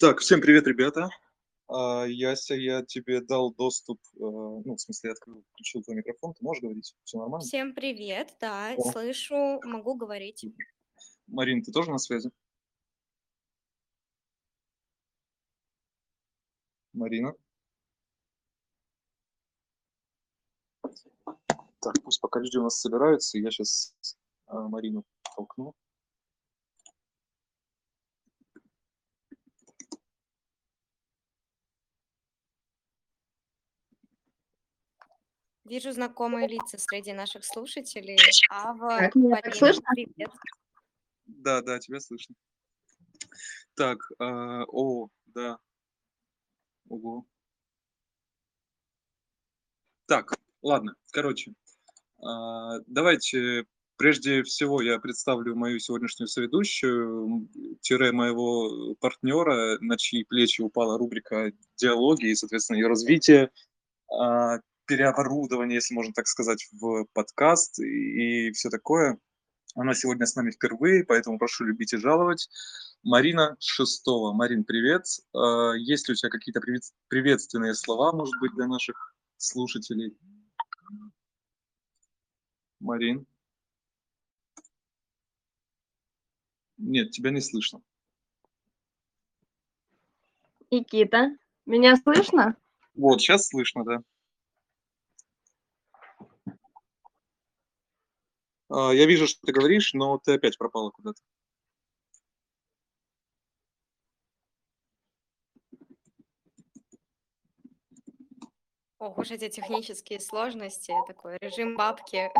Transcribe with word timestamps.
Так, 0.00 0.20
всем 0.20 0.40
привет, 0.40 0.64
ребята. 0.68 1.10
А, 1.66 2.04
Яся, 2.06 2.54
я 2.54 2.84
тебе 2.84 3.20
дал 3.20 3.52
доступ, 3.52 3.98
э, 4.14 4.18
ну, 4.20 4.76
в 4.76 4.80
смысле, 4.80 5.08
я 5.08 5.12
открыл, 5.14 5.42
включил 5.50 5.82
твой 5.82 5.96
микрофон, 5.96 6.34
ты 6.34 6.44
можешь 6.44 6.62
говорить? 6.62 6.94
Все 7.02 7.18
нормально? 7.18 7.44
Всем 7.44 7.74
привет, 7.74 8.36
да, 8.40 8.74
О, 8.76 8.92
слышу, 8.92 9.60
могу 9.64 9.96
говорить. 9.96 10.46
Марин, 11.26 11.64
ты 11.64 11.72
тоже 11.72 11.90
на 11.90 11.98
связи? 11.98 12.30
Марина? 16.92 17.34
Так, 21.80 22.00
пусть 22.04 22.20
пока 22.20 22.38
люди 22.38 22.56
у 22.56 22.62
нас 22.62 22.80
собираются, 22.80 23.36
я 23.36 23.50
сейчас 23.50 23.96
Марину 24.46 25.04
толкну. 25.34 25.74
Вижу 35.68 35.92
знакомые 35.92 36.48
лица 36.48 36.78
среди 36.78 37.12
наших 37.12 37.44
слушателей. 37.44 38.18
Ава, 38.50 38.98
Так, 38.98 39.14
меня 39.14 39.40
так 39.42 39.54
слышно? 39.54 39.82
привет. 39.92 40.30
Да, 41.26 41.60
да, 41.60 41.78
тебя 41.78 42.00
слышно. 42.00 42.34
Так, 43.74 43.98
а, 44.18 44.64
о, 44.66 45.08
да, 45.26 45.58
ого. 46.88 47.26
Так, 50.06 50.32
ладно, 50.62 50.94
короче, 51.12 51.52
а, 52.22 52.78
давайте 52.86 53.66
прежде 53.96 54.42
всего 54.42 54.80
я 54.80 54.98
представлю 54.98 55.54
мою 55.54 55.78
сегодняшнюю 55.80 56.28
соведущую, 56.28 57.48
тире 57.82 58.12
моего 58.12 58.94
партнера, 58.94 59.78
на 59.80 59.98
чьи 59.98 60.24
плечи 60.24 60.62
упала 60.62 60.96
рубрика 60.96 61.52
«Диалоги» 61.76 62.28
и, 62.30 62.34
соответственно, 62.34 62.78
ее 62.78 62.86
развитие, 62.86 63.50
а, 64.10 64.60
переоборудование, 64.88 65.76
если 65.76 65.94
можно 65.94 66.12
так 66.12 66.26
сказать, 66.26 66.66
в 66.72 67.04
подкаст 67.12 67.78
и 67.78 68.50
все 68.52 68.70
такое. 68.70 69.18
Она 69.76 69.94
сегодня 69.94 70.26
с 70.26 70.34
нами 70.34 70.50
впервые, 70.50 71.04
поэтому 71.04 71.38
прошу 71.38 71.64
любить 71.64 71.92
и 71.92 71.98
жаловать. 71.98 72.48
Марина 73.04 73.56
Шестова. 73.60 74.32
Марин, 74.32 74.64
привет. 74.64 75.04
А, 75.32 75.74
Есть 75.74 76.08
ли 76.08 76.12
у 76.12 76.16
тебя 76.16 76.30
какие-то 76.30 76.60
привет- 76.60 76.92
приветственные 77.06 77.74
слова, 77.74 78.12
может 78.12 78.34
быть, 78.40 78.52
для 78.54 78.66
наших 78.66 79.14
слушателей? 79.36 80.18
Марин? 82.80 83.26
Нет, 86.78 87.10
тебя 87.10 87.30
не 87.30 87.40
слышно. 87.40 87.82
Никита, 90.70 91.36
меня 91.66 91.96
слышно? 91.96 92.56
Вот, 92.94 93.20
сейчас 93.20 93.48
слышно, 93.48 93.84
да. 93.84 94.02
Я 98.70 99.06
вижу, 99.06 99.26
что 99.26 99.40
ты 99.46 99.52
говоришь, 99.52 99.94
но 99.94 100.18
ты 100.18 100.34
опять 100.34 100.58
пропала 100.58 100.90
куда-то. 100.90 101.20
Ох 108.98 109.16
уж 109.16 109.30
эти 109.30 109.48
технические 109.48 110.18
сложности, 110.18 110.92
такой 111.06 111.38
режим 111.40 111.76
бабки. 111.76 112.30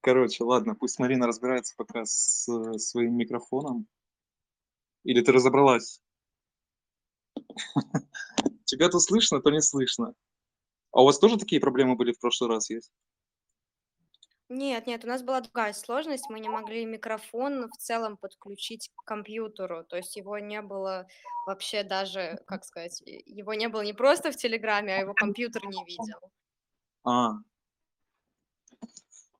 Короче, 0.00 0.42
ладно, 0.44 0.74
пусть 0.74 0.98
Марина 0.98 1.26
разбирается 1.26 1.74
пока 1.76 2.04
с 2.04 2.46
э, 2.48 2.78
своим 2.78 3.16
микрофоном. 3.16 3.86
Или 5.02 5.22
ты 5.22 5.32
разобралась? 5.32 6.02
Тебя 8.64 8.90
то 8.90 8.98
слышно, 8.98 9.40
то 9.40 9.50
не 9.50 9.62
слышно. 9.62 10.14
А 10.94 11.02
у 11.02 11.06
вас 11.06 11.18
тоже 11.18 11.36
такие 11.36 11.60
проблемы 11.60 11.96
были 11.96 12.12
в 12.12 12.20
прошлый 12.20 12.48
раз 12.48 12.70
есть? 12.70 12.92
Нет, 14.48 14.86
нет, 14.86 15.04
у 15.04 15.08
нас 15.08 15.22
была 15.22 15.40
другая 15.40 15.72
сложность, 15.72 16.30
мы 16.30 16.38
не 16.38 16.48
могли 16.48 16.84
микрофон 16.84 17.68
в 17.68 17.76
целом 17.78 18.16
подключить 18.16 18.92
к 18.94 19.04
компьютеру, 19.04 19.84
то 19.84 19.96
есть 19.96 20.14
его 20.16 20.38
не 20.38 20.62
было 20.62 21.08
вообще 21.46 21.82
даже, 21.82 22.38
как 22.46 22.64
сказать, 22.64 23.02
его 23.04 23.54
не 23.54 23.68
было 23.68 23.80
не 23.80 23.92
просто 23.92 24.30
в 24.30 24.36
Телеграме, 24.36 24.94
а 24.94 25.00
его 25.00 25.14
компьютер 25.14 25.66
не 25.66 25.84
видел. 25.84 26.18
А, 27.04 27.32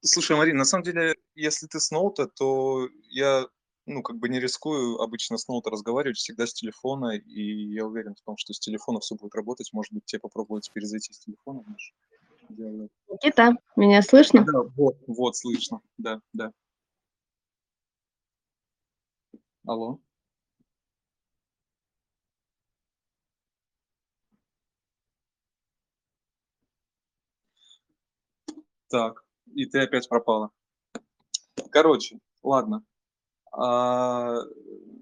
слушай, 0.00 0.37
Марина, 0.37 0.59
на 0.59 0.64
самом 0.64 0.84
деле, 0.84 1.14
если 1.34 1.66
ты 1.69 1.78
с 1.78 1.91
ноута, 1.93 2.26
то 2.26 2.88
я, 3.04 3.47
ну, 3.86 4.02
как 4.02 4.16
бы 4.16 4.28
не 4.28 4.40
рискую 4.40 5.00
обычно 5.00 5.36
с 5.36 5.48
ноута 5.48 5.70
разговаривать, 5.70 6.16
всегда 6.16 6.46
с 6.46 6.54
телефона, 6.54 7.16
и 7.16 7.72
я 7.72 7.86
уверен 7.86 8.14
в 8.14 8.20
том, 8.22 8.36
что 8.36 8.52
с 8.52 8.58
телефона 8.58 9.00
все 9.00 9.14
будет 9.14 9.34
работать. 9.34 9.72
Может 9.72 9.92
быть, 9.92 10.04
тебе 10.06 10.20
попробовать 10.20 10.70
перезайти 10.72 11.12
с 11.12 11.18
телефона. 11.18 11.64
Никита, 12.48 13.52
меня 13.76 14.02
слышно? 14.02 14.44
Да, 14.44 14.62
вот, 14.76 14.96
вот, 15.06 15.36
слышно, 15.36 15.80
да, 15.98 16.20
да. 16.32 16.52
Алло? 19.66 19.98
Так, 28.88 29.24
и 29.54 29.66
ты 29.66 29.80
опять 29.80 30.08
пропала. 30.08 30.50
Короче, 31.70 32.18
ладно. 32.42 32.84
А, 33.56 34.37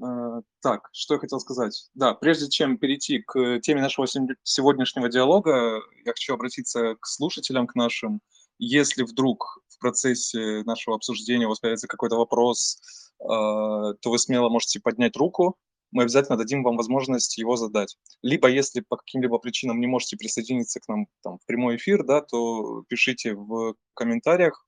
а, 0.02 0.40
так, 0.60 0.88
что 0.92 1.14
я 1.14 1.20
хотел 1.20 1.40
сказать. 1.40 1.88
Да, 1.94 2.14
прежде 2.14 2.50
чем 2.50 2.76
перейти 2.76 3.20
к 3.20 3.60
теме 3.60 3.80
нашего 3.80 4.06
сегодняшнего 4.42 5.08
диалога, 5.08 5.80
я 6.04 6.12
хочу 6.12 6.34
обратиться 6.34 6.96
к 7.00 7.06
слушателям, 7.06 7.66
к 7.66 7.74
нашим. 7.74 8.20
Если 8.58 9.02
вдруг 9.04 9.60
в 9.68 9.78
процессе 9.78 10.62
нашего 10.64 10.96
обсуждения 10.96 11.46
у 11.46 11.48
вас 11.48 11.60
появится 11.60 11.88
какой-то 11.88 12.16
вопрос, 12.16 12.80
а, 13.20 13.94
то 13.94 14.10
вы 14.10 14.18
смело 14.18 14.48
можете 14.50 14.80
поднять 14.80 15.16
руку, 15.16 15.56
мы 15.90 16.04
обязательно 16.04 16.38
дадим 16.38 16.62
вам 16.62 16.76
возможность 16.76 17.38
его 17.38 17.56
задать. 17.56 17.96
Либо, 18.22 18.48
если 18.48 18.80
по 18.80 18.96
каким-либо 18.96 19.38
причинам 19.38 19.78
не 19.80 19.86
можете 19.86 20.16
присоединиться 20.16 20.80
к 20.80 20.88
нам 20.88 21.06
там, 21.22 21.38
в 21.38 21.46
прямой 21.46 21.76
эфир, 21.76 22.04
да, 22.04 22.22
то 22.22 22.82
пишите 22.88 23.34
в 23.34 23.74
комментариях 23.94 24.66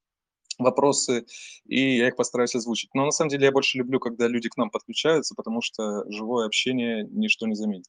вопросы, 0.58 1.26
и 1.66 1.96
я 1.98 2.08
их 2.08 2.16
постараюсь 2.16 2.54
озвучить. 2.54 2.90
Но 2.94 3.04
на 3.04 3.10
самом 3.10 3.30
деле 3.30 3.46
я 3.46 3.52
больше 3.52 3.78
люблю, 3.78 4.00
когда 4.00 4.28
люди 4.28 4.48
к 4.48 4.56
нам 4.56 4.70
подключаются, 4.70 5.34
потому 5.34 5.60
что 5.62 6.04
живое 6.10 6.46
общение 6.46 7.06
ничто 7.10 7.46
не 7.46 7.54
заменит. 7.54 7.86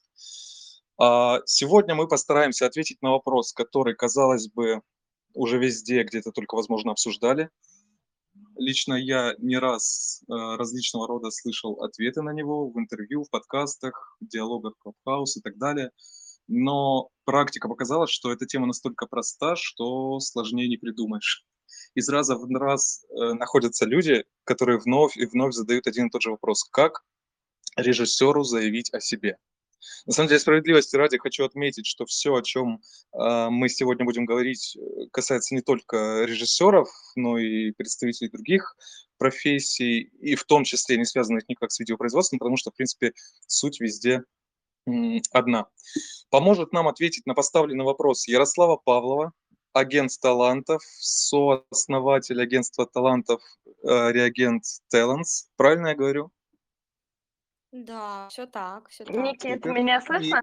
А, 0.98 1.40
Сегодня 1.46 1.96
мы 1.96 2.08
постараемся 2.08 2.66
ответить 2.66 3.02
на 3.02 3.12
вопрос, 3.12 3.54
который, 3.54 3.96
казалось 3.96 4.48
бы, 4.48 4.82
уже 5.34 5.58
везде 5.58 6.04
где-то 6.04 6.32
только, 6.32 6.56
возможно, 6.56 6.92
обсуждали. 6.92 7.50
Лично 8.58 8.94
я 8.94 9.36
не 9.38 9.58
раз 9.58 10.24
э, 10.30 10.34
различного 10.34 11.08
рода 11.08 11.30
слышал 11.30 11.84
ответы 11.84 12.22
на 12.22 12.32
него 12.32 12.70
в 12.70 12.80
интервью, 12.80 13.24
в 13.24 13.30
подкастах, 13.30 14.18
в 14.22 14.28
диалогах 14.28 14.76
Clubhouse 14.86 15.38
и 15.38 15.42
так 15.42 15.58
далее. 15.58 15.92
Но 16.48 17.10
практика 17.26 17.68
показала, 17.68 18.08
что 18.08 18.32
эта 18.32 18.46
тема 18.46 18.68
настолько 18.68 19.08
проста, 19.08 19.56
что 19.58 20.20
сложнее 20.20 20.70
не 20.70 20.78
придумаешь. 20.78 21.46
Из 21.96 22.10
раза 22.10 22.36
в 22.36 22.46
раз 22.54 23.06
э, 23.10 23.34
находятся 23.34 23.86
люди, 23.86 24.26
которые 24.44 24.78
вновь 24.80 25.18
и 25.18 25.26
вновь 25.26 25.54
задают 25.54 25.88
один 25.88 26.08
и 26.08 26.10
тот 26.10 26.22
же 26.22 26.32
вопрос. 26.32 26.66
Как 26.66 27.04
режиссеру 27.78 28.44
заявить 28.44 28.94
о 28.94 29.00
себе? 29.00 29.38
На 30.06 30.14
самом 30.14 30.28
деле, 30.28 30.40
справедливости 30.40 30.96
ради 30.96 31.18
хочу 31.18 31.46
отметить, 31.46 31.86
что 31.86 32.06
все, 32.06 32.36
о 32.36 32.42
чем 32.42 32.82
э, 33.14 33.48
мы 33.50 33.70
сегодня 33.70 34.04
будем 34.04 34.26
говорить, 34.26 34.76
э, 34.76 35.08
касается 35.12 35.56
не 35.56 35.62
только 35.62 36.26
режиссеров, 36.26 36.90
но 37.16 37.38
и 37.38 37.72
представителей 37.72 38.30
других 38.30 38.76
профессий, 39.18 40.02
и 40.02 40.36
в 40.36 40.44
том 40.44 40.66
числе 40.66 40.98
не 40.98 41.06
связанных 41.06 41.48
никак 41.48 41.72
с 41.72 41.80
видеопроизводством, 41.80 42.40
потому 42.40 42.58
что, 42.58 42.72
в 42.72 42.76
принципе, 42.76 43.14
суть 43.48 43.80
везде 43.80 44.24
одна. 45.32 45.68
Поможет 46.30 46.74
нам 46.74 46.88
ответить 46.88 47.26
на 47.26 47.34
поставленный 47.34 47.86
вопрос 47.86 48.28
Ярослава 48.28 48.78
Павлова, 48.78 49.32
агент 49.76 50.12
талантов, 50.22 50.82
сооснователь 50.84 52.42
агентства 52.42 52.88
талантов 52.88 53.42
э, 53.66 54.12
Реагент 54.12 54.64
Talents. 54.94 55.50
Правильно 55.58 55.90
я 55.90 55.96
говорю? 55.96 56.32
Да, 57.72 58.30
все 58.30 58.46
так, 58.48 58.88
все 58.88 59.04
так. 59.04 59.16
Никит, 59.16 59.56
Супер. 59.56 59.74
меня 59.74 59.98
И- 60.00 60.02
слышно? 60.02 60.42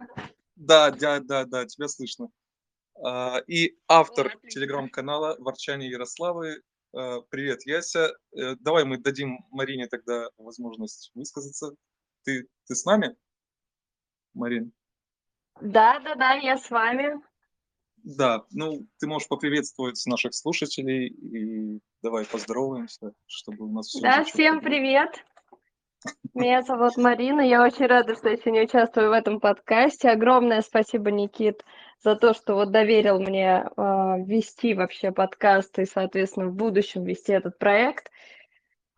Да, 0.56 0.90
да, 0.90 1.20
да, 1.20 1.44
да, 1.46 1.64
тебя 1.64 1.88
слышно. 1.88 2.29
А, 3.02 3.38
И 3.46 3.79
автор 3.88 4.26
отлично. 4.26 4.50
телеграм-канала 4.50 5.37
«Ворчание 5.38 5.90
Ярославы». 5.90 6.61
Э, 6.94 7.23
Привет, 7.31 7.64
Яся. 7.64 8.14
Э, 8.37 8.55
Давай 8.56 8.85
мы 8.85 8.99
дадим 8.99 9.38
Марине 9.50 9.87
тогда 9.87 10.28
возможность 10.37 11.11
высказаться. 11.14 11.75
Ты, 12.25 12.49
ты 12.67 12.75
с 12.75 12.85
нами, 12.85 13.17
Марин? 14.35 14.75
Да, 15.62 16.00
да, 16.00 16.17
да, 16.17 16.35
я 16.35 16.58
с 16.58 16.70
вами. 16.70 17.19
Да, 18.04 18.44
ну, 18.50 18.87
ты 18.99 19.06
можешь 19.06 19.28
поприветствовать 19.28 20.02
наших 20.06 20.34
слушателей 20.34 21.06
и 21.08 21.81
давай 22.02 22.25
поздороваемся, 22.25 23.12
чтобы 23.26 23.66
у 23.66 23.72
нас 23.72 23.87
все 23.87 24.00
Да, 24.00 24.25
всем 24.25 24.60
привет. 24.60 25.25
Меня 26.34 26.62
зовут 26.62 26.96
Марина. 26.96 27.40
Я 27.40 27.62
очень 27.62 27.87
рада, 27.87 28.16
что 28.16 28.28
я 28.28 28.37
сегодня 28.37 28.64
участвую 28.64 29.10
в 29.10 29.12
этом 29.12 29.38
подкасте. 29.38 30.10
Огромное 30.10 30.62
спасибо, 30.62 31.12
Никит, 31.12 31.64
за 32.02 32.16
то, 32.16 32.34
что 32.34 32.54
вот 32.54 32.72
доверил 32.72 33.20
мне 33.20 33.64
э, 33.64 34.25
вести 34.25 34.75
вообще 34.75 35.12
подкаст 35.12 35.78
и, 35.78 35.84
соответственно, 35.84 36.49
в 36.49 36.54
будущем 36.54 37.04
вести 37.04 37.32
этот 37.32 37.56
проект. 37.58 38.10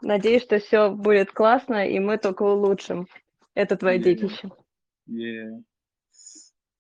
Надеюсь, 0.01 0.43
что 0.43 0.59
все 0.61 0.91
будет 0.91 1.31
классно, 1.31 1.87
и 1.87 1.99
мы 1.99 2.17
только 2.17 2.43
улучшим 2.43 3.07
это 3.55 3.77
твое 3.77 3.99
Yeah. 3.99 4.03
детище. 4.03 4.51
Yeah. 5.09 5.63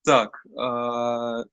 Так, 0.04 0.44
а, 0.56 1.44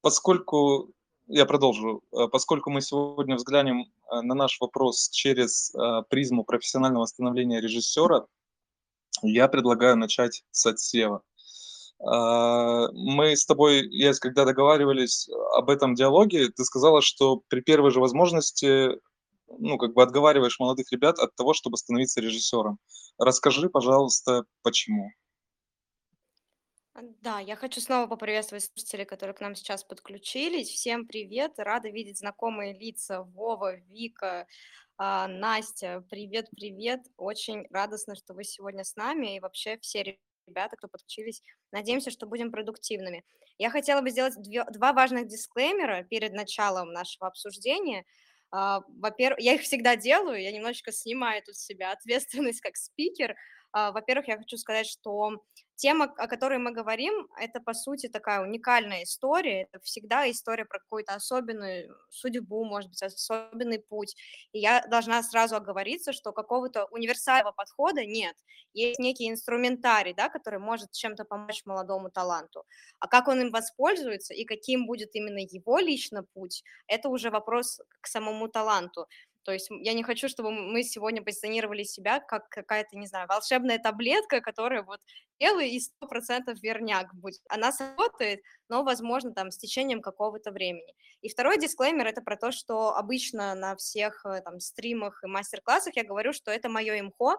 поскольку 0.00 0.94
я 1.26 1.46
продолжу, 1.46 2.02
А, 2.12 2.28
поскольку 2.28 2.70
мы 2.70 2.80
сегодня 2.80 3.36
взглянем 3.36 3.86
а, 4.08 4.22
на 4.22 4.34
наш 4.34 4.60
вопрос 4.60 5.08
через 5.10 5.74
а, 5.74 6.02
призму 6.02 6.44
профессионального 6.44 7.06
становления 7.06 7.60
режиссера, 7.60 8.26
я 9.22 9.48
предлагаю 9.48 9.96
начать 9.96 10.44
с 10.50 10.66
отсева. 10.66 11.22
Мы 12.00 13.36
с 13.36 13.46
тобой, 13.46 13.88
Ясь, 13.88 14.18
когда 14.18 14.44
договаривались 14.44 15.28
об 15.56 15.70
этом 15.70 15.94
диалоге, 15.94 16.48
ты 16.50 16.64
сказала, 16.64 17.00
что 17.00 17.42
при 17.48 17.60
первой 17.60 17.92
же 17.92 18.00
возможности, 18.00 19.00
ну, 19.46 19.78
как 19.78 19.94
бы 19.94 20.02
отговариваешь 20.02 20.58
молодых 20.58 20.90
ребят 20.90 21.20
от 21.20 21.34
того, 21.36 21.54
чтобы 21.54 21.78
становиться 21.78 22.20
режиссером. 22.20 22.78
Расскажи, 23.16 23.70
пожалуйста, 23.70 24.44
почему. 24.62 25.12
А, 26.94 27.00
Да, 27.22 27.40
я 27.40 27.56
хочу 27.56 27.80
снова 27.80 28.06
поприветствовать 28.06 28.64
слушателей, 28.64 29.04
которые 29.04 29.34
к 29.34 29.40
нам 29.40 29.54
сейчас 29.54 29.84
подключились. 29.84 30.68
Всем 30.70 31.06
привет, 31.06 31.54
рада 31.58 31.88
видеть 31.90 32.18
знакомые 32.18 32.72
лица. 32.78 33.22
Вова, 33.22 33.74
Вика, 33.76 34.46
а, 34.96 35.26
Настя, 35.28 36.04
привет, 36.10 36.48
привет. 36.50 37.00
Очень 37.16 37.66
радостно, 37.70 38.14
что 38.14 38.34
вы 38.34 38.44
сегодня 38.44 38.84
с 38.84 38.94
нами 38.96 39.36
и 39.36 39.40
вообще 39.40 39.78
все 39.80 40.16
ребята, 40.46 40.76
кто 40.76 40.86
подключились. 40.88 41.42
Надеемся, 41.72 42.10
что 42.10 42.26
будем 42.26 42.52
продуктивными. 42.52 43.24
Я 43.58 43.70
хотела 43.70 44.00
бы 44.00 44.10
сделать 44.10 44.34
две- 44.40 44.64
два 44.70 44.92
важных 44.92 45.26
дисклеймера 45.26 46.04
перед 46.04 46.32
началом 46.32 46.92
нашего 46.92 47.26
обсуждения. 47.26 48.04
А, 48.52 48.82
Во-первых, 48.88 49.40
я 49.40 49.54
их 49.54 49.62
всегда 49.62 49.96
делаю, 49.96 50.40
я 50.40 50.52
немножечко 50.52 50.92
снимаю 50.92 51.42
тут 51.44 51.56
с 51.56 51.64
себя 51.64 51.90
ответственность 51.92 52.60
как 52.60 52.76
спикер. 52.76 53.34
А, 53.74 53.90
Во-первых, 53.90 54.28
я 54.28 54.38
хочу 54.38 54.56
сказать, 54.56 54.86
что 54.86 55.42
Тема, 55.76 56.04
о 56.04 56.28
которой 56.28 56.58
мы 56.58 56.70
говорим, 56.70 57.26
это, 57.36 57.58
по 57.60 57.74
сути, 57.74 58.08
такая 58.08 58.40
уникальная 58.42 59.02
история. 59.02 59.62
Это 59.62 59.80
всегда 59.82 60.30
история 60.30 60.64
про 60.64 60.78
какую-то 60.78 61.14
особенную 61.14 61.96
судьбу, 62.10 62.64
может 62.64 62.90
быть, 62.90 63.02
особенный 63.02 63.80
путь. 63.80 64.14
И 64.52 64.60
я 64.60 64.86
должна 64.88 65.20
сразу 65.24 65.56
оговориться, 65.56 66.12
что 66.12 66.30
какого-то 66.32 66.84
универсального 66.92 67.50
подхода 67.50 68.04
нет. 68.06 68.36
Есть 68.72 69.00
некий 69.00 69.28
инструментарий, 69.28 70.14
да, 70.14 70.28
который 70.28 70.60
может 70.60 70.92
чем-то 70.92 71.24
помочь 71.24 71.62
молодому 71.66 72.08
таланту. 72.08 72.64
А 73.00 73.08
как 73.08 73.26
он 73.26 73.40
им 73.40 73.50
воспользуется 73.50 74.32
и 74.32 74.44
каким 74.44 74.86
будет 74.86 75.16
именно 75.16 75.40
его 75.40 75.80
лично 75.80 76.22
путь, 76.22 76.62
это 76.86 77.08
уже 77.08 77.30
вопрос 77.30 77.80
к 78.00 78.06
самому 78.06 78.46
таланту. 78.46 79.08
То 79.44 79.52
есть 79.52 79.68
я 79.70 79.92
не 79.92 80.02
хочу, 80.02 80.28
чтобы 80.28 80.50
мы 80.50 80.82
сегодня 80.82 81.22
позиционировали 81.22 81.84
себя 81.84 82.20
как 82.20 82.48
какая-то, 82.48 82.96
не 82.96 83.06
знаю, 83.06 83.28
волшебная 83.28 83.78
таблетка, 83.78 84.40
которая 84.40 84.82
вот 84.82 85.00
делай 85.38 85.70
и 85.70 85.80
100% 85.80 86.54
верняк 86.62 87.14
будет. 87.14 87.40
Она 87.48 87.72
сработает, 87.72 88.40
но, 88.68 88.82
возможно, 88.82 89.32
там 89.32 89.50
с 89.50 89.58
течением 89.58 90.00
какого-то 90.00 90.50
времени. 90.50 90.94
И 91.20 91.28
второй 91.28 91.58
дисклеймер– 91.58 92.06
это 92.08 92.22
про 92.22 92.36
то, 92.36 92.52
что 92.52 92.96
обычно 92.96 93.54
на 93.54 93.76
всех 93.76 94.24
э, 94.24 94.40
там 94.42 94.60
стримах 94.60 95.22
и 95.22 95.26
мастер-классах 95.26 95.96
я 95.96 96.04
говорю, 96.04 96.32
что 96.32 96.50
это 96.50 96.68
мое 96.68 96.98
имхо, 97.00 97.38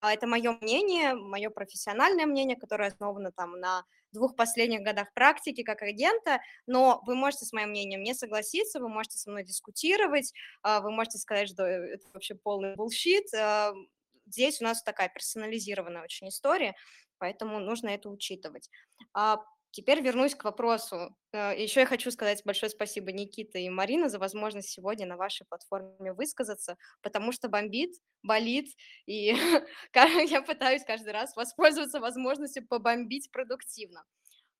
а 0.00 0.12
это 0.12 0.26
мое 0.26 0.58
мнение, 0.60 1.14
мое 1.14 1.50
профессиональное 1.50 2.26
мнение, 2.26 2.56
которое 2.56 2.88
основано 2.88 3.32
там 3.32 3.58
на 3.58 3.84
двух 4.14 4.36
последних 4.36 4.80
годах 4.82 5.12
практики 5.14 5.62
как 5.62 5.82
агента, 5.82 6.40
но 6.66 7.02
вы 7.06 7.14
можете 7.14 7.44
с 7.44 7.52
моим 7.52 7.70
мнением 7.70 8.02
не 8.02 8.14
согласиться, 8.14 8.80
вы 8.80 8.88
можете 8.88 9.18
со 9.18 9.30
мной 9.30 9.44
дискутировать, 9.44 10.32
а, 10.62 10.80
вы 10.80 10.90
можете 10.90 11.18
сказать, 11.18 11.48
что 11.50 11.64
это 11.66 12.06
вообще 12.14 12.34
полный 12.34 12.74
bullshit. 12.76 13.32
А, 13.34 13.74
Здесь 14.26 14.60
у 14.62 14.64
нас 14.64 14.82
такая 14.82 15.10
персонализированная 15.10 16.02
очень 16.02 16.28
история, 16.30 16.74
поэтому 17.18 17.58
нужно 17.60 17.90
это 17.90 18.08
учитывать. 18.08 18.70
Теперь 19.74 20.00
вернусь 20.00 20.36
к 20.36 20.44
вопросу. 20.44 21.16
Э, 21.32 21.52
Еще 21.60 21.80
я 21.80 21.86
хочу 21.86 22.12
сказать 22.12 22.42
большое 22.44 22.70
спасибо 22.70 23.10
Никита 23.10 23.58
и 23.58 23.68
Марина 23.68 24.08
за 24.08 24.20
возможность 24.20 24.68
сегодня 24.68 25.04
на 25.04 25.16
вашей 25.16 25.44
платформе 25.48 26.12
высказаться, 26.12 26.76
потому 27.02 27.32
что 27.32 27.48
бомбит, 27.48 27.90
болит, 28.22 28.68
и 29.06 29.34
я 30.28 30.42
пытаюсь 30.42 30.84
каждый 30.84 31.12
раз 31.12 31.34
воспользоваться 31.34 31.98
возможностью 31.98 32.64
побомбить 32.64 33.32
продуктивно. 33.32 34.04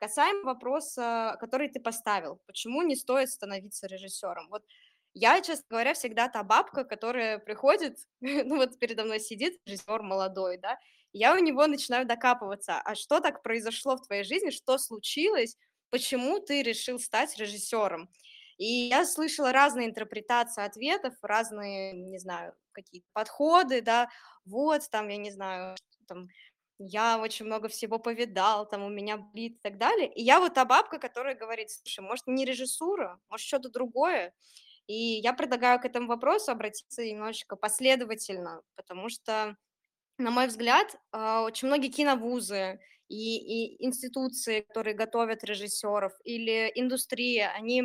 Касаемо 0.00 0.42
вопроса, 0.42 1.36
который 1.38 1.68
ты 1.68 1.78
поставил, 1.78 2.40
почему 2.46 2.82
не 2.82 2.96
стоит 2.96 3.30
становиться 3.30 3.86
режиссером? 3.86 4.48
Вот 4.50 4.64
я, 5.12 5.40
честно 5.42 5.64
говоря, 5.70 5.94
всегда 5.94 6.28
та 6.28 6.42
бабка, 6.42 6.82
которая 6.82 7.38
приходит, 7.38 7.98
ну 8.20 8.56
вот 8.56 8.80
передо 8.80 9.04
мной 9.04 9.20
сидит 9.20 9.60
режиссер 9.64 10.02
молодой, 10.02 10.58
да, 10.58 10.76
я 11.14 11.34
у 11.34 11.38
него 11.38 11.66
начинаю 11.66 12.06
докапываться, 12.06 12.80
а 12.80 12.94
что 12.94 13.20
так 13.20 13.42
произошло 13.42 13.96
в 13.96 14.02
твоей 14.06 14.24
жизни, 14.24 14.50
что 14.50 14.78
случилось, 14.78 15.56
почему 15.90 16.40
ты 16.40 16.62
решил 16.62 16.98
стать 17.00 17.38
режиссером? 17.38 18.10
И 18.58 18.64
я 18.66 19.04
слышала 19.06 19.52
разные 19.52 19.88
интерпретации 19.88 20.64
ответов, 20.64 21.14
разные, 21.22 21.92
не 21.92 22.18
знаю, 22.18 22.54
какие-то 22.72 23.08
подходы, 23.12 23.82
да, 23.82 24.10
вот 24.44 24.82
там, 24.90 25.08
я 25.08 25.16
не 25.16 25.30
знаю, 25.32 25.76
там, 26.06 26.28
я 26.78 27.18
очень 27.20 27.46
много 27.46 27.68
всего 27.68 27.98
повидал, 27.98 28.68
там 28.68 28.82
у 28.84 28.88
меня 28.88 29.16
болит 29.18 29.56
и 29.56 29.60
так 29.62 29.78
далее. 29.78 30.12
И 30.12 30.22
я 30.22 30.40
вот 30.40 30.54
та 30.54 30.64
бабка, 30.64 30.98
которая 30.98 31.34
говорит, 31.36 31.70
слушай, 31.70 32.00
может, 32.00 32.26
не 32.26 32.44
режиссура, 32.44 33.20
может, 33.28 33.46
что-то 33.46 33.70
другое. 33.70 34.34
И 34.86 34.94
я 34.94 35.32
предлагаю 35.32 35.80
к 35.80 35.84
этому 35.86 36.08
вопросу 36.08 36.50
обратиться 36.52 37.04
немножечко 37.04 37.56
последовательно, 37.56 38.62
потому 38.76 39.08
что, 39.08 39.56
на 40.18 40.30
мой 40.30 40.46
взгляд, 40.46 40.96
а, 41.12 41.42
очень 41.42 41.68
многие 41.68 41.88
киновузы 41.90 42.80
и, 43.08 43.74
и 43.76 43.84
институции, 43.84 44.60
которые 44.60 44.94
готовят 44.94 45.44
режиссеров, 45.44 46.12
или 46.24 46.70
индустрия, 46.74 47.50
они 47.52 47.84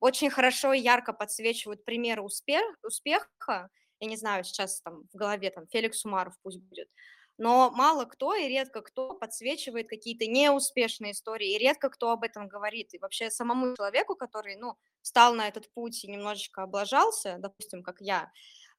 очень 0.00 0.30
хорошо 0.30 0.72
и 0.72 0.80
ярко 0.80 1.12
подсвечивают 1.12 1.84
примеры 1.84 2.22
успех, 2.22 2.62
успеха. 2.82 3.68
Я 4.00 4.08
не 4.08 4.16
знаю, 4.16 4.44
сейчас 4.44 4.80
там 4.82 5.04
в 5.12 5.16
голове 5.16 5.50
там 5.50 5.66
Феликс 5.68 6.04
Умаров 6.04 6.34
пусть 6.42 6.60
будет, 6.60 6.88
но 7.38 7.70
мало 7.70 8.04
кто 8.04 8.34
и 8.34 8.48
редко 8.48 8.82
кто 8.82 9.14
подсвечивает 9.14 9.88
какие-то 9.88 10.26
неуспешные 10.26 11.12
истории, 11.12 11.54
и 11.54 11.58
редко 11.58 11.90
кто 11.90 12.10
об 12.12 12.22
этом 12.22 12.48
говорит. 12.48 12.94
И 12.94 12.98
вообще 12.98 13.30
самому 13.30 13.74
человеку, 13.76 14.14
который, 14.14 14.56
ну, 14.56 14.76
встал 15.02 15.34
на 15.34 15.48
этот 15.48 15.72
путь 15.72 16.04
и 16.04 16.10
немножечко 16.10 16.62
облажался, 16.62 17.36
допустим, 17.38 17.82
как 17.82 17.96
я, 18.00 18.30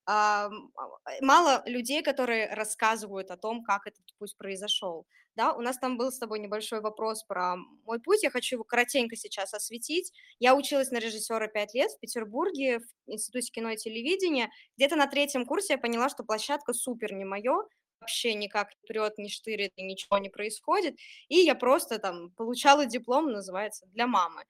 мало 0.08 1.64
людей, 1.66 2.02
которые 2.02 2.54
рассказывают 2.54 3.32
о 3.32 3.38
том, 3.38 3.64
как 3.64 3.88
этот 3.88 4.06
путь 4.18 4.36
произошел. 4.38 5.06
Да, 5.36 5.54
у 5.54 5.62
нас 5.62 5.78
там 5.78 5.98
был 5.98 6.12
с 6.12 6.20
тобой 6.20 6.40
небольшой 6.40 6.82
вопрос 6.82 7.24
про 7.24 7.56
мой 7.86 8.02
путь, 8.02 8.22
я 8.22 8.30
хочу 8.30 8.58
его 8.58 8.66
коротенько 8.66 9.16
сейчас 9.16 9.54
осветить. 9.54 10.12
Я 10.40 10.56
училась 10.56 10.92
на 10.92 10.98
режиссера 11.00 11.48
пять 11.48 11.74
лет 11.74 11.90
в 11.92 12.00
Петербурге, 12.00 12.80
в 12.80 13.12
Институте 13.12 13.50
кино 13.52 13.70
и 13.70 13.78
телевидения. 13.78 14.50
Где-то 14.76 14.98
на 14.98 15.08
третьем 15.08 15.46
курсе 15.46 15.74
я 15.74 15.78
поняла, 15.78 16.10
что 16.10 16.24
площадка 16.26 16.74
супер 16.74 17.14
не 17.14 17.24
мое, 17.24 17.64
вообще 18.02 18.34
никак 18.34 18.70
не 18.72 18.88
прет, 18.88 19.18
не 19.18 19.30
штырит, 19.30 19.72
ничего 19.78 20.18
не 20.18 20.30
происходит. 20.30 20.98
И 21.30 21.38
я 21.38 21.56
просто 21.56 21.98
там 22.00 22.32
получала 22.32 22.86
диплом, 22.86 23.32
называется, 23.32 23.86
для 23.88 24.08
мамы. 24.08 24.44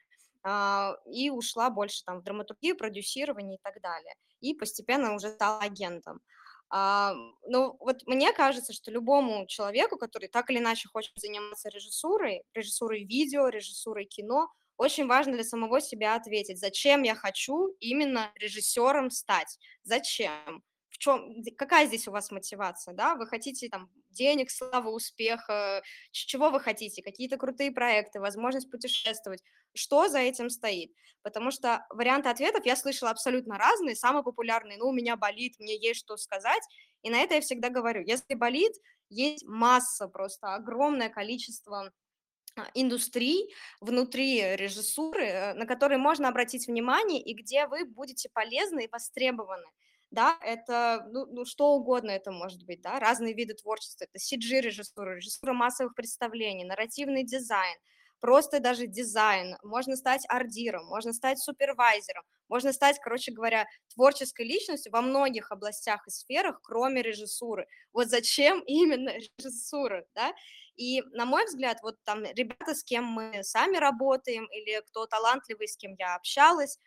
А, 0.43 0.95
И 1.12 1.29
ушла 1.29 1.69
больше 1.69 2.03
там 2.05 2.19
в 2.19 2.24
драматургию, 2.24 2.77
продюсирование 2.77 3.57
и 3.57 3.62
так 3.63 3.81
далее. 3.81 4.13
И 4.41 4.53
постепенно 4.55 5.13
уже 5.15 5.29
стала 5.29 5.60
агентом. 5.62 6.21
А, 6.69 7.13
Ну, 7.48 7.75
вот 7.79 8.03
мне 8.07 8.33
кажется, 8.33 8.74
что 8.74 8.91
любому 8.91 9.45
человеку, 9.48 9.98
который 9.98 10.29
так 10.29 10.50
или 10.50 10.60
иначе 10.60 10.88
хочет 10.89 11.12
заниматься 11.17 11.69
режиссурой, 11.69 12.43
режиссурой 12.53 13.03
видео, 13.05 13.48
режиссурой 13.50 14.05
кино, 14.05 14.50
очень 14.77 15.05
важно 15.07 15.33
для 15.33 15.43
самого 15.43 15.79
себя 15.81 16.15
ответить, 16.15 16.60
зачем 16.60 17.03
я 17.03 17.15
хочу 17.15 17.67
именно 17.79 18.31
режиссером 18.36 19.12
стать, 19.12 19.60
зачем, 19.83 20.63
в 20.89 20.98
чем, 20.98 21.43
какая 21.57 21.86
здесь 21.88 22.07
у 22.07 22.12
вас 22.12 22.31
мотивация, 22.31 22.93
да, 22.95 23.15
вы 23.15 23.27
хотите 23.27 23.69
там 23.69 23.89
денег, 24.12 24.51
славы, 24.51 24.91
успеха, 24.91 25.82
чего 26.12 26.50
вы 26.50 26.60
хотите, 26.60 27.01
какие-то 27.01 27.38
крутые 27.38 27.72
проекты, 27.72 28.20
возможность 28.20 28.70
путешествовать, 28.70 29.41
что 29.74 30.08
за 30.08 30.20
этим 30.20 30.50
стоит, 30.50 30.91
потому 31.22 31.51
что 31.51 31.86
варианты 31.89 32.30
ответов 32.30 32.65
я 32.65 32.75
слышала 32.75 33.12
абсолютно 33.12 33.58
разные, 33.58 33.96
самый 33.96 34.24
популярный, 34.24 34.77
ну, 34.77 34.89
у 34.89 34.94
меня 34.94 35.15
болит, 35.15 35.56
мне 35.60 35.77
есть 35.77 36.00
что 36.01 36.18
сказать, 36.18 36.63
и 37.03 37.10
на 37.10 37.20
это 37.20 37.36
я 37.36 37.41
всегда 37.41 37.70
говорю, 37.70 38.03
если 38.06 38.36
болит, 38.36 38.74
есть 39.10 39.46
масса, 39.46 40.08
просто 40.08 40.53
огромное 40.56 41.10
количество 41.10 41.91
а, 42.56 42.68
индустрий 42.74 43.53
внутри 43.80 44.56
режиссуры, 44.56 45.25
э, 45.25 45.53
на 45.53 45.65
которые 45.65 45.98
можно 45.98 46.27
обратить 46.27 46.68
внимание 46.68 47.22
и 47.22 47.34
где 47.34 47.68
вы 47.68 47.86
будете 47.86 48.30
полезны 48.34 48.86
и 48.86 48.89
востребованы. 48.91 49.65
Да, 50.12 50.38
это, 50.41 51.08
ну, 51.12 51.25
ну, 51.25 51.46
что 51.46 51.74
угодно 51.74 52.12
это 52.12 52.32
может 52.32 52.63
быть, 52.65 52.82
да, 52.82 53.00
разные 53.00 53.34
виды 53.34 53.53
творчества, 53.53 54.06
это 54.06 54.20
CG-режиссура, 54.20 55.15
режиссура 55.15 55.53
массовых 55.53 55.96
представлений, 55.96 56.65
нарративный 56.65 57.24
дизайн, 57.24 57.77
просто 58.20 58.60
даже 58.60 58.88
дизайн, 58.88 59.58
можно 59.63 59.96
стать 59.96 60.24
ардиром, 60.27 60.86
можно 60.88 61.13
стать 61.13 61.39
супервайзером, 61.39 62.24
можно 62.50 62.74
стать, 62.74 63.00
короче 63.01 63.32
говоря, 63.32 63.65
творческой 63.94 64.46
личностью 64.46 64.91
во 64.91 65.01
многих 65.01 65.51
областях 65.51 66.06
и 66.08 66.12
сферах, 66.12 66.60
кроме 66.62 67.01
режиссуры. 67.01 67.65
Вот 67.94 68.10
зачем 68.10 68.60
именно 68.68 69.12
режиссура, 69.38 70.06
да? 70.13 70.34
И, 70.75 71.01
на 71.13 71.25
мой 71.25 71.46
взгляд, 71.46 71.80
вот 71.84 71.96
там 72.03 72.24
ребята, 72.24 72.75
с 72.75 72.84
кем 72.84 73.06
мы 73.06 73.44
сами 73.44 73.77
работаем, 73.77 74.46
или 74.51 74.82
кто 74.88 75.06
талантливый, 75.06 75.68
с 75.68 75.77
кем 75.77 75.96
я 75.98 76.15
общалась, 76.15 76.80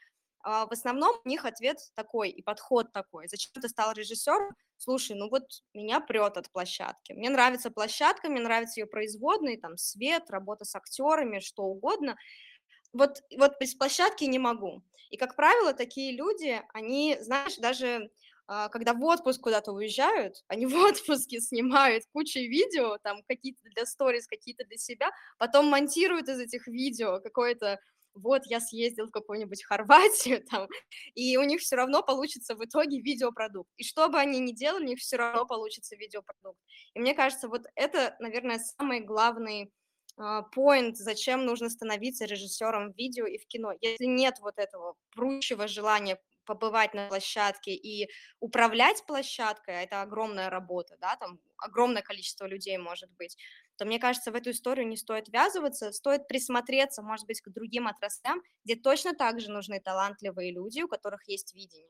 в 0.45 0.73
основном 0.73 1.17
у 1.25 1.29
них 1.29 1.45
ответ 1.45 1.79
такой 1.95 2.31
и 2.31 2.43
подход 2.43 2.93
такой. 2.93 3.29
Зачем 3.29 3.51
ты 3.61 3.69
стал 3.69 3.93
режиссером? 3.93 4.55
Слушай, 4.77 5.17
ну 5.17 5.31
вот 5.31 5.45
меня 5.73 6.01
прет 6.01 6.37
от 6.37 6.51
площадки. 6.51 7.13
Мне 7.13 7.31
нравится 7.31 7.71
площадка, 7.71 8.29
мне 8.29 8.41
нравятся 8.43 8.81
ее 8.81 8.87
производные, 8.87 9.59
там 9.59 9.79
свет, 9.79 10.29
работа 10.29 10.65
с 10.65 10.75
актерами, 10.75 11.41
что 11.41 11.63
угодно. 11.63 12.17
Вот, 12.93 13.23
вот 13.37 13.55
без 13.59 13.75
площадки 13.75 14.25
не 14.25 14.39
могу. 14.39 14.83
И, 15.11 15.17
как 15.17 15.37
правило, 15.37 15.73
такие 15.73 16.13
люди, 16.13 16.61
они, 16.73 17.17
знаешь, 17.21 17.57
даже 17.57 18.11
а, 18.47 18.69
когда 18.69 18.93
в 18.93 19.03
отпуск 19.03 19.41
куда-то 19.41 19.73
уезжают, 19.73 20.45
они 20.49 20.67
в 20.67 20.75
отпуске 20.77 21.41
снимают 21.41 22.05
кучу 22.13 22.41
видео, 22.41 22.99
там 22.99 23.23
какие-то 23.27 23.61
для 23.71 23.87
сторис, 23.87 24.27
какие-то 24.27 24.65
для 24.65 24.77
себя, 24.77 25.11
потом 25.39 25.67
монтируют 25.67 26.29
из 26.29 26.39
этих 26.39 26.67
видео 26.67 27.21
какое-то 27.21 27.81
вот 28.15 28.47
я 28.47 28.61
съездил 28.61 29.07
в 29.07 29.11
какую-нибудь 29.11 29.65
Хорватию 29.65 30.45
там, 30.51 30.69
и 31.15 31.37
у 31.37 31.43
них 31.43 31.61
все 31.61 31.77
равно 31.77 32.03
получится 32.03 32.55
в 32.55 32.65
итоге 32.65 33.01
видеопродукт. 33.01 33.71
И 33.77 33.85
что 33.85 34.09
бы 34.09 34.19
они 34.19 34.39
ни 34.41 34.53
делали, 34.53 34.85
у 34.85 34.89
них 34.89 34.99
все 35.01 35.17
равно 35.17 35.47
получится 35.47 35.97
видеопродукт. 35.97 36.59
И 36.95 37.01
мне 37.01 37.15
кажется, 37.15 37.49
вот 37.49 37.67
это, 37.75 38.17
наверное, 38.21 38.59
самый 38.59 39.01
главный 39.01 39.73
поинт, 40.53 40.95
uh, 40.95 41.03
зачем 41.03 41.45
нужно 41.45 41.69
становиться 41.69 42.25
режиссером 42.25 42.93
в 42.93 42.97
видео 42.97 43.27
и 43.27 43.39
в 43.39 43.47
кино. 43.47 43.73
Если 43.81 44.05
нет 44.05 44.39
вот 44.41 44.59
этого 44.59 44.95
прущего 45.11 45.67
желания 45.67 46.21
побывать 46.45 46.95
на 46.95 47.09
площадке 47.09 47.75
и 47.75 48.09
управлять 48.39 49.05
площадкой, 49.07 49.79
а 49.79 49.83
это 49.83 50.03
огромная 50.03 50.51
работа, 50.51 50.97
да, 51.01 51.17
там 51.17 51.41
огромное 51.57 52.03
количество 52.03 52.47
людей 52.47 52.77
может 52.79 53.11
быть, 53.13 53.37
то 53.77 53.85
мне 53.85 53.99
кажется, 53.99 54.31
в 54.33 54.35
эту 54.35 54.51
историю 54.51 54.87
не 54.89 54.97
стоит 54.97 55.29
ввязываться, 55.29 55.93
стоит 55.93 56.29
присмотреться, 56.29 57.03
может 57.03 57.27
быть, 57.27 57.41
к 57.41 57.49
другим 57.51 57.87
отраслям, 57.89 58.43
где 58.65 58.77
точно 58.77 59.15
так 59.15 59.41
же 59.41 59.51
нужны 59.51 59.81
талантливые 59.81 60.53
люди, 60.53 60.83
у 60.83 60.89
которых 60.89 61.29
есть 61.29 61.55
видение. 61.55 61.89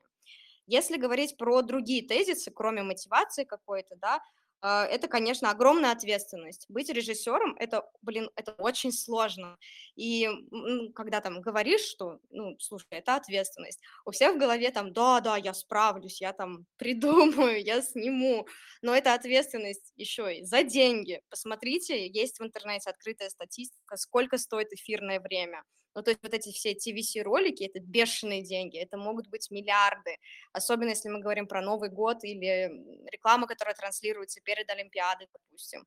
Если 0.66 0.96
говорить 0.96 1.36
про 1.36 1.62
другие 1.62 2.06
тезисы, 2.06 2.50
кроме 2.50 2.82
мотивации 2.82 3.44
какой-то, 3.44 3.96
да, 3.96 4.20
это, 4.66 5.08
конечно, 5.08 5.50
огромная 5.50 5.92
ответственность. 5.92 6.64
Быть 6.70 6.88
режиссером 6.88 7.54
это, 7.58 7.84
блин, 8.00 8.30
это 8.34 8.52
очень 8.52 8.92
сложно. 8.92 9.58
И 9.94 10.28
ну, 10.50 10.90
когда 10.92 11.20
там 11.20 11.42
говоришь, 11.42 11.82
что, 11.82 12.18
ну, 12.30 12.56
слушай, 12.58 12.86
это 12.90 13.16
ответственность, 13.16 13.80
у 14.06 14.10
всех 14.10 14.36
в 14.36 14.38
голове 14.38 14.70
там, 14.70 14.92
да, 14.92 15.20
да, 15.20 15.36
я 15.36 15.52
справлюсь, 15.52 16.20
я 16.22 16.32
там 16.32 16.66
придумаю, 16.78 17.62
я 17.62 17.82
сниму, 17.82 18.46
но 18.80 18.94
это 18.94 19.12
ответственность 19.14 19.92
еще 19.96 20.38
и 20.38 20.44
за 20.44 20.62
деньги. 20.62 21.20
Посмотрите, 21.28 22.08
есть 22.08 22.40
в 22.40 22.44
интернете 22.44 22.88
открытая 22.90 23.28
статистика, 23.28 23.96
сколько 23.96 24.38
стоит 24.38 24.72
эфирное 24.72 25.20
время. 25.20 25.62
Ну, 25.94 26.02
то 26.02 26.10
есть 26.10 26.22
вот 26.22 26.34
эти 26.34 26.50
все 26.52 26.72
TVC-ролики, 26.74 27.64
это 27.64 27.80
бешеные 27.80 28.42
деньги, 28.42 28.78
это 28.78 28.96
могут 28.96 29.28
быть 29.28 29.50
миллиарды, 29.50 30.16
особенно 30.52 30.90
если 30.90 31.08
мы 31.08 31.20
говорим 31.20 31.46
про 31.46 31.62
Новый 31.62 31.88
год 31.88 32.24
или 32.24 32.70
рекламу, 33.12 33.46
которая 33.46 33.74
транслируется 33.74 34.40
перед 34.40 34.68
Олимпиадой, 34.70 35.28
допустим 35.32 35.86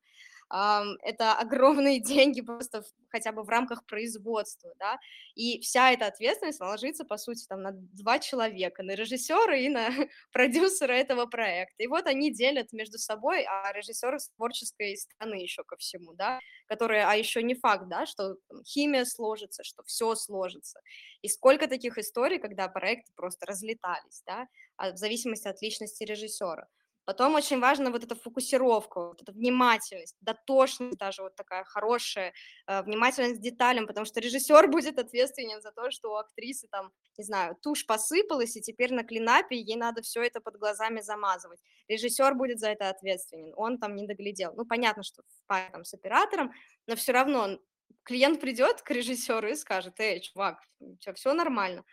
это 0.50 1.34
огромные 1.34 2.00
деньги 2.02 2.40
просто 2.40 2.82
хотя 3.10 3.32
бы 3.32 3.42
в 3.42 3.48
рамках 3.48 3.86
производства, 3.86 4.72
да, 4.78 4.98
и 5.34 5.60
вся 5.60 5.92
эта 5.92 6.06
ответственность 6.06 6.60
ложится, 6.60 7.04
по 7.04 7.16
сути, 7.16 7.46
там 7.46 7.62
на 7.62 7.72
два 7.72 8.18
человека, 8.18 8.82
на 8.82 8.94
режиссера 8.94 9.56
и 9.56 9.68
на 9.68 9.88
продюсера 10.32 10.92
этого 10.92 11.26
проекта, 11.26 11.82
и 11.82 11.86
вот 11.86 12.06
они 12.06 12.32
делят 12.32 12.72
между 12.72 12.98
собой, 12.98 13.44
а 13.44 13.72
режиссер 13.72 14.18
с 14.18 14.30
творческой 14.30 14.96
стороны 14.96 15.34
еще 15.34 15.64
ко 15.64 15.76
всему, 15.76 16.12
да, 16.14 16.38
которые, 16.66 17.04
а 17.04 17.14
еще 17.14 17.42
не 17.42 17.54
факт, 17.54 17.88
да, 17.88 18.06
что 18.06 18.36
там, 18.48 18.62
химия 18.64 19.04
сложится, 19.04 19.64
что 19.64 19.82
все 19.84 20.14
сложится, 20.14 20.80
и 21.22 21.28
сколько 21.28 21.66
таких 21.68 21.98
историй, 21.98 22.38
когда 22.38 22.68
проекты 22.68 23.12
просто 23.14 23.46
разлетались, 23.46 24.22
да, 24.26 24.46
в 24.78 24.96
зависимости 24.96 25.48
от 25.48 25.60
личности 25.62 26.04
режиссера. 26.04 26.68
Потом 27.08 27.36
очень 27.36 27.58
важна 27.58 27.90
вот 27.90 28.04
эта 28.04 28.14
фокусировка, 28.14 29.00
вот 29.00 29.22
эта 29.22 29.32
внимательность, 29.32 30.14
дотошность 30.20 30.98
даже 30.98 31.22
вот 31.22 31.34
такая 31.36 31.64
хорошая, 31.64 32.34
э, 32.66 32.82
внимательность 32.82 33.40
к 33.40 33.42
деталям, 33.42 33.86
потому 33.86 34.04
что 34.04 34.20
режиссер 34.20 34.68
будет 34.68 34.98
ответственен 34.98 35.62
за 35.62 35.72
то, 35.72 35.90
что 35.90 36.10
у 36.10 36.16
актрисы 36.16 36.68
там, 36.70 36.92
не 37.16 37.24
знаю, 37.24 37.56
тушь 37.62 37.86
посыпалась, 37.86 38.56
и 38.56 38.60
теперь 38.60 38.92
на 38.92 39.04
клинапе 39.04 39.56
ей 39.56 39.76
надо 39.76 40.02
все 40.02 40.22
это 40.22 40.42
под 40.42 40.58
глазами 40.58 41.00
замазывать. 41.00 41.60
Режиссер 41.88 42.34
будет 42.34 42.58
за 42.58 42.68
это 42.68 42.90
ответственен, 42.90 43.54
он 43.56 43.78
там 43.78 43.96
не 43.96 44.06
доглядел. 44.06 44.52
Ну, 44.54 44.66
понятно, 44.66 45.02
что 45.02 45.22
в 45.22 45.70
там, 45.72 45.86
с 45.86 45.94
оператором, 45.94 46.52
но 46.86 46.94
все 46.94 47.12
равно 47.12 47.58
клиент 48.02 48.38
придет 48.38 48.82
к 48.82 48.90
режиссеру 48.90 49.48
и 49.48 49.54
скажет, 49.54 49.98
эй, 49.98 50.20
чувак, 50.20 50.62
тебя 51.00 51.14
все 51.14 51.32
нормально. 51.32 51.84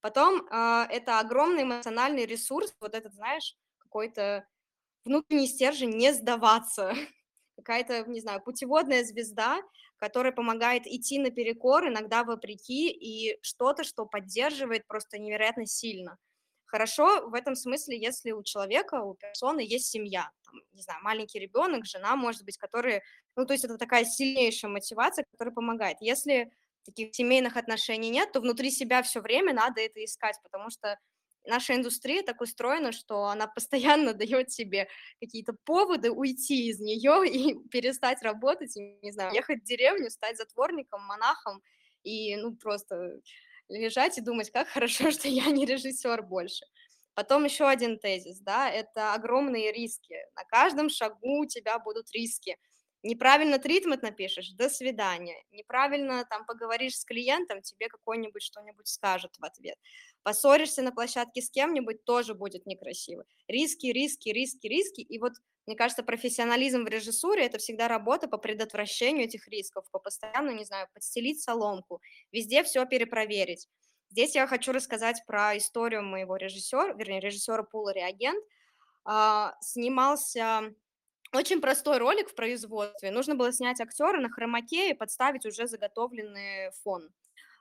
Потом 0.00 0.46
э, 0.46 0.86
это 0.90 1.18
огромный 1.18 1.64
эмоциональный 1.64 2.24
ресурс, 2.24 2.72
вот 2.78 2.94
этот, 2.94 3.14
знаешь, 3.14 3.56
какой-то 3.78 4.46
внутренний 5.04 5.46
стержень 5.46 5.90
не 5.90 6.12
сдаваться, 6.12 6.92
какая-то, 7.56 8.04
не 8.06 8.20
знаю, 8.20 8.42
путеводная 8.42 9.04
звезда, 9.04 9.60
которая 9.96 10.32
помогает 10.32 10.86
идти 10.86 11.18
наперекор, 11.18 11.88
иногда 11.88 12.24
вопреки, 12.24 12.90
и 12.90 13.38
что-то, 13.42 13.84
что 13.84 14.06
поддерживает 14.06 14.86
просто 14.86 15.18
невероятно 15.18 15.66
сильно. 15.66 16.16
Хорошо 16.64 17.28
в 17.28 17.34
этом 17.34 17.56
смысле, 17.56 18.00
если 18.00 18.30
у 18.30 18.42
человека, 18.44 19.02
у 19.02 19.14
персоны 19.14 19.60
есть 19.60 19.86
семья, 19.86 20.30
там, 20.44 20.54
не 20.72 20.82
знаю, 20.82 21.02
маленький 21.02 21.40
ребенок, 21.40 21.84
жена, 21.84 22.14
может 22.14 22.44
быть, 22.44 22.56
которые, 22.58 23.02
ну, 23.36 23.44
то 23.44 23.52
есть 23.52 23.64
это 23.64 23.76
такая 23.76 24.04
сильнейшая 24.04 24.70
мотивация, 24.70 25.26
которая 25.32 25.52
помогает. 25.52 25.96
Если 26.00 26.52
таких 26.84 27.14
семейных 27.14 27.56
отношений 27.56 28.10
нет, 28.10 28.32
то 28.32 28.40
внутри 28.40 28.70
себя 28.70 29.02
все 29.02 29.20
время 29.20 29.52
надо 29.52 29.80
это 29.80 30.02
искать, 30.04 30.36
потому 30.44 30.70
что 30.70 30.96
наша 31.44 31.74
индустрия 31.74 32.22
так 32.22 32.40
устроена, 32.40 32.92
что 32.92 33.24
она 33.26 33.46
постоянно 33.46 34.14
дает 34.14 34.50
себе 34.52 34.88
какие-то 35.20 35.54
поводы 35.64 36.10
уйти 36.10 36.68
из 36.68 36.80
нее 36.80 37.28
и 37.28 37.54
перестать 37.70 38.22
работать, 38.22 38.76
и, 38.76 38.98
не 39.02 39.12
знаю, 39.12 39.34
ехать 39.34 39.62
в 39.62 39.64
деревню, 39.64 40.10
стать 40.10 40.36
затворником, 40.36 41.02
монахом 41.02 41.62
и, 42.02 42.36
ну, 42.36 42.56
просто 42.56 43.20
лежать 43.68 44.18
и 44.18 44.20
думать, 44.20 44.50
как 44.50 44.68
хорошо, 44.74 45.10
что 45.10 45.28
я 45.28 45.46
не 45.50 45.66
режиссер 45.66 46.22
больше. 46.22 46.64
Потом 47.14 47.44
еще 47.44 47.66
один 47.68 47.98
тезис, 47.98 48.38
да, 48.40 48.70
это 48.70 49.14
огромные 49.14 49.72
риски. 49.72 50.16
На 50.36 50.44
каждом 50.44 50.88
шагу 50.88 51.40
у 51.40 51.46
тебя 51.46 51.78
будут 51.78 52.10
риски. 52.12 52.56
Неправильно 53.02 53.58
тритмент 53.58 54.02
напишешь, 54.02 54.50
до 54.50 54.68
свидания. 54.68 55.42
Неправильно 55.52 56.26
там 56.28 56.44
поговоришь 56.44 56.98
с 56.98 57.04
клиентом, 57.04 57.62
тебе 57.62 57.88
какой-нибудь 57.88 58.42
что-нибудь 58.42 58.88
скажет 58.88 59.34
в 59.38 59.44
ответ. 59.44 59.76
Поссоришься 60.22 60.82
на 60.82 60.92
площадке 60.92 61.40
с 61.40 61.50
кем-нибудь, 61.50 62.04
тоже 62.04 62.34
будет 62.34 62.66
некрасиво. 62.66 63.24
Риски, 63.48 63.86
риски, 63.86 64.28
риски, 64.28 64.66
риски. 64.66 65.00
И 65.00 65.18
вот, 65.18 65.32
мне 65.66 65.76
кажется, 65.76 66.02
профессионализм 66.02 66.84
в 66.84 66.88
режиссуре– 66.88 67.44
это 67.46 67.56
всегда 67.56 67.88
работа 67.88 68.28
по 68.28 68.36
предотвращению 68.36 69.24
этих 69.24 69.48
рисков, 69.48 69.90
по 69.90 69.98
постоянно, 69.98 70.50
не 70.50 70.64
знаю, 70.64 70.86
подстелить 70.92 71.40
соломку, 71.42 72.02
везде 72.32 72.62
все 72.64 72.84
перепроверить. 72.84 73.66
Здесь 74.10 74.34
я 74.34 74.46
хочу 74.46 74.72
рассказать 74.72 75.22
про 75.26 75.56
историю 75.56 76.02
моего 76.02 76.36
режиссера, 76.36 76.92
вернее, 76.94 77.20
режиссера 77.20 77.62
Пула 77.62 77.94
Реагент. 77.94 78.44
А, 79.04 79.54
снимался 79.62 80.74
очень 81.32 81.60
простой 81.60 81.98
ролик 81.98 82.30
в 82.30 82.34
производстве. 82.34 83.10
Нужно 83.10 83.34
было 83.34 83.52
снять 83.52 83.80
актера 83.80 84.20
на 84.20 84.30
хромаке 84.30 84.90
и 84.90 84.94
подставить 84.94 85.46
уже 85.46 85.66
заготовленный 85.66 86.70
фон, 86.82 87.10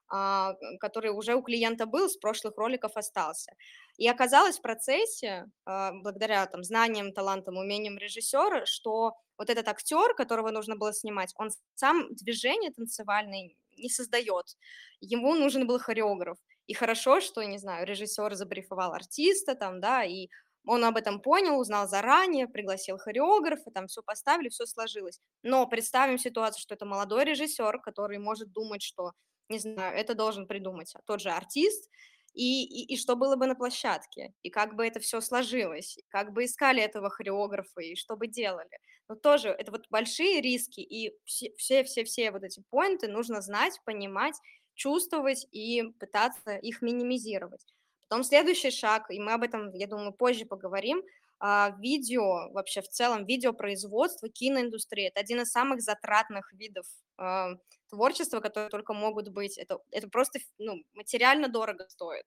а, 0.09 0.53
который 0.79 1.11
уже 1.11 1.35
у 1.35 1.41
клиента 1.43 1.85
был, 1.85 2.09
с 2.09 2.17
прошлых 2.17 2.57
роликов 2.57 2.97
остался. 2.97 3.53
И 3.97 4.07
оказалось 4.07 4.57
в 4.59 4.61
процессе, 4.61 5.45
а, 5.65 5.91
благодаря 5.93 6.45
там, 6.47 6.63
знаниям, 6.63 7.13
талантам, 7.13 7.57
умениям 7.57 7.97
режиссера, 7.97 8.65
что 8.65 9.13
вот 9.37 9.49
этот 9.49 9.67
актер, 9.67 10.15
которого 10.15 10.51
нужно 10.51 10.75
было 10.75 10.93
снимать, 10.93 11.33
он 11.37 11.49
сам 11.75 12.13
движение 12.15 12.71
танцевальное 12.71 13.51
не 13.77 13.89
создает. 13.89 14.57
Ему 15.01 15.35
нужен 15.35 15.67
был 15.67 15.79
хореограф. 15.79 16.37
И 16.67 16.73
хорошо, 16.73 17.19
что, 17.21 17.43
не 17.43 17.57
знаю, 17.57 17.87
режиссер 17.87 18.35
забрифовал 18.35 18.93
артиста 18.93 19.55
там, 19.55 19.79
да, 19.81 20.03
и 20.03 20.27
он 20.65 20.83
об 20.85 20.97
этом 20.97 21.21
понял, 21.21 21.59
узнал 21.59 21.87
заранее, 21.87 22.47
пригласил 22.47 22.97
хореографа, 22.97 23.71
там 23.71 23.87
все 23.87 24.01
поставили, 24.03 24.49
все 24.49 24.65
сложилось. 24.65 25.19
Но 25.43 25.67
представим 25.67 26.17
ситуацию, 26.17 26.61
что 26.61 26.75
это 26.75 26.85
молодой 26.85 27.25
режиссер, 27.25 27.79
который 27.81 28.17
может 28.19 28.51
думать, 28.51 28.81
что, 28.83 29.13
не 29.49 29.59
знаю, 29.59 29.97
это 29.97 30.13
должен 30.15 30.47
придумать 30.47 30.93
тот 31.05 31.21
же 31.21 31.29
артист, 31.31 31.89
и, 32.33 32.63
и, 32.63 32.93
и 32.93 32.97
что 32.97 33.15
было 33.15 33.35
бы 33.35 33.47
на 33.47 33.55
площадке, 33.55 34.33
и 34.43 34.49
как 34.49 34.75
бы 34.75 34.85
это 34.85 34.99
все 34.99 35.19
сложилось, 35.21 35.97
и 35.97 36.03
как 36.09 36.31
бы 36.31 36.45
искали 36.45 36.81
этого 36.81 37.09
хореографа, 37.09 37.81
и 37.81 37.95
что 37.95 38.15
бы 38.15 38.27
делали. 38.27 38.69
Но 39.07 39.15
тоже 39.15 39.49
это 39.49 39.71
вот 39.71 39.87
большие 39.89 40.39
риски, 40.41 40.81
и 40.81 41.13
все-все-все 41.25 42.31
вот 42.31 42.43
эти 42.43 42.63
поинты 42.69 43.07
нужно 43.07 43.41
знать, 43.41 43.79
понимать, 43.85 44.35
чувствовать 44.75 45.47
и 45.51 45.83
пытаться 45.99 46.55
их 46.57 46.81
минимизировать. 46.81 47.65
Потом 48.09 48.23
следующий 48.23 48.71
шаг, 48.71 49.11
и 49.11 49.19
мы 49.19 49.33
об 49.33 49.43
этом, 49.43 49.71
я 49.73 49.85
думаю, 49.85 50.11
позже 50.11 50.45
поговорим, 50.45 51.03
а, 51.39 51.75
видео, 51.79 52.51
вообще 52.51 52.81
в 52.81 52.89
целом 52.89 53.25
видеопроизводство, 53.25 54.29
киноиндустрия, 54.29 55.09
это 55.09 55.19
один 55.19 55.41
из 55.41 55.51
самых 55.51 55.81
затратных 55.81 56.51
видов 56.53 56.87
а, 57.17 57.51
творчества, 57.89 58.39
которые 58.39 58.71
только 58.71 58.93
могут 58.93 59.29
быть. 59.29 59.59
Это, 59.59 59.77
это 59.91 60.09
просто 60.09 60.39
ну, 60.57 60.83
материально 60.93 61.49
дорого 61.49 61.87
стоит. 61.87 62.25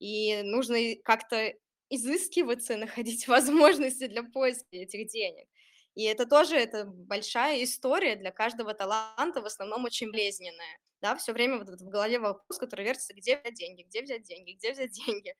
И 0.00 0.42
нужно 0.42 0.78
как-то 1.04 1.54
изыскиваться, 1.90 2.76
находить 2.76 3.28
возможности 3.28 4.08
для 4.08 4.24
поиска 4.24 4.66
этих 4.72 5.08
денег. 5.08 5.46
И 5.94 6.02
это 6.02 6.26
тоже 6.26 6.56
это 6.56 6.86
большая 6.86 7.62
история 7.62 8.16
для 8.16 8.32
каждого 8.32 8.74
таланта, 8.74 9.40
в 9.40 9.46
основном 9.46 9.84
очень 9.84 10.10
болезненная. 10.10 10.80
Да, 11.04 11.14
все 11.16 11.34
время 11.34 11.58
вот 11.58 11.68
в 11.68 11.90
голове 11.90 12.18
вопрос, 12.18 12.58
который 12.58 12.86
вертится, 12.86 13.12
где 13.12 13.38
взять 13.38 13.54
деньги, 13.56 13.82
где 13.82 14.00
взять 14.00 14.22
деньги, 14.22 14.52
где 14.52 14.72
взять 14.72 14.90
деньги. 14.92 15.34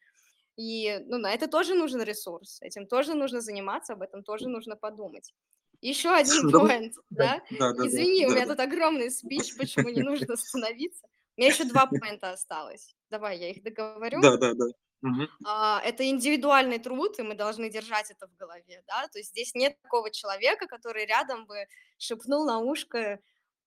И 0.56 1.00
ну, 1.06 1.16
на 1.16 1.32
это 1.32 1.48
тоже 1.48 1.74
нужен 1.74 2.02
ресурс, 2.02 2.58
этим 2.60 2.86
тоже 2.86 3.14
нужно 3.14 3.40
заниматься, 3.40 3.94
об 3.94 4.02
этом 4.02 4.22
тоже 4.22 4.46
нужно 4.46 4.76
подумать. 4.76 5.32
Еще 5.80 6.10
один 6.14 6.50
поинт, 6.50 6.92
да? 7.08 7.40
да? 7.50 7.72
да 7.72 7.86
Извини, 7.86 8.26
да, 8.26 8.28
у 8.28 8.30
меня 8.32 8.44
да. 8.44 8.52
тут 8.52 8.60
огромный 8.60 9.10
спич, 9.10 9.56
почему 9.58 9.88
не 9.88 10.02
нужно 10.02 10.34
остановиться. 10.34 11.06
У 11.34 11.40
меня 11.40 11.50
еще 11.50 11.64
два 11.64 11.86
поинта 11.86 12.32
осталось. 12.32 12.94
Давай, 13.08 13.38
я 13.38 13.48
их 13.48 13.62
договорю. 13.62 14.20
Да, 14.20 14.36
да, 14.36 14.52
да. 14.52 14.66
Угу. 15.00 15.28
А, 15.46 15.80
это 15.82 16.06
индивидуальный 16.06 16.78
труд, 16.78 17.18
и 17.18 17.22
мы 17.22 17.34
должны 17.34 17.70
держать 17.70 18.10
это 18.10 18.26
в 18.26 18.36
голове, 18.36 18.82
да, 18.86 19.08
то 19.08 19.18
есть 19.18 19.30
здесь 19.30 19.54
нет 19.54 19.80
такого 19.82 20.10
человека, 20.10 20.66
который 20.66 21.06
рядом 21.06 21.46
бы 21.46 21.66
шепнул 21.96 22.44
на 22.44 22.58
ушко 22.58 23.18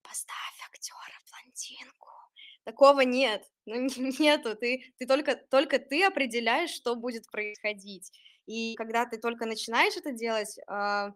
«поставь 0.07 0.59
актера 0.69 1.19
блондинку». 1.29 2.07
Такого 2.63 3.01
нет, 3.01 3.43
ну 3.65 3.75
нету, 4.19 4.55
ты, 4.55 4.93
ты 4.97 5.07
только, 5.07 5.35
только 5.35 5.79
ты 5.79 6.03
определяешь, 6.03 6.71
что 6.71 6.95
будет 6.95 7.29
происходить. 7.31 8.11
И 8.45 8.75
когда 8.75 9.05
ты 9.05 9.17
только 9.17 9.45
начинаешь 9.45 9.97
это 9.97 10.11
делать, 10.11 10.57
э, 10.57 11.11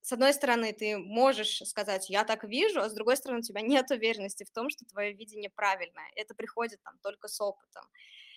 с 0.00 0.12
одной 0.12 0.34
стороны, 0.34 0.72
ты 0.72 0.98
можешь 0.98 1.62
сказать, 1.66 2.10
я 2.10 2.24
так 2.24 2.44
вижу, 2.44 2.80
а 2.80 2.88
с 2.90 2.92
другой 2.94 3.16
стороны, 3.16 3.40
у 3.40 3.42
тебя 3.42 3.62
нет 3.62 3.90
уверенности 3.90 4.44
в 4.44 4.50
том, 4.50 4.68
что 4.68 4.84
твое 4.84 5.14
видение 5.14 5.50
правильное. 5.50 6.10
Это 6.14 6.34
приходит 6.34 6.82
там 6.82 6.98
только 7.02 7.28
с 7.28 7.40
опытом. 7.40 7.84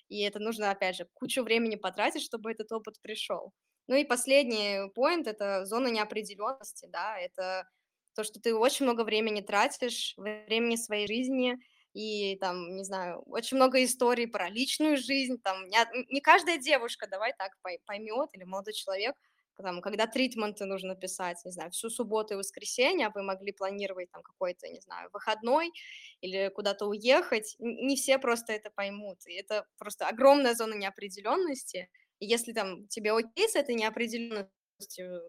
И 0.08 0.22
это 0.22 0.40
нужно, 0.40 0.72
опять 0.72 0.96
же, 0.96 1.06
кучу 1.14 1.44
времени 1.44 1.76
потратить, 1.76 2.24
чтобы 2.24 2.52
этот 2.52 2.72
опыт 2.72 3.02
пришел. 3.02 3.52
Ну 3.88 3.96
и 3.96 4.06
последний 4.06 4.90
поинт– 4.94 5.28
это 5.30 5.66
зона 5.66 5.88
неопределенности, 5.88 6.86
да, 6.86 7.18
это 7.20 7.68
то, 8.17 8.25
что 8.25 8.41
ты 8.41 8.55
очень 8.55 8.86
много 8.86 9.03
времени 9.03 9.41
тратишь, 9.41 10.15
времени 10.17 10.75
своей 10.75 11.07
жизни, 11.07 11.57
и 11.93 12.38
там, 12.38 12.75
не 12.75 12.83
знаю, 12.83 13.21
очень 13.27 13.57
много 13.57 13.83
историй 13.83 14.27
про 14.27 14.50
личную 14.50 14.97
жизнь, 14.97 15.38
там, 15.43 15.65
не, 15.69 15.77
не 16.13 16.21
каждая 16.21 16.57
девушка, 16.57 17.07
давай 17.07 17.33
так, 17.38 17.51
поймет, 17.86 18.29
или 18.33 18.43
молодой 18.43 18.74
человек, 18.74 19.15
там, 19.57 19.81
когда 19.81 20.05
тритменты 20.07 20.65
нужно 20.65 20.95
писать, 20.95 21.38
не 21.45 21.51
знаю, 21.51 21.71
всю 21.71 21.89
субботу 21.89 22.33
и 22.36 22.38
воскресенье, 22.38 23.07
а 23.07 23.12
вы 23.13 23.24
могли 23.24 23.51
планировать 23.51 24.12
там 24.12 24.21
какой-то, 24.24 24.67
не 24.69 24.79
знаю, 24.81 25.09
выходной 25.13 25.71
или 26.21 26.50
куда-то 26.55 26.86
уехать, 26.88 27.55
не 27.59 27.95
все 27.95 28.19
просто 28.19 28.53
это 28.53 28.69
поймут, 28.71 29.25
и 29.27 29.33
это 29.33 29.65
просто 29.77 30.07
огромная 30.07 30.53
зона 30.55 30.75
неопределенности, 30.75 31.89
и 32.19 32.25
если 32.27 32.53
там 32.53 32.88
тебе 32.88 33.12
окей 33.13 33.47
с 33.49 33.56
этой 33.56 33.75
неопределенностью 33.75 34.51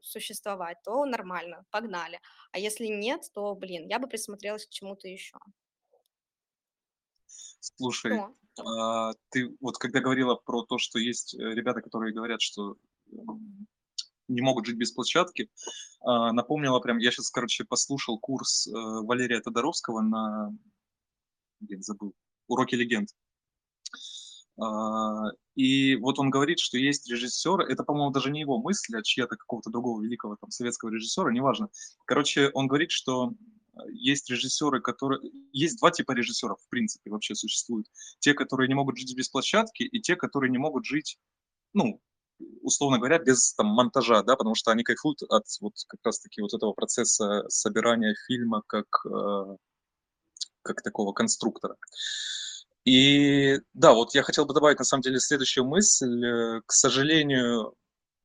существовать, 0.02 0.78
то 0.84 1.04
нормально, 1.04 1.64
погнали, 1.70 2.20
а 2.52 2.58
если 2.58 2.86
нет, 2.86 3.22
то, 3.34 3.54
блин, 3.54 3.86
я 3.88 3.98
бы 3.98 4.06
присмотрелась 4.08 4.66
к 4.66 4.70
чему-то 4.70 5.08
еще. 5.08 5.36
Слушай, 7.60 8.20
а, 8.58 9.12
ты 9.30 9.56
вот 9.60 9.78
когда 9.78 10.00
говорила 10.00 10.34
про 10.34 10.64
то, 10.64 10.78
что 10.78 10.98
есть 10.98 11.34
э, 11.34 11.38
ребята, 11.38 11.82
которые 11.82 12.14
говорят, 12.14 12.40
что 12.40 12.76
не 14.28 14.42
могут 14.42 14.66
жить 14.66 14.76
без 14.76 14.92
площадки. 14.92 15.50
А, 16.00 16.32
напомнила 16.32 16.78
прям, 16.80 16.98
я 16.98 17.10
сейчас, 17.10 17.30
короче, 17.30 17.64
послушал 17.64 18.18
курс 18.18 18.66
э, 18.66 18.70
Валерия 18.72 19.40
Тодоровского 19.40 20.00
на, 20.00 20.54
блин, 21.60 21.82
забыл, 21.82 22.14
уроки 22.46 22.74
легенд. 22.74 23.08
А, 24.60 25.30
и 25.54 25.96
вот 25.96 26.18
он 26.18 26.30
говорит, 26.30 26.58
что 26.58 26.78
есть 26.78 27.08
режиссер, 27.10 27.60
это, 27.60 27.84
по-моему, 27.84 28.10
даже 28.10 28.30
не 28.30 28.40
его 28.40 28.58
мысль, 28.58 28.96
а 28.96 29.02
чья-то 29.02 29.36
какого-то 29.36 29.70
другого 29.70 30.02
великого 30.02 30.36
там 30.40 30.50
советского 30.50 30.90
режиссера, 30.90 31.32
неважно. 31.32 31.68
Короче, 32.04 32.50
он 32.54 32.66
говорит, 32.66 32.90
что 32.90 33.32
есть 33.92 34.28
режиссеры, 34.30 34.80
которые... 34.80 35.20
Есть 35.52 35.78
два 35.78 35.90
типа 35.90 36.12
режиссеров, 36.12 36.60
в 36.60 36.68
принципе, 36.68 37.10
вообще 37.10 37.34
существуют. 37.34 37.86
Те, 38.18 38.34
которые 38.34 38.68
не 38.68 38.74
могут 38.74 38.96
жить 38.98 39.14
без 39.16 39.28
площадки, 39.28 39.84
и 39.84 40.00
те, 40.00 40.16
которые 40.16 40.50
не 40.50 40.58
могут 40.58 40.84
жить, 40.84 41.18
ну, 41.72 42.00
условно 42.62 42.98
говоря, 42.98 43.18
без 43.18 43.54
там, 43.54 43.68
монтажа, 43.68 44.22
да, 44.22 44.36
потому 44.36 44.54
что 44.54 44.70
они 44.70 44.82
кайфуют 44.82 45.22
от 45.22 45.44
вот 45.60 45.74
как 45.86 46.00
раз-таки 46.04 46.40
вот 46.40 46.54
этого 46.54 46.72
процесса 46.72 47.44
собирания 47.48 48.14
фильма 48.26 48.62
как, 48.66 48.86
э, 49.06 49.56
как 50.62 50.82
такого 50.82 51.12
конструктора. 51.12 51.76
И 52.84 53.58
да, 53.74 53.92
вот 53.92 54.14
я 54.14 54.22
хотел 54.22 54.46
бы 54.46 54.54
добавить 54.54 54.78
на 54.78 54.84
самом 54.84 55.02
деле 55.02 55.20
следующую 55.20 55.66
мысль. 55.66 56.24
Э, 56.24 56.60
к 56.66 56.72
сожалению, 56.72 57.74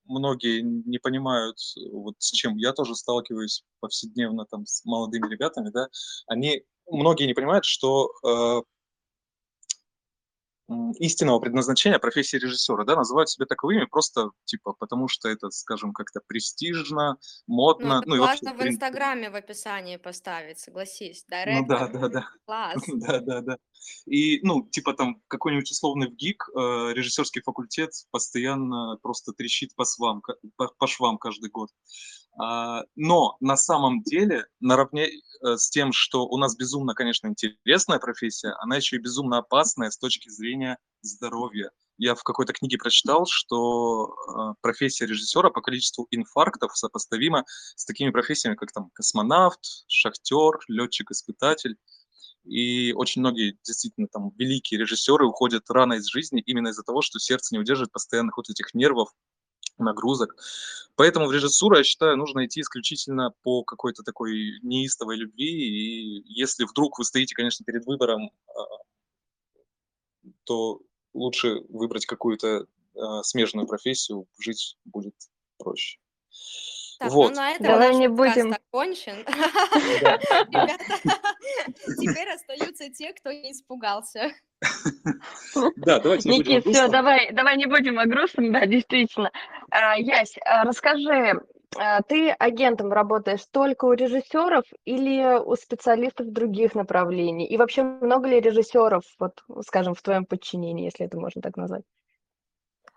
многие 0.06 0.62
не 0.62 1.00
понимают, 1.00 1.58
вот 1.92 2.16
с 2.20 2.32
чем 2.32 2.58
я 2.58 2.74
тоже 2.74 2.96
сталкиваюсь 2.96 3.64
повседневно 3.80 4.46
там 4.46 4.66
с 4.66 4.84
молодыми 4.86 5.30
ребятами, 5.30 5.70
да, 5.70 5.88
они, 6.28 6.64
многие 6.90 7.26
не 7.26 7.34
понимают, 7.34 7.66
что 7.66 8.12
э, 8.26 8.62
истинного 11.00 11.40
предназначения 11.40 12.00
профессии 12.00 12.38
режиссера, 12.38 12.84
да, 12.86 12.96
называют 12.96 13.30
себя 13.30 13.46
таковыми 13.46 13.86
просто, 13.86 14.32
типа, 14.46 14.74
потому 14.74 15.08
что 15.08 15.30
это, 15.30 15.50
скажем, 15.50 15.94
как-то 15.94 16.22
престижно, 16.26 17.18
ну, 17.48 17.56
модно. 17.56 18.02
Ну, 18.06 18.16
это 18.16 18.26
классно 18.26 18.52
вообще, 18.52 18.70
в 18.70 18.72
Инстаграме 18.72 19.30
в 19.30 19.36
описании 19.36 19.98
поставить, 19.98 20.60
согласись. 20.60 21.26
Директор. 21.28 21.62
Ну, 21.62 21.68
да, 21.68 21.88
да, 21.88 22.08
да. 22.08 22.30
Класс. 22.46 22.84
да, 22.88 23.20
да, 23.20 23.42
да. 23.42 23.58
И, 24.06 24.40
ну, 24.44 24.68
типа 24.70 24.94
там 24.94 25.22
какой-нибудь 25.28 25.70
условный 25.70 26.08
ВГИК, 26.08 26.50
э, 26.56 26.60
режиссерский 26.94 27.42
факультет 27.42 27.92
постоянно 28.12 28.98
просто 29.02 29.34
трещит 29.34 29.76
по, 29.76 29.84
свам, 29.84 30.22
по, 30.56 30.68
по 30.78 30.88
швам 30.88 31.18
каждый 31.18 31.50
год. 31.50 31.70
А, 32.36 32.84
но 32.96 33.38
на 33.40 33.56
самом 33.56 34.02
деле, 34.02 34.46
наравне 34.60 35.08
э, 35.08 35.58
с 35.58 35.70
тем, 35.70 35.94
что 35.94 36.26
у 36.26 36.38
нас 36.38 36.56
безумно, 36.56 36.96
конечно, 36.96 37.28
интересная 37.28 38.00
профессия, 38.00 38.56
она 38.60 38.78
еще 38.78 38.96
и 38.96 39.00
безумно 39.00 39.38
опасная 39.40 39.92
с 39.92 39.98
точки 39.98 40.30
зрения 40.30 40.78
здоровья. 41.02 41.70
Я 41.98 42.16
в 42.16 42.24
какой-то 42.24 42.54
книге 42.54 42.80
прочитал, 42.80 43.28
что 43.28 44.16
э, 44.16 44.54
профессия 44.62 45.06
режиссера 45.06 45.52
по 45.52 45.62
количеству 45.62 46.08
инфарктов 46.10 46.76
сопоставима 46.76 47.46
с 47.76 47.86
такими 47.86 48.10
профессиями, 48.10 48.56
как 48.56 48.72
там 48.72 48.90
космонавт, 48.94 49.60
шахтер, 49.88 50.60
летчик-испытатель. 50.68 51.76
И 52.46 52.94
очень 52.94 53.22
многие 53.22 53.58
действительно 53.64 54.08
там 54.12 54.32
великие 54.38 54.80
режиссеры 54.80 55.26
уходят 55.26 55.70
рано 55.70 55.94
из 55.94 56.08
жизни 56.08 56.42
именно 56.46 56.70
из-за 56.70 56.84
того, 56.84 57.02
что 57.02 57.20
сердце 57.20 57.56
не 57.56 57.60
удерживает 57.60 57.92
постоянных 57.92 58.38
вот 58.38 58.50
этих 58.50 58.74
нервов, 58.74 59.10
нагрузок. 59.78 60.36
Поэтому 60.96 61.28
в 61.28 61.32
режиссуру, 61.32 61.78
я 61.78 61.84
считаю, 61.84 62.18
нужно 62.18 62.46
идти 62.46 62.62
исключительно 62.62 63.32
по 63.42 63.64
какой-то 63.64 64.04
такой 64.04 64.60
неистовой 64.62 65.18
любви. 65.18 65.48
И 65.48 66.24
если 66.28 66.66
вдруг 66.66 67.00
вы 67.00 67.06
стоите, 67.06 67.36
конечно, 67.36 67.66
перед 67.66 67.86
выбором, 67.86 68.32
а, 68.48 68.62
то 70.44 70.82
лучше 71.14 71.62
выбрать 71.70 72.06
какую-то 72.06 72.68
а, 72.96 73.24
смежную 73.24 73.68
профессию, 73.68 74.28
жить 74.40 74.78
будет 74.86 75.16
проще. 75.58 76.00
Так, 77.04 77.12
ну 77.12 77.18
вот. 77.18 77.30
ну 77.32 77.36
на 77.36 77.52
этом 77.52 77.66
Давай 77.66 77.90
наш 77.90 77.98
не 77.98 78.08
будем. 78.08 78.54
окончен. 78.54 79.14
Ребята, 79.26 80.84
теперь 82.00 82.30
остаются 82.34 82.90
те, 82.90 83.12
кто 83.12 83.32
не 83.34 83.52
испугался. 83.52 84.32
Да, 85.76 86.00
давайте 86.00 86.30
не 86.30 86.40
Никит, 86.40 86.66
все, 86.66 86.88
давай, 86.88 87.34
давай 87.34 87.58
не 87.58 87.66
будем 87.66 88.00
о 88.00 88.06
грустном, 88.06 88.54
да, 88.54 88.66
действительно. 88.66 89.32
А, 89.70 89.98
Ясь, 89.98 90.36
а, 90.46 90.64
расскажи, 90.64 91.42
а, 91.78 92.02
ты 92.04 92.30
агентом 92.30 92.94
работаешь 92.94 93.46
только 93.52 93.84
у 93.84 93.92
режиссеров 93.92 94.64
или 94.86 95.44
у 95.44 95.58
специалистов 95.58 96.32
других 96.32 96.74
направлений? 96.74 97.48
И 97.48 97.58
вообще 97.58 97.84
много 97.84 98.30
ли 98.30 98.40
режиссеров, 98.40 99.04
вот, 99.20 99.44
скажем, 99.68 99.94
в 99.94 100.02
твоем 100.02 100.26
подчинении, 100.26 100.86
если 100.86 101.06
это 101.06 101.20
можно 101.20 101.42
так 101.42 101.58
назвать? 101.58 101.84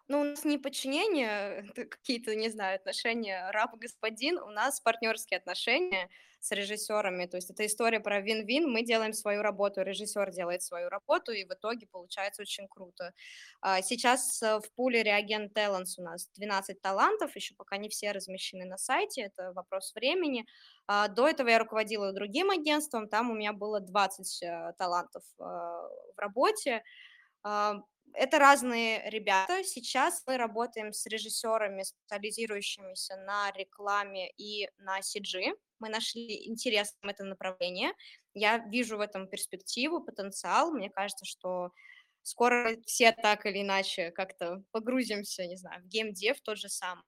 Ну, 0.08 0.20
у 0.20 0.24
нас 0.24 0.44
не 0.44 0.56
подчинение, 0.58 1.64
какие-то, 1.74 2.36
не 2.36 2.48
знаю, 2.48 2.76
отношения 2.76 3.50
раб-господин, 3.50 4.38
у 4.38 4.50
нас 4.50 4.80
партнерские 4.80 5.38
отношения 5.38 6.08
с 6.38 6.52
режиссерами. 6.52 7.26
То 7.26 7.38
есть 7.38 7.50
это 7.50 7.66
история 7.66 7.98
про 7.98 8.20
вин-вин. 8.20 8.70
Мы 8.70 8.82
делаем 8.82 9.12
свою 9.12 9.42
работу, 9.42 9.82
режиссер 9.82 10.30
делает 10.30 10.62
свою 10.62 10.88
работу, 10.90 11.32
и 11.32 11.44
в 11.44 11.50
итоге 11.52 11.88
получается 11.90 12.42
очень 12.42 12.68
круто. 12.68 13.12
А, 13.60 13.82
сейчас 13.82 14.40
э, 14.42 14.60
в 14.60 14.72
пуле 14.76 15.02
Reagent 15.02 15.52
Talents 15.52 15.94
у 15.98 16.02
нас 16.02 16.28
12 16.36 16.80
талантов, 16.80 17.34
еще 17.34 17.54
пока 17.56 17.76
не 17.76 17.88
все 17.88 18.12
размещены 18.12 18.64
на 18.64 18.78
сайте, 18.78 19.22
это 19.22 19.52
вопрос 19.54 19.92
времени. 19.94 20.46
А, 20.86 21.08
до 21.08 21.26
этого 21.26 21.48
я 21.48 21.58
руководила 21.58 22.12
другим 22.12 22.50
агентством, 22.50 23.08
там 23.08 23.30
у 23.30 23.34
меня 23.34 23.52
было 23.52 23.80
20 23.80 24.42
э, 24.44 24.72
талантов 24.78 25.24
э, 25.40 25.42
в 25.42 26.18
работе 26.18 26.82
это 28.12 28.38
разные 28.38 29.08
ребята. 29.10 29.62
Сейчас 29.64 30.22
мы 30.26 30.36
работаем 30.36 30.92
с 30.92 31.06
режиссерами, 31.06 31.82
специализирующимися 31.82 33.16
на 33.16 33.50
рекламе 33.52 34.30
и 34.36 34.68
на 34.78 35.00
CG. 35.00 35.52
Мы 35.78 35.88
нашли 35.88 36.48
интересным 36.48 37.10
это 37.10 37.24
направление. 37.24 37.92
Я 38.34 38.58
вижу 38.58 38.96
в 38.96 39.00
этом 39.00 39.28
перспективу, 39.28 40.02
потенциал. 40.02 40.70
Мне 40.72 40.90
кажется, 40.90 41.24
что 41.24 41.70
скоро 42.22 42.76
все 42.86 43.12
так 43.12 43.46
или 43.46 43.62
иначе 43.62 44.10
как-то 44.10 44.62
погрузимся, 44.72 45.46
не 45.46 45.56
знаю, 45.56 45.82
в 45.82 45.86
геймдев 45.86 46.40
тот 46.40 46.58
же 46.58 46.68
самый 46.68 47.04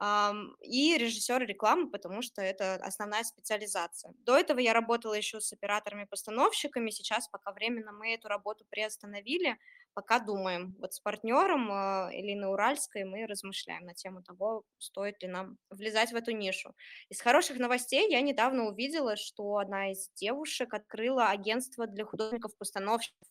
и 0.00 0.98
режиссер 0.98 1.46
рекламы, 1.46 1.90
потому 1.90 2.20
что 2.20 2.42
это 2.42 2.74
основная 2.74 3.24
специализация. 3.24 4.12
До 4.18 4.36
этого 4.36 4.58
я 4.58 4.74
работала 4.74 5.14
еще 5.14 5.40
с 5.40 5.52
операторами-постановщиками, 5.52 6.90
сейчас 6.90 7.28
пока 7.28 7.52
временно 7.52 7.92
мы 7.92 8.12
эту 8.12 8.28
работу 8.28 8.66
приостановили, 8.68 9.56
пока 9.94 10.18
думаем. 10.18 10.76
Вот 10.78 10.92
с 10.92 11.00
партнером 11.00 11.70
а, 11.72 12.10
Элиной 12.12 12.50
Уральской 12.52 13.04
мы 13.04 13.26
размышляем 13.26 13.86
на 13.86 13.94
тему 13.94 14.22
того, 14.22 14.64
стоит 14.76 15.22
ли 15.22 15.28
нам 15.28 15.56
влезать 15.70 16.12
в 16.12 16.16
эту 16.16 16.32
нишу. 16.32 16.74
Из 17.08 17.18
хороших 17.22 17.58
новостей 17.58 18.10
я 18.10 18.20
недавно 18.20 18.64
увидела, 18.64 19.16
что 19.16 19.56
одна 19.56 19.92
из 19.92 20.10
девушек 20.10 20.74
открыла 20.74 21.30
агентство 21.30 21.86
для 21.86 22.04
художников-постановщиков. 22.04 23.26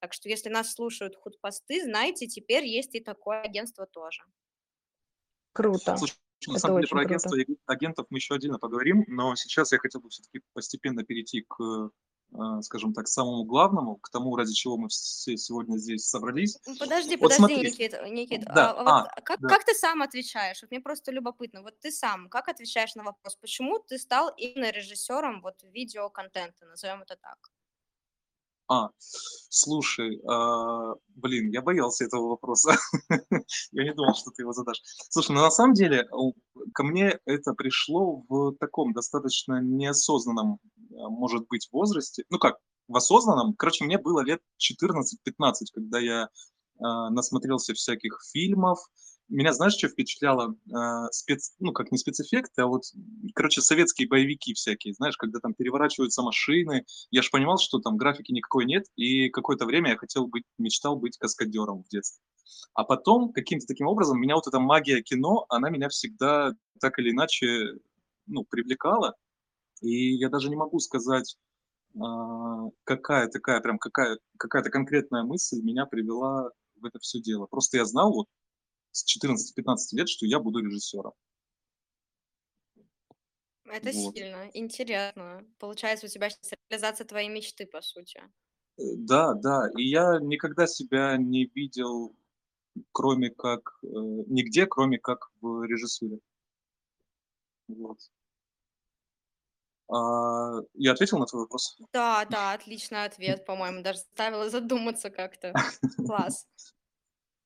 Так 0.00 0.14
что 0.14 0.30
если 0.30 0.48
нас 0.48 0.72
слушают 0.72 1.16
худпосты, 1.16 1.82
знаете, 1.82 2.26
теперь 2.26 2.64
есть 2.64 2.94
и 2.94 3.00
такое 3.00 3.42
агентство 3.42 3.86
тоже. 3.86 4.22
Круто. 5.56 5.96
Слушай, 5.96 6.16
на 6.46 6.52
Это 6.52 6.60
самом 6.60 6.76
деле 6.76 6.88
про 6.88 7.00
агентство 7.00 7.34
и 7.34 7.56
агентов 7.64 8.06
мы 8.10 8.18
еще 8.18 8.34
отдельно 8.34 8.58
поговорим, 8.58 9.04
но 9.08 9.34
сейчас 9.36 9.72
я 9.72 9.78
хотел 9.78 10.02
бы 10.02 10.10
все-таки 10.10 10.42
постепенно 10.52 11.02
перейти 11.02 11.46
к, 11.48 11.90
э, 12.34 12.60
скажем 12.60 12.92
так, 12.92 13.08
самому 13.08 13.44
главному, 13.44 13.96
к 13.96 14.10
тому, 14.10 14.36
ради 14.36 14.52
чего 14.52 14.76
мы 14.76 14.88
все 14.88 15.38
сегодня 15.38 15.78
здесь 15.78 16.04
собрались. 16.04 16.58
Подожди, 16.78 17.16
вот 17.16 17.32
подожди, 17.32 17.36
смотри. 17.36 17.56
Никит, 17.70 17.94
Никит. 18.10 18.44
Да. 18.44 18.72
А, 18.72 18.82
а, 18.82 19.02
а, 19.04 19.20
как, 19.22 19.40
да. 19.40 19.48
как 19.48 19.64
ты 19.64 19.72
сам 19.72 20.02
отвечаешь? 20.02 20.60
Вот 20.60 20.70
мне 20.70 20.80
просто 20.80 21.10
любопытно. 21.10 21.62
Вот 21.62 21.80
ты 21.80 21.90
сам, 21.90 22.28
как 22.28 22.48
отвечаешь 22.48 22.94
на 22.94 23.04
вопрос, 23.04 23.36
почему 23.36 23.78
ты 23.78 23.98
стал 23.98 24.30
именно 24.36 24.70
режиссером 24.70 25.40
вот 25.40 25.62
видеоконтента, 25.62 26.66
назовем 26.66 27.00
это 27.00 27.16
так? 27.16 27.38
А, 28.68 28.88
слушай, 29.48 30.20
а, 30.28 30.94
блин, 31.14 31.50
я 31.50 31.62
боялся 31.62 32.04
этого 32.04 32.30
вопроса. 32.30 32.76
я 33.72 33.84
не 33.84 33.94
думал, 33.94 34.14
что 34.14 34.30
ты 34.30 34.42
его 34.42 34.52
задашь. 34.52 34.82
Слушай, 35.08 35.32
ну 35.32 35.40
на 35.40 35.50
самом 35.50 35.74
деле 35.74 36.08
ко 36.74 36.82
мне 36.82 37.20
это 37.26 37.52
пришло 37.52 38.24
в 38.28 38.56
таком 38.58 38.92
достаточно 38.92 39.60
неосознанном, 39.60 40.58
а, 40.98 41.08
может 41.08 41.46
быть, 41.48 41.68
возрасте. 41.70 42.24
Ну 42.28 42.38
как, 42.38 42.56
в 42.88 42.96
осознанном. 42.96 43.54
Короче, 43.54 43.84
мне 43.84 43.98
было 43.98 44.20
лет 44.20 44.40
14-15, 44.58 45.02
когда 45.72 45.98
я 45.98 46.28
а, 46.80 47.10
насмотрелся 47.10 47.74
всяких 47.74 48.20
фильмов, 48.32 48.78
меня, 49.28 49.52
знаешь, 49.52 49.74
что 49.74 49.88
впечатляло? 49.88 50.54
Э, 50.72 51.08
спец, 51.10 51.54
ну, 51.58 51.72
как 51.72 51.90
не 51.90 51.98
спецэффекты, 51.98 52.62
а 52.62 52.66
вот, 52.66 52.82
короче, 53.34 53.60
советские 53.60 54.08
боевики 54.08 54.54
всякие, 54.54 54.94
знаешь, 54.94 55.16
когда 55.16 55.40
там 55.40 55.54
переворачиваются 55.54 56.22
машины. 56.22 56.84
Я 57.10 57.22
же 57.22 57.30
понимал, 57.30 57.58
что 57.58 57.78
там 57.78 57.96
графики 57.96 58.32
никакой 58.32 58.66
нет, 58.66 58.84
и 58.96 59.28
какое-то 59.30 59.66
время 59.66 59.90
я 59.90 59.96
хотел 59.96 60.26
быть, 60.28 60.44
мечтал 60.58 60.96
быть 60.96 61.18
каскадером 61.18 61.82
в 61.82 61.88
детстве. 61.88 62.22
А 62.74 62.84
потом, 62.84 63.32
каким-то 63.32 63.66
таким 63.66 63.88
образом, 63.88 64.20
меня 64.20 64.34
вот 64.36 64.46
эта 64.46 64.60
магия 64.60 65.02
кино, 65.02 65.46
она 65.48 65.70
меня 65.70 65.88
всегда 65.88 66.52
так 66.80 66.98
или 66.98 67.10
иначе, 67.10 67.74
ну, 68.26 68.44
привлекала. 68.44 69.14
И 69.82 70.14
я 70.16 70.28
даже 70.30 70.48
не 70.50 70.56
могу 70.56 70.78
сказать, 70.80 71.36
а, 72.00 72.68
какая 72.84 73.28
такая, 73.28 73.60
прям 73.60 73.78
какая, 73.78 74.18
какая-то 74.38 74.70
конкретная 74.70 75.24
мысль 75.24 75.62
меня 75.62 75.86
привела 75.86 76.50
в 76.80 76.84
это 76.84 76.98
все 77.00 77.20
дело. 77.20 77.46
Просто 77.46 77.78
я 77.78 77.84
знал, 77.84 78.12
вот 78.12 78.26
с 78.96 79.04
14-15 79.04 79.76
лет, 79.92 80.08
что 80.08 80.26
я 80.26 80.40
буду 80.40 80.60
режиссером. 80.60 81.12
Это 83.66 83.90
вот. 83.92 84.16
сильно, 84.16 84.50
интересно. 84.54 85.44
Получается, 85.58 86.06
у 86.06 86.08
тебя 86.08 86.30
сейчас 86.30 86.52
реализация 86.70 87.04
твоей 87.04 87.28
мечты, 87.28 87.66
по 87.66 87.82
сути. 87.82 88.22
Э, 88.78 88.82
да, 88.96 89.34
да. 89.34 89.68
И 89.76 89.82
я 89.82 90.18
никогда 90.20 90.66
себя 90.66 91.16
не 91.16 91.50
видел, 91.54 92.14
кроме 92.92 93.30
как, 93.30 93.78
э, 93.82 93.86
нигде, 93.88 94.66
кроме 94.66 94.98
как 94.98 95.30
в 95.40 95.64
режиссуре. 95.64 96.20
Вот. 97.68 97.98
А, 99.88 100.60
я 100.74 100.92
ответил 100.92 101.18
на 101.18 101.26
твой 101.26 101.42
вопрос? 101.42 101.76
Да, 101.92 102.24
да, 102.24 102.52
отличный 102.52 103.04
ответ, 103.04 103.44
по-моему, 103.44 103.82
даже 103.82 103.98
заставила 103.98 104.48
задуматься 104.48 105.10
как-то. 105.10 105.52
Класс. 105.96 106.46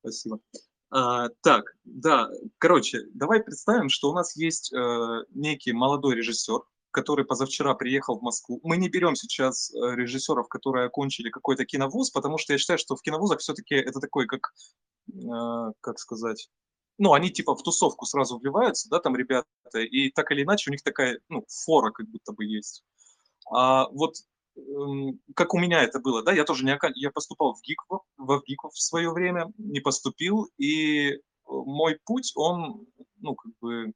Спасибо. 0.01 0.41
А, 0.91 1.29
так, 1.43 1.77
да, 1.85 2.29
короче, 2.59 3.03
давай 3.15 3.43
представим, 3.43 3.89
что 3.89 4.11
у 4.11 4.15
нас 4.15 4.37
есть 4.37 4.73
э, 4.73 5.25
некий 5.31 5.73
молодой 5.73 6.17
режиссер, 6.17 6.61
который 6.91 7.25
позавчера 7.25 7.75
приехал 7.75 8.19
в 8.19 8.23
Москву. 8.23 8.61
Мы 8.65 8.77
не 8.77 8.89
берем 8.89 9.15
сейчас 9.15 9.73
э, 9.73 9.95
режиссеров, 9.95 10.49
которые 10.49 10.87
окончили 10.87 11.31
какой-то 11.31 11.65
киновуз, 11.65 12.11
потому 12.11 12.39
что 12.39 12.53
я 12.53 12.59
считаю, 12.59 12.79
что 12.79 12.97
в 12.97 13.03
киновузах 13.03 13.39
все-таки 13.39 13.77
это 13.77 14.01
такой, 14.01 14.27
как, 14.27 14.53
э, 15.13 15.73
как 15.81 16.01
сказать, 16.01 16.51
ну, 16.99 17.13
они 17.13 17.31
типа 17.31 17.55
в 17.55 17.63
тусовку 17.63 18.05
сразу 18.05 18.39
вливаются, 18.39 18.89
да, 18.91 18.99
там 18.99 19.17
ребята, 19.17 19.47
и 19.79 20.11
так 20.11 20.33
или 20.33 20.43
иначе 20.43 20.71
у 20.71 20.73
них 20.73 20.83
такая, 20.83 21.21
ну, 21.29 21.45
фора 21.49 21.93
как 21.93 22.09
будто 22.09 22.33
бы 22.33 22.45
есть. 22.45 22.83
А 23.51 23.89
вот 23.91 24.17
как 25.35 25.55
у 25.55 25.59
меня 25.59 25.83
это 25.83 26.01
было, 26.01 26.23
да, 26.23 26.33
я 26.33 26.45
тоже 26.45 26.65
не 26.65 26.79
я 26.95 27.11
поступал 27.11 27.55
в 27.55 27.63
ГИК, 27.63 27.83
в 28.19 28.43
ГИК 28.47 28.65
в 28.73 28.81
свое 28.81 29.11
время, 29.11 29.53
не 29.59 29.81
поступил, 29.81 30.49
и 30.59 31.11
э, 31.11 31.19
мой 31.47 31.99
путь, 32.05 32.33
он, 32.35 32.87
ну, 33.19 33.35
как 33.35 33.53
бы, 33.61 33.93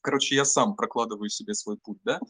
короче, 0.00 0.34
я 0.34 0.44
сам 0.44 0.76
прокладываю 0.76 1.28
себе 1.28 1.54
свой 1.54 1.76
путь, 1.78 1.98
да, 2.04 2.20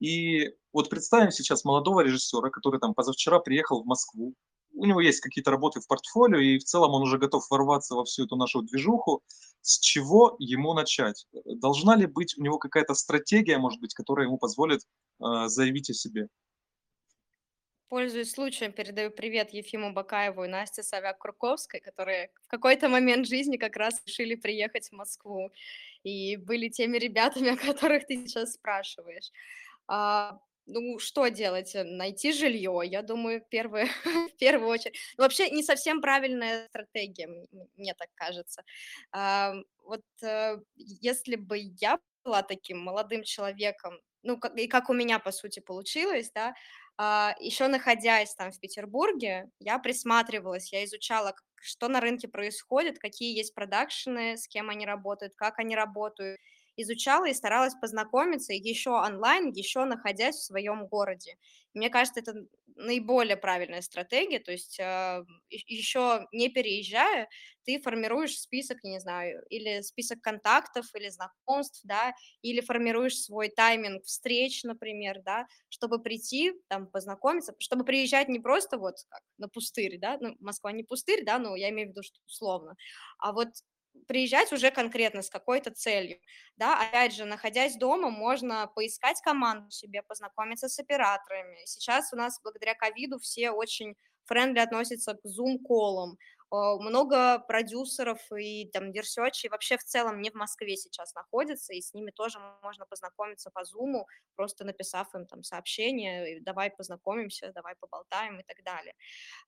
и 0.00 0.50
вот 0.72 0.90
представим 0.90 1.30
сейчас 1.30 1.64
молодого 1.64 2.00
режиссера, 2.00 2.50
который 2.50 2.80
там 2.80 2.94
позавчера 2.94 3.38
приехал 3.38 3.82
в 3.82 3.86
Москву, 3.86 4.34
у 4.74 4.86
него 4.86 5.00
есть 5.00 5.20
какие-то 5.20 5.50
работы 5.50 5.80
в 5.80 5.86
портфолио, 5.86 6.38
и 6.38 6.58
в 6.58 6.64
целом 6.64 6.92
он 6.92 7.02
уже 7.02 7.18
готов 7.18 7.48
ворваться 7.50 7.94
во 7.94 8.04
всю 8.04 8.24
эту 8.24 8.36
нашу 8.36 8.62
движуху. 8.62 9.22
С 9.60 9.78
чего 9.78 10.34
ему 10.38 10.74
начать? 10.74 11.26
Должна 11.44 11.94
ли 11.94 12.06
быть 12.06 12.36
у 12.36 12.42
него 12.42 12.58
какая-то 12.58 12.94
стратегия, 12.94 13.58
может 13.58 13.80
быть, 13.80 13.94
которая 13.94 14.26
ему 14.26 14.38
позволит 14.38 14.80
э, 15.20 15.46
заявить 15.46 15.90
о 15.90 15.94
себе? 15.94 16.28
Пользуясь 17.92 18.32
случаем, 18.32 18.72
передаю 18.72 19.10
привет 19.10 19.50
Ефиму 19.50 19.92
Бакаеву 19.92 20.44
и 20.44 20.48
Насте 20.48 20.80
Савяк-Курковской, 20.82 21.78
которые 21.80 22.30
в 22.44 22.48
какой-то 22.48 22.88
момент 22.88 23.26
жизни 23.26 23.58
как 23.58 23.76
раз 23.76 24.00
решили 24.06 24.34
приехать 24.34 24.88
в 24.88 24.92
Москву 24.92 25.52
и 26.02 26.36
были 26.36 26.70
теми 26.70 26.96
ребятами, 26.96 27.50
о 27.52 27.56
которых 27.58 28.06
ты 28.06 28.16
сейчас 28.16 28.54
спрашиваешь. 28.54 29.30
А, 29.88 30.38
ну, 30.64 30.98
что 30.98 31.28
делать? 31.28 31.72
Найти 31.74 32.32
жилье, 32.32 32.80
я 32.82 33.02
думаю, 33.02 33.44
первое, 33.50 33.90
в 34.32 34.38
первую 34.38 34.70
очередь. 34.70 34.96
Но 35.18 35.24
вообще 35.24 35.50
не 35.50 35.62
совсем 35.62 36.00
правильная 36.00 36.68
стратегия, 36.68 37.28
мне 37.76 37.92
так 37.92 38.08
кажется. 38.14 38.64
А, 39.10 39.52
вот 39.84 40.04
э, 40.22 40.56
если 40.76 41.36
бы 41.36 41.58
я 41.78 41.98
была 42.24 42.42
таким 42.42 42.78
молодым 42.78 43.22
человеком, 43.22 44.00
ну, 44.22 44.40
и 44.56 44.66
как 44.66 44.88
у 44.88 44.94
меня, 44.94 45.18
по 45.18 45.32
сути, 45.32 45.60
получилось, 45.60 46.30
да, 46.34 46.54
еще 47.40 47.68
находясь 47.68 48.34
там 48.34 48.50
в 48.52 48.60
Петербурге, 48.60 49.50
я 49.58 49.78
присматривалась, 49.78 50.72
я 50.72 50.84
изучала, 50.84 51.34
что 51.60 51.88
на 51.88 52.00
рынке 52.00 52.28
происходит, 52.28 52.98
какие 52.98 53.36
есть 53.36 53.54
продакшены, 53.54 54.36
с 54.36 54.46
кем 54.48 54.68
они 54.70 54.84
работают, 54.86 55.34
как 55.36 55.58
они 55.58 55.74
работают, 55.76 56.38
изучала 56.76 57.28
и 57.28 57.34
старалась 57.34 57.74
познакомиться 57.74 58.52
еще 58.52 58.90
онлайн, 58.90 59.50
еще 59.50 59.84
находясь 59.84 60.36
в 60.36 60.44
своем 60.44 60.86
городе. 60.86 61.36
Мне 61.74 61.90
кажется, 61.90 62.20
это 62.20 62.46
наиболее 62.76 63.36
правильная 63.36 63.82
стратегия, 63.82 64.38
то 64.40 64.52
есть 64.52 64.78
э, 64.80 65.24
еще 65.50 66.26
не 66.32 66.48
переезжая, 66.48 67.28
ты 67.64 67.80
формируешь 67.80 68.38
список, 68.38 68.82
не 68.82 68.98
знаю, 69.00 69.42
или 69.48 69.80
список 69.82 70.20
контактов, 70.20 70.86
или 70.94 71.08
знакомств, 71.08 71.80
да, 71.84 72.12
или 72.42 72.60
формируешь 72.60 73.16
свой 73.18 73.48
тайминг 73.48 74.04
встреч, 74.04 74.64
например, 74.64 75.20
да, 75.22 75.46
чтобы 75.68 76.02
прийти, 76.02 76.52
там, 76.68 76.86
познакомиться, 76.88 77.54
чтобы 77.58 77.84
приезжать 77.84 78.28
не 78.28 78.40
просто 78.40 78.78
вот 78.78 78.96
как 79.08 79.22
на 79.38 79.48
пустырь, 79.48 79.98
да, 79.98 80.18
ну, 80.20 80.36
Москва 80.40 80.72
не 80.72 80.82
пустырь, 80.82 81.24
да, 81.24 81.38
но 81.38 81.54
я 81.56 81.70
имею 81.70 81.88
в 81.88 81.90
виду, 81.92 82.02
что 82.02 82.18
условно, 82.26 82.74
а 83.18 83.32
вот 83.32 83.48
приезжать 84.08 84.52
уже 84.52 84.70
конкретно 84.70 85.22
с 85.22 85.30
какой-то 85.30 85.70
целью, 85.70 86.18
да, 86.56 86.80
опять 86.80 87.14
же, 87.14 87.24
находясь 87.24 87.76
дома, 87.76 88.10
можно 88.10 88.66
поискать 88.74 89.20
команду 89.22 89.70
себе, 89.70 90.02
познакомиться 90.02 90.68
с 90.68 90.78
операторами. 90.78 91.58
Сейчас 91.66 92.12
у 92.12 92.16
нас 92.16 92.40
благодаря 92.42 92.74
ковиду 92.74 93.18
все 93.18 93.50
очень 93.50 93.96
friendly 94.24 94.60
относятся 94.60 95.14
к 95.14 95.20
Zoom 95.24 95.58
call 95.58 95.91
ам, 95.91 96.16
много 96.52 97.38
продюсеров 97.40 98.20
и 98.32 98.66
там 98.72 98.92
dir 98.92 99.09
search 99.09 99.42
и 99.42 99.48
вообще 99.48 99.76
в 99.78 99.84
целом 99.84 100.20
не 100.20 100.30
в 100.30 100.34
Москве 100.34 100.76
сейчас 100.76 101.14
находятся, 101.14 101.72
и 101.74 101.80
с 101.80 101.94
ними 101.94 102.10
тоже 102.10 102.38
можно 102.62 102.86
познакомиться 102.86 103.50
по 103.50 103.64
зуму, 103.64 104.06
просто 104.36 104.64
написав 104.64 105.14
им 105.14 105.26
там 105.26 105.42
сообщение, 105.42 106.40
давай 106.42 106.70
познакомимся, 106.70 107.52
давай 107.54 107.74
поболтаем 107.80 108.40
и 108.40 108.42
так 108.44 108.62
далее. 108.64 108.94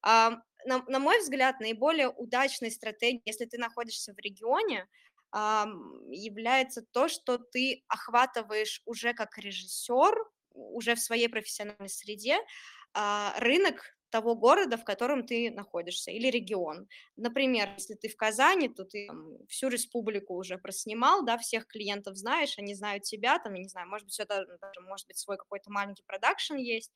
А, 0.03 0.31
на, 0.67 0.83
на 0.89 0.99
мой 0.99 1.21
взгляд, 1.21 1.61
наиболее 1.61 2.09
удачной 2.11 2.71
стратегией, 2.71 3.23
если 3.27 3.47
ты 3.47 3.59
находишься 3.59 4.15
в 4.15 4.19
регионе, 4.19 4.89
является 6.11 6.83
то, 6.83 7.09
что 7.09 7.39
ты 7.39 7.85
охватываешь 7.89 8.83
уже 8.85 9.15
как 9.15 9.37
режиссер, 9.39 10.15
уже 10.53 10.95
в 10.95 11.01
своей 11.01 11.29
профессиональной 11.29 11.89
среде, 11.89 12.39
а, 12.95 13.35
рынок 13.41 13.97
того 14.15 14.37
города, 14.37 14.77
в 14.77 14.85
котором 14.85 15.27
ты 15.27 15.51
находишься, 15.51 16.13
или 16.13 16.29
регион. 16.31 16.87
Например, 17.17 17.71
если 17.77 17.95
ты 17.95 18.09
в 18.09 18.17
Казани, 18.17 18.69
то 18.69 18.85
ты 18.85 19.09
там, 19.09 19.39
всю 19.49 19.69
республику 19.69 20.35
уже 20.37 20.57
проснимал, 20.57 21.25
да, 21.25 21.37
всех 21.37 21.67
клиентов 21.67 22.17
знаешь, 22.17 22.57
они 22.59 22.75
знают 22.77 23.03
тебя, 23.03 23.41
там, 23.41 23.55
я 23.55 23.63
не 23.63 23.69
знаю, 23.69 23.89
может 23.89 24.07
быть, 24.07 24.21
это 24.21 24.47
может 24.89 25.09
быть, 25.09 25.19
свой 25.19 25.37
какой-то 25.37 25.73
маленький 25.73 26.05
продакшн 26.07 26.55
есть, 26.55 26.93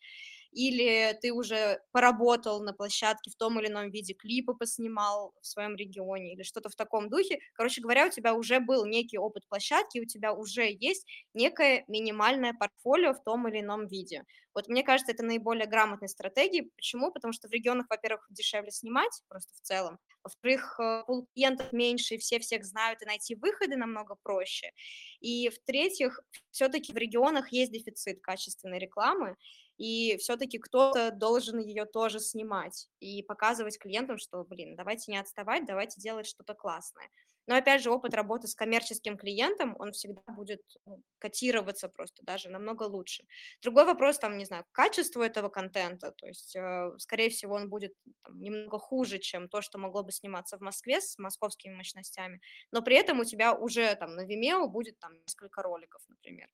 или 0.53 1.17
ты 1.21 1.33
уже 1.33 1.81
поработал 1.93 2.63
на 2.63 2.73
площадке 2.73 3.31
в 3.31 3.37
том 3.37 3.59
или 3.61 3.69
ином 3.69 3.91
виде, 3.91 4.15
клипы 4.15 4.55
поснимал 4.55 5.35
в 5.41 5.47
своем 5.47 5.77
регионе 5.77 6.35
или 6.35 6.43
что-то 6.43 6.69
в 6.69 6.77
таком 6.77 7.09
духе. 7.09 7.39
Короче 7.55 7.81
говоря, 7.81 8.07
у 8.07 8.11
тебя 8.11 8.35
уже 8.35 8.61
был 8.61 8.87
некий 8.87 9.19
опыт 9.19 9.47
площадки, 9.49 9.99
у 9.99 10.07
тебя 10.07 10.33
уже 10.33 10.71
есть 10.71 11.07
некое 11.35 11.85
минимальное 11.89 12.55
портфолио 12.55 13.13
в 13.15 13.23
том 13.23 13.49
или 13.49 13.61
ином 13.61 13.87
виде. 13.87 14.25
Вот 14.55 14.69
мне 14.69 14.83
кажется, 14.83 15.13
это 15.13 15.23
наиболее 15.25 15.67
грамотная 15.67 16.09
стратегия. 16.09 16.69
Почему? 16.77 17.13
Потому 17.13 17.33
что 17.33 17.49
в 17.49 17.53
регионах, 17.53 17.87
во-первых, 17.89 18.27
дешевле 18.31 18.71
снимать 18.73 19.23
просто 19.29 19.55
в 19.55 19.61
целом, 19.61 19.99
во-вторых, 20.25 20.81
э, 20.81 21.05
пул 21.07 21.29
клиентов 21.35 21.73
меньше, 21.73 22.17
и 22.17 22.19
все 22.19 22.39
всех 22.41 22.65
знают, 22.65 23.03
и 23.03 23.07
найти 23.07 23.35
выходы 23.35 23.77
намного 23.77 24.17
проще. 24.23 24.73
И 25.21 25.49
в-третьих, 25.49 26.21
все-таки 26.51 26.93
в 26.93 26.97
регионах 26.97 27.53
есть 27.53 27.73
дефицит 27.73 28.21
качественной 28.21 28.79
рекламы, 28.79 29.37
и 29.79 30.17
все-таки 30.19 30.59
кто-то 30.59 31.11
должен 31.13 31.59
ее 31.61 31.87
тоже 31.87 32.21
снимать 32.21 32.89
и 33.01 33.23
показывать 33.23 33.79
клиентам, 33.79 34.19
что, 34.19 34.45
блин, 34.45 34.77
давайте 34.77 35.11
не 35.13 35.19
отставать, 35.19 35.67
давайте 35.67 36.01
делать 36.01 36.27
что-то 36.27 36.55
классное. 36.55 37.09
Но 37.49 37.55
опять 37.57 37.83
же, 37.83 37.91
опыт 37.91 38.13
работы 38.13 38.47
с 38.47 38.55
коммерческим 38.55 39.17
клиентом, 39.17 39.75
он 39.79 39.93
всегда 39.93 40.21
будет 40.27 40.61
ну, 40.85 41.03
котироваться 41.19 41.89
просто 41.89 42.23
даже 42.23 42.51
намного 42.51 42.83
лучше. 42.83 43.25
Другой 43.63 43.87
вопрос, 43.87 44.19
там, 44.19 44.37
не 44.37 44.45
знаю, 44.45 44.67
качество 44.73 45.23
этого 45.23 45.49
контента, 45.49 46.13
то 46.13 46.27
есть, 46.27 46.55
э, 46.55 46.91
скорее 46.99 47.31
всего, 47.31 47.55
он 47.55 47.71
будет 47.71 47.95
там, 48.23 48.39
немного 48.39 48.79
хуже, 48.79 49.19
чем 49.19 49.49
то, 49.49 49.63
что 49.63 49.79
могло 49.79 50.03
бы 50.03 50.13
сниматься 50.13 50.59
в 50.59 50.61
Москве 50.61 51.01
с 51.01 51.17
московскими 51.17 51.75
мощностями, 51.75 52.43
но 52.71 52.83
при 52.83 52.97
этом 52.97 53.21
у 53.21 53.25
тебя 53.25 53.55
уже 53.55 53.95
там 53.95 54.15
на 54.15 54.27
Vimeo 54.27 54.67
будет 54.67 54.99
там 54.99 55.15
несколько 55.23 55.63
роликов, 55.63 56.03
например. 56.09 56.49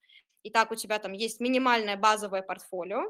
Итак, 0.45 0.71
у 0.71 0.77
тебя 0.77 0.99
там 0.99 1.13
есть 1.13 1.41
минимальное 1.41 1.97
базовое 1.97 2.43
портфолио, 2.43 3.03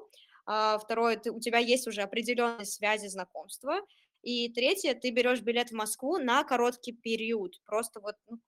а, 0.47 0.79
второе, 0.79 1.16
ты, 1.16 1.31
у 1.31 1.40
тебя 1.40 1.59
есть 1.59 1.87
уже 1.87 2.03
определенные 2.03 2.66
связи, 2.66 3.09
знакомства, 3.09 3.81
и 4.23 4.49
третье, 4.53 4.94
ты 4.94 5.11
берешь 5.11 5.40
билет 5.42 5.70
в 5.70 5.75
Москву 5.75 6.18
на 6.18 6.44
короткий 6.44 6.92
период, 6.92 7.61
просто 7.66 8.01
вот 8.01 8.16
ну, 8.29 8.38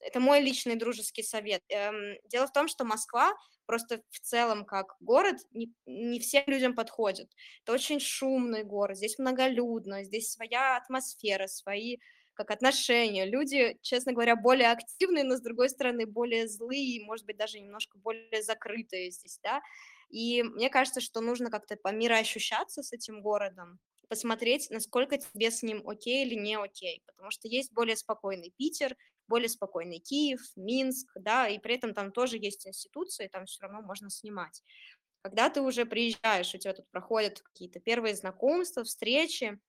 это 0.00 0.18
мой 0.18 0.40
личный 0.40 0.76
дружеский 0.76 1.22
совет. 1.22 1.62
Эм, 1.68 2.16
дело 2.24 2.46
в 2.46 2.52
том, 2.52 2.68
что 2.68 2.84
Москва 2.84 3.34
просто 3.66 4.02
в 4.10 4.20
целом 4.20 4.64
как 4.64 4.96
город 5.00 5.36
не, 5.52 5.72
не 5.86 6.18
всем 6.18 6.42
людям 6.46 6.74
подходит. 6.74 7.30
Это 7.62 7.72
очень 7.72 8.00
шумный 8.00 8.64
город, 8.64 8.96
здесь 8.96 9.18
многолюдно, 9.18 10.02
здесь 10.02 10.32
своя 10.32 10.76
атмосфера, 10.76 11.46
свои 11.46 11.98
как 12.44 12.50
отношения. 12.50 13.26
Люди, 13.26 13.78
честно 13.82 14.12
говоря, 14.12 14.36
более 14.36 14.70
активные, 14.70 15.24
но, 15.24 15.36
с 15.36 15.40
другой 15.40 15.68
стороны, 15.70 16.06
более 16.06 16.48
злые, 16.48 17.04
может 17.04 17.26
быть, 17.26 17.36
даже 17.36 17.60
немножко 17.60 17.98
более 17.98 18.42
закрытые 18.42 19.10
здесь, 19.10 19.38
да. 19.42 19.60
И 20.08 20.42
мне 20.42 20.70
кажется, 20.70 21.00
что 21.00 21.20
нужно 21.20 21.50
как-то 21.50 21.76
по 21.76 21.90
ощущаться 21.90 22.82
с 22.82 22.92
этим 22.92 23.22
городом, 23.22 23.78
посмотреть, 24.08 24.70
насколько 24.70 25.18
тебе 25.18 25.50
с 25.52 25.62
ним 25.62 25.88
окей 25.88 26.24
или 26.26 26.34
не 26.34 26.56
окей, 26.58 27.02
потому 27.06 27.30
что 27.30 27.46
есть 27.46 27.72
более 27.72 27.96
спокойный 27.96 28.52
Питер, 28.56 28.96
более 29.28 29.48
спокойный 29.48 29.98
Киев, 30.00 30.40
Минск, 30.56 31.08
да, 31.14 31.46
и 31.48 31.58
при 31.60 31.76
этом 31.76 31.94
там 31.94 32.10
тоже 32.10 32.36
есть 32.36 32.66
институции, 32.66 33.28
там 33.28 33.46
все 33.46 33.62
равно 33.62 33.82
можно 33.82 34.10
снимать. 34.10 34.64
Когда 35.22 35.50
ты 35.50 35.60
уже 35.60 35.84
приезжаешь, 35.86 36.54
у 36.54 36.58
тебя 36.58 36.72
тут 36.74 36.88
проходят 36.90 37.40
какие-то 37.42 37.80
первые 37.80 38.14
знакомства, 38.16 38.84
встречи, 38.84 39.60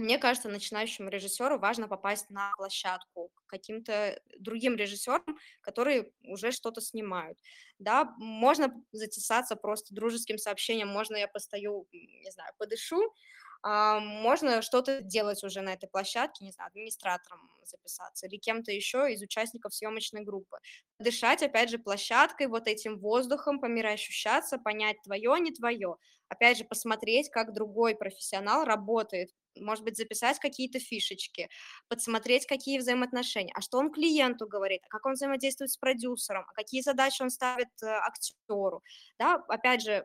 мне 0.00 0.18
кажется, 0.18 0.48
начинающему 0.48 1.08
режиссеру 1.08 1.58
важно 1.58 1.88
попасть 1.88 2.30
на 2.30 2.52
площадку 2.56 3.30
к 3.34 3.46
каким-то 3.46 4.20
другим 4.38 4.76
режиссерам, 4.76 5.38
которые 5.60 6.12
уже 6.24 6.52
что-то 6.52 6.80
снимают. 6.80 7.38
Да, 7.78 8.14
можно 8.18 8.74
затесаться 8.92 9.56
просто 9.56 9.94
дружеским 9.94 10.38
сообщением, 10.38 10.88
можно 10.88 11.16
я 11.16 11.28
постою, 11.28 11.86
не 11.92 12.30
знаю, 12.32 12.52
подышу, 12.58 13.14
а, 13.62 14.00
можно 14.00 14.62
что-то 14.62 15.02
делать 15.02 15.44
уже 15.44 15.60
на 15.60 15.74
этой 15.74 15.88
площадке, 15.88 16.44
не 16.44 16.52
знаю, 16.52 16.68
администратором 16.68 17.50
записаться 17.64 18.26
или 18.26 18.36
кем-то 18.38 18.72
еще 18.72 19.12
из 19.12 19.20
участников 19.22 19.74
съемочной 19.74 20.22
группы. 20.22 20.58
Дышать, 20.98 21.42
опять 21.42 21.70
же, 21.70 21.78
площадкой, 21.78 22.46
вот 22.46 22.66
этим 22.66 22.98
воздухом, 22.98 23.60
по 23.60 23.66
ощущаться, 23.66 24.58
понять, 24.58 24.96
твое, 25.02 25.38
не 25.40 25.52
твое. 25.52 25.96
Опять 26.28 26.58
же, 26.58 26.64
посмотреть, 26.64 27.30
как 27.30 27.52
другой 27.52 27.94
профессионал 27.96 28.64
работает, 28.64 29.30
может 29.56 29.84
быть, 29.84 29.96
записать 29.96 30.38
какие-то 30.38 30.78
фишечки, 30.78 31.48
подсмотреть, 31.88 32.46
какие 32.46 32.78
взаимоотношения, 32.78 33.52
а 33.54 33.60
что 33.60 33.78
он 33.78 33.90
клиенту 33.90 34.46
говорит, 34.46 34.82
а 34.88 34.88
как 34.88 35.06
он 35.06 35.12
взаимодействует 35.12 35.70
с 35.70 35.76
продюсером, 35.76 36.44
а 36.48 36.54
какие 36.54 36.82
задачи 36.82 37.22
он 37.22 37.30
ставит 37.30 37.68
э, 37.82 37.86
актеру. 37.86 38.82
Да, 39.18 39.34
опять 39.48 39.82
же, 39.82 40.04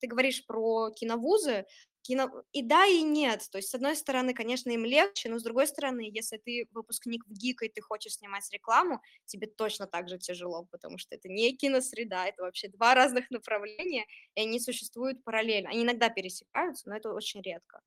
ты 0.00 0.06
говоришь 0.06 0.44
про 0.46 0.90
киновузы, 0.90 1.66
кино... 2.02 2.30
И 2.52 2.62
да, 2.62 2.86
и 2.86 3.02
нет. 3.02 3.46
То 3.50 3.58
есть, 3.58 3.70
с 3.70 3.74
одной 3.74 3.96
стороны, 3.96 4.34
конечно, 4.34 4.70
им 4.70 4.84
легче, 4.84 5.28
но 5.28 5.38
с 5.38 5.42
другой 5.42 5.66
стороны, 5.66 6.08
если 6.12 6.38
ты 6.38 6.66
выпускник 6.72 7.24
в 7.26 7.32
ГИК, 7.32 7.62
и 7.64 7.68
ты 7.68 7.80
хочешь 7.80 8.14
снимать 8.14 8.48
рекламу, 8.52 9.00
тебе 9.26 9.46
точно 9.46 9.86
так 9.86 10.08
же 10.08 10.18
тяжело, 10.18 10.66
потому 10.70 10.98
что 10.98 11.14
это 11.14 11.28
не 11.28 11.56
киносреда, 11.56 12.26
это 12.26 12.42
вообще 12.42 12.68
два 12.68 12.94
разных 12.94 13.30
направления, 13.30 14.06
и 14.34 14.40
они 14.42 14.60
существуют 14.60 15.22
параллельно. 15.24 15.70
Они 15.70 15.82
иногда 15.82 16.08
пересекаются, 16.08 16.88
но 16.88 16.96
это 16.96 17.12
очень 17.12 17.42
редко 17.42 17.80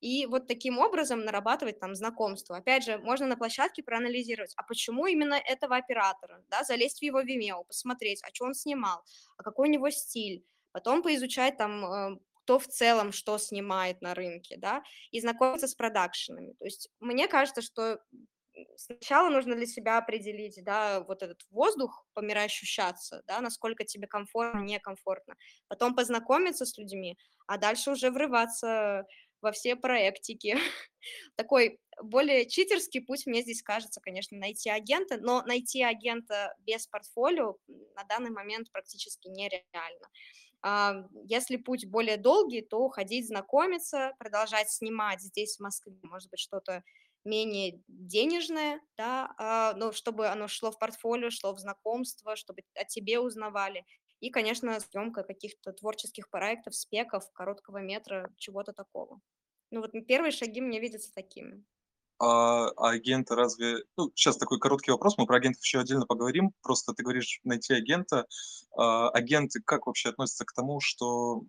и 0.00 0.26
вот 0.26 0.46
таким 0.46 0.78
образом 0.78 1.24
нарабатывать 1.24 1.78
там 1.80 1.94
знакомство. 1.94 2.56
Опять 2.56 2.84
же, 2.84 2.98
можно 2.98 3.26
на 3.26 3.36
площадке 3.36 3.82
проанализировать, 3.82 4.52
а 4.56 4.62
почему 4.62 5.06
именно 5.06 5.34
этого 5.34 5.76
оператора, 5.76 6.42
да, 6.48 6.64
залезть 6.64 7.00
в 7.00 7.02
его 7.02 7.20
Vimeo, 7.22 7.64
посмотреть, 7.66 8.20
а 8.22 8.28
что 8.32 8.46
он 8.46 8.54
снимал, 8.54 9.02
а 9.36 9.42
какой 9.42 9.68
у 9.68 9.72
него 9.72 9.90
стиль, 9.90 10.44
потом 10.72 11.02
поизучать 11.02 11.56
там, 11.56 11.84
э, 11.84 12.18
кто 12.44 12.58
в 12.58 12.66
целом 12.66 13.12
что 13.12 13.38
снимает 13.38 14.00
на 14.00 14.14
рынке, 14.14 14.56
да, 14.56 14.82
и 15.10 15.20
знакомиться 15.20 15.68
с 15.68 15.74
продакшенами. 15.74 16.54
То 16.58 16.64
есть 16.64 16.88
мне 17.00 17.28
кажется, 17.28 17.62
что 17.62 18.00
сначала 18.76 19.28
нужно 19.28 19.54
для 19.54 19.66
себя 19.66 19.98
определить, 19.98 20.62
да, 20.64 21.00
вот 21.00 21.22
этот 21.22 21.42
воздух, 21.50 22.06
по 22.14 22.20
ощущаться, 22.20 23.22
да, 23.26 23.40
насколько 23.40 23.84
тебе 23.84 24.06
комфортно, 24.06 24.60
некомфортно, 24.60 25.36
потом 25.68 25.94
познакомиться 25.94 26.66
с 26.66 26.76
людьми, 26.78 27.18
а 27.46 27.58
дальше 27.58 27.90
уже 27.90 28.10
врываться 28.10 29.06
во 29.42 29.52
все 29.52 29.76
проектики. 29.76 30.56
Такой 31.36 31.80
более 32.02 32.48
читерский 32.48 33.00
путь 33.00 33.26
мне 33.26 33.42
здесь 33.42 33.62
кажется, 33.62 34.00
конечно, 34.00 34.36
найти 34.38 34.70
агента, 34.70 35.18
но 35.18 35.42
найти 35.42 35.82
агента 35.82 36.54
без 36.60 36.86
портфолио 36.86 37.56
на 37.94 38.04
данный 38.04 38.30
момент 38.30 38.70
практически 38.72 39.28
нереально. 39.28 40.08
А, 40.62 41.04
если 41.24 41.56
путь 41.56 41.86
более 41.86 42.16
долгий, 42.16 42.62
то 42.62 42.88
ходить 42.88 43.28
знакомиться, 43.28 44.14
продолжать 44.18 44.70
снимать 44.70 45.20
здесь, 45.22 45.56
в 45.56 45.60
Москве, 45.60 45.94
может 46.02 46.30
быть, 46.30 46.40
что-то 46.40 46.82
менее 47.24 47.82
денежное, 47.88 48.80
да, 48.96 49.32
а, 49.38 49.74
но 49.74 49.92
чтобы 49.92 50.28
оно 50.28 50.48
шло 50.48 50.70
в 50.70 50.78
портфолио, 50.78 51.30
шло 51.30 51.52
в 51.54 51.58
знакомство, 51.58 52.36
чтобы 52.36 52.62
о 52.74 52.84
тебе 52.84 53.20
узнавали. 53.20 53.84
И, 54.20 54.30
конечно, 54.30 54.78
съемка 54.80 55.22
каких-то 55.22 55.72
творческих 55.72 56.28
проектов, 56.28 56.74
спеков, 56.74 57.30
короткого 57.32 57.78
метра, 57.78 58.32
чего-то 58.36 58.72
такого. 58.72 59.20
Ну 59.70 59.80
вот 59.80 59.92
первые 60.06 60.30
шаги 60.30 60.60
мне 60.60 60.80
видятся 60.80 61.12
такими. 61.14 61.64
А, 62.18 62.68
а 62.76 62.90
агенты 62.90 63.34
разве... 63.34 63.84
Ну, 63.96 64.10
сейчас 64.14 64.36
такой 64.36 64.58
короткий 64.58 64.90
вопрос, 64.90 65.16
мы 65.16 65.26
про 65.26 65.36
агентов 65.36 65.62
еще 65.62 65.80
отдельно 65.80 66.04
поговорим. 66.04 66.52
Просто 66.60 66.92
ты 66.92 67.02
говоришь 67.02 67.40
найти 67.44 67.72
агента. 67.72 68.26
А, 68.76 69.08
агенты 69.10 69.62
как 69.64 69.86
вообще 69.86 70.10
относятся 70.10 70.44
к 70.44 70.52
тому, 70.52 70.80
что, 70.80 71.42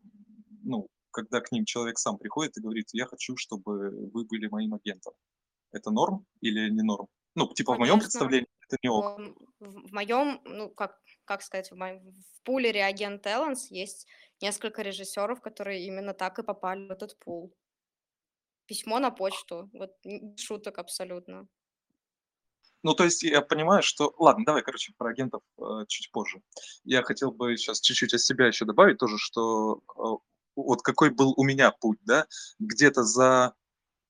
ну, 0.63 0.87
когда 1.11 1.41
к 1.41 1.51
ним 1.51 1.65
человек 1.65 1.99
сам 1.99 2.17
приходит 2.17 2.55
и 2.55 2.61
говорит, 2.61 2.87
я 2.93 3.05
хочу, 3.05 3.35
чтобы 3.35 3.89
вы 4.13 4.23
были 4.23 4.47
моим 4.47 4.73
агентом. 4.73 5.13
Это 5.73 5.91
норм 5.91 6.25
или 6.39 6.69
не 6.69 6.83
норм? 6.83 7.07
Ну, 7.35 7.53
типа 7.53 7.75
в 7.75 7.79
моем 7.79 7.99
Конечно. 7.99 8.07
представлении 8.09 8.47
это 8.67 8.77
не 8.81 8.89
ок. 8.89 9.19
В 9.59 9.93
моем, 9.93 10.41
ну, 10.45 10.69
как 10.69 10.97
как 11.31 11.43
сказать, 11.43 11.71
в 11.71 11.77
моем 11.77 12.11
в 12.11 12.41
пуле 12.43 12.71
Reagent 12.73 13.23
Talents 13.23 13.67
есть 13.69 14.05
несколько 14.41 14.81
режиссеров, 14.81 15.39
которые 15.39 15.85
именно 15.85 16.13
так 16.13 16.39
и 16.39 16.43
попали 16.43 16.87
в 16.87 16.91
этот 16.91 17.17
пул. 17.19 17.55
Письмо 18.65 18.99
на 18.99 19.11
почту, 19.11 19.69
вот 19.71 19.95
шуток 20.37 20.77
абсолютно. 20.77 21.47
Ну, 22.83 22.93
то 22.95 23.05
есть 23.05 23.23
я 23.23 23.39
понимаю, 23.41 23.81
что 23.81 24.13
ладно, 24.17 24.43
давай, 24.45 24.61
короче, 24.61 24.91
про 24.97 25.11
агентов, 25.11 25.41
э, 25.57 25.85
чуть 25.87 26.11
позже. 26.11 26.41
Я 26.83 27.01
хотел 27.01 27.31
бы 27.31 27.55
сейчас 27.55 27.79
чуть-чуть 27.79 28.13
от 28.13 28.19
себя 28.19 28.47
еще 28.47 28.65
добавить 28.65 28.97
тоже, 28.97 29.17
что, 29.17 29.77
э, 29.97 30.01
вот 30.57 30.81
какой 30.81 31.11
был 31.11 31.33
у 31.37 31.45
меня 31.45 31.71
путь, 31.71 31.99
да. 32.03 32.25
Где-то 32.59 33.03
за 33.03 33.53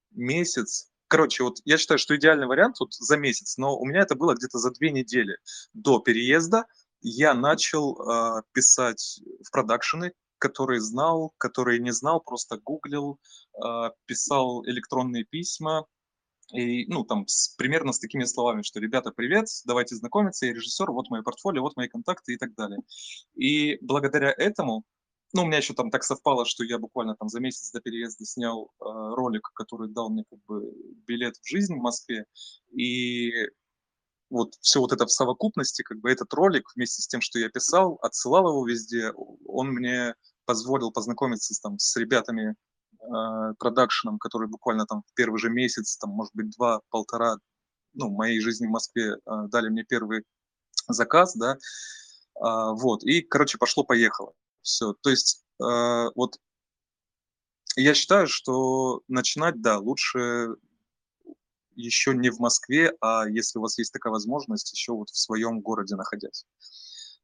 месяц 0.09 0.91
короче, 1.11 1.43
вот 1.43 1.57
я 1.65 1.77
считаю, 1.77 1.97
что 1.99 2.15
идеальный 2.15 2.47
вариант 2.47 2.79
вот 2.79 2.93
за 2.93 3.17
месяц, 3.17 3.57
но 3.57 3.77
у 3.77 3.85
меня 3.85 3.99
это 3.99 4.15
было 4.15 4.33
где-то 4.33 4.57
за 4.59 4.71
2 4.71 4.91
недели 4.91 5.37
до 5.73 5.99
переезда. 5.99 6.65
Я 7.01 7.33
начал, 7.33 7.97
э, 7.99 8.43
писать 8.53 9.21
в 9.43 9.51
продакшены, 9.51 10.13
которые 10.37 10.79
знал, 10.81 11.33
которые 11.37 11.79
не 11.79 11.91
знал, 11.91 12.21
просто 12.21 12.57
гуглил, 12.57 13.19
э, 13.63 13.89
писал 14.05 14.63
электронные 14.65 15.25
письма. 15.25 15.85
И, 16.53 16.85
ну, 16.87 17.03
там 17.05 17.27
с 17.27 17.55
примерно 17.57 17.93
с 17.93 17.99
такими 17.99 18.25
словами, 18.25 18.63
что: 18.63 18.79
"Ребята, 18.79 19.11
привет, 19.15 19.47
давайте 19.65 19.95
знакомиться, 19.95 20.45
я 20.47 20.53
режиссер, 20.53 20.91
вот 20.91 21.09
мое 21.09 21.23
портфолио, 21.23 21.61
вот 21.63 21.75
мои 21.77 21.87
контакты" 21.89 22.33
и 22.33 22.37
так 22.37 22.55
далее. 22.55 22.79
И 23.35 23.77
благодаря 23.81 24.31
этому, 24.37 24.83
ну, 25.33 25.43
у 25.43 25.45
меня 25.47 25.57
еще 25.57 25.73
там 25.73 25.91
так 25.91 26.03
совпало, 26.03 26.45
что 26.45 26.63
я 26.65 26.79
буквально 26.79 27.15
там 27.15 27.29
за 27.29 27.39
месяц 27.41 27.71
до 27.71 27.81
переезда 27.81 28.25
снял, 28.25 28.71
э, 28.81 28.83
ролик, 28.85 29.49
который 29.55 29.89
дал 29.89 30.09
мне 30.11 30.25
как 30.29 30.39
бы 30.47 30.71
билет 31.07 31.37
в 31.37 31.47
жизнь 31.49 31.75
в 31.75 31.81
Москве. 31.81 32.25
И 32.71 33.31
вот 34.31 34.55
всё 34.61 34.81
вот 34.81 34.93
это 34.93 35.05
в 35.07 35.11
совокупности, 35.13 35.83
как 35.83 35.99
бы 36.01 36.11
этот 36.11 36.33
ролик 36.35 36.69
вместе 36.75 37.03
с 37.03 37.07
тем, 37.07 37.21
что 37.21 37.39
я 37.39 37.49
писал, 37.49 37.99
отсылал 38.03 38.49
его 38.49 38.67
везде, 38.67 39.13
он 39.47 39.69
мне 39.69 40.15
позволил 40.45 40.91
познакомиться 40.93 41.55
там 41.63 41.79
с 41.79 41.95
ребятами, 41.97 42.55
э, 43.01 43.53
продакшеном, 43.59 44.19
которые 44.19 44.49
буквально 44.49 44.85
там 44.87 45.03
в 45.07 45.13
первый 45.15 45.39
же 45.39 45.49
месяц, 45.51 45.97
там, 45.97 46.11
может 46.11 46.33
быть, 46.35 46.51
2, 46.57 46.81
1,5, 46.91 47.37
ну, 47.95 48.09
моей 48.11 48.41
жизни 48.41 48.67
в 48.67 48.71
Москве, 48.71 49.15
э, 49.15 49.31
дали 49.51 49.69
мне 49.69 49.83
первый 49.85 50.23
заказ, 50.89 51.35
да. 51.35 51.57
А, 52.41 52.73
вот, 52.73 53.03
и, 53.05 53.21
короче, 53.23 53.57
пошло-поехало. 53.59 54.33
Всё. 54.63 54.95
То 55.03 55.09
есть, 55.11 55.43
э, 55.63 56.09
вот 56.15 56.37
я 57.77 57.93
считаю, 57.93 58.27
что 58.27 59.01
начинать, 59.07 59.61
да, 59.61 59.77
лучше 59.79 60.55
еще 61.75 62.13
не 62.13 62.29
в 62.29 62.39
Москве, 62.39 62.93
а 63.01 63.27
если 63.27 63.59
у 63.59 63.61
вас 63.61 63.77
есть 63.77 63.93
такая 63.93 64.11
возможность, 64.11 64.71
еще 64.73 64.93
вот 64.93 65.09
в 65.09 65.17
своем 65.17 65.61
городе 65.61 65.95
находясь. 65.95 66.45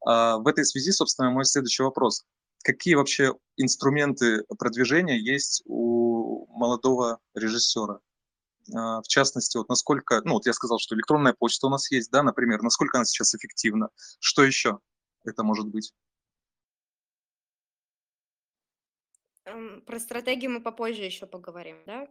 А, 0.05 0.37
в 0.37 0.47
этой 0.47 0.65
связи, 0.65 0.91
собственно, 0.91 1.31
мой 1.31 1.45
следующий 1.45 1.83
вопрос: 1.83 2.25
какие 2.63 2.95
вообще 2.95 3.33
инструменты 3.57 4.43
продвижения 4.57 5.19
есть 5.19 5.63
у 5.65 6.47
молодого 6.47 7.19
режиссера? 7.33 7.99
А, 8.73 9.01
в 9.01 9.07
частности, 9.07 9.57
вот 9.57 9.69
насколько, 9.69 10.21
ну, 10.23 10.33
вот 10.33 10.45
я 10.45 10.53
сказал, 10.53 10.79
что 10.79 10.95
электронная 10.95 11.33
почта 11.33 11.67
у 11.67 11.69
нас 11.69 11.89
есть, 11.91 12.11
да, 12.11 12.23
например, 12.23 12.61
насколько 12.61 12.97
она 12.97 13.05
сейчас 13.05 13.35
эффективна? 13.35 13.89
Что 14.19 14.43
еще 14.43 14.79
это 15.25 15.43
может 15.43 15.67
быть? 15.67 15.93
Эм, 19.45 19.81
про 19.81 19.99
стратегию 19.99 20.51
мы 20.51 20.61
попозже 20.61 21.03
еще 21.03 21.25
поговорим, 21.25 21.77
да? 21.85 22.07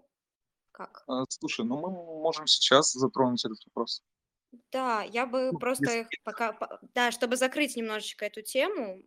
Как? 0.76 1.08
А, 1.08 1.24
слушай, 1.28 1.64
ну 1.64 1.80
мы 1.80 1.90
можем 1.90 2.46
сейчас 2.46 2.92
затронуть 2.92 3.44
этот 3.44 3.58
вопрос. 3.66 4.04
Да, 4.72 5.02
я 5.02 5.26
бы 5.26 5.52
Ну, 5.52 5.58
просто 5.58 6.06
если 6.08 6.18
пока 6.24 6.52
по 6.52 6.78
да, 6.94 7.10
чтобы 7.10 7.36
закрыть 7.36 7.76
немножечко 7.76 8.24
эту 8.26 8.42
тему, 8.42 9.02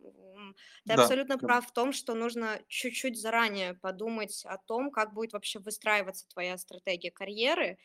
ты 0.86 0.92
Да, 0.98 1.06
абсолютно 1.08 1.38
да. 1.40 1.48
прав 1.48 1.66
в 1.66 1.72
том, 1.72 1.92
что 1.92 2.14
нужно 2.14 2.60
чуть-чуть 2.68 3.20
заранее 3.20 3.74
подумать 3.74 4.44
о 4.44 4.58
том, 4.58 4.90
как 4.90 5.12
будет 5.14 5.32
вообще 5.32 5.58
выстраиваться 5.58 6.28
твоя 6.28 6.56
стратегия 6.58 7.10
карьеры. 7.10 7.78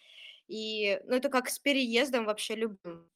И, 0.47 0.99
ну, 1.05 1.15
это 1.15 1.29
как 1.29 1.49
с 1.49 1.57
переездом 1.59 2.25
вообще 2.25 2.55
любым 2.55 3.09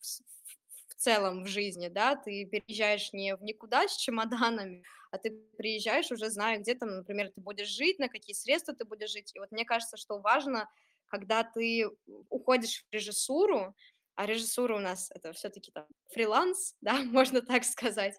целом 1.00 1.44
в 1.46 1.48
жизни, 1.48 1.90
да. 1.90 2.16
Ты 2.18 2.46
переезжаешь 2.46 3.14
не 3.14 3.36
в 3.36 3.44
никуда 3.44 3.88
с 3.88 3.98
чемоданами, 3.98 4.84
а 5.12 5.18
ты 5.20 5.32
приезжаешь, 5.58 6.12
уже 6.12 6.30
зная, 6.30 6.60
где 6.60 6.76
там, 6.76 6.90
например, 6.98 7.32
ты 7.36 7.42
будешь 7.42 7.70
жить, 7.70 8.00
на 8.00 8.10
какие 8.10 8.36
средства 8.36 8.76
ты 8.76 8.86
будешь 8.86 9.12
жить. 9.12 9.32
И 9.36 9.40
вот 9.40 9.52
мне 9.52 9.66
кажется, 9.66 9.98
что 9.98 10.20
важно, 10.20 10.70
когда 11.08 11.44
ты 11.44 11.88
уходишь 12.30 12.86
в 12.90 12.94
режиссуру, 12.94 13.76
а 14.16 14.26
режиссура 14.28 14.76
у 14.78 14.80
нас- 14.80 15.12
это 15.16 15.34
всё-таки 15.34 15.72
там 15.72 15.88
фриланс, 16.14 16.76
да, 16.82 17.04
можно 17.04 17.42
так 17.42 17.64
сказать, 17.66 18.16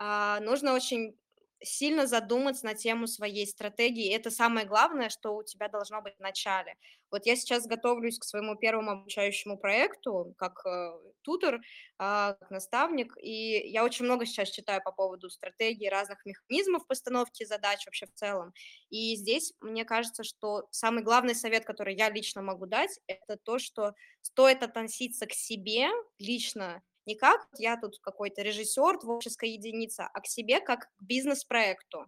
а, 0.00 0.40
нужно 0.40 0.74
очень 0.74 1.18
сильно 1.62 2.06
задуматься 2.06 2.64
на 2.66 2.74
тему 2.74 3.06
своей 3.06 3.46
стратегии. 3.46 4.14
Это 4.14 4.30
самое 4.30 4.66
главное, 4.66 5.08
что 5.08 5.34
у 5.36 5.42
тебя 5.42 5.68
должно 5.68 6.02
быть 6.02 6.14
в 6.16 6.20
начале. 6.20 6.76
Вот 7.10 7.24
я 7.26 7.36
сейчас 7.36 7.66
готовлюсь 7.66 8.18
к 8.18 8.24
своему 8.24 8.54
первому 8.56 8.90
обучающему 8.92 9.56
проекту 9.58 10.34
как, 10.36 10.64
э, 10.66 10.90
тутор, 11.22 11.60
а, 11.98 12.34
как 12.34 12.50
наставник, 12.50 13.14
и 13.20 13.30
я 13.70 13.84
очень 13.84 14.04
много 14.04 14.26
сейчас 14.26 14.50
читаю 14.50 14.82
по 14.84 14.92
поводу 14.92 15.30
стратегий, 15.30 15.88
разных 15.88 16.24
механизмов 16.26 16.86
постановки 16.86 17.44
задач 17.44 17.84
вообще 17.86 18.06
в 18.06 18.12
целом. 18.14 18.52
И 18.90 19.16
здесь 19.16 19.52
мне 19.60 19.84
кажется, 19.84 20.22
что 20.24 20.68
самый 20.70 21.02
главный 21.02 21.34
совет, 21.34 21.64
который 21.64 21.96
я 21.96 22.10
лично 22.10 22.42
могу 22.42 22.66
дать- 22.66 23.00
это 23.06 23.36
то, 23.42 23.58
что 23.58 23.94
стоит 24.22 24.62
относиться 24.62 25.26
к 25.26 25.32
себе 25.32 25.88
лично 26.18 26.82
не 27.08 27.14
как 27.16 27.48
я 27.58 27.76
тут 27.76 27.98
какой-то 28.00 28.42
режиссер, 28.42 28.98
творческая 28.98 29.50
единица, 29.50 30.06
а 30.12 30.20
к 30.20 30.26
себе 30.26 30.60
как 30.60 30.90
к 30.96 31.02
бизнес-проекту. 31.02 32.06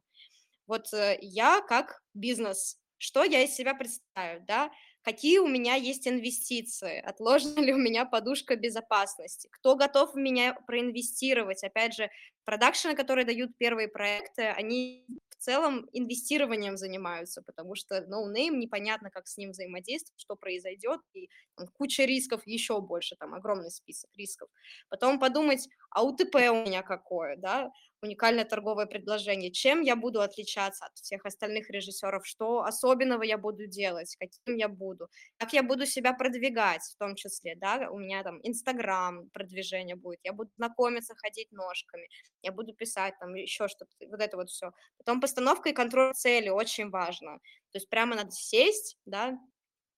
Вот, 0.66 0.92
э, 0.92 1.18
я 1.22 1.62
как 1.62 2.02
бизнес, 2.14 2.78
что 2.98 3.24
я 3.24 3.42
из 3.42 3.54
себя 3.54 3.74
представляю, 3.74 4.44
да? 4.46 4.70
Какие 5.02 5.38
у 5.38 5.48
меня 5.48 5.74
есть 5.76 6.06
инвестиции, 6.06 7.00
отложена 7.00 7.60
ли 7.60 7.72
у 7.72 7.78
меня 7.78 8.04
подушка 8.04 8.56
безопасности, 8.56 9.48
кто 9.50 9.74
готов 9.74 10.12
в 10.12 10.18
меня 10.18 10.54
проинвестировать. 10.66 11.64
Опять 11.64 11.94
же, 11.94 12.10
продакшены, 12.44 12.94
которые 12.94 13.24
дают 13.24 13.56
первые 13.56 13.88
проекты, 13.88 14.42
они 14.42 15.06
целом 15.40 15.88
инвестированием 15.92 16.76
занимаются, 16.76 17.42
потому 17.42 17.74
что 17.74 18.03
no 18.07 18.21
name, 18.21 18.59
непонятно, 18.59 19.11
как 19.11 19.26
с 19.29 19.37
ним 19.38 19.50
взаимодействовать, 19.53 20.20
что 20.20 20.37
произойдет, 20.37 21.00
и 21.14 21.29
там 21.57 21.68
куча 21.68 22.05
рисков, 22.05 22.42
еще 22.46 22.81
больше, 22.81 23.16
там 23.16 23.35
огромный 23.35 23.70
список 23.70 24.11
рисков. 24.16 24.48
Потом 24.88 25.18
подумать: 25.18 25.68
а 25.90 26.05
УТП 26.05 26.35
у 26.50 26.64
меня 26.64 26.83
какое, 26.83 27.37
да? 27.37 27.70
Уникальное 28.02 28.46
торговое 28.46 28.86
предложение. 28.86 29.50
Чем 29.52 29.82
я 29.82 29.94
буду 29.94 30.22
отличаться 30.22 30.86
от 30.86 30.96
всех 30.96 31.26
остальных 31.26 31.68
режиссеров? 31.68 32.26
Что 32.26 32.62
особенного 32.64 33.22
я 33.24 33.36
буду 33.36 33.66
делать? 33.66 34.16
Каким 34.18 34.56
я 34.56 34.68
буду? 34.68 35.08
Как 35.36 35.52
я 35.52 35.62
буду 35.62 35.84
себя 35.84 36.14
продвигать 36.14 36.80
в 36.82 36.96
том 36.96 37.14
числе, 37.14 37.54
да? 37.56 37.88
У 37.90 37.98
меня 37.98 38.22
там 38.22 38.40
"Инстаграм", 38.42 39.28
продвижение 39.34 39.96
будет, 39.96 40.20
я 40.24 40.32
буду 40.32 40.50
знакомиться, 40.56 41.14
ходить 41.14 41.52
ножками, 41.52 42.08
я 42.42 42.52
буду 42.52 42.72
писать 42.72 43.14
там 43.20 43.34
еще 43.34 43.68
что-то, 43.68 43.92
вот 44.08 44.20
это 44.22 44.36
вот 44.38 44.48
всё. 44.48 44.70
Потом 44.96 45.20
постановка 45.20 45.68
и 45.68 45.72
контроль 45.74 46.14
цели- 46.14 46.48
очень 46.48 46.88
важно. 46.88 47.36
То 47.70 47.76
есть 47.78 47.90
прямо 47.90 48.16
надо 48.16 48.30
сесть, 48.30 48.96
да, 49.04 49.38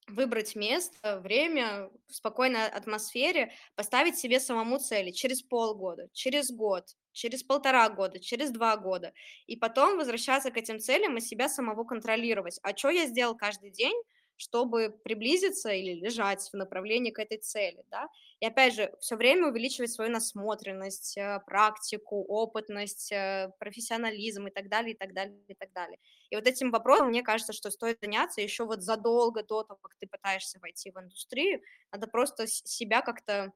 выбрать 0.08 0.56
место, 0.56 1.20
время 1.20 1.90
в 2.08 2.14
спокойной 2.14 2.68
атмосфере, 2.68 3.52
поставить 3.76 4.18
себе 4.18 4.40
самому 4.40 4.78
цели 4.78 5.10
через 5.10 5.42
полгода, 5.42 6.08
через 6.12 6.50
год, 6.50 6.84
через 7.12 7.42
1,5 7.44 7.88
года, 7.90 8.18
через 8.20 8.50
2 8.50 8.76
года. 8.76 9.12
И 9.46 9.56
потом 9.56 9.96
возвращаться 9.98 10.50
к 10.50 10.56
этим 10.56 10.80
целям 10.80 11.16
и 11.16 11.20
себя 11.20 11.48
самого 11.48 11.84
контролировать. 11.84 12.58
А 12.62 12.72
чё 12.72 12.90
я 12.90 13.06
сделал 13.06 13.36
каждый 13.36 13.70
день, 13.70 13.96
чтобы 14.42 14.90
приблизиться 15.04 15.70
или 15.70 15.94
лежать 16.00 16.48
в 16.52 16.54
направлении 16.56 17.10
к 17.10 17.18
этой 17.20 17.38
цели, 17.38 17.84
да? 17.90 18.08
И 18.40 18.46
опять 18.46 18.74
же, 18.74 18.92
всё 19.00 19.16
время 19.16 19.48
увеличивать 19.48 19.90
свою 19.92 20.10
насмотренность, 20.10 21.16
э, 21.16 21.40
практику, 21.46 22.24
опытность, 22.28 23.12
э, 23.12 23.50
профессионализм 23.58 24.46
и 24.48 24.50
так 24.50 24.68
далее, 24.68 24.94
и 24.94 24.96
так 24.98 25.14
далее, 25.14 25.38
и 25.48 25.54
так 25.54 25.72
далее. 25.72 25.98
И 26.30 26.36
вот 26.36 26.46
этим 26.46 26.70
вопросом, 26.70 27.08
мне 27.08 27.22
кажется, 27.22 27.52
что 27.52 27.70
стоит 27.70 27.98
заняться 28.00 28.40
еще 28.40 28.64
вот 28.64 28.82
задолго 28.82 29.42
до 29.42 29.62
того, 29.62 29.78
как 29.82 29.94
ты 30.00 30.06
пытаешься 30.06 30.58
войти 30.60 30.90
в 30.90 30.98
индустрию. 30.98 31.60
Надо 31.92 32.06
просто 32.08 32.46
себя 32.46 33.02
как-то, 33.02 33.52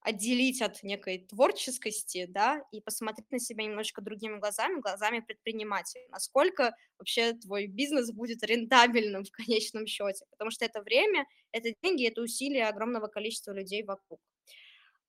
отделить 0.00 0.62
от 0.62 0.82
некой 0.82 1.18
творческости, 1.18 2.26
да, 2.28 2.62
и 2.72 2.80
посмотреть 2.80 3.30
на 3.30 3.38
себя 3.38 3.64
немножечко 3.64 4.02
другими 4.02 4.38
глазами, 4.38 4.80
глазами 4.80 5.20
предпринимателя. 5.20 6.02
Насколько 6.10 6.74
вообще 6.98 7.34
твой 7.34 7.66
бизнес 7.66 8.12
будет 8.12 8.42
рентабельным 8.42 9.24
в 9.24 9.30
конечном 9.30 9.86
счете, 9.86 10.24
потому 10.30 10.50
что 10.50 10.64
это 10.64 10.82
время, 10.82 11.26
это 11.52 11.72
деньги, 11.82 12.08
это 12.08 12.22
усилия 12.22 12.66
огромного 12.68 13.06
количества 13.06 13.52
людей 13.52 13.82
вокруг. 13.84 14.20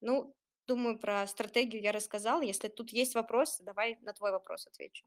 Ну, 0.00 0.34
думаю, 0.66 0.98
про 0.98 1.26
стратегию 1.26 1.82
я 1.82 1.92
рассказала. 1.92 2.42
Если 2.42 2.68
тут 2.68 2.90
есть 2.90 3.14
вопросы, 3.14 3.62
давай 3.64 3.98
на 4.02 4.12
твой 4.12 4.32
вопрос 4.32 4.66
отвечу. 4.66 5.04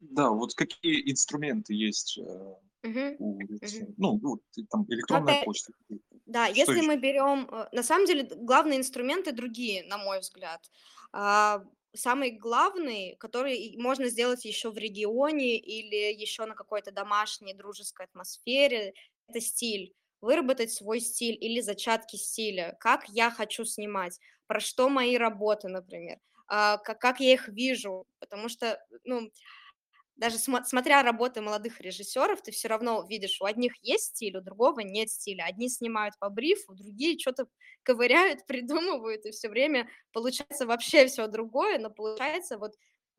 Да, 0.00 0.30
вот 0.30 0.54
какие 0.54 1.10
инструменты 1.10 1.74
есть, 1.74 2.18
Мгм, 2.84 3.18
у 3.18 3.38
мгм. 3.62 3.94
Ну, 3.96 4.18
вот 4.22 4.40
там 4.70 4.84
Ну, 5.08 5.16
электронная 5.18 5.34
опять 5.34 5.44
почта. 5.44 5.72
Да, 6.26 6.46
Что 6.52 6.72
если 6.72 6.80
еще? 6.80 6.82
мы 6.82 6.96
берем, 6.98 7.48
э, 7.52 7.68
на 7.72 7.82
самом 7.84 8.06
деле, 8.06 8.24
главные 8.24 8.78
инструменты 8.80 9.32
другие, 9.32 9.84
на 9.84 9.98
мой 9.98 10.20
взгляд. 10.20 10.70
А, 11.12 11.64
Самый 11.96 12.32
главный, 12.32 13.16
который 13.18 13.76
можно 13.78 14.08
сделать 14.10 14.44
еще 14.44 14.70
в 14.70 14.78
регионе 14.78 15.58
или 15.58 16.14
еще 16.14 16.46
на 16.46 16.54
какой-то 16.54 16.92
домашней 16.92 17.54
дружеской 17.54 18.06
атмосфере, 18.06 18.94
это 19.28 19.40
стиль. 19.40 19.94
Выработать 20.20 20.72
свой 20.72 21.00
стиль 21.00 21.36
или 21.40 21.60
зачатки 21.60 22.16
стиля. 22.16 22.76
Как 22.80 23.08
я 23.08 23.30
хочу 23.30 23.64
снимать, 23.64 24.18
про 24.46 24.60
что 24.60 24.88
мои 24.90 25.16
работы, 25.18 25.68
например, 25.68 26.18
а, 26.48 26.78
как, 26.78 27.00
как 27.00 27.20
я 27.20 27.32
их 27.34 27.48
вижу. 27.48 28.06
Потому 28.20 28.48
что, 28.50 28.80
ну, 29.04 29.30
даже 30.18 30.36
смо- 30.36 30.64
смотря 30.64 31.02
работы 31.02 31.40
молодых 31.40 31.80
режиссеров, 31.80 32.42
ты 32.42 32.52
все 32.52 32.68
равно 32.68 33.06
видишь, 33.08 33.40
у 33.40 33.44
одних 33.46 33.72
есть 33.82 34.16
стиль, 34.16 34.36
у 34.36 34.40
другого 34.42 34.80
нет 34.80 35.10
стиля. 35.10 35.44
Одни 35.44 35.68
снимают 35.68 36.18
по 36.18 36.28
брифу, 36.28 36.74
другие 36.74 37.18
что-то 37.18 37.46
ковыряют, 37.84 38.46
придумывают, 38.46 39.24
и 39.26 39.30
все 39.30 39.48
время 39.48 39.88
получается 40.12 40.66
вообще 40.66 41.06
все 41.06 41.26
другое, 41.28 41.78
но 41.78 41.90
получается 41.90 42.58
вот 42.58 42.74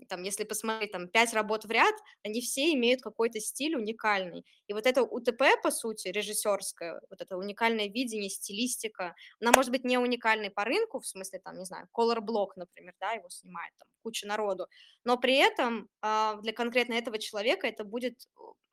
там, 0.06 0.24
если 0.24 0.44
посмотреть 0.44 0.92
там 0.92 1.08
пять 1.08 1.34
работ 1.34 1.66
в 1.66 1.72
ряд, 1.72 1.94
они 2.24 2.42
все 2.42 2.74
имеют 2.74 3.02
какой-то 3.02 3.40
стиль 3.40 3.76
уникальный. 3.76 4.46
И 4.68 4.74
вот 4.74 4.86
это 4.86 5.04
УТП, 5.04 5.44
по 5.62 5.72
сути, 5.72 6.10
режиссерское, 6.10 7.02
вот 7.10 7.22
это 7.22 7.38
уникальное 7.38 7.88
видение, 7.88 8.30
стилистика, 8.30 9.16
она 9.42 9.52
может 9.56 9.72
быть 9.72 9.84
не 9.84 9.98
уникальной 9.98 10.50
по 10.50 10.64
рынку, 10.66 11.00
в 11.00 11.08
смысле, 11.08 11.40
там, 11.40 11.58
не 11.58 11.66
знаю, 11.66 11.88
Color 11.98 12.20
Block, 12.20 12.50
например, 12.56 12.94
да, 13.00 13.12
его 13.14 13.30
снимает 13.30 13.74
там 13.78 13.88
куча 14.04 14.28
народу, 14.28 14.68
но 15.04 15.18
при 15.18 15.36
этом 15.36 15.90
а, 16.02 16.36
для 16.42 16.54
конкретно 16.54 16.94
этого 16.94 17.18
человека 17.20 17.68
это 17.68 17.84
будет 17.84 18.16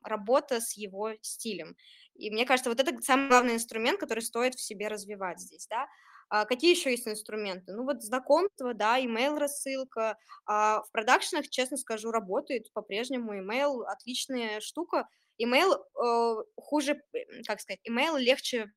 работа 0.03 0.61
с 0.61 0.77
его 0.77 1.13
стилем. 1.21 1.77
И 2.15 2.31
мне 2.31 2.47
кажется, 2.47 2.71
вот 2.71 2.81
это 2.81 2.97
самый 3.03 3.29
главный 3.29 3.55
инструмент, 3.55 4.01
который 4.01 4.21
стоит 4.21 4.55
в 4.55 4.63
себе 4.63 4.89
развивать 4.89 5.41
здесь, 5.41 5.67
да. 5.69 5.87
А 6.29 6.45
какие 6.45 6.73
еще 6.75 6.91
есть 6.91 7.07
инструменты? 7.07 7.73
Ну 7.73 7.85
вот 7.85 8.03
знакомство, 8.03 8.75
да, 8.75 9.01
email 9.01 9.39
рассылка. 9.39 10.17
А 10.47 10.83
в 10.83 10.91
продакшенах, 10.93 11.49
честно 11.49 11.77
скажу, 11.77 12.11
работает 12.11 12.73
по-прежнему 12.73 13.35
email 13.35 13.85
отличная 13.87 14.61
штука. 14.61 15.09
Email 15.41 15.77
э, 15.77 16.45
хуже, 16.57 17.03
э, 17.13 17.43
как 17.47 17.61
сказать, 17.61 17.81
email 17.89 18.19
легче 18.19 18.73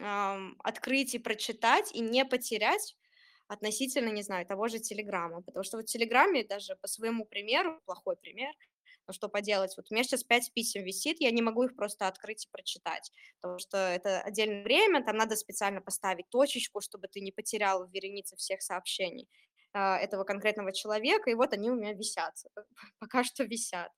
ам, 0.00 0.56
открыть 0.64 1.14
и 1.14 1.18
прочитать 1.18 1.94
и 1.94 2.00
не 2.00 2.24
потерять 2.24 2.96
относительно, 3.48 4.10
не 4.10 4.22
знаю, 4.22 4.46
того 4.46 4.68
же 4.68 4.78
Телеграма. 4.80 5.42
Потому 5.42 5.64
что 5.64 5.76
вот 5.78 5.88
в 5.88 5.92
Телеграме 5.92 6.44
даже 6.44 6.76
по 6.76 6.88
своему 6.88 7.24
примеру, 7.24 7.80
плохой 7.86 8.16
пример, 8.16 8.52
но 9.06 9.12
что 9.14 9.28
поделать, 9.28 9.74
вот 9.76 9.86
у 9.90 9.94
меня 9.94 10.04
сейчас 10.04 10.24
пять 10.24 10.52
писем 10.54 10.82
висит, 10.84 11.16
я 11.20 11.30
не 11.30 11.42
могу 11.42 11.64
их 11.64 11.76
просто 11.76 12.08
открыть 12.08 12.46
и 12.46 12.48
прочитать, 12.50 13.10
потому 13.40 13.58
что 13.58 13.76
это 13.78 14.20
отдельное 14.20 14.64
время, 14.64 15.04
там 15.04 15.16
надо 15.16 15.36
специально 15.36 15.80
поставить 15.80 16.28
точечку, 16.30 16.80
чтобы 16.80 17.08
ты 17.08 17.20
не 17.20 17.32
потерял 17.32 17.86
в 17.86 17.92
веренице 17.92 18.36
всех 18.36 18.62
сообщений 18.62 19.28
а, 19.72 19.98
этого 19.98 20.24
конкретного 20.24 20.72
человека, 20.72 21.30
и 21.30 21.34
вот 21.34 21.52
они 21.52 21.70
у 21.70 21.74
меня 21.76 21.92
висят, 21.92 22.34
пока 22.98 23.24
что 23.24 23.44
висят. 23.44 23.90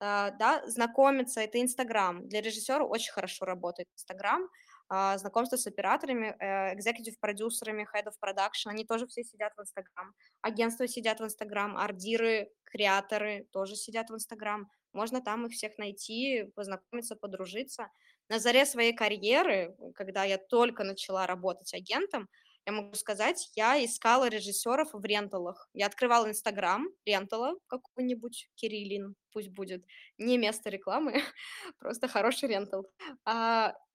А, 0.00 0.30
Да, 0.32 0.62
знакомиться, 0.68 1.40
это 1.40 1.60
Инстаграм. 1.60 2.26
Для 2.28 2.40
режиссера 2.40 2.84
очень 2.84 3.12
хорошо 3.12 3.44
работает 3.44 3.88
Инстаграм, 3.94 4.48
знакомство 4.90 5.56
с 5.56 5.66
операторами, 5.66 6.34
экзекутив-продюсерами, 6.74 7.86
head 7.94 8.06
of 8.06 8.14
production, 8.22 8.70
они 8.70 8.84
тоже 8.84 9.06
все 9.06 9.22
сидят 9.22 9.52
в 9.56 9.60
Инстаграм. 9.60 10.12
Агентства 10.42 10.88
сидят 10.88 11.20
в 11.20 11.24
Инстаграм, 11.24 11.76
ардиры, 11.76 12.50
креаторы 12.64 13.46
тоже 13.52 13.76
сидят 13.76 14.10
в 14.10 14.14
Инстаграм. 14.14 14.68
Можно 14.92 15.20
там 15.20 15.46
их 15.46 15.52
всех 15.52 15.78
найти, 15.78 16.50
познакомиться, 16.56 17.14
подружиться. 17.14 17.88
На 18.28 18.38
заре 18.38 18.66
своей 18.66 18.92
карьеры, 18.92 19.76
когда 19.94 20.24
я 20.24 20.38
только 20.38 20.84
начала 20.84 21.26
работать 21.26 21.72
агентом, 21.74 22.28
я 22.66 22.72
могу 22.72 22.94
сказать, 22.94 23.50
я 23.54 23.82
искала 23.84 24.28
режиссеров 24.28 24.90
в 24.92 25.04
ренталах. 25.04 25.68
Я 25.72 25.86
открывала 25.86 26.28
Инстаграм 26.28 26.86
рентала 27.06 27.54
какой-нибудь, 27.68 28.50
Кириллин 28.54 29.14
пусть 29.32 29.48
будет, 29.48 29.84
не 30.18 30.36
место 30.38 30.68
рекламы, 30.68 31.22
просто 31.78 32.08
хороший 32.08 32.48
рентал. 32.48 32.86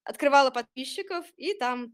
Открывала 0.06 0.52
подписчиков, 0.52 1.26
и 1.36 1.54
там 1.56 1.92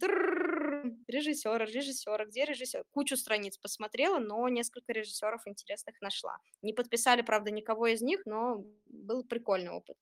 режиссера, 1.08 1.66
режиссера, 1.66 2.26
где 2.26 2.46
режиссер? 2.46 2.84
Кучу 2.92 3.18
страниц 3.18 3.58
посмотрела, 3.58 4.20
но 4.20 4.48
несколько 4.50 4.92
режиссеров 4.94 5.48
интересных 5.48 6.02
нашла. 6.02 6.38
Не 6.62 6.74
подписали, 6.74 7.22
правда, 7.22 7.52
никого 7.52 7.88
из 7.88 8.02
них, 8.02 8.22
но 8.26 8.64
был 8.86 9.24
прикольный 9.24 9.72
опыт. 9.72 9.98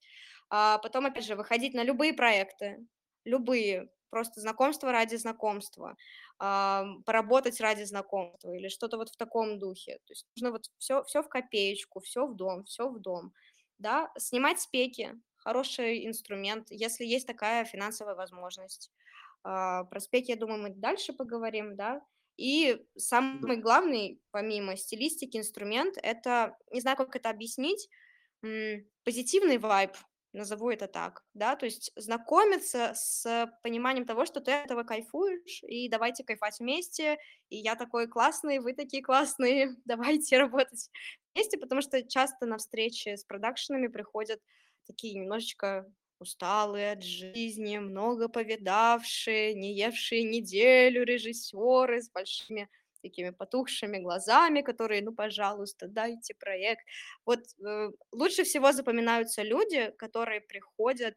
А 0.50 0.80
потом, 0.80 1.06
опять 1.06 1.26
же, 1.26 1.36
выходить 1.36 1.74
на 1.74 1.84
любые 1.84 2.14
проекты, 2.14 2.88
любые, 3.26 3.92
просто 4.10 4.42
знакомство 4.42 4.92
ради 4.92 5.16
знакомства, 5.16 5.96
а, 6.40 6.86
поработать 7.06 7.62
ради 7.62 7.84
знакомства 7.84 8.52
или 8.54 8.70
что-то 8.70 8.98
вот 8.98 9.10
в 9.10 9.18
таком 9.18 9.60
духе. 9.60 10.00
То 10.06 10.12
есть 10.14 10.26
нужно 10.36 10.52
вот 10.52 10.66
все, 10.80 11.04
все 11.04 11.22
в 11.22 11.30
копеечку, 11.30 12.00
все 12.00 12.26
в 12.26 12.36
дом, 12.36 12.64
все 12.66 12.90
в 12.90 13.00
дом. 13.00 13.34
Да, 13.78 14.12
снимать 14.18 14.60
спеки, 14.60 15.14
хороший 15.40 16.06
инструмент, 16.08 16.68
если 16.70 17.06
есть 17.06 17.28
такая 17.28 17.66
финансовая 17.66 18.16
возможность. 18.16 18.92
А, 19.44 19.84
Про 19.86 20.00
спеки, 20.00 20.32
я 20.32 20.38
думаю, 20.38 20.62
мы 20.62 20.70
дальше 20.72 21.14
поговорим, 21.14 21.76
да. 21.76 22.02
И 22.38 22.86
самый 22.98 23.58
главный, 23.58 24.22
помимо 24.32 24.78
стилистики, 24.78 25.38
инструмент, 25.38 25.96
это, 26.02 26.58
не 26.72 26.80
знаю, 26.82 26.96
как 26.98 27.16
это 27.16 27.30
объяснить, 27.30 27.90
позитивный 29.04 29.58
вайб, 29.58 29.92
назову 30.32 30.70
это 30.70 30.88
так, 30.88 31.24
да, 31.34 31.56
то 31.56 31.66
есть 31.66 31.92
знакомиться 31.96 32.92
с 32.94 33.52
пониманием 33.64 34.06
того, 34.06 34.26
что 34.26 34.42
ты 34.42 34.52
этого 34.52 34.84
кайфуешь, 34.84 35.64
и 35.64 35.90
давайте 35.90 36.24
кайфать 36.24 36.60
вместе, 36.60 37.18
и 37.50 37.58
я 37.58 37.76
такой 37.76 38.08
классный, 38.08 38.60
вы 38.60 38.74
такие 38.74 39.02
классные, 39.04 39.76
давайте 39.86 40.38
работать 40.38 40.90
вместе, 41.34 41.58
потому 41.58 41.82
что 41.82 42.08
часто 42.08 42.46
на 42.46 42.58
встречи 42.58 43.16
с 43.16 43.24
продакшенами 43.24 43.88
приходят 43.88 44.40
такие 44.90 45.14
немножечко 45.14 45.86
усталые 46.20 46.94
от 46.94 47.04
жизни, 47.04 47.78
много 47.78 48.28
повидавшие, 48.28 49.54
не 49.54 49.74
евшие 49.76 50.24
неделю 50.24 51.04
режиссеры 51.06 52.02
с 52.02 52.10
большими 52.12 52.68
такими 53.02 53.30
потухшими 53.30 53.98
глазами, 54.00 54.62
которые, 54.62 55.02
ну, 55.02 55.14
пожалуйста, 55.14 55.88
дайте 55.88 56.34
проект. 56.34 56.82
Вот 57.26 57.40
э, 57.66 57.92
лучше 58.12 58.44
всего 58.44 58.74
запоминаются 58.74 59.42
люди, 59.44 59.92
которые 59.98 60.42
приходят 60.42 61.16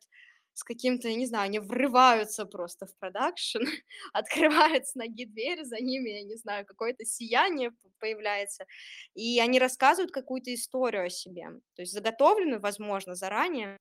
с 0.55 0.64
каким-то, 0.64 1.09
я 1.09 1.14
не 1.16 1.26
знаю, 1.26 1.44
они 1.46 1.59
врываются 1.59 2.44
просто 2.46 2.86
в 2.86 2.96
продакшн, 2.98 3.61
открывают 4.12 4.86
с 4.86 4.94
ноги 4.94 5.24
дверь, 5.24 5.64
за 5.64 5.76
ними, 5.80 6.11
я 6.11 6.22
не 6.24 6.36
знаю, 6.36 6.66
какое-то 6.66 7.05
сияние 7.05 7.72
появляется, 8.00 8.66
и 9.14 9.40
они 9.40 9.59
рассказывают 9.59 10.12
какую-то 10.12 10.53
историю 10.55 11.07
о 11.07 11.11
себе, 11.11 11.46
то 11.74 11.82
есть 11.82 11.92
заготовленную, 11.92 12.61
возможно, 12.61 13.14
заранее, 13.14 13.78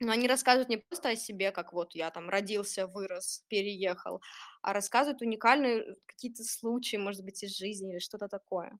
но 0.00 0.12
они 0.12 0.28
рассказывают 0.28 0.68
не 0.68 0.78
просто 0.78 1.10
о 1.10 1.16
себе, 1.16 1.52
как 1.52 1.72
вот 1.72 1.94
я 1.94 2.10
там 2.10 2.28
родился, 2.28 2.86
вырос, 2.86 3.44
переехал, 3.48 4.20
а 4.62 4.72
рассказывают 4.72 5.22
уникальные 5.22 5.96
какие-то 6.06 6.42
случаи, 6.44 6.96
может 6.96 7.24
быть, 7.24 7.42
из 7.42 7.56
жизни 7.56 7.92
или 7.92 7.98
что-то 8.00 8.28
такое. 8.28 8.78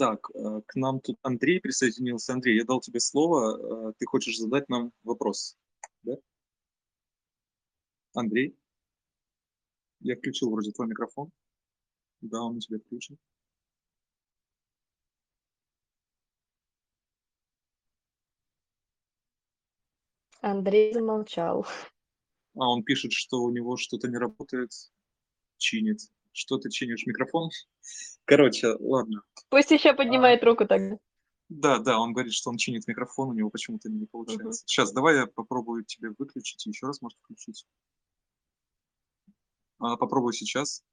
Так, 0.00 0.30
э, 0.34 0.62
к 0.66 0.76
нам 0.76 1.00
тут 1.00 1.18
Андрей 1.22 1.60
присоединился. 1.60 2.32
Андрей, 2.32 2.56
я 2.56 2.64
дал 2.64 2.80
тебе 2.80 3.00
слово. 3.00 3.90
э, 3.90 3.92
Ты 3.98 4.06
хочешь 4.06 4.38
задать 4.38 4.66
нам 4.70 4.92
вопрос, 5.02 5.58
да? 6.04 6.14
Андрей? 8.14 8.56
Я 10.00 10.16
включил 10.16 10.50
вроде 10.50 10.72
твой 10.72 10.88
микрофон. 10.88 11.30
Да, 12.22 12.42
он 12.42 12.56
у 12.56 12.60
тебя 12.60 12.78
включен. 12.78 13.18
Андрей 20.40 20.94
замолчал. 20.94 21.66
А 22.54 22.70
он 22.70 22.84
пишет, 22.84 23.12
что 23.12 23.42
у 23.42 23.50
него 23.50 23.76
что-то 23.76 24.08
не 24.08 24.16
работает, 24.16 24.70
чинит. 25.58 26.00
Что 26.32 26.58
ты 26.58 26.70
чинишь? 26.70 27.06
Микрофон? 27.06 27.50
Короче, 28.24 28.76
ладно. 28.78 29.22
Пусть 29.48 29.70
еще 29.70 29.94
поднимает 29.94 30.44
руку 30.44 30.66
тогда. 30.66 30.98
Да, 31.48 31.78
да, 31.78 31.98
он 31.98 32.12
говорит, 32.12 32.32
что 32.32 32.50
он 32.50 32.56
чинит 32.56 32.86
микрофон, 32.86 33.30
у 33.30 33.32
него 33.32 33.50
почему-то 33.50 33.88
не 33.88 34.06
получается. 34.06 34.62
Сейчас, 34.66 34.92
давай 34.92 35.16
я 35.16 35.26
попробую 35.26 35.84
тебе 35.84 36.10
выключить 36.16 36.64
и 36.64 36.70
еще 36.70 36.86
раз, 36.86 37.02
может, 37.02 37.18
включить. 37.18 37.66
А, 39.80 39.96
попробуй 39.96 40.32
сейчас. 40.32 40.84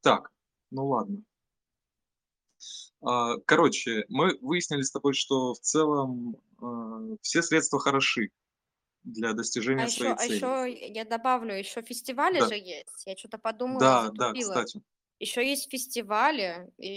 Так, 0.00 0.32
ну 0.72 0.88
ладно. 0.88 1.22
А, 3.00 3.36
Короче, 3.44 4.06
мы 4.08 4.36
выяснили 4.40 4.82
с 4.82 4.90
тобой, 4.90 5.14
что 5.14 5.54
в 5.54 5.60
целом 5.60 6.36
э, 6.60 7.16
все 7.22 7.42
средства 7.42 7.78
хороши 7.78 8.30
для 9.06 9.32
достижения 9.32 9.86
А 9.86 9.88
своей 9.88 9.88
еще, 9.88 10.14
а 10.16 10.24
цели. 10.24 10.54
еще 10.64 10.66
я 10.94 11.04
добавлю, 11.04 11.54
еще 11.54 11.82
фестивали 11.82 12.40
Да. 12.40 12.46
же 12.46 12.54
есть. 12.54 13.06
Я 13.06 13.16
что-то 13.16 13.38
подумала, 13.38 13.94
Да, 13.94 14.10
да, 14.12 14.34
затупила. 14.34 14.34
кстати. 14.34 14.82
Еще 15.18 15.46
есть 15.48 15.70
фестивали, 15.70 16.68
и 16.78 16.88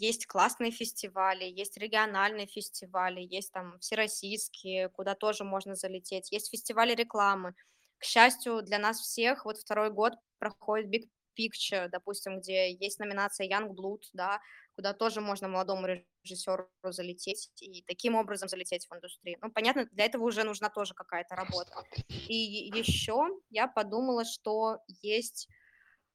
есть 0.00 0.26
классные 0.26 0.72
фестивали, 0.72 1.44
есть 1.44 1.76
региональные 1.78 2.46
фестивали, 2.48 3.20
есть 3.20 3.52
там 3.52 3.78
всероссийские, 3.78 4.88
куда 4.90 5.14
тоже 5.14 5.44
можно 5.44 5.74
залететь. 5.76 6.32
Есть 6.32 6.50
фестивали 6.50 6.94
рекламы. 6.94 7.54
К 7.98 8.04
счастью, 8.04 8.62
для 8.62 8.78
нас 8.78 9.00
всех 9.00 9.44
вот 9.44 9.58
второй 9.58 9.90
год 9.92 10.14
проходит 10.38 10.90
Big 10.92 11.08
Picture, 11.38 11.88
допустим, 11.88 12.40
где 12.40 12.72
есть 12.72 12.98
номинация 12.98 13.48
Young 13.48 13.70
Blood, 13.70 14.02
да, 14.12 14.40
куда 14.74 14.92
тоже 14.92 15.20
можно 15.20 15.48
молодому 15.48 15.86
режиссеру 16.24 16.68
залететь 16.82 17.50
и 17.60 17.82
таким 17.82 18.14
образом 18.14 18.48
залететь 18.48 18.86
в 18.88 18.94
индустрию. 18.94 19.38
Ну, 19.42 19.50
понятно, 19.50 19.86
для 19.92 20.06
этого 20.06 20.24
уже 20.24 20.44
нужна 20.44 20.70
тоже 20.70 20.94
какая-то 20.94 21.34
работа. 21.34 21.84
И 22.08 22.70
еще 22.74 23.28
я 23.50 23.66
подумала, 23.68 24.24
что 24.24 24.78
есть 25.02 25.48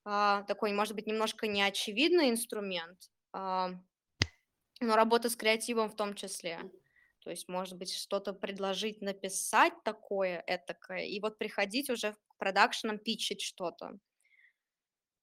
а, 0.09 0.43
такой, 0.43 0.71
может 0.71 0.95
быть, 0.95 1.05
немножко 1.05 1.47
неочевидный 1.47 2.29
инструмент, 2.29 3.11
а, 3.33 3.71
но 4.79 4.95
работа 4.95 5.29
с 5.29 5.35
креативом 5.35 5.89
в 5.89 5.95
том 5.95 6.13
числе. 6.13 6.59
То 7.19 7.31
есть, 7.31 7.49
может 7.49 7.77
быть, 7.77 7.93
что-то 7.93 8.31
предложить, 8.31 9.01
написать 9.01 9.73
такое, 9.83 10.41
этакое, 10.47 11.03
и 11.03 11.19
вот 11.19 11.37
приходить 11.37 11.89
уже 11.89 12.13
к 12.13 12.37
продакшенам, 12.37 12.99
питчить 12.99 13.41
что-то. 13.41 13.99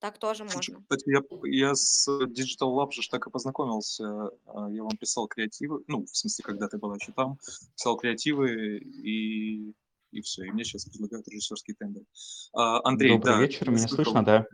Так 0.04 0.18
тоже 0.18 0.44
можно. 0.44 0.82
Кстати, 0.82 1.08
я, 1.08 1.22
я 1.44 1.74
с 1.74 2.06
Digital 2.06 2.76
Lab 2.76 2.90
же 2.90 3.08
так 3.08 3.26
и 3.26 3.30
познакомился. 3.30 4.04
А, 4.44 4.70
я 4.70 4.82
вам 4.82 4.94
писал 4.98 5.26
креативы, 5.28 5.82
ну, 5.86 6.04
в 6.04 6.14
смысле, 6.14 6.42
когда 6.44 6.68
ты 6.68 6.76
была 6.76 6.96
еще 6.96 7.12
там, 7.12 7.38
писал 7.74 7.96
креативы, 7.96 8.80
и, 8.80 9.72
и 10.10 10.20
все. 10.20 10.44
И 10.44 10.50
мне 10.50 10.64
сейчас 10.64 10.84
предлагают 10.84 11.26
режиссерский 11.26 11.72
тендер. 11.72 12.02
А, 12.52 12.86
Андрей, 12.86 13.12
Добрый 13.12 13.32
да. 13.32 13.40
вечер, 13.40 13.70
меня 13.70 13.88
слышно, 13.88 14.22
да? 14.22 14.46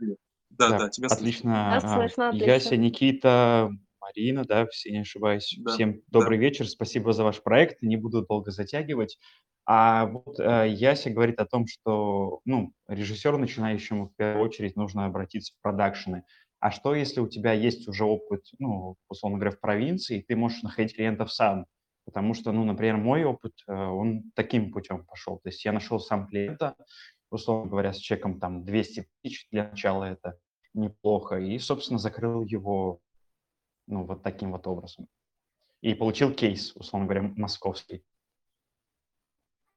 Да, 0.51 0.69
Да, 0.69 0.79
да, 0.79 0.89
тебя 0.89 1.09
отлично. 1.09 1.75
А, 1.75 1.81
слышно 1.81 2.29
отлично. 2.29 2.45
Яся, 2.49 2.77
Никита, 2.77 3.71
Марина, 3.99 4.45
да, 4.45 4.65
все 4.67 4.91
не 4.91 4.99
ошибаюсь. 4.99 5.53
Да, 5.59 5.73
Всем 5.73 6.01
добрый 6.07 6.37
вечер, 6.37 6.65
спасибо 6.65 7.11
за 7.11 7.25
ваш 7.25 7.43
проект, 7.43 7.81
не 7.81 7.97
буду 7.97 8.25
долго 8.25 8.51
затягивать. 8.51 9.19
А 9.65 10.07
вот 10.07 10.39
э, 10.39 10.69
Яся 10.69 11.09
говорит 11.09 11.39
о 11.39 11.45
том, 11.45 11.67
что, 11.67 12.41
ну, 12.45 12.73
режиссеру 12.87 13.37
начинающему 13.37 14.09
в 14.09 14.15
первую 14.15 14.45
очередь 14.45 14.75
нужно 14.75 15.05
обратиться 15.05 15.53
в 15.53 15.61
продакшены. 15.61 16.23
А 16.59 16.71
что, 16.71 16.93
если 16.93 17.19
у 17.21 17.27
тебя 17.27 17.53
есть 17.53 17.87
уже 17.87 18.05
опыт, 18.05 18.45
ну, 18.59 18.95
условно 19.09 19.37
говоря, 19.37 19.55
в 19.55 19.59
провинции, 19.59 20.19
и 20.19 20.23
ты 20.23 20.35
можешь 20.35 20.63
находить 20.63 20.95
клиентов 20.95 21.31
сам? 21.31 21.65
Потому 22.05 22.33
что, 22.33 22.51
ну, 22.51 22.63
например, 22.63 22.97
мой 22.97 23.23
опыт, 23.23 23.53
э, 23.67 23.73
он 23.73 24.31
таким 24.35 24.71
путем 24.71 25.05
пошел. 25.05 25.37
То 25.37 25.49
есть 25.49 25.63
я 25.63 25.71
нашел 25.71 25.99
сам 25.99 26.27
клиента, 26.27 26.75
условно 27.29 27.69
говоря, 27.69 27.93
с 27.93 27.97
чеком 27.97 28.39
там 28.39 28.63
200 28.63 29.07
тысяч 29.23 29.47
для 29.51 29.69
начала 29.69 30.05
это 30.05 30.37
неплохо, 30.73 31.37
и, 31.37 31.57
собственно, 31.59 31.99
закрыл 31.99 32.43
его, 32.43 32.99
ну, 33.87 34.05
вот 34.05 34.23
таким 34.23 34.51
вот 34.51 34.65
образом. 34.67 35.07
И 35.81 35.93
получил 35.93 36.33
кейс, 36.33 36.75
условно 36.75 37.07
говоря, 37.07 37.33
московский. 37.35 38.03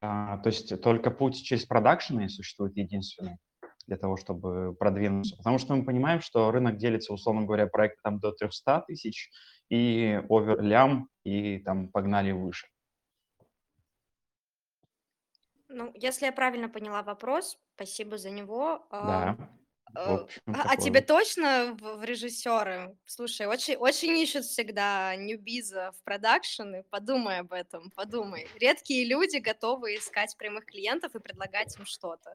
А, 0.06 0.36
то 0.38 0.48
есть 0.48 0.80
только 0.82 1.10
путь 1.10 1.42
через 1.42 1.64
продакшены 1.64 2.28
существует 2.28 2.76
единственный 2.76 3.38
для 3.86 3.96
того, 3.96 4.16
чтобы 4.16 4.74
продвинуться. 4.74 5.36
Потому 5.36 5.58
что 5.58 5.74
мы 5.74 5.84
понимаем, 5.84 6.20
что 6.20 6.50
рынок 6.50 6.76
делится, 6.76 7.12
условно 7.12 7.44
говоря, 7.46 7.66
проект 7.66 8.02
там 8.02 8.18
до 8.20 8.32
300 8.32 8.84
тысяч 8.86 9.30
и 9.70 10.22
оверлям, 10.28 11.08
и 11.24 11.58
там 11.58 11.88
погнали 11.88 12.32
выше. 12.32 12.66
Ну, 15.68 15.90
если 15.94 16.26
я 16.26 16.32
правильно 16.32 16.68
поняла 16.68 17.02
вопрос, 17.02 17.58
спасибо 17.74 18.18
за 18.18 18.30
него. 18.30 18.86
а, 18.90 19.34
Да, 19.36 19.48
А, 19.94 20.26
а 20.46 20.62
такой 20.62 20.76
тебе 20.78 21.00
точно 21.00 21.76
в, 21.80 21.98
в 21.98 22.04
режиссеры? 22.04 22.96
Слушай, 23.06 23.46
очень, 23.46 23.76
очень 23.76 24.16
ищут 24.18 24.44
всегда 24.44 25.14
ньюбиза 25.16 25.92
в 25.92 26.02
продакшены. 26.04 26.84
Подумай 26.90 27.38
об 27.38 27.52
этом, 27.52 27.90
подумай. 27.90 28.48
Редкие 28.56 29.04
люди 29.06 29.36
готовы 29.36 29.96
искать 29.96 30.36
прямых 30.36 30.66
клиентов 30.66 31.14
и 31.14 31.20
предлагать 31.20 31.76
им 31.78 31.86
что-то. 31.86 32.34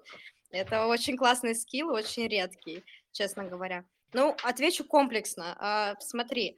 Это 0.51 0.87
очень 0.87 1.17
классный 1.17 1.55
скилл, 1.55 1.89
очень 1.89 2.27
редкий, 2.27 2.83
честно 3.11 3.43
говоря. 3.43 3.85
Ну, 4.13 4.35
отвечу 4.43 4.83
комплексно. 4.83 5.55
А, 5.59 5.95
Смотри, 5.99 6.57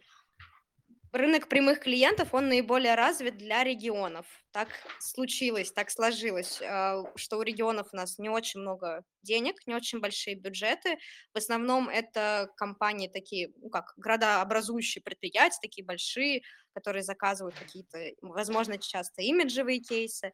рынок 1.11 1.49
прямых 1.49 1.79
клиентов, 1.81 2.33
он 2.33 2.47
наиболее 2.47 2.95
развит 2.95 3.37
для 3.37 3.63
регионов. 3.63 4.25
Так 4.51 4.69
случилось, 4.99 5.71
так 5.71 5.89
сложилось, 5.89 6.61
а, 6.61 7.03
что 7.15 7.37
у 7.37 7.41
регионов 7.41 7.87
у 7.93 7.95
нас 7.95 8.17
не 8.17 8.29
очень 8.29 8.61
много 8.61 9.03
денег, 9.21 9.55
не 9.67 9.75
очень 9.75 9.99
большие 9.99 10.35
бюджеты. 10.35 10.97
В 11.33 11.37
основном 11.37 11.89
это 11.89 12.49
компании 12.57 13.07
такие, 13.07 13.51
ну 13.57 13.69
как, 13.69 13.93
градообразующие 13.97 15.01
предприятия, 15.01 15.59
такие 15.61 15.85
большие, 15.85 16.41
которые 16.73 17.03
заказывают 17.03 17.55
какие-то, 17.55 17.99
возможно, 18.21 18.77
часто 18.77 19.21
имиджевые 19.21 19.79
кейсы. 19.79 20.33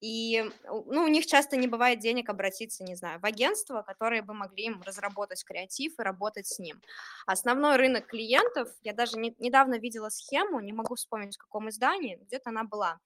И 0.00 0.50
ну, 0.64 1.04
у 1.04 1.08
них 1.08 1.26
часто 1.26 1.56
не 1.56 1.66
бывает 1.66 1.98
денег 2.00 2.30
обратиться, 2.30 2.84
не 2.84 2.94
знаю, 2.94 3.20
в 3.20 3.26
агентство, 3.26 3.82
которые 3.82 4.22
бы 4.22 4.32
могли 4.32 4.64
им 4.64 4.82
разработать 4.82 5.44
креатив 5.44 5.98
и 5.98 6.02
работать 6.02 6.46
с 6.46 6.58
ним. 6.58 6.80
Основной 7.26 7.76
рынок 7.76 8.06
клиентов, 8.06 8.68
я 8.82 8.94
даже 8.94 9.18
не, 9.18 9.34
недавно 9.38 9.78
видела 9.78 10.08
схему, 10.08 10.60
не 10.60 10.72
могу 10.72 10.94
вспомнить, 10.94 11.34
в 11.34 11.38
каком 11.38 11.68
издании, 11.68 12.16
где-то 12.16 12.50
она 12.50 12.64
была. 12.64 12.98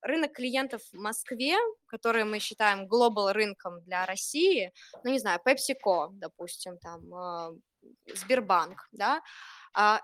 Рынок 0.00 0.32
клиентов 0.32 0.80
в 0.90 0.98
Москве, 0.98 1.56
который 1.86 2.24
мы 2.24 2.38
считаем 2.38 2.86
глобал 2.86 3.32
рынком 3.32 3.82
для 3.82 4.06
России, 4.06 4.72
ну, 5.04 5.10
не 5.10 5.18
знаю, 5.18 5.38
PepsiCo, 5.46 6.08
допустим, 6.12 6.78
там, 6.78 7.14
а, 7.14 7.52
Сбербанк, 8.14 8.88
да, 8.92 9.18
э- 9.18 9.20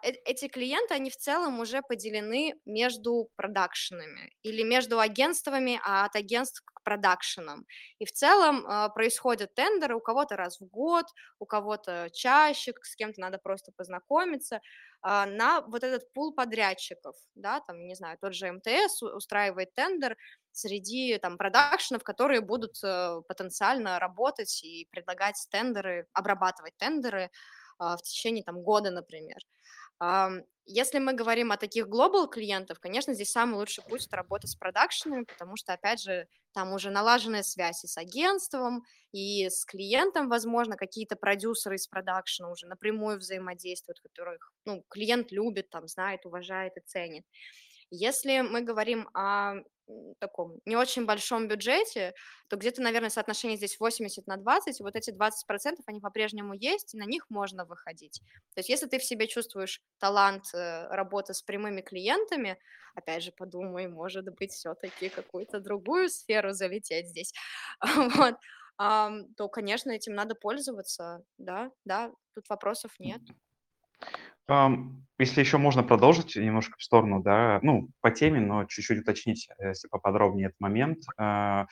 эти 0.02 0.48
клиенты, 0.48 0.94
они 0.94 1.10
в 1.10 1.16
целом 1.16 1.60
уже 1.60 1.82
поделены 1.82 2.54
между 2.64 3.30
продакшенами 3.36 4.32
или 4.42 4.62
между 4.62 4.98
агентствами, 4.98 5.80
а 5.84 6.04
от 6.06 6.16
агентств 6.16 6.62
к 6.64 6.82
продакшенам. 6.82 7.66
И 7.98 8.04
в 8.04 8.12
целом 8.12 8.64
а, 8.66 8.88
происходят 8.88 9.54
тендеры 9.54 9.94
у 9.96 10.00
кого-то 10.00 10.36
раз 10.36 10.60
в 10.60 10.66
год, 10.66 11.06
у 11.38 11.46
кого-то 11.46 12.08
чаще, 12.12 12.72
с 12.82 12.96
кем-то 12.96 13.20
надо 13.20 13.38
просто 13.38 13.70
познакомиться, 13.76 14.60
а, 15.02 15.26
на 15.26 15.60
вот 15.62 15.82
этот 15.84 16.12
пул 16.12 16.34
подрядчиков, 16.34 17.14
да, 17.34 17.60
там, 17.60 17.86
не 17.86 17.94
знаю, 17.94 18.18
тот 18.20 18.34
же 18.34 18.50
МТС 18.52 19.02
устраивает 19.02 19.74
тендер 19.74 20.16
среди 20.52 21.16
там 21.18 21.38
продакшенов, 21.38 22.02
которые 22.02 22.40
будут 22.40 22.82
э, 22.82 23.20
потенциально 23.28 23.98
работать 23.98 24.62
и 24.64 24.86
предлагать 24.90 25.36
тендеры, 25.50 26.06
обрабатывать 26.12 26.76
тендеры 26.76 27.24
а, 27.24 27.28
в 27.81 28.03
течение 28.03 28.45
там 28.45 28.62
года, 28.62 28.91
например. 28.91 29.39
Если 30.66 30.99
мы 31.01 31.14
говорим 31.14 31.51
о 31.51 31.57
таких 31.57 31.89
глобал 31.89 32.28
клиентов, 32.28 32.78
конечно, 32.78 33.12
здесь 33.12 33.33
самый 33.33 33.57
лучший 33.57 33.83
путь 33.83 34.07
это 34.07 34.16
работа 34.16 34.47
с 34.47 34.55
продакшенами, 34.55 35.24
потому 35.24 35.57
что, 35.57 35.72
опять 35.72 36.01
же, 36.01 36.28
там 36.53 36.72
уже 36.72 36.91
налаженная 36.91 37.43
связь 37.43 37.83
и 37.83 37.89
с 37.89 37.99
агентством, 37.99 38.85
и 39.11 39.49
с 39.49 39.64
клиентом, 39.64 40.28
возможно, 40.28 40.76
какие-то 40.76 41.16
продюсеры 41.16 41.74
из 41.74 41.89
продакшена 41.89 42.51
уже 42.51 42.66
напрямую 42.68 43.18
взаимодействуют, 43.18 43.99
которых 44.01 44.53
ну, 44.64 44.85
клиент 44.89 45.33
любит, 45.33 45.70
там, 45.70 45.89
знает, 45.89 46.24
уважает 46.24 46.76
и 46.76 46.81
ценит. 46.81 47.24
Если 47.91 48.41
мы 48.41 48.61
говорим 48.61 49.09
о 49.14 49.57
таком 50.18 50.59
не 50.64 50.76
очень 50.76 51.07
большом 51.07 51.49
бюджете, 51.49 52.14
то 52.49 52.57
где-то, 52.57 52.82
наверное, 52.82 53.11
соотношение 53.11 53.57
здесь 53.57 53.78
80 53.78 54.26
на 54.26 54.36
20, 54.36 54.80
и 54.80 54.82
вот 54.82 54.97
эти 54.97 55.11
20% 55.11 55.32
они 55.86 56.01
по-прежнему 56.01 56.55
есть, 56.55 56.95
и 56.95 56.99
на 56.99 57.05
них 57.05 57.26
можно 57.28 57.64
выходить. 57.64 58.20
То 58.55 58.61
есть 58.61 58.68
если 58.68 58.86
ты 58.86 58.99
в 58.99 59.05
себе 59.05 59.26
чувствуешь 59.26 59.80
талант 59.99 60.45
э, 60.55 60.86
работы 60.88 61.34
с 61.34 61.43
прямыми 61.43 61.80
клиентами, 61.80 62.59
опять 62.95 63.22
же, 63.22 63.32
подумай, 63.32 63.88
может 63.88 64.24
быть, 64.34 64.53
все-таки 64.53 65.09
какую-то 65.09 65.61
другую 65.61 66.09
сферу 66.09 66.53
залететь 66.53 67.09
здесь, 67.09 67.32
вот, 68.16 68.36
то, 68.78 69.49
конечно, 69.53 69.91
этим 69.91 70.14
надо 70.14 70.34
пользоваться, 70.34 71.22
да, 71.36 71.70
да, 71.84 72.12
тут 72.34 72.49
вопросов 72.49 72.93
нет. 72.99 73.20
Если 75.20 75.40
еще 75.40 75.59
можно 75.59 75.82
продолжить 75.82 76.34
немножко 76.34 76.78
в 76.78 76.82
сторону, 76.82 77.22
да, 77.22 77.61
ну, 77.62 77.90
по 78.01 78.11
теме, 78.11 78.40
но 78.40 78.64
чуть-чуть 78.64 79.01
уточнить, 79.01 79.48
э, 79.59 79.68
если 79.68 79.86
поподробнее 79.88 80.46
этот 80.46 80.61
момент. 80.61 81.05
А, 81.18 81.66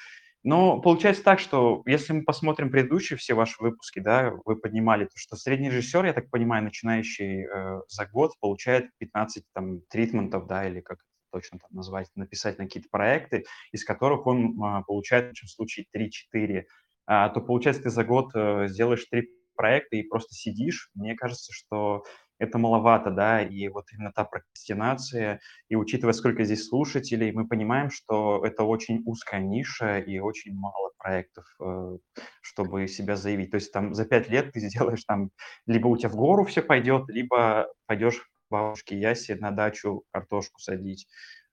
Но 0.45 0.81
получается 0.81 1.25
так, 1.25 1.41
что 1.41 1.83
если 1.87 2.13
мы 2.13 2.25
посмотрим 2.25 2.71
предыдущие 2.71 3.17
все 3.17 3.35
ваши 3.35 3.61
выпуски, 3.61 4.01
да, 4.01 4.33
вы 4.45 4.57
поднимали 4.57 5.07
то, 5.07 5.17
что 5.17 5.37
средний 5.37 5.71
режиссер, 5.71 6.05
я 6.05 6.13
так 6.13 6.31
понимаю, 6.31 6.63
начинающий 6.63 7.47
э, 7.47 7.81
за 7.89 8.07
год 8.07 8.33
получает 8.39 8.91
15 8.99 9.45
там 9.55 9.81
тритментов, 9.89 10.47
да, 10.47 10.69
или 10.69 10.81
как 10.81 10.99
точно 11.33 11.59
там 11.59 11.71
назвать, 11.73 12.09
написать 12.17 12.59
на 12.59 12.65
какие-то 12.65 12.89
проекты, 12.91 13.45
из 13.73 13.85
которых 13.85 14.27
он 14.27 14.63
а, 14.63 14.83
получает 14.83 15.29
в 15.29 15.31
общем 15.31 15.49
случае 15.49 15.87
3-4, 15.95 16.65
а, 17.07 17.29
то 17.31 17.41
получается 17.41 17.85
ты 17.85 17.91
за 17.91 18.05
год 18.05 18.31
э, 18.35 18.69
сделаешь 18.69 19.05
три 19.07 19.31
проекты 19.59 19.99
и 19.99 20.09
просто 20.09 20.35
сидишь, 20.35 20.89
мне 20.95 21.17
кажется, 21.17 21.53
что 21.53 22.05
это 22.39 22.57
маловато, 22.59 23.11
да, 23.11 23.43
и 23.43 23.69
вот 23.69 23.87
именно 23.93 24.13
та 24.13 24.25
прокрастинация, 24.25 25.41
и 25.69 25.75
учитывая, 25.75 26.13
сколько 26.13 26.45
здесь 26.45 26.69
слушателей, 26.69 27.33
мы 27.33 27.49
понимаем, 27.49 27.91
что 27.91 28.45
это 28.45 28.63
очень 28.63 29.03
узкая 29.05 29.41
ниша 29.41 29.99
и 29.99 30.21
очень 30.21 30.55
мало 30.55 30.93
проектов, 30.99 31.45
э, 31.61 31.99
чтобы 32.41 32.87
себя 32.87 33.17
заявить. 33.17 33.51
То 33.51 33.57
есть 33.57 33.73
там 33.73 33.93
за 33.93 34.05
пять 34.05 34.29
лет 34.29 34.53
ты 34.53 34.61
сделаешь 34.61 35.05
там, 35.05 35.31
либо 35.67 35.89
у 35.89 35.97
тебя 35.97 36.11
в 36.11 36.17
гору 36.17 36.45
все 36.45 36.63
пойдет, 36.63 37.09
либо 37.09 37.67
пойдешь 37.87 38.23
бабушке 38.51 38.99
Ясе 38.99 39.35
на 39.37 39.51
дачу 39.51 40.05
картошку 40.13 40.61
садить. 40.61 41.07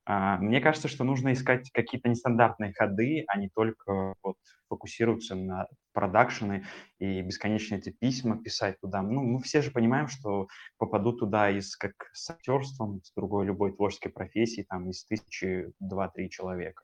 А, 0.05 0.37
мне 0.37 0.61
кажется, 0.61 0.87
что 0.87 1.03
нужно 1.03 1.33
искать 1.33 1.71
какие-то 1.71 2.09
нестандартные 2.09 2.73
ходы, 2.73 3.23
а 3.27 3.39
не 3.39 3.49
только 3.49 4.13
вот 4.21 4.37
фокусироваться 4.69 5.35
на 5.35 5.67
продакшены 5.93 6.65
и 6.99 7.21
бесконечно 7.21 7.75
эти 7.75 7.89
письма 7.89 8.37
писать 8.37 8.79
туда. 8.81 9.01
Ну, 9.01 9.21
мы 9.23 9.41
все 9.41 9.61
же 9.61 9.71
понимаем, 9.71 10.07
что 10.07 10.47
попадут 10.77 11.19
туда 11.19 11.49
из 11.49 11.75
как 11.75 11.93
с 12.13 12.29
актерством, 12.29 13.01
с 13.03 13.13
другой 13.15 13.45
любой 13.45 13.73
творческой 13.73 14.09
профессии, 14.09 14.65
там 14.67 14.89
из 14.89 15.05
тысячи 15.05 15.71
два-три 15.79 16.29
человека. 16.29 16.83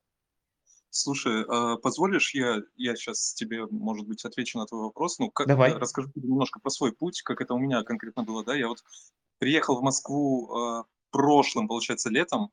Слушай, 0.90 1.46
а 1.48 1.78
позволишь, 1.78 2.34
я, 2.34 2.58
я 2.76 2.96
сейчас 2.96 3.34
тебе, 3.34 3.66
может 3.68 4.08
быть, 4.08 4.26
отвечу 4.26 4.58
на 4.58 4.66
твой 4.66 4.82
вопрос. 4.82 5.20
Ну, 5.20 5.30
как, 5.30 5.48
Давай. 5.48 5.74
расскажу 5.74 6.10
немножко 6.16 6.60
про 6.60 6.70
свой 6.70 6.92
путь, 6.92 7.22
как 7.22 7.40
это 7.40 7.54
у 7.54 7.60
меня 7.60 7.84
конкретно 7.84 8.24
было, 8.24 8.44
да. 8.44 8.56
Я 8.56 8.68
вот 8.68 8.84
приехал 9.38 9.80
в 9.80 9.84
Москву 9.84 10.50
э, 10.54 10.84
прошлым, 11.12 11.68
получается, 11.68 12.10
летом, 12.10 12.52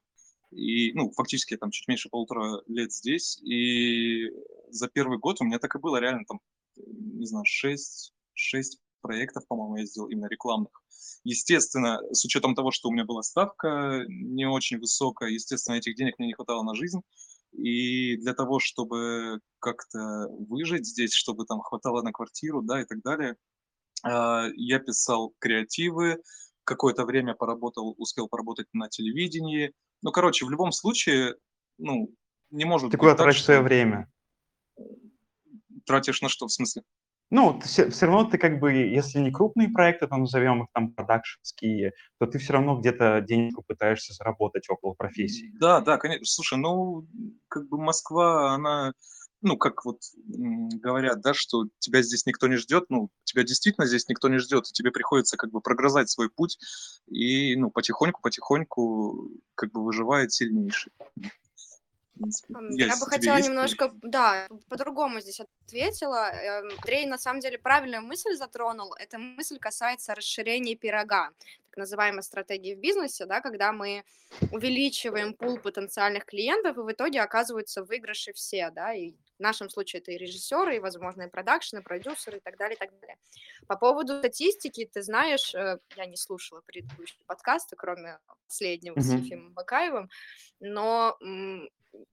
и, 0.51 0.93
ну, 0.95 1.11
фактически 1.11 1.55
я 1.55 1.59
там 1.59 1.71
чуть 1.71 1.89
меньше 1.89 2.09
полутора 2.09 2.63
лет 2.67 2.93
здесь, 2.93 3.39
и 3.43 4.31
за 4.71 4.89
первый 4.89 5.19
год 5.19 5.41
у 5.41 5.45
меня 5.45 5.59
так 5.59 5.75
и 5.75 5.79
было 5.79 5.99
реально 5.99 6.25
там, 6.27 6.41
не 6.77 7.27
знаю, 7.27 7.45
шесть, 7.47 8.13
шесть 8.35 8.79
проектов, 9.01 9.47
по-моему, 9.47 9.77
я 9.77 9.87
сделал 9.87 10.09
именно 10.09 10.27
рекламных. 10.27 10.83
Естественно, 11.25 12.01
с 12.13 12.25
учетом 12.25 12.55
того, 12.55 12.71
что 12.71 12.89
у 12.89 12.93
меня 12.93 13.05
была 13.05 13.23
ставка 13.23 14.05
не 14.09 14.47
очень 14.47 14.79
высокая, 14.79 15.31
естественно, 15.31 15.77
этих 15.77 15.95
денег 15.95 16.19
мне 16.19 16.29
не 16.29 16.35
хватало 16.35 16.63
на 16.63 16.75
жизнь. 16.75 17.01
И 17.53 18.17
для 18.19 18.35
того, 18.35 18.59
чтобы 18.59 19.41
как-то 19.59 20.29
выжить 20.29 20.87
здесь, 20.87 21.13
чтобы 21.13 21.47
там 21.47 21.61
хватало 21.61 22.03
на 22.03 22.13
квартиру, 22.13 22.63
да, 22.63 22.83
и 22.83 22.85
так 22.85 23.01
далее, 23.03 23.37
а, 24.03 24.49
я 24.55 24.79
писал 24.79 25.35
креативы, 25.39 26.23
какое-то 26.65 27.05
время 27.05 27.35
поработал, 27.35 27.95
успел 27.97 28.29
поработать 28.29 28.67
на 28.73 28.89
телевидении, 28.89 29.73
ну, 30.03 30.13
короче, 30.13 30.45
в 30.45 30.51
любом 30.51 30.73
случае, 30.73 31.35
ну, 31.79 32.15
не 32.51 32.65
может 32.65 32.91
Ты 32.91 32.97
быть 32.97 33.01
куда 33.01 33.13
так, 33.13 33.25
тратишь 33.25 33.41
что 33.41 33.47
свое 33.47 33.61
время? 33.63 34.11
тратишь 35.85 36.21
на 36.23 36.29
что, 36.29 36.47
в 36.47 36.53
смысле? 36.53 36.83
Ну, 37.31 37.61
все, 37.61 37.91
все 37.91 38.07
равно 38.07 38.25
ты 38.25 38.39
как 38.39 38.59
бы, 38.59 38.73
если 38.73 39.19
не 39.19 39.31
крупные 39.31 39.69
проекты, 39.69 40.07
то 40.07 40.17
назовем 40.17 40.63
их 40.63 40.69
там 40.73 40.93
продакшнские, 40.93 41.93
то 42.19 42.27
ты 42.27 42.39
все 42.39 42.55
равно 42.55 42.79
где-то 42.79 43.21
денежку 43.21 43.63
пытаешься 43.67 44.15
заработать 44.15 44.69
около 44.71 44.95
профессии. 44.95 45.53
Да, 45.61 45.81
да, 45.81 45.99
конечно. 45.99 46.25
Слушай, 46.25 46.59
ну, 46.59 47.07
как 47.49 47.69
бы 47.69 47.79
Москва, 47.79 48.55
она, 48.55 48.93
ну, 49.41 49.57
как 49.57 49.85
вот 49.85 50.01
говорят, 50.17 51.21
да, 51.21 51.35
что 51.35 51.67
тебя 51.79 52.03
здесь 52.03 52.27
никто 52.27 52.49
не 52.49 52.57
ждет, 52.57 52.85
ну, 52.89 53.11
тебя 53.25 53.45
действительно 53.45 53.87
здесь 53.87 54.09
никто 54.09 54.29
не 54.29 54.39
ждет, 54.39 54.69
и 54.69 54.73
тебе 54.73 54.91
приходится 54.91 55.37
как 55.37 55.51
бы 55.51 55.61
прогрызать 55.61 56.11
свой 56.11 56.29
путь, 56.29 56.59
и, 57.07 57.57
ну, 57.57 57.71
потихоньку-потихоньку 57.71 59.31
как 59.55 59.73
бы 59.73 59.85
выживает 59.85 60.33
сильнейший. 60.33 60.93
Я 62.79 62.97
с- 62.97 63.01
бы 63.01 63.07
хотела 63.07 63.37
есть 63.37 63.49
немножко, 63.49 63.91
да, 64.03 64.49
по-другому 64.69 65.21
здесь 65.21 65.41
ответила. 65.41 66.31
Эм, 66.33 66.69
Андрей 66.79 67.07
на 67.07 67.19
самом 67.19 67.41
деле 67.41 67.59
правильную 67.59 68.03
мысль 68.03 68.35
затронул. 68.35 68.95
Эта 68.95 69.19
мысль 69.19 69.59
касается 69.59 70.15
расширения 70.15 70.75
пирога, 70.77 71.31
так 71.71 71.77
называемой 71.77 72.23
стратегии 72.23 72.75
в 72.75 72.81
бизнесе, 72.81 73.27
да, 73.27 73.41
когда 73.41 73.73
мы 73.73 74.05
увеличиваем 74.51 75.35
пул 75.35 75.59
потенциальных 75.59 76.25
клиентов, 76.25 76.77
и 76.77 76.81
в 76.81 76.91
итоге 76.93 77.21
оказываются 77.21 77.83
в 77.85 77.87
выигрыше 77.89 78.33
все, 78.33 78.71
да, 78.71 78.93
и 78.95 79.13
в 79.13 79.41
нашем 79.41 79.71
случае 79.71 80.01
это 80.01 80.11
и 80.13 80.19
режиссеры, 80.19 80.77
и, 80.77 80.81
возможно, 80.81 81.23
и 81.23 81.31
продакшены, 81.31 81.83
продюсеры 81.83 82.39
и 82.39 82.41
так 82.41 82.57
далее, 82.57 82.75
и 82.77 82.79
так 82.79 82.91
далее. 83.01 83.17
По 83.67 83.77
поводу 83.77 84.19
статистики, 84.19 84.85
ты 84.93 85.03
знаешь, 85.03 85.55
э, 85.55 85.79
я 85.97 86.07
не 86.07 86.17
слушала 86.17 86.61
предыдущие 86.67 87.21
подкасты, 87.27 87.77
кроме 87.77 88.19
последнего 88.47 88.99
с 89.01 89.07
Мгм. 89.09 89.19
Ефимом 89.23 89.53
Бакаевым, 89.53 90.11
но 90.61 91.17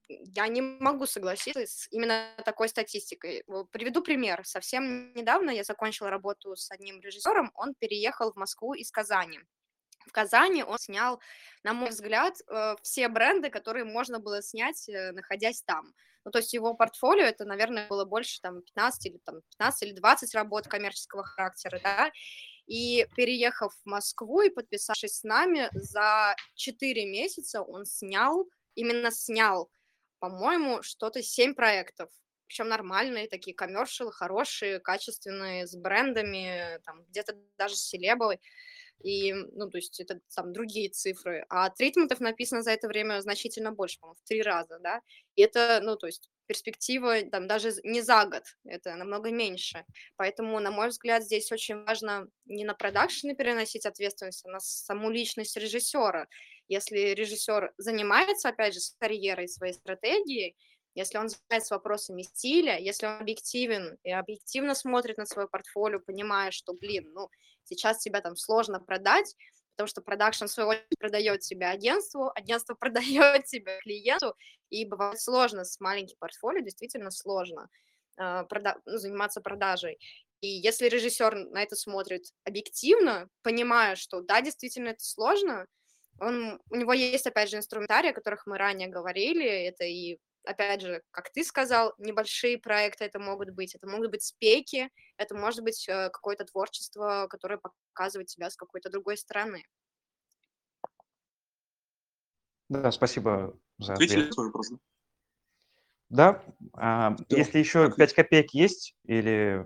я 0.08 0.48
не 0.48 0.62
могу 0.62 1.06
согласиться 1.06 1.62
с 1.66 1.88
именно 1.92 2.30
такой 2.44 2.70
статистикой. 2.70 3.44
Приведу 3.72 4.02
пример. 4.02 4.42
Совсем 4.46 5.14
недавно 5.14 5.50
я 5.50 5.64
закончила 5.64 6.10
работу 6.10 6.56
с 6.56 6.72
одним 6.72 7.02
режиссером, 7.02 7.52
он 7.56 7.74
переехал 7.76 8.32
в 8.32 8.36
Москву 8.36 8.74
из 8.74 8.92
Казани. 8.92 9.40
В 10.08 10.12
Казани 10.12 10.64
он 10.64 10.78
снял, 10.78 11.20
на 11.64 11.74
мой 11.74 11.90
взгляд, 11.90 12.36
э, 12.48 12.76
все 12.84 13.08
бренды, 13.08 13.50
которые 13.50 13.86
можно 13.86 14.20
было 14.20 14.42
снять, 14.42 14.88
э, 14.88 15.12
находясь 15.12 15.64
там. 15.64 15.94
Ну, 16.24 16.32
то 16.32 16.40
есть 16.40 16.54
его 16.54 16.74
портфолио, 16.74 17.26
это, 17.26 17.46
наверное, 17.46 17.88
было 17.88 18.06
больше 18.06 18.40
там 18.42 18.62
15 18.62 19.06
или, 19.06 19.18
там, 19.24 19.42
15 19.58 19.84
или 19.84 19.94
20 19.94 20.34
работ 20.36 20.68
коммерческого 20.68 21.24
характера, 21.24 21.80
да, 21.84 22.12
и 22.68 23.08
переехав 23.16 23.74
в 23.74 23.86
Москву 23.86 24.42
и 24.42 24.50
подписавшись 24.50 25.20
с 25.20 25.24
нами, 25.24 25.70
за 25.74 26.36
4 26.56 27.06
месяца 27.06 27.62
он 27.62 27.86
снял, 27.86 28.48
именно 28.74 29.12
снял, 29.12 29.70
по-моему, 30.30 30.82
что-то 30.82 31.22
7 31.22 31.54
проектов. 31.54 32.10
Причем 32.48 32.68
нормальные 32.70 33.28
такие 33.28 33.56
коммершалы, 33.56 34.12
хорошие, 34.12 34.80
качественные, 34.80 35.68
с 35.68 35.76
брендами, 35.76 36.80
там, 36.84 37.04
где-то 37.10 37.36
даже 37.58 37.76
с 37.76 37.88
селебой. 37.88 38.40
И, 39.04 39.34
ну, 39.34 39.70
то 39.70 39.78
есть 39.78 40.00
это 40.00 40.20
там 40.36 40.54
другие 40.54 40.90
цифры. 40.90 41.46
А 41.50 41.70
тритментов 41.70 42.20
написано 42.22 42.64
за 42.64 42.72
это 42.72 42.88
время 42.88 43.22
значительно 43.22 43.72
больше, 43.72 44.00
по-моему, 44.00 44.18
в 44.24 44.28
три 44.28 44.42
раза, 44.42 44.80
да. 44.80 45.02
И 45.36 45.42
это, 45.44 45.80
ну, 45.84 45.96
то 45.96 46.08
есть 46.08 46.30
перспектива 46.48 47.22
там 47.32 47.48
даже 47.48 47.72
не 47.84 48.02
за 48.02 48.26
год, 48.26 48.44
это 48.66 48.96
намного 48.96 49.32
меньше. 49.32 49.86
Поэтому, 50.16 50.60
на 50.60 50.72
мой 50.72 50.90
взгляд, 50.90 51.24
здесь 51.24 51.52
очень 51.52 51.84
важно 51.84 52.28
не 52.46 52.64
на 52.66 52.74
продакшены 52.74 53.36
переносить 53.36 53.86
ответственность, 53.86 54.46
а 54.46 54.50
на 54.50 54.60
саму 54.60 55.10
личность 55.12 55.58
режиссера. 55.58 56.28
Если 56.68 56.98
режиссер 57.14 57.74
занимается, 57.78 58.50
опять 58.50 58.74
же, 58.74 58.80
с 58.80 58.96
карьерой, 59.00 59.48
своей 59.48 59.74
стратегией, 59.74 60.56
если 60.96 61.18
он 61.18 61.28
занимается 61.30 61.76
вопросами 61.76 62.22
стиля, 62.24 62.80
если 62.80 63.06
он 63.06 63.14
объективен 63.20 63.98
и 64.04 64.12
объективно 64.12 64.76
смотрит 64.76 65.18
на 65.18 65.26
свое 65.26 65.48
портфолио, 65.48 66.00
понимая, 66.00 66.52
что, 66.52 66.74
блин, 66.74 67.12
ну, 67.14 67.30
сейчас 67.64 68.00
тебя 68.00 68.22
там 68.22 68.36
сложно 68.38 68.80
продать, 68.80 69.36
потому 69.76 69.88
что 69.88 70.02
продакшн, 70.02 70.46
в 70.46 70.52
свою 70.52 70.70
очередь, 70.70 70.98
продает 70.98 71.44
себя 71.44 71.72
агентству, 71.72 72.32
агентство 72.34 72.74
продает 72.80 73.48
себя 73.48 73.78
клиенту, 73.82 74.36
и 74.70 74.86
бывает 74.86 75.20
сложно 75.20 75.66
с 75.66 75.80
маленьким 75.80 76.16
портфолио, 76.20 76.62
действительно 76.64 77.12
сложно 77.12 77.70
а, 78.18 78.44
прода- 78.46 78.80
ну, 78.86 78.98
заниматься 78.98 79.42
продажей. 79.42 80.00
И 80.42 80.48
если 80.48 80.88
режиссер 80.88 81.36
на 81.50 81.62
это 81.64 81.76
смотрит 81.76 82.24
объективно, 82.44 83.30
понимая, 83.42 83.96
что 83.96 84.22
да, 84.22 84.42
действительно 84.42 84.90
это 84.90 85.04
сложно, 85.04 85.66
он, 86.20 86.60
у 86.70 86.76
него 86.76 86.94
есть, 86.94 87.28
опять 87.28 87.50
же, 87.50 87.58
инструментарий, 87.58 88.12
о 88.12 88.14
которых 88.14 88.46
мы 88.48 88.58
ранее 88.58 88.88
говорили, 88.88 89.46
это 89.46 89.84
и 89.86 90.18
опять 90.46 90.82
же, 90.82 91.02
как 91.12 91.32
ты 91.32 91.44
сказал, 91.44 91.94
небольшие 91.98 92.58
проекты 92.58 93.06
это 93.06 93.20
могут 93.20 93.50
быть, 93.52 93.76
это 93.76 93.88
могут 93.88 94.12
быть 94.12 94.24
спеки, 94.24 94.90
это 95.18 95.36
может 95.36 95.64
быть 95.64 95.88
э, 95.90 96.10
какое-то 96.10 96.46
творчество, 96.46 97.28
которое 97.30 97.60
показывает 97.94 98.30
себя 98.30 98.50
с 98.50 98.56
какой-то 98.56 98.90
другой 98.90 99.18
стороны. 99.18 99.64
Да, 102.70 102.92
спасибо 102.92 103.58
за 103.78 103.94
ответ. 103.94 104.34
да? 106.10 106.42
А, 106.74 107.16
Да. 107.30 107.38
если 107.38 107.60
еще 107.60 107.88
Так. 107.88 107.98
5 107.98 108.14
копеек 108.14 108.54
есть, 108.54 108.96
или 109.06 109.66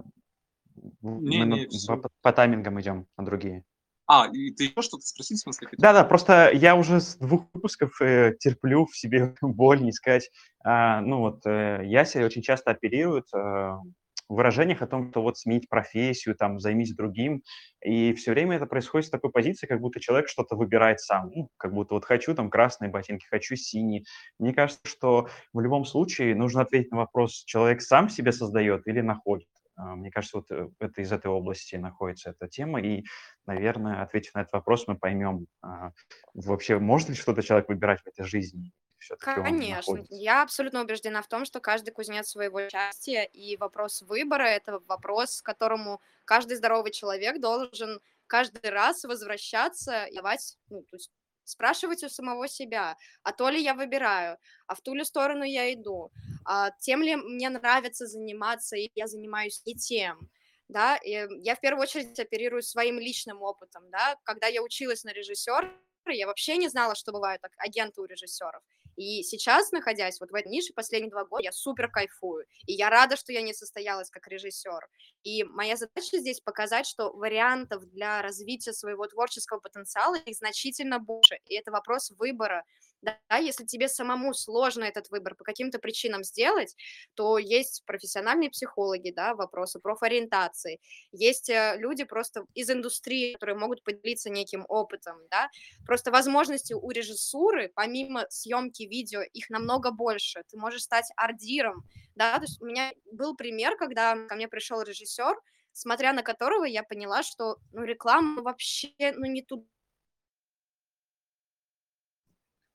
Не, 1.02 1.40
мы 1.40 1.46
не, 1.46 1.68
по, 1.88 2.10
по 2.22 2.34
таймингам 2.34 2.80
идем 2.82 3.08
на 3.18 3.26
другие? 3.26 3.64
А, 4.12 4.28
и 4.34 4.50
ты 4.50 4.64
еще 4.64 4.82
что-то 4.82 5.06
спросить, 5.06 5.38
в 5.38 5.42
смысле? 5.44 5.68
Да-да, 5.78 6.04
просто 6.04 6.50
я 6.52 6.76
уже 6.76 7.00
с 7.00 7.16
двух 7.18 7.46
выпусков 7.54 8.02
э, 8.02 8.34
терплю 8.40 8.88
в 8.88 8.98
себе 8.98 9.36
боль 9.42 9.84
не 9.84 9.92
сказать. 9.92 10.32
А, 10.64 11.00
ну 11.02 11.20
вот, 11.20 11.46
э, 11.46 11.82
Яся 11.86 12.26
очень 12.26 12.42
часто 12.42 12.72
оперирует 12.72 13.26
э, 13.36 13.38
в 13.38 13.84
выражениях 14.28 14.82
о 14.82 14.88
том, 14.88 15.12
что 15.12 15.22
вот 15.22 15.38
сменить 15.38 15.70
профессию, 15.70 16.36
там, 16.36 16.60
займись 16.60 16.96
другим. 16.96 17.44
И 17.86 18.16
все 18.16 18.32
время 18.32 18.56
это 18.56 18.66
происходит 18.66 19.06
с 19.06 19.12
такой 19.12 19.30
позиции, 19.32 19.68
как 19.68 19.80
будто 19.80 20.00
человек 20.00 20.28
что-то 20.28 20.56
выбирает 20.56 21.00
сам. 21.00 21.30
Ну, 21.36 21.50
как 21.58 21.72
будто 21.72 21.94
вот 21.94 22.06
хочу 22.06 22.34
там 22.34 22.50
красные 22.50 22.90
ботинки, 22.90 23.28
хочу 23.30 23.56
синие. 23.56 24.06
Мне 24.40 24.54
кажется, 24.54 24.82
что 24.86 25.30
в 25.54 25.60
любом 25.60 25.86
случае 25.86 26.34
нужно 26.34 26.64
ответить 26.64 26.90
на 26.90 26.98
вопрос, 26.98 27.44
человек 27.46 27.84
сам 27.84 28.10
себе 28.10 28.32
создает 28.32 28.88
или 28.88 29.02
находит. 29.02 29.48
А, 29.80 29.96
Мне 29.96 30.12
кажется, 30.12 30.38
вот 30.38 30.52
э, 30.52 30.70
это 30.80 31.02
из 31.02 31.12
этой 31.12 31.28
области 31.28 31.76
находится 31.76 32.32
эта 32.32 32.48
тема, 32.48 32.82
и, 32.82 33.04
наверное, 33.46 34.02
ответив 34.04 34.34
на 34.36 34.42
этот 34.42 34.54
вопрос, 34.54 34.88
мы 34.88 34.98
поймем, 34.98 35.48
а, 35.62 35.92
вообще 36.34 36.80
может 36.80 37.10
ли 37.10 37.16
что-то 37.16 37.42
человек 37.42 37.70
выбирать 37.70 38.02
в 38.02 38.08
этой 38.08 38.26
жизни. 38.26 38.72
Конечно, 39.20 40.06
я 40.10 40.44
абсолютно 40.44 40.82
убеждена 40.82 41.22
в 41.22 41.28
том, 41.30 41.46
что 41.46 41.62
каждый 41.62 41.92
кузнец 41.92 42.28
своего 42.28 42.68
счастья, 42.68 43.24
и 43.24 43.56
вопрос 43.56 44.02
выбора– 44.02 44.50
это 44.50 44.80
вопрос, 44.88 45.42
к 45.42 45.46
которому 45.46 46.02
каждый 46.26 46.58
здоровый 46.58 46.92
человек 46.92 47.40
должен 47.40 48.02
каждый 48.28 48.70
раз 48.70 49.06
возвращаться 49.06 50.04
и 50.04 50.16
давать, 50.16 50.58
ну, 50.70 50.82
то 50.82 50.98
есть 50.98 51.12
спрашивать 51.50 52.04
у 52.04 52.10
самого 52.10 52.48
себя, 52.48 52.96
а 53.24 53.32
то 53.32 53.50
ли 53.50 53.62
я 53.62 53.74
выбираю, 53.74 54.38
а 54.68 54.76
в 54.76 54.82
ту 54.82 54.94
ли 54.94 55.04
сторону 55.04 55.44
я 55.44 55.74
иду, 55.74 56.12
а 56.46 56.72
тем 56.80 57.02
ли 57.02 57.16
мне 57.16 57.50
нравится 57.50 58.06
заниматься, 58.06 58.76
и 58.76 58.92
я 58.96 59.08
занимаюсь 59.08 59.62
не 59.66 59.76
тем, 59.76 60.30
да, 60.68 60.98
и 60.98 61.28
я 61.42 61.56
в 61.56 61.60
первую 61.60 61.84
очередь 61.84 62.20
оперирую 62.20 62.62
своим 62.62 63.00
личным 63.00 63.42
опытом, 63.42 63.90
да, 63.90 64.16
когда 64.24 64.48
я 64.48 64.62
училась 64.62 65.04
на 65.04 65.12
режиссера, 65.12 65.70
я 66.08 66.28
вообще 66.28 66.58
не 66.58 66.70
знала, 66.70 66.96
что 66.96 67.12
бывают 67.12 67.42
агенты 67.58 68.02
у 68.02 68.06
режиссеров. 68.06 68.64
И 69.00 69.24
сейчас, 69.24 69.72
находясь 69.72 70.20
вот 70.20 70.30
в 70.30 70.36
этой 70.36 70.50
нише 70.50 70.74
последние 70.74 71.10
два 71.10 71.24
года, 71.24 71.42
я 71.44 71.54
супер 71.54 71.90
кайфую. 71.90 72.46
И 72.66 72.74
я 72.74 72.90
рада, 72.90 73.16
что 73.16 73.32
я 73.32 73.42
не 73.42 73.54
состоялась 73.54 74.10
как 74.10 74.28
режиссер. 74.28 74.90
И 75.24 75.46
моя 75.46 75.78
задача 75.78 76.18
здесь 76.18 76.42
показать, 76.42 76.86
что 76.86 77.14
вариантов 77.14 77.86
для 77.86 78.22
развития 78.22 78.74
своего 78.74 79.08
творческого 79.08 79.60
потенциала 79.60 80.16
их 80.16 80.36
значительно 80.36 81.00
больше. 81.00 81.40
И 81.46 81.56
это 81.56 81.72
вопрос 81.72 82.12
выбора. 82.18 82.66
Да, 83.04 83.38
если 83.38 83.64
тебе 83.66 83.88
самому 83.88 84.34
сложно 84.34 84.84
этот 84.84 85.10
выбор 85.10 85.36
по 85.36 85.46
каким-то 85.46 85.80
причинам 85.80 86.24
сделать, 86.24 86.76
то 87.16 87.38
есть 87.38 87.84
профессиональные 87.86 88.50
психологи, 88.50 89.12
да, 89.16 89.36
вопросы 89.36 89.80
профориентации, 89.80 90.80
есть 91.14 91.50
э, 91.50 91.76
люди 91.78 92.04
просто 92.04 92.46
из 92.56 92.70
индустрии, 92.70 93.34
которые 93.34 93.58
могут 93.58 93.84
поделиться 93.84 94.30
неким 94.30 94.66
опытом, 94.68 95.18
да, 95.32 95.50
просто 95.86 96.12
возможности 96.12 96.74
у 96.74 96.90
режиссуры, 96.92 97.72
помимо 97.74 98.26
съемки 98.30 98.84
видео, 98.84 99.22
их 99.22 99.50
намного 99.50 99.92
больше, 99.92 100.44
ты 100.50 100.58
можешь 100.58 100.82
стать 100.84 101.06
ардиром, 101.16 101.86
да, 102.16 102.36
то 102.38 102.44
есть 102.44 102.62
у 102.62 102.66
меня 102.66 102.92
был 103.14 103.34
пример, 103.36 103.78
когда 103.78 104.16
ко 104.28 104.36
мне 104.36 104.50
пришел 104.50 104.82
режиссер, 104.82 105.36
смотря 105.72 106.12
на 106.12 106.22
которого 106.24 106.66
я 106.66 106.84
поняла, 106.84 107.24
что, 107.24 107.58
ну, 107.72 107.84
реклама 107.84 108.42
вообще, 108.42 108.90
ну, 109.16 109.26
не 109.26 109.42
туда 109.42 109.64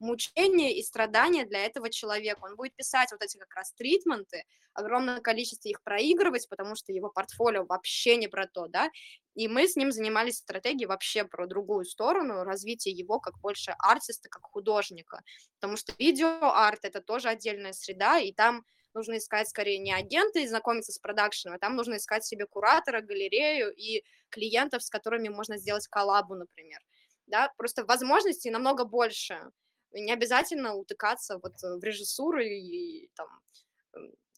мучение 0.04 0.76
и 0.76 0.82
страдания 0.82 1.44
для 1.44 1.64
этого 1.64 1.90
человека. 1.90 2.40
Он 2.44 2.56
будет 2.56 2.74
писать 2.76 3.10
вот 3.12 3.22
эти 3.22 3.36
как 3.38 3.54
раз 3.56 3.72
тритменты, 3.74 4.44
огромное 4.74 5.20
количество 5.20 5.68
их 5.68 5.82
проигрывать, 5.82 6.48
потому 6.48 6.74
что 6.76 6.92
его 6.92 7.08
портфолио 7.08 7.64
вообще 7.64 8.16
не 8.16 8.28
про 8.28 8.46
то, 8.46 8.66
да, 8.68 8.90
и 9.34 9.48
мы 9.48 9.66
с 9.66 9.76
ним 9.76 9.92
занимались 9.92 10.38
стратегией 10.38 10.86
вообще 10.86 11.24
про 11.24 11.46
другую 11.46 11.84
сторону, 11.84 12.44
развитие 12.44 12.94
его 12.94 13.20
как 13.20 13.38
больше 13.40 13.74
артиста, 13.78 14.28
как 14.28 14.42
художника, 14.44 15.22
потому 15.60 15.76
что 15.76 15.92
видеоарт— 15.98 16.80
это 16.84 17.00
тоже 17.00 17.28
отдельная 17.28 17.72
среда, 17.72 18.18
и 18.18 18.32
там 18.32 18.64
нужно 18.94 19.18
искать 19.18 19.48
скорее 19.48 19.78
не 19.78 19.92
агента 19.92 20.38
и 20.38 20.46
знакомиться 20.46 20.92
с 20.92 20.98
продакшеном, 20.98 21.56
а 21.56 21.58
там 21.58 21.76
нужно 21.76 21.96
искать 21.96 22.24
себе 22.24 22.46
куратора, 22.46 23.00
галерею 23.00 23.72
и 23.74 24.04
клиентов, 24.28 24.82
с 24.82 24.90
которыми 24.90 25.28
можно 25.28 25.56
сделать 25.58 25.88
коллабу, 25.88 26.34
например. 26.34 26.78
Да, 27.26 27.52
просто 27.56 27.84
возможностей 27.84 28.50
намного 28.50 28.84
больше 28.84 29.50
не 29.94 30.12
обязательно 30.12 30.74
утыкаться 30.74 31.38
вот 31.42 31.54
э, 31.62 31.76
в 31.76 31.82
режиссуру 31.82 32.40
и 32.40 33.08
там 33.14 33.28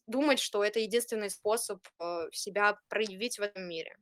думать, 0.07 0.39
что 0.39 0.63
это 0.63 0.79
единственный 0.79 1.29
способ 1.29 1.85
э, 1.99 2.29
себя 2.31 2.79
проявить 2.89 3.37
в 3.37 3.41
этом 3.41 3.67
мире. 3.67 3.95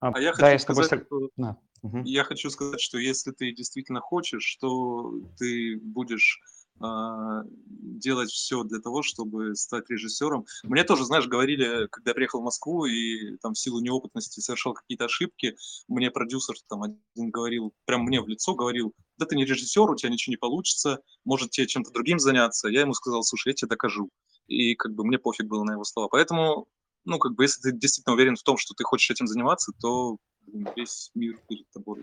А, 0.00 0.12
а 0.14 0.20
я 0.20 0.32
да, 0.32 0.50
хочу 0.50 0.62
сказать, 0.62 1.04
что... 1.06 1.30
да. 1.36 1.56
угу. 1.82 2.02
я 2.04 2.24
хочу 2.24 2.50
сказать, 2.50 2.80
что 2.80 2.98
если 2.98 3.32
ты 3.32 3.52
действительно 3.52 4.00
хочешь, 4.00 4.44
что 4.44 5.12
ты 5.38 5.78
будешь 5.78 6.40
делать 6.80 8.30
все 8.30 8.64
для 8.64 8.80
того, 8.80 9.02
чтобы 9.02 9.54
стать 9.54 9.90
режиссером. 9.90 10.46
Мне 10.62 10.84
тоже, 10.84 11.04
знаешь, 11.04 11.26
говорили, 11.26 11.86
когда 11.88 12.10
я 12.10 12.14
приехал 12.14 12.40
в 12.40 12.44
Москву 12.44 12.86
и 12.86 13.36
там 13.38 13.52
в 13.52 13.58
силу 13.58 13.80
неопытности 13.80 14.40
совершал 14.40 14.72
какие-то 14.72 15.04
ошибки, 15.04 15.56
мне 15.88 16.10
продюсер 16.10 16.54
там 16.68 16.82
один 16.84 17.30
говорил, 17.30 17.74
прям 17.84 18.04
мне 18.04 18.20
в 18.20 18.28
лицо 18.28 18.54
говорил, 18.54 18.94
да 19.18 19.26
ты 19.26 19.36
не 19.36 19.44
режиссер, 19.44 19.90
у 19.90 19.96
тебя 19.96 20.10
ничего 20.10 20.32
не 20.32 20.38
получится, 20.38 21.00
может 21.24 21.50
тебе 21.50 21.66
чем-то 21.66 21.90
другим 21.90 22.18
заняться. 22.18 22.68
Я 22.68 22.80
ему 22.80 22.94
сказал, 22.94 23.22
слушай, 23.22 23.48
я 23.48 23.54
тебе 23.54 23.68
докажу. 23.68 24.08
И 24.46 24.74
как 24.74 24.94
бы 24.94 25.04
мне 25.04 25.18
пофиг 25.18 25.46
было 25.46 25.64
на 25.64 25.72
его 25.72 25.84
слова. 25.84 26.08
Поэтому, 26.08 26.66
ну, 27.04 27.18
как 27.18 27.34
бы, 27.34 27.44
если 27.44 27.60
ты 27.60 27.72
действительно 27.72 28.14
уверен 28.14 28.36
в 28.36 28.42
том, 28.42 28.56
что 28.56 28.74
ты 28.74 28.84
хочешь 28.84 29.10
этим 29.10 29.26
заниматься, 29.26 29.72
то 29.78 30.16
весь 30.46 31.10
мир 31.14 31.38
перед 31.48 31.70
тобой, 31.70 32.00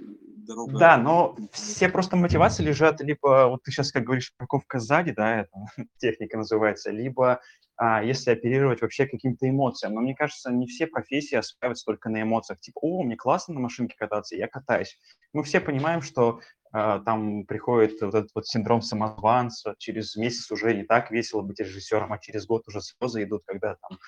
дорога. 0.47 0.77
Да, 0.77 0.97
но 0.97 1.35
все 1.51 1.89
просто 1.89 2.15
мотивации 2.15 2.63
лежат 2.63 3.01
либо, 3.01 3.47
вот 3.49 3.63
ты 3.63 3.71
сейчас, 3.71 3.91
как 3.91 4.03
говоришь, 4.03 4.33
парковка 4.37 4.79
сзади, 4.79 5.11
да, 5.11 5.41
это 5.41 5.51
техника 5.97 6.37
называется, 6.37 6.91
либо 6.91 7.41
а, 7.75 8.03
если 8.03 8.31
оперировать 8.31 8.81
вообще 8.81 9.05
каким-то 9.05 9.47
эмоциям. 9.47 9.93
Но 9.93 10.01
мне 10.01 10.15
кажется, 10.15 10.51
не 10.51 10.65
все 10.65 10.87
профессии 10.87 11.35
осваиваются 11.35 11.85
только 11.85 12.09
на 12.09 12.23
эмоциях. 12.23 12.59
Типа, 12.59 12.79
о, 12.81 13.03
мне 13.03 13.15
классно 13.15 13.53
на 13.53 13.59
машинке 13.59 13.95
кататься, 13.97 14.35
я 14.35 14.47
катаюсь. 14.47 14.97
Мы 15.31 15.43
все 15.43 15.59
понимаем, 15.59 16.01
что 16.01 16.39
а, 16.71 16.99
там 16.99 17.45
приходит 17.45 18.01
вот 18.01 18.15
этот 18.15 18.31
вот 18.33 18.47
синдром 18.47 18.81
самозванца, 18.81 19.75
через 19.77 20.15
месяц 20.15 20.49
уже 20.51 20.73
не 20.73 20.83
так 20.83 21.11
весело 21.11 21.41
быть 21.41 21.59
режиссером, 21.59 22.11
а 22.13 22.17
через 22.17 22.47
год 22.47 22.67
уже 22.67 22.81
слезы 22.81 23.23
идут, 23.23 23.43
когда 23.45 23.75
там 23.75 23.99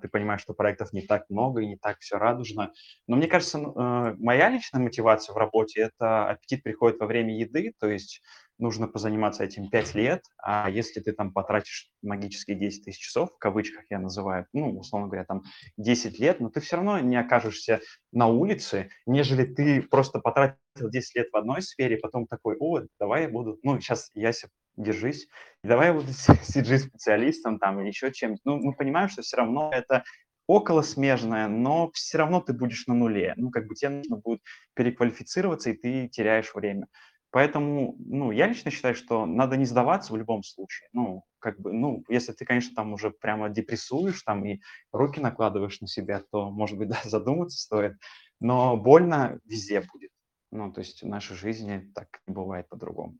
ты 0.00 0.08
понимаешь, 0.08 0.40
что 0.40 0.54
проектов 0.54 0.92
не 0.92 1.02
так 1.02 1.28
много 1.28 1.60
и 1.60 1.66
не 1.66 1.76
так 1.76 1.98
все 2.00 2.16
радужно. 2.16 2.72
Но 3.08 3.16
мне 3.16 3.26
кажется, 3.26 3.58
э, 3.58 4.14
моя 4.18 4.48
личная 4.48 4.80
мотивация 4.80 5.34
в 5.34 5.36
работе– 5.36 5.80
это 5.98 6.30
аппетит 6.30 6.62
приходит 6.62 7.00
во 7.00 7.06
время 7.06 7.36
еды, 7.36 7.72
то 7.80 7.88
есть 7.88 8.22
нужно 8.58 8.86
позаниматься 8.86 9.44
этим 9.44 9.68
5 9.68 9.94
лет, 9.94 10.22
а 10.38 10.70
если 10.70 11.00
ты 11.00 11.12
там 11.12 11.32
потратишь 11.32 11.90
магические 12.02 12.56
10 12.56 12.84
тысяч 12.84 13.00
часов, 13.00 13.32
в 13.32 13.38
кавычках 13.38 13.84
я 13.90 13.98
называю, 13.98 14.46
ну, 14.52 14.78
условно 14.78 15.08
говоря, 15.08 15.24
там 15.24 15.42
10 15.76 16.18
лет, 16.18 16.40
но 16.40 16.50
ты 16.50 16.60
все 16.60 16.76
равно 16.76 17.00
не 17.00 17.16
окажешься 17.16 17.80
на 18.12 18.28
улице, 18.28 18.90
нежели 19.06 19.44
ты 19.44 19.82
просто 19.82 20.20
потратил 20.20 20.58
10 20.78 21.16
лет 21.16 21.28
в 21.32 21.36
одной 21.36 21.62
сфере, 21.62 21.96
потом 21.96 22.26
такой, 22.26 22.56
о, 22.58 22.82
давай 23.00 23.22
я 23.22 23.28
буду, 23.28 23.58
ну, 23.62 23.80
сейчас 23.80 24.10
Яся 24.14 24.48
держись, 24.76 25.28
давай 25.62 25.88
я 25.88 25.94
буду 25.94 26.08
CG-специалистом 26.12 27.58
там 27.58 27.80
или 27.80 27.88
еще 27.88 28.12
чем-нибудь. 28.12 28.42
Ну, 28.44 28.56
мы 28.58 28.74
понимаем, 28.74 29.08
что 29.08 29.22
все 29.22 29.36
равно 29.36 29.70
это 29.72 30.04
около 30.46 30.82
смежное, 30.82 31.48
но 31.48 31.90
все 31.92 32.18
равно 32.18 32.40
ты 32.40 32.52
будешь 32.52 32.86
на 32.86 32.94
нуле. 32.94 33.34
Ну, 33.36 33.50
как 33.50 33.66
бы 33.66 33.74
тебе 33.74 33.90
нужно 33.90 34.16
будет 34.16 34.40
переквалифицироваться, 34.74 35.70
и 35.70 35.74
ты 35.74 36.08
теряешь 36.08 36.54
время. 36.54 36.88
Поэтому, 37.30 37.96
ну, 37.98 38.30
я 38.30 38.46
лично 38.46 38.70
считаю, 38.70 38.94
что 38.94 39.26
надо 39.26 39.56
не 39.56 39.64
сдаваться 39.64 40.12
в 40.12 40.16
любом 40.16 40.44
случае. 40.44 40.88
Ну, 40.92 41.24
как 41.40 41.58
бы, 41.60 41.72
ну, 41.72 42.04
если 42.08 42.32
ты, 42.32 42.44
конечно, 42.44 42.76
там 42.76 42.92
уже 42.92 43.10
прямо 43.10 43.48
депрессуешь 43.48 44.22
там 44.22 44.44
и 44.44 44.60
руки 44.92 45.18
накладываешь 45.18 45.80
на 45.80 45.88
себя, 45.88 46.22
то, 46.30 46.50
может 46.50 46.78
быть, 46.78 46.88
да, 46.90 47.00
задуматься 47.04 47.58
стоит. 47.58 47.94
Но 48.38 48.76
больно 48.76 49.40
везде 49.46 49.80
будет. 49.80 50.10
Ну, 50.52 50.72
то 50.72 50.80
есть 50.80 51.02
в 51.02 51.08
нашей 51.08 51.34
жизни 51.34 51.90
так 51.94 52.06
не 52.28 52.34
бывает 52.34 52.68
по-другому. 52.68 53.18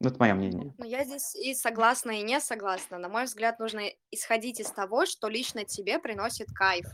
Ну, 0.00 0.08
это 0.08 0.18
мое 0.18 0.34
мнение. 0.34 0.74
Ну, 0.76 0.84
я 0.84 1.04
здесь 1.04 1.34
и 1.36 1.54
согласна, 1.54 2.12
и 2.12 2.22
не 2.22 2.40
согласна. 2.40 2.98
На 2.98 3.08
мой 3.08 3.24
взгляд, 3.24 3.60
нужно 3.60 3.82
исходить 4.10 4.58
из 4.60 4.70
того, 4.70 5.06
что 5.06 5.28
лично 5.28 5.64
тебе 5.64 5.98
приносит 6.00 6.48
кайф. 6.52 6.86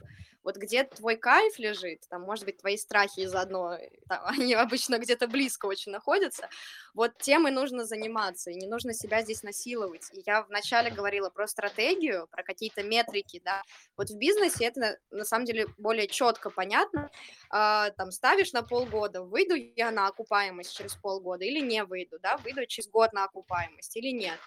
Вот 0.43 0.57
где 0.57 0.85
твой 0.85 1.17
кайф 1.17 1.59
лежит, 1.59 2.03
там, 2.09 2.23
может 2.23 2.45
быть, 2.45 2.59
твои 2.59 2.77
страхи 2.77 3.27
заодно, 3.27 3.79
там, 4.09 4.25
они 4.27 4.55
обычно 4.55 4.99
где-то 4.99 5.27
близко 5.29 5.67
очень 5.67 5.93
находятся, 5.93 6.49
вот 6.95 7.19
тем 7.19 7.47
и 7.49 7.51
нужно 7.51 7.85
заниматься, 7.85 8.51
и 8.51 8.55
не 8.55 8.67
нужно 8.67 8.95
себя 8.95 9.23
здесь 9.23 9.43
насиловать. 9.43 10.11
И 10.13 10.23
я 10.27 10.43
вначале 10.43 10.91
говорила 10.91 11.31
про 11.31 11.47
стратегию, 11.47 12.27
про 12.31 12.43
какие-то 12.43 12.83
метрики, 12.83 13.41
да, 13.45 13.63
вот 13.97 14.11
в 14.11 14.17
бизнесе 14.17 14.65
это 14.65 14.99
на 15.11 15.25
самом 15.25 15.45
деле 15.45 15.67
более 15.79 16.09
четко 16.09 16.51
понятно, 16.51 17.11
а, 17.51 17.91
там, 17.91 18.11
ставишь 18.11 18.53
на 18.53 18.63
полгода, 18.63 19.23
выйду 19.23 19.55
я 19.55 19.91
на 19.91 20.07
окупаемость 20.07 20.75
через 20.77 20.95
полгода 20.95 21.45
или 21.45 21.61
не 21.61 21.85
выйду, 21.85 22.19
да, 22.21 22.37
выйду 22.39 22.67
через 22.67 22.89
год 22.89 23.13
на 23.13 23.25
окупаемость 23.25 23.97
или 23.97 24.11
нет. 24.11 24.39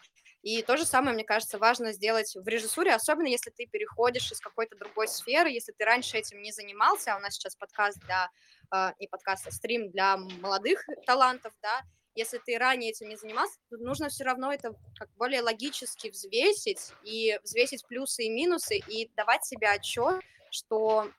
И 0.43 0.61
то 0.61 0.75
же 0.75 0.85
самое, 0.85 1.13
мне 1.13 1.23
кажется, 1.23 1.57
важно 1.57 1.93
сделать 1.93 2.35
в 2.35 2.45
режиссуре, 2.45 2.93
особенно 2.93 3.27
если 3.27 3.49
ты 3.49 3.65
переходишь 3.65 4.29
из 4.29 4.41
какой-то 4.41 4.75
другой 4.77 5.07
сферы, 5.07 5.49
если 5.49 5.71
ты 5.71 5.85
раньше 5.85 6.17
этим 6.17 6.41
не 6.41 6.51
занимался, 6.51 7.13
а 7.13 7.17
у 7.17 7.21
нас 7.21 7.33
сейчас 7.35 7.55
подкаст 7.55 7.97
для, 7.99 8.29
э, 8.75 8.91
не 8.99 9.07
подкаст, 9.07 9.47
а 9.47 9.51
стрим 9.51 9.89
для 9.89 10.17
молодых 10.17 10.85
талантов, 11.05 11.53
да, 11.61 11.83
если 12.13 12.39
ты 12.39 12.57
ранее 12.57 12.91
этим 12.91 13.07
не 13.07 13.15
занимался, 13.15 13.57
то 13.69 13.77
нужно 13.77 14.09
все 14.09 14.25
равно 14.25 14.51
это 14.51 14.75
как 14.99 15.09
более 15.15 15.41
логически 15.41 16.09
взвесить 16.09 16.91
и 17.03 17.39
взвесить 17.43 17.87
плюсы 17.87 18.25
и 18.25 18.29
минусы 18.29 18.77
и 18.77 19.09
давать 19.15 19.45
себе 19.45 19.69
отчет, 19.69 20.21
что 20.51 21.09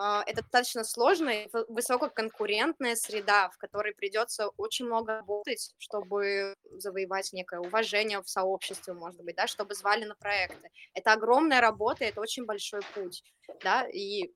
это 0.00 0.42
достаточно 0.42 0.82
сложная, 0.84 1.48
высококонкурентная 1.68 2.96
среда, 2.96 3.50
в 3.50 3.58
которой 3.58 3.94
придется 3.94 4.48
очень 4.56 4.86
много 4.86 5.16
работать, 5.16 5.74
чтобы 5.78 6.54
завоевать 6.72 7.32
некое 7.32 7.60
уважение 7.60 8.22
в 8.22 8.28
сообществе, 8.28 8.94
может 8.94 9.22
быть, 9.22 9.36
да, 9.36 9.46
чтобы 9.46 9.74
звали 9.74 10.04
на 10.04 10.14
проекты. 10.14 10.70
Это 10.94 11.12
огромная 11.12 11.60
работа, 11.60 12.04
это 12.04 12.20
очень 12.20 12.46
большой 12.46 12.80
путь, 12.94 13.22
да, 13.62 13.86
и 13.88 14.32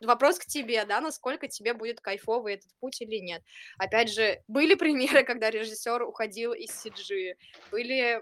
вопрос 0.00 0.38
к 0.38 0.46
тебе, 0.46 0.84
да, 0.84 1.00
насколько 1.00 1.48
тебе 1.48 1.74
будет 1.74 2.00
кайфовый 2.00 2.54
этот 2.54 2.70
путь 2.78 3.00
или 3.00 3.18
нет. 3.18 3.42
Опять 3.78 4.12
же, 4.12 4.42
были 4.46 4.74
примеры, 4.76 5.24
когда 5.24 5.50
режиссер 5.50 6.02
уходил 6.02 6.52
из 6.52 6.70
CG, 6.70 7.34
были 7.72 8.20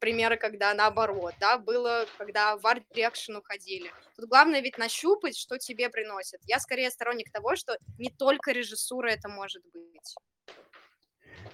примеры, 0.00 0.36
когда 0.36 0.74
наоборот, 0.74 1.34
да, 1.38 1.58
было, 1.58 2.06
когда 2.18 2.56
в 2.56 2.66
Art 2.66 2.82
Direction 2.94 3.38
уходили. 3.38 3.90
Тут 4.16 4.28
главное 4.28 4.60
ведь 4.60 4.78
нащупать, 4.78 5.36
что 5.36 5.58
тебе 5.58 5.88
приносит. 5.88 6.40
Я 6.44 6.58
скорее 6.58 6.90
сторонник 6.90 7.30
того, 7.30 7.54
что 7.54 7.76
не 7.98 8.10
только 8.10 8.50
режиссура 8.52 9.10
это 9.10 9.28
может 9.28 9.62
быть. 9.72 10.14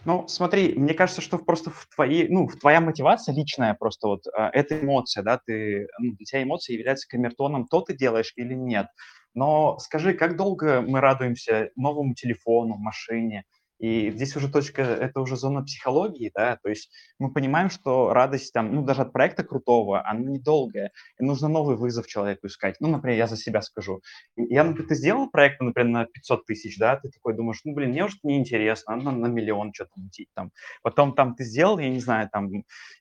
Ну, 0.04 0.28
смотри, 0.28 0.74
мне 0.74 0.94
кажется, 0.94 1.20
что 1.20 1.36
просто 1.36 1.70
в 1.70 1.88
твоей, 1.92 2.28
ну, 2.28 2.46
в 2.46 2.56
твоя 2.56 2.80
мотивация 2.80 3.34
личная 3.34 3.74
просто 3.74 4.06
вот, 4.06 4.26
э, 4.28 4.50
это 4.52 4.80
эмоция, 4.80 5.24
да, 5.24 5.40
ты, 5.44 5.88
ну, 5.98 6.12
для 6.12 6.24
тебя 6.24 6.42
эмоция 6.44 6.74
является 6.74 7.08
камертоном, 7.08 7.66
то 7.66 7.80
ты 7.80 7.92
делаешь 7.92 8.32
или 8.36 8.54
нет. 8.54 8.86
Но 9.34 9.78
скажи, 9.80 10.14
как 10.14 10.36
долго 10.36 10.80
мы 10.80 11.00
радуемся 11.00 11.70
новому 11.74 12.14
телефону, 12.14 12.76
машине, 12.76 13.44
и 13.78 14.10
здесь 14.10 14.36
уже 14.36 14.48
точка, 14.50 14.82
это 14.82 15.20
уже 15.20 15.36
зона 15.36 15.62
психологии, 15.62 16.30
да, 16.34 16.58
то 16.62 16.68
есть 16.68 16.90
мы 17.18 17.32
понимаем, 17.32 17.70
что 17.70 18.12
радость 18.12 18.52
там, 18.52 18.74
ну, 18.74 18.82
даже 18.82 19.02
от 19.02 19.12
проекта 19.12 19.44
крутого, 19.44 20.06
она 20.06 20.20
недолгая, 20.20 20.92
и 21.18 21.24
нужно 21.24 21.48
новый 21.48 21.76
вызов 21.76 22.06
человеку 22.06 22.46
искать. 22.46 22.76
Ну, 22.80 22.88
например, 22.88 23.18
я 23.18 23.26
за 23.26 23.36
себя 23.36 23.62
скажу. 23.62 24.00
Я, 24.36 24.64
например, 24.64 24.88
ты 24.88 24.94
сделал 24.94 25.28
проект, 25.30 25.60
например, 25.60 25.90
на 25.90 26.06
500 26.06 26.46
тысяч, 26.46 26.78
да, 26.78 26.96
ты 26.96 27.10
такой 27.10 27.34
думаешь, 27.34 27.60
ну, 27.64 27.74
блин, 27.74 27.90
мне 27.90 28.04
уже 28.04 28.16
неинтересно, 28.22 28.96
надо 28.96 29.16
на 29.18 29.26
миллион 29.26 29.72
что-то 29.74 29.92
мутить 29.96 30.28
там. 30.34 30.50
Потом 30.82 31.14
там 31.14 31.34
ты 31.34 31.44
сделал, 31.44 31.78
я 31.78 31.88
не 31.88 32.00
знаю, 32.00 32.28
там, 32.32 32.50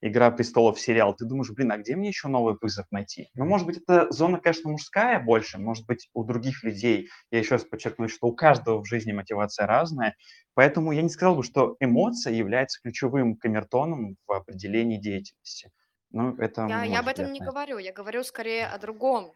«Игра 0.02 0.32
престолов» 0.32 0.80
сериал, 0.80 1.14
ты 1.16 1.26
думаешь, 1.26 1.52
блин, 1.52 1.72
а 1.72 1.78
где 1.78 1.96
мне 1.96 2.10
еще 2.10 2.28
новый 2.28 2.56
вызов 2.62 2.86
найти? 2.92 3.30
Ну, 3.36 3.46
может 3.46 3.68
быть, 3.68 3.78
это 3.78 4.12
зона, 4.12 4.40
конечно, 4.40 4.72
мужская 4.72 5.20
больше, 5.20 5.58
может 5.58 5.86
быть, 5.86 6.10
у 6.14 6.24
других 6.24 6.64
людей, 6.64 7.10
я 7.32 7.40
еще 7.40 7.56
раз 7.56 7.64
подчеркну, 7.64 8.08
что 8.08 8.28
у 8.28 8.34
каждого 8.36 8.82
в 8.82 8.86
жизни 8.86 9.12
мотивация 9.12 9.68
разная, 9.68 10.16
Поэтому 10.56 10.94
я 10.94 11.02
не 11.02 11.10
сказал 11.10 11.36
бы, 11.36 11.44
что 11.44 11.76
эмоция 11.80 12.34
является 12.34 12.82
ключевым 12.82 13.36
камертоном 13.36 14.16
в 14.26 14.32
определении 14.32 14.98
деятельности. 14.98 15.72
Ну, 16.12 16.36
это 16.38 16.66
я, 16.68 16.84
я 16.86 17.00
об 17.00 17.08
этом 17.10 17.32
не 17.32 17.42
говорю, 17.42 17.78
я 17.78 17.92
говорю 17.92 18.24
скорее 18.24 18.68
о 18.68 18.78
другом. 18.80 19.34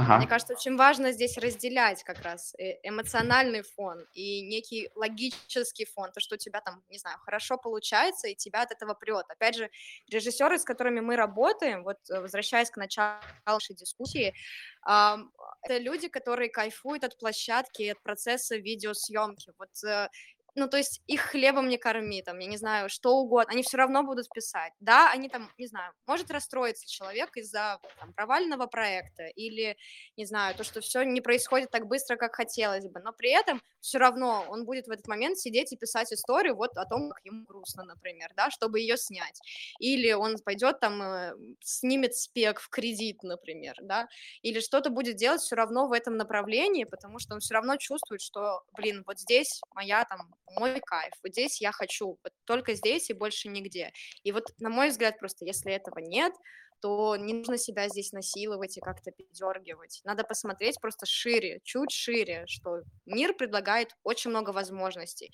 Ага. 0.00 0.16
Мне 0.16 0.26
кажется, 0.26 0.54
очень 0.54 0.76
важно 0.76 1.12
здесь 1.12 1.36
разделять 1.36 2.02
как 2.04 2.22
раз 2.22 2.54
э, 2.58 2.78
эмоциональный 2.82 3.62
фон 3.62 4.06
и 4.14 4.40
некий 4.40 4.88
логический 4.94 5.84
фон, 5.84 6.10
то, 6.12 6.20
что 6.20 6.36
у 6.36 6.38
тебя 6.38 6.62
там, 6.62 6.82
не 6.88 6.98
знаю, 6.98 7.18
хорошо 7.18 7.58
получается, 7.58 8.28
и 8.28 8.34
тебя 8.34 8.62
от 8.62 8.72
этого 8.72 8.94
прет. 8.94 9.26
Опять 9.28 9.56
же, 9.56 9.70
режиссеры, 10.08 10.58
с 10.58 10.64
которыми 10.64 11.00
мы 11.00 11.16
работаем, 11.16 11.82
вот 11.84 11.98
э, 12.08 12.18
возвращаясь 12.20 12.70
к 12.70 12.78
началу 12.78 13.20
нашей 13.44 13.74
дискуссии, 13.74 14.34
это 14.82 15.78
люди, 15.78 16.08
которые 16.08 16.48
кайфуют 16.48 17.04
от 17.04 17.18
площадки, 17.18 17.82
от 17.90 18.02
процесса 18.02 18.56
видеосъемки. 18.56 19.52
Вот 19.58 19.84
э, 19.84 20.08
ну, 20.54 20.68
то 20.68 20.76
есть 20.76 21.02
их 21.06 21.20
хлебом 21.22 21.68
не 21.68 21.78
корми, 21.78 22.22
там, 22.22 22.38
я 22.38 22.46
не 22.46 22.56
знаю, 22.56 22.88
что 22.88 23.16
угодно, 23.16 23.52
они 23.52 23.62
все 23.62 23.76
равно 23.76 24.02
будут 24.02 24.28
писать. 24.30 24.72
Да, 24.80 25.10
они 25.10 25.28
там, 25.28 25.50
не 25.58 25.66
знаю, 25.66 25.92
может 26.06 26.30
расстроиться 26.30 26.88
человек 26.88 27.36
из-за 27.36 27.78
там, 27.98 28.12
провального 28.12 28.66
проекта 28.66 29.26
или, 29.26 29.76
не 30.16 30.26
знаю, 30.26 30.54
то, 30.54 30.64
что 30.64 30.80
все 30.80 31.02
не 31.02 31.20
происходит 31.20 31.70
так 31.70 31.86
быстро, 31.86 32.16
как 32.16 32.34
хотелось 32.34 32.86
бы, 32.86 33.00
но 33.00 33.12
при 33.12 33.30
этом 33.30 33.62
все 33.80 33.98
равно 33.98 34.44
он 34.48 34.64
будет 34.64 34.86
в 34.86 34.90
этот 34.90 35.06
момент 35.06 35.38
сидеть 35.38 35.72
и 35.72 35.76
писать 35.76 36.12
историю 36.12 36.56
вот 36.56 36.76
о 36.76 36.84
том, 36.84 37.10
как 37.10 37.24
ему 37.24 37.44
грустно, 37.44 37.84
например, 37.84 38.30
да, 38.36 38.50
чтобы 38.50 38.80
ее 38.80 38.96
снять. 38.96 39.40
Или 39.78 40.12
он 40.12 40.36
пойдет 40.38 40.80
там, 40.80 41.02
э, 41.02 41.34
снимет 41.60 42.14
спек 42.14 42.60
в 42.60 42.68
кредит, 42.68 43.22
например, 43.22 43.74
да, 43.82 44.08
или 44.42 44.60
что-то 44.60 44.90
будет 44.90 45.16
делать 45.16 45.40
все 45.40 45.56
равно 45.56 45.86
в 45.86 45.92
этом 45.92 46.16
направлении, 46.16 46.84
потому 46.84 47.18
что 47.18 47.34
он 47.34 47.40
все 47.40 47.54
равно 47.54 47.76
чувствует, 47.76 48.20
что, 48.20 48.62
блин, 48.72 49.02
вот 49.06 49.18
здесь 49.18 49.60
моя 49.74 50.04
там 50.04 50.34
мой 50.58 50.80
кайф, 50.80 51.12
вот 51.22 51.32
здесь 51.32 51.60
я 51.60 51.72
хочу, 51.72 52.18
вот 52.22 52.32
только 52.44 52.74
здесь 52.74 53.10
и 53.10 53.14
больше 53.14 53.48
нигде. 53.48 53.92
И 54.22 54.32
вот, 54.32 54.44
на 54.58 54.70
мой 54.70 54.88
взгляд, 54.90 55.18
просто 55.18 55.44
если 55.44 55.72
этого 55.72 55.98
нет, 55.98 56.32
то 56.80 57.16
не 57.16 57.34
нужно 57.34 57.58
себя 57.58 57.88
здесь 57.88 58.12
насиловать 58.12 58.76
и 58.78 58.80
как-то 58.80 59.10
передергивать. 59.10 60.00
Надо 60.04 60.24
посмотреть 60.24 60.80
просто 60.80 61.04
шире, 61.06 61.60
чуть 61.62 61.90
шире, 61.90 62.44
что 62.46 62.80
мир 63.04 63.34
предлагает 63.34 63.90
очень 64.02 64.30
много 64.30 64.50
возможностей. 64.50 65.30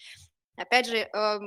Опять 0.56 0.86
же, 0.86 0.96
э, 0.96 1.38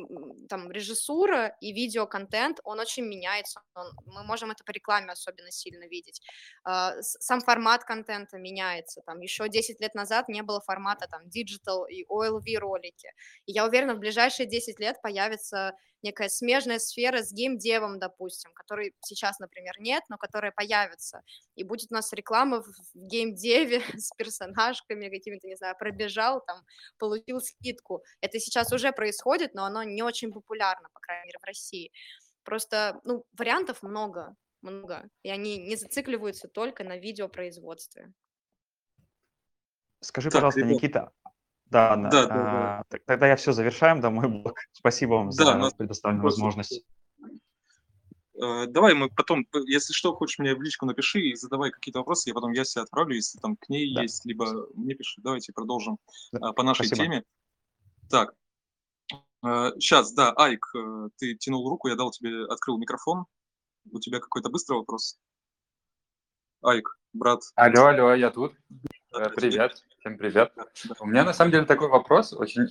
там 0.49 0.72
режиссура 0.72 1.55
и 1.62 1.74
видеоконтент, 1.74 2.60
он 2.64 2.80
очень 2.80 3.05
меняется. 3.05 3.62
Мы 4.05 4.24
можем 4.24 4.51
это 4.51 4.64
по 4.64 4.72
рекламе 4.72 5.12
особенно 5.12 5.51
сильно 5.51 5.86
видеть. 5.86 6.22
Э, 6.68 7.01
сам 7.01 7.41
формат 7.41 7.84
контента 7.84 8.38
меняется. 8.38 9.01
Там 9.05 9.20
еще 9.22 9.49
10 9.49 9.82
лет 9.82 9.95
назад 9.95 10.30
не 10.30 10.43
было 10.43 10.62
формата 10.62 11.07
там 11.07 11.24
digital 11.28 11.88
и 11.89 12.05
OLV 12.07 12.57
ролики. 12.60 13.10
И 13.45 13.51
я 13.51 13.66
уверена, 13.66 13.95
в 13.95 13.99
ближайшие 13.99 14.47
10 14.47 14.80
лет 14.80 15.01
появится 15.01 15.74
некая 16.02 16.30
смежная 16.30 16.80
сфера 16.80 17.24
с 17.24 17.32
геймдевом, 17.32 18.00
допустим, 18.00 18.54
который 18.54 18.95
сейчас, 19.02 19.39
например, 19.39 19.74
нет, 19.80 20.04
но 20.10 20.18
которая 20.18 20.52
появится. 20.52 21.22
И 21.56 21.64
будет 21.64 21.91
у 21.91 21.95
нас 21.95 22.14
реклама 22.14 22.62
в 22.62 22.72
геймдеве 22.95 23.82
с 23.97 24.12
персонажками 24.16 25.10
какими-то, 25.10 25.47
не 25.47 25.56
знаю, 25.56 25.76
пробежал, 25.78 26.43
там, 26.45 26.64
получил 26.97 27.41
скидку. 27.41 28.04
Это 28.22 28.39
сейчас 28.39 28.72
уже 28.72 28.91
происходит, 28.91 29.54
но 29.54 29.66
оно 29.66 29.84
не 29.84 30.04
очень 30.04 30.32
популярно, 30.32 30.89
по 30.93 31.00
крайней 31.00 31.28
мере, 31.28 31.39
в 31.41 31.45
России. 31.45 31.91
Просто, 32.43 33.00
ну, 33.04 33.26
вариантов 33.38 33.84
много, 33.84 34.36
много, 34.62 35.10
и 35.24 35.30
они 35.30 35.58
не 35.58 35.76
зацикливаются 35.76 36.47
только 36.47 36.84
на 36.84 36.97
видеопроизводстве. 36.97 38.14
Скажи, 40.02 40.30
так, 40.30 40.36
пожалуйста, 40.36 40.62
ребят, 40.62 40.74
Никита, 40.74 41.12
да, 41.70 41.95
да, 41.95 42.09
да, 42.09 42.28
да, 42.28 42.84
да. 42.89 42.99
Тогда 43.05 43.28
я 43.28 43.36
все 43.36 43.51
завершаем, 43.51 44.01
да, 44.01 44.09
мой 44.09 44.28
блог. 44.28 44.59
Спасибо 44.72 45.13
вам 45.13 45.32
за 45.32 45.45
да, 45.45 45.70
предоставленную 45.78 46.24
возможность. 46.24 46.84
Э, 48.41 48.65
давай 48.67 48.93
мы 48.93 49.09
потом, 49.09 49.45
если 49.65 49.93
что, 49.93 50.13
хочешь 50.13 50.39
мне 50.39 50.55
в 50.55 50.61
личку 50.61 50.86
напиши 50.86 51.20
и 51.22 51.36
задавай 51.36 51.72
какие-то 51.72 51.99
вопросы, 51.99 52.30
я 52.30 52.34
потом 52.34 52.51
я 52.51 52.63
себе 52.63 52.84
отправлю, 52.84 53.15
если 53.15 53.38
там 53.39 53.57
к 53.57 53.67
ней 53.70 53.93
да. 53.93 54.03
есть, 54.03 54.26
либо 54.26 54.67
мне 54.76 54.95
пиши. 54.95 55.22
Давайте 55.22 55.51
продолжим 55.51 55.97
да. 56.32 56.53
по 56.53 56.63
нашей 56.63 56.86
Спасибо. 56.88 57.05
теме. 57.05 57.24
Так, 58.09 58.34
сейчас, 59.80 60.11
э, 60.11 60.15
да, 60.15 60.34
Айк, 60.34 60.65
э, 60.76 61.09
ты 61.17 61.36
тянул 61.36 61.70
руку, 61.70 61.88
я 61.88 61.95
дал 61.95 62.11
тебе, 62.11 62.45
открыл 62.45 62.78
микрофон. 62.78 63.26
У 63.91 63.99
тебя 63.99 64.20
какой-то 64.20 64.49
быстрый 64.49 64.78
вопрос? 64.78 65.17
Айк, 66.61 66.97
брат. 67.13 67.41
Алло, 67.55 67.88
алло, 67.88 68.13
я 68.13 68.32
тут. 68.32 68.53
Привет. 69.12 69.84
Всем 69.99 70.20
привет. 70.20 70.53
У 70.99 71.07
меня 71.07 71.24
на 71.24 71.34
самом 71.34 71.51
деле 71.51 71.66
такой 71.66 71.88
вопрос 71.89 72.32
очень 72.32 72.70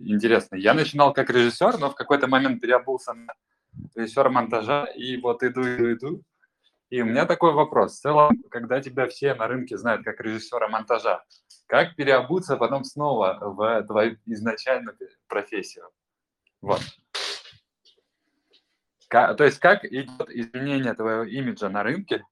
интересный. 0.00 0.60
Я 0.60 0.74
начинал 0.74 1.12
как 1.12 1.30
режиссер, 1.30 1.78
но 1.78 1.90
в 1.90 1.94
какой-то 1.94 2.26
момент 2.26 2.60
переобулся 2.60 3.12
на 3.12 3.32
режиссер 3.94 4.30
монтажа, 4.30 4.86
и 4.86 5.16
вот 5.16 5.44
иду, 5.44 5.62
иду, 5.62 5.92
иду. 5.92 6.22
И 6.90 7.00
у 7.02 7.04
меня 7.04 7.24
такой 7.24 7.52
вопрос. 7.52 7.98
В 7.98 8.00
целом, 8.00 8.42
когда 8.50 8.80
тебя 8.80 9.06
все 9.06 9.34
на 9.34 9.46
рынке 9.46 9.78
знают 9.78 10.02
как 10.02 10.20
режиссера 10.20 10.66
монтажа, 10.66 11.22
как 11.66 11.94
переобуться 11.94 12.56
потом 12.56 12.82
снова 12.82 13.38
в 13.40 13.84
твою 13.84 14.16
изначальную 14.26 14.96
профессию? 15.28 15.88
Вот. 16.60 16.80
То 19.08 19.44
есть 19.44 19.60
как 19.60 19.84
идет 19.84 20.30
изменение 20.30 20.94
твоего 20.94 21.22
имиджа 21.22 21.68
на 21.68 21.84
рынке 21.84 22.24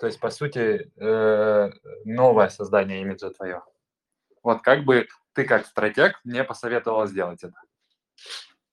то 0.00 0.06
есть, 0.06 0.18
по 0.18 0.30
сути, 0.30 0.90
э, 0.96 1.70
новое 2.04 2.48
создание 2.48 3.02
имиджа 3.02 3.30
твое. 3.30 3.62
Вот 4.42 4.62
как 4.62 4.84
бы 4.84 5.06
ты 5.34 5.44
как 5.44 5.66
стратег 5.66 6.18
мне 6.24 6.42
посоветовала 6.42 7.06
сделать 7.06 7.44
это. 7.44 7.60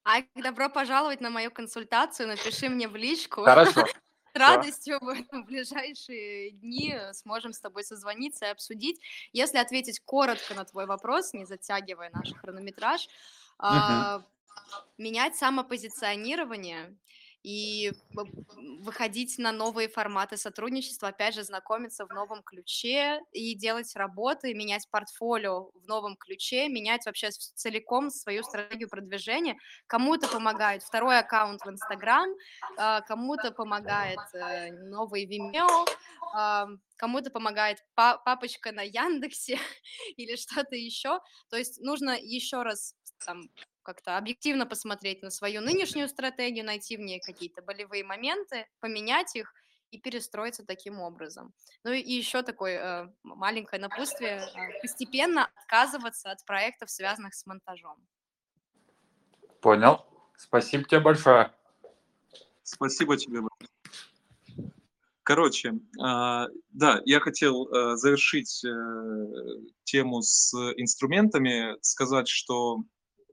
Ай, 0.05 0.29
добро 0.35 0.69
пожаловать 0.69 1.19
на 1.19 1.29
мою 1.29 1.51
консультацию. 1.51 2.29
Напиши 2.29 2.69
мне 2.69 2.87
в 2.87 2.95
личку. 2.95 3.43
Хорошо. 3.43 3.85
С 4.33 4.39
радостью 4.39 4.99
в 5.31 5.43
ближайшие 5.43 6.51
дни 6.51 6.95
сможем 7.11 7.51
с 7.51 7.59
тобой 7.59 7.83
созвониться 7.83 8.45
и 8.45 8.49
обсудить. 8.49 9.01
Если 9.33 9.57
ответить 9.57 9.99
коротко 9.99 10.53
на 10.53 10.63
твой 10.63 10.85
вопрос, 10.85 11.33
не 11.33 11.43
затягивая 11.43 12.11
наш 12.11 12.33
хронометраж, 12.35 13.09
угу. 13.57 14.23
менять 14.97 15.35
самопозиционирование 15.35 16.95
и 17.47 17.93
выходить 18.81 19.37
на 19.37 19.53
новые 19.53 19.87
форматы 19.87 20.35
сотрудничества, 20.35 21.07
опять 21.07 21.33
же, 21.33 21.43
знакомиться 21.43 22.05
в 22.05 22.09
новом 22.09 22.43
ключе 22.43 23.21
и 23.31 23.55
делать 23.55 23.95
работы, 23.95 24.53
менять 24.53 24.85
портфолио 24.91 25.69
в 25.73 25.87
новом 25.87 26.17
ключе, 26.17 26.67
менять 26.67 27.05
вообще 27.05 27.29
целиком 27.31 28.09
свою 28.09 28.43
стратегию 28.43 28.89
продвижения. 28.89 29.57
Кому-то 29.87 30.27
помогает 30.27 30.83
второй 30.83 31.19
аккаунт 31.19 31.61
в 31.61 31.69
Инстаграм, 31.69 32.29
а, 32.77 32.99
кому-то 32.99 33.51
помогает 33.51 34.19
э, 34.33 34.73
новый 34.89 35.25
Vimeo, 35.25 35.85
кому-то 36.97 37.31
помогает 37.31 37.77
папочка 37.95 38.73
на 38.73 38.81
Яндексе 38.81 39.57
или 40.17 40.35
что-то 40.35 40.75
еще. 40.75 41.21
То 41.49 41.55
есть 41.55 41.79
нужно 41.79 42.17
еще 42.19 42.63
раз 42.63 42.93
там 43.25 43.49
как-то 43.87 44.17
объективно 44.17 44.65
посмотреть 44.65 45.23
на 45.23 45.29
свою 45.29 45.61
нынешнюю 45.61 46.09
стратегию, 46.09 46.65
найти 46.65 46.97
в 46.97 46.99
ней 46.99 47.21
какие-то 47.21 47.61
болевые 47.61 48.03
моменты, 48.03 48.67
поменять 48.81 49.33
их 49.37 49.53
и 49.91 49.97
перестроиться 49.97 50.65
таким 50.65 50.99
образом. 50.99 51.53
Ну 51.85 51.93
и 51.93 52.01
еще 52.01 52.43
такое 52.43 53.05
э, 53.05 53.09
маленькое 53.23 53.81
напутствие, 53.81 54.41
э, 54.41 54.81
постепенно 54.81 55.49
отказываться 55.55 56.31
от 56.31 56.45
проектов, 56.45 56.89
связанных 56.89 57.33
с 57.33 57.45
монтажом. 57.45 57.95
Понял. 59.61 60.05
Спасибо 60.35 60.83
тебе 60.83 60.99
большое. 60.99 61.53
Спасибо 62.63 63.15
тебе. 63.15 63.39
Короче, 65.23 65.75
а, 66.01 66.47
да, 66.71 67.01
я 67.05 67.21
хотел 67.21 67.69
э, 67.69 67.95
завершить 67.95 68.65
тему 69.85 70.21
с 70.21 70.53
инструментами, 70.75 71.77
сказать, 71.81 72.27
что 72.27 72.83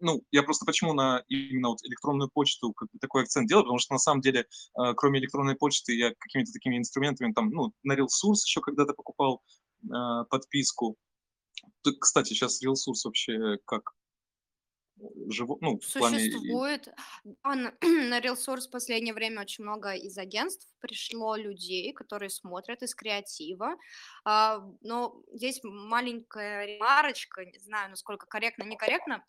ну, 0.04 0.22
я 0.30 0.42
просто 0.42 0.66
почему 0.66 0.92
на 0.92 1.24
именно 1.28 1.70
вот 1.70 1.82
электронную 1.82 2.30
почту 2.30 2.72
как 2.72 2.88
бы 2.92 2.98
такой 2.98 3.22
акцент 3.22 3.48
делаю, 3.48 3.64
потому 3.64 3.78
что 3.78 3.94
на 3.94 3.98
самом 3.98 4.20
деле, 4.20 4.40
э, 4.40 4.94
кроме 4.96 5.18
электронной 5.18 5.56
почты, 5.56 5.96
я 5.96 6.12
какими-то 6.18 6.52
такими 6.52 6.78
инструментами, 6.78 7.32
там, 7.32 7.50
ну, 7.50 7.72
на 7.82 7.94
RealSource 7.94 8.44
еще 8.44 8.60
когда-то 8.60 8.92
покупал 8.92 9.42
э, 9.82 10.24
подписку. 10.30 10.96
Кстати, 12.00 12.28
сейчас 12.28 12.62
RealSource 12.62 13.04
вообще 13.04 13.58
как 13.64 13.94
живо, 15.28 15.58
ну, 15.60 15.78
в 15.78 15.92
плане... 15.92 16.18
Существует. 16.18 16.88
Да, 17.24 17.54
на, 17.54 17.72
на 17.82 18.34
в 18.34 18.70
последнее 18.70 19.14
время 19.14 19.42
очень 19.42 19.64
много 19.64 19.94
из 19.94 20.16
агентств 20.18 20.68
пришло 20.80 21.36
людей, 21.36 21.92
которые 21.92 22.30
смотрят 22.30 22.82
из 22.82 22.94
креатива. 22.94 23.76
А, 24.24 24.60
но 24.82 25.20
есть 25.32 25.64
маленькая 25.64 26.66
ремарочка, 26.66 27.44
не 27.44 27.58
знаю, 27.58 27.90
насколько 27.90 28.26
корректно, 28.26 28.64
некорректно. 28.64 29.24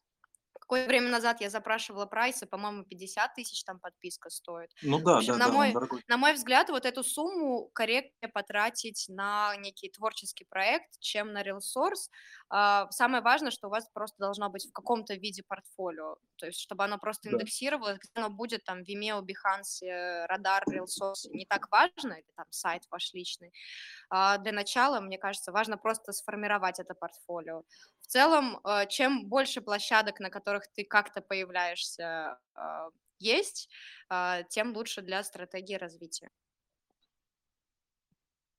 Какое 0.68 0.88
время 0.88 1.10
назад 1.10 1.42
я 1.42 1.50
запрашивала 1.50 2.06
прайсы, 2.08 2.46
по-моему, 2.48 2.84
50 2.86 3.36
тысяч 3.36 3.64
там 3.64 3.80
подписка 3.80 4.30
стоит. 4.30 4.72
Ну 4.82 5.00
да, 5.04 5.16
общем, 5.18 5.28
да, 5.28 5.38
на 5.38 5.48
да, 5.48 5.54
мой, 5.54 5.80
на 6.08 6.18
мой 6.18 6.34
взгляд, 6.34 6.70
вот 6.70 6.86
эту 6.86 7.04
сумму 7.04 7.70
корректнее 7.74 8.32
потратить 8.34 9.06
на 9.10 9.56
некий 9.58 9.90
творческий 9.90 10.46
проект, 10.46 11.00
чем 11.00 11.34
на 11.34 11.44
RealSource. 11.44 12.10
А, 12.50 12.90
Самое 12.92 13.24
важное, 13.24 13.52
что 13.52 13.68
у 13.68 13.72
вас 13.72 13.90
просто 13.94 14.18
должно 14.20 14.50
быть 14.50 14.66
в 14.68 14.72
каком-то 14.74 15.14
виде 15.16 15.44
портфолио, 15.48 16.18
то 16.38 16.48
есть 16.48 16.60
чтобы 16.60 16.84
оно 16.84 16.98
просто 16.98 17.30
Да. 17.30 17.32
индексировалось, 17.32 17.98
где 18.00 18.10
оно 18.16 18.30
будет 18.30 18.64
там 18.64 18.82
Vimeo, 18.82 19.22
Behance, 19.22 19.84
э, 19.86 20.26
Radar, 20.28 20.62
RealSource, 20.72 21.30
не 21.30 21.46
так 21.46 21.70
важно, 21.72 22.14
или 22.14 22.32
там 22.36 22.46
сайт 22.50 22.84
ваш 22.90 23.14
личный. 23.14 23.52
А, 24.10 24.38
Для 24.40 24.52
начала, 24.52 25.00
мне 25.02 25.18
кажется, 25.18 25.52
важно 25.52 25.78
просто 25.78 26.12
сформировать 26.14 26.80
это 26.80 26.94
портфолио. 26.96 27.64
В 28.06 28.08
целом, 28.08 28.60
э, 28.64 28.86
чем 28.88 29.26
больше 29.26 29.62
площадок, 29.62 30.20
на 30.20 30.30
которых 30.30 30.68
ты 30.72 30.84
как-то 30.84 31.22
появляешься, 31.22 32.38
а, 32.54 32.90
есть, 33.18 33.68
а, 34.10 34.44
тем 34.44 34.76
лучше 34.76 35.02
для 35.02 35.24
стратегии 35.24 35.74
развития. 35.74 36.30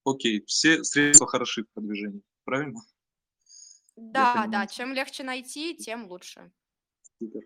Окей, 0.05 0.45
все 0.47 0.83
средства 0.83 1.29
хороши 1.29 1.63
в 1.63 1.71
продвижении, 1.71 2.23
правильно? 2.43 2.81
Да, 3.95 4.47
да, 4.49 4.67
чем 4.67 4.93
легче 4.93 5.23
найти, 5.23 5.77
тем 5.77 6.09
лучше. 6.09 6.51
Супер. 7.21 7.43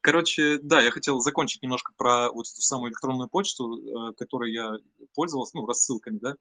Короче, 0.00 0.58
да, 0.62 0.80
я 0.80 0.90
хотел 0.90 1.20
закончить 1.20 1.62
немножко 1.62 1.92
про 1.98 2.32
вот 2.32 2.46
эту 2.46 2.62
самую 2.62 2.92
электронную 2.92 3.28
почту, 3.28 3.76
э, 3.76 4.14
которой 4.14 4.54
я 4.54 4.72
пользовался, 5.14 5.58
ну, 5.58 5.66
рассылками, 5.66 6.18
да. 6.18 6.34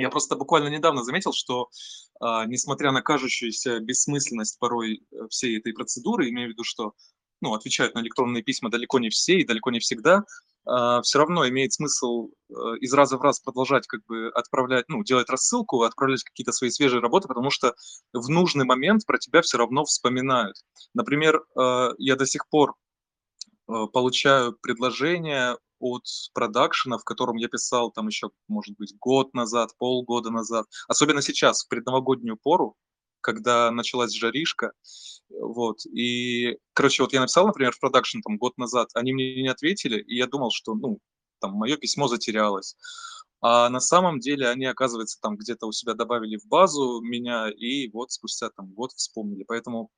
Я 0.00 0.10
просто 0.10 0.36
буквально 0.36 0.68
недавно 0.68 1.04
заметил, 1.04 1.32
что 1.32 1.68
а, 2.20 2.46
несмотря 2.46 2.92
на 2.92 3.02
кажущуюся 3.02 3.80
бессмысленность 3.80 4.58
порой 4.58 5.02
э, 5.12 5.28
всей 5.28 5.58
этой 5.58 5.72
процедуры, 5.72 6.28
имею 6.28 6.48
в 6.48 6.52
виду, 6.52 6.64
что 6.64 6.94
ну, 7.40 7.54
отвечают 7.54 7.94
на 7.94 8.00
электронные 8.00 8.42
письма 8.42 8.70
далеко 8.70 8.98
не 8.98 9.08
все 9.08 9.38
и 9.38 9.46
далеко 9.46 9.70
не 9.70 9.80
всегда, 9.80 10.24
а, 10.66 11.00
все 11.02 11.18
равно 11.18 11.48
имеет 11.48 11.72
смысл 11.72 12.28
э, 12.48 12.52
из 12.80 12.92
раза 12.92 13.16
в 13.16 13.22
раз 13.22 13.40
продолжать 13.40 13.86
как 13.86 14.04
бы 14.06 14.28
отправлять, 14.34 14.84
ну, 14.88 15.02
делать 15.02 15.30
рассылку, 15.30 15.82
отправлять 15.82 16.22
какие-то 16.22 16.52
свои 16.52 16.70
свежие 16.70 17.00
работы, 17.00 17.28
потому 17.28 17.50
что 17.50 17.74
в 18.12 18.28
нужный 18.28 18.64
момент 18.64 19.06
про 19.06 19.18
тебя 19.18 19.42
все 19.42 19.58
равно 19.58 19.84
вспоминают. 19.84 20.56
Например, 20.94 21.42
э, 21.58 21.88
я 21.98 22.16
до 22.16 22.26
сих 22.26 22.48
пор 22.48 22.74
э, 23.68 23.86
получаю 23.92 24.56
предложения 24.60 25.56
от 25.80 26.04
продакшена, 26.34 26.98
в 26.98 27.04
котором 27.04 27.36
я 27.36 27.48
писал 27.48 27.90
там 27.90 28.06
еще, 28.06 28.30
может 28.48 28.76
быть, 28.76 28.94
год 29.00 29.34
назад, 29.34 29.70
полгода 29.78 30.30
назад, 30.30 30.66
особенно 30.88 31.22
сейчас, 31.22 31.64
в 31.64 31.68
предновогоднюю 31.68 32.36
пору, 32.36 32.76
когда 33.20 33.70
началась 33.70 34.12
жаришка, 34.12 34.72
вот, 35.28 35.84
и, 35.86 36.58
короче, 36.72 37.02
вот 37.02 37.12
я 37.12 37.20
написал, 37.20 37.46
например, 37.46 37.72
в 37.72 37.80
продакшн 37.80 38.20
там 38.20 38.38
год 38.38 38.56
назад, 38.58 38.88
они 38.94 39.12
мне 39.12 39.42
не 39.42 39.48
ответили, 39.48 40.00
и 40.00 40.16
я 40.16 40.26
думал, 40.26 40.50
что, 40.52 40.74
ну, 40.74 41.00
там, 41.40 41.52
мое 41.54 41.76
письмо 41.76 42.08
затерялось, 42.08 42.76
а 43.40 43.68
на 43.70 43.80
самом 43.80 44.20
деле 44.20 44.48
они, 44.48 44.66
оказывается, 44.66 45.18
там 45.20 45.36
где-то 45.36 45.66
у 45.66 45.72
себя 45.72 45.94
добавили 45.94 46.36
в 46.36 46.46
базу 46.46 47.00
меня, 47.00 47.48
и 47.48 47.88
вот 47.90 48.12
спустя 48.12 48.50
там 48.50 48.72
год 48.72 48.92
вспомнили, 48.92 49.44
поэтому 49.44 49.90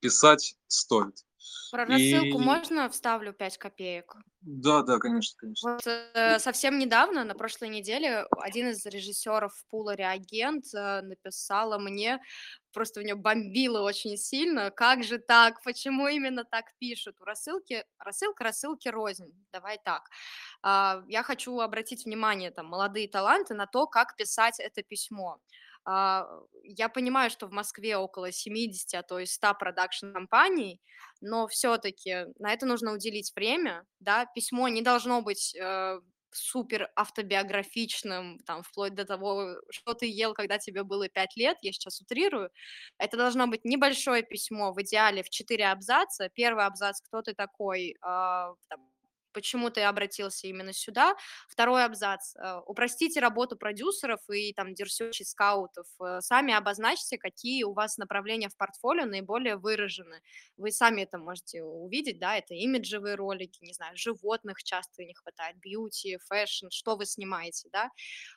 писать 0.00 0.56
стоит. 0.66 1.24
Про 1.70 1.86
рассылку 1.86 2.38
И- 2.38 2.42
можно 2.44 2.88
вставлю 2.88 3.32
5 3.32 3.58
копеек? 3.58 4.14
Да, 4.40 4.82
да, 4.82 4.98
конечно, 4.98 5.36
конечно. 5.38 5.70
Вот 5.74 5.86
э, 5.86 6.40
совсем 6.40 6.76
недавно, 6.78 7.22
на 7.24 7.34
прошлой 7.34 7.68
неделе, 7.68 8.26
один 8.40 8.70
из 8.70 8.84
режиссеров 8.84 9.52
пула 9.70 9.94
«Реагент» 9.94 10.64
э, 10.74 11.00
написала 11.02 11.78
мне, 11.78 12.20
просто 12.72 12.98
у 13.00 13.04
нее 13.04 13.14
бомбило 13.14 13.80
очень 13.82 14.16
сильно, 14.16 14.72
как 14.72 15.04
же 15.04 15.18
так, 15.18 15.62
почему 15.62 16.08
именно 16.08 16.44
так 16.44 16.64
пишут? 16.78 17.20
У 17.20 17.24
рассылки, 17.24 17.84
рассылка 18.00 18.42
рассылки 18.42 18.88
рознь, 18.88 19.32
давай 19.52 19.78
так. 19.84 20.02
А, 20.62 21.02
Я 21.08 21.22
хочу 21.22 21.58
обратить 21.60 22.04
внимание, 22.04 22.50
там, 22.50 22.66
молодые 22.66 23.08
таланты, 23.08 23.54
на 23.54 23.66
то, 23.66 23.86
как 23.86 24.16
писать 24.16 24.60
это 24.60 24.82
письмо. 24.82 25.38
А, 25.84 26.26
Я 26.64 26.88
понимаю, 26.88 27.30
что 27.30 27.46
в 27.46 27.52
Москве 27.52 27.96
около 27.96 28.32
70, 28.32 28.94
а 28.94 29.02
то 29.02 29.18
и 29.18 29.26
100 29.26 29.54
продакшн-компаний, 29.54 30.80
но 31.20 31.46
все-таки 31.48 32.26
на 32.38 32.52
это 32.52 32.66
нужно 32.66 32.92
уделить 32.92 33.32
время, 33.36 33.84
да, 34.00 34.26
письмо 34.26 34.68
не 34.68 34.82
должно 34.82 35.22
быть 35.22 35.54
э, 35.56 36.00
супер 36.30 36.88
автобиографичным, 36.96 38.38
там, 38.46 38.62
вплоть 38.62 38.94
до 38.94 39.04
того, 39.04 39.56
что 39.70 39.94
ты 39.94 40.06
ел, 40.06 40.34
когда 40.34 40.58
тебе 40.58 40.82
было 40.84 41.08
5 41.08 41.36
лет, 41.36 41.58
я 41.62 41.72
сейчас 41.72 42.00
утрирую, 42.00 42.50
это 42.98 43.16
должно 43.16 43.46
быть 43.48 43.64
небольшое 43.64 44.22
письмо, 44.22 44.72
в 44.72 44.80
идеале 44.82 45.22
в 45.22 45.30
4 45.30 45.66
абзаца, 45.70 46.28
первый 46.30 46.64
абзац, 46.64 47.00
кто 47.02 47.22
ты 47.22 47.34
такой, 47.34 47.96
а, 48.02 48.52
там, 48.68 48.88
почему 49.32 49.70
ты 49.70 49.82
обратился 49.82 50.46
именно 50.46 50.72
сюда. 50.72 51.16
Второй 51.48 51.84
абзац. 51.84 52.34
э, 52.36 52.58
Упростите 52.66 53.20
работу 53.20 53.56
продюсеров 53.56 54.20
и 54.30 54.52
там 54.52 54.74
dir 54.74 54.88
search 54.88 55.15
ей 55.15 55.24
скаутов. 55.26 55.86
Э, 56.00 56.20
Сами 56.20 56.54
обозначьте, 56.54 57.18
какие 57.18 57.64
у 57.64 57.72
вас 57.72 57.98
направления 57.98 58.48
в 58.48 58.56
портфолио 58.56 59.04
наиболее 59.06 59.56
выражены. 59.56 60.20
Вы 60.56 60.70
сами 60.72 61.02
это 61.02 61.18
можете 61.18 61.62
увидеть, 61.62 62.18
да, 62.18 62.36
это 62.36 62.54
имиджевые 62.54 63.14
ролики, 63.16 63.58
не 63.64 63.72
знаю, 63.74 63.96
животных 63.96 64.62
часто 64.62 65.04
не 65.04 65.14
хватает, 65.14 65.56
beauty, 65.58 66.18
fashion, 66.28 66.66
что 66.70 66.96
вы 66.96 67.06
снимаете, 67.06 67.68
да. 67.72 67.90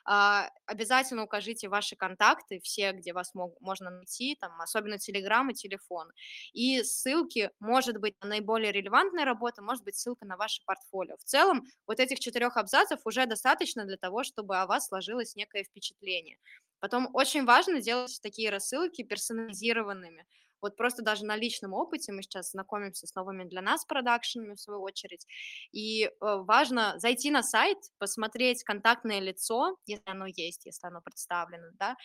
А, 0.04 0.50
Обязательно 0.66 1.22
укажите 1.24 1.68
ваши 1.68 1.96
контакты, 1.96 2.60
все, 2.60 2.92
где 2.92 3.12
вас 3.12 3.34
мог- 3.34 3.60
можно 3.60 3.90
найти, 3.90 4.36
там, 4.40 4.60
особенно 4.60 4.98
Телеграм 4.98 5.48
и 5.50 5.54
телефон. 5.54 6.10
И 6.52 6.82
ссылки, 6.82 7.50
может 7.60 7.98
быть, 7.98 8.14
на 8.20 8.28
наиболее 8.28 8.72
релевантные 8.72 9.24
работы, 9.24 9.62
может 9.62 9.84
быть, 9.84 9.96
ссылка 9.96 10.26
на 10.26 10.36
ваше 10.36 10.62
портфолио. 10.66 10.85
В 10.92 11.24
целом, 11.24 11.64
вот 11.86 12.00
этих 12.00 12.20
четырех 12.20 12.56
абзацев 12.56 13.00
уже 13.04 13.26
достаточно 13.26 13.84
для 13.84 13.96
того, 13.96 14.24
чтобы 14.24 14.56
о 14.58 14.66
вас 14.66 14.88
сложилось 14.88 15.36
некое 15.36 15.64
впечатление. 15.64 16.38
Потом 16.80 17.08
очень 17.14 17.44
важно 17.44 17.80
делать 17.80 18.18
такие 18.22 18.50
рассылки 18.50 19.02
персонализированными. 19.02 20.26
Вот 20.62 20.76
просто 20.76 21.02
даже 21.02 21.24
на 21.24 21.36
личном 21.36 21.74
опыте 21.74 22.12
мы 22.12 22.22
сейчас 22.22 22.50
знакомимся 22.50 23.06
с 23.06 23.14
новыми 23.14 23.44
для 23.44 23.60
нас 23.60 23.84
продакшенами, 23.84 24.54
в 24.54 24.60
свою 24.60 24.80
очередь. 24.80 25.26
И 25.70 26.04
э, 26.04 26.10
важно 26.20 26.98
зайти 26.98 27.30
на 27.30 27.42
сайт, 27.42 27.78
посмотреть 27.98 28.64
контактное 28.64 29.20
лицо, 29.20 29.76
если 29.86 30.10
оно 30.10 30.26
есть, 30.26 30.66
если 30.66 30.86
оно 30.86 31.00
представлено, 31.02 31.68
да, 31.74 31.96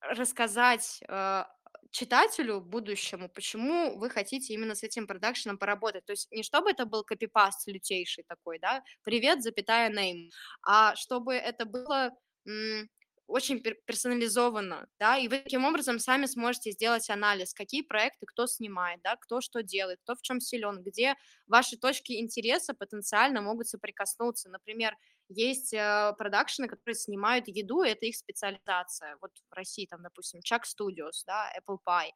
рассказать 0.00 1.00
э, 1.08 1.44
читателю 1.90 2.60
будущему, 2.60 3.28
почему 3.28 3.98
вы 3.98 4.10
хотите 4.10 4.54
именно 4.54 4.74
с 4.74 4.82
этим 4.82 5.06
продакшеном 5.06 5.58
поработать. 5.58 6.04
То 6.06 6.12
есть 6.12 6.30
не 6.32 6.42
чтобы 6.42 6.70
это 6.70 6.84
был 6.86 7.04
копипаст 7.04 7.66
лютейший 7.68 8.24
такой, 8.28 8.58
да, 8.58 8.82
привет, 9.02 9.42
запятая 9.42 9.90
name, 9.90 10.30
а 10.62 10.94
чтобы 10.96 11.34
это 11.34 11.64
было 11.66 12.10
м, 12.46 12.88
очень 13.26 13.58
пер- 13.58 13.76
персонализованно, 13.86 14.88
да, 14.98 15.18
и 15.18 15.28
вы 15.28 15.38
таким 15.40 15.64
образом 15.66 15.98
сами 15.98 16.24
сможете 16.26 16.70
сделать 16.72 17.10
анализ, 17.10 17.52
какие 17.52 17.82
проекты 17.82 18.24
кто 18.26 18.46
снимает, 18.46 19.00
да, 19.02 19.16
кто 19.16 19.40
что 19.42 19.62
делает, 19.62 20.00
кто 20.02 20.14
в 20.14 20.22
чем 20.22 20.40
силен, 20.40 20.82
где 20.82 21.14
ваши 21.46 21.76
точки 21.76 22.12
интереса 22.20 22.72
потенциально 22.74 23.42
могут 23.42 23.68
соприкоснуться. 23.68 24.48
Например, 24.48 24.94
Есть 25.28 25.74
э, 25.74 26.14
продакшены, 26.16 26.68
которые 26.68 26.96
снимают 26.96 27.48
еду, 27.48 27.82
это 27.82 28.06
их 28.06 28.16
специализация. 28.16 29.16
Вот 29.20 29.30
в 29.50 29.52
России 29.52 29.86
там, 29.86 30.02
допустим, 30.02 30.40
Chuck 30.40 30.62
Studios, 30.62 31.24
да, 31.26 31.52
Apple 31.58 31.78
Pie. 31.86 32.10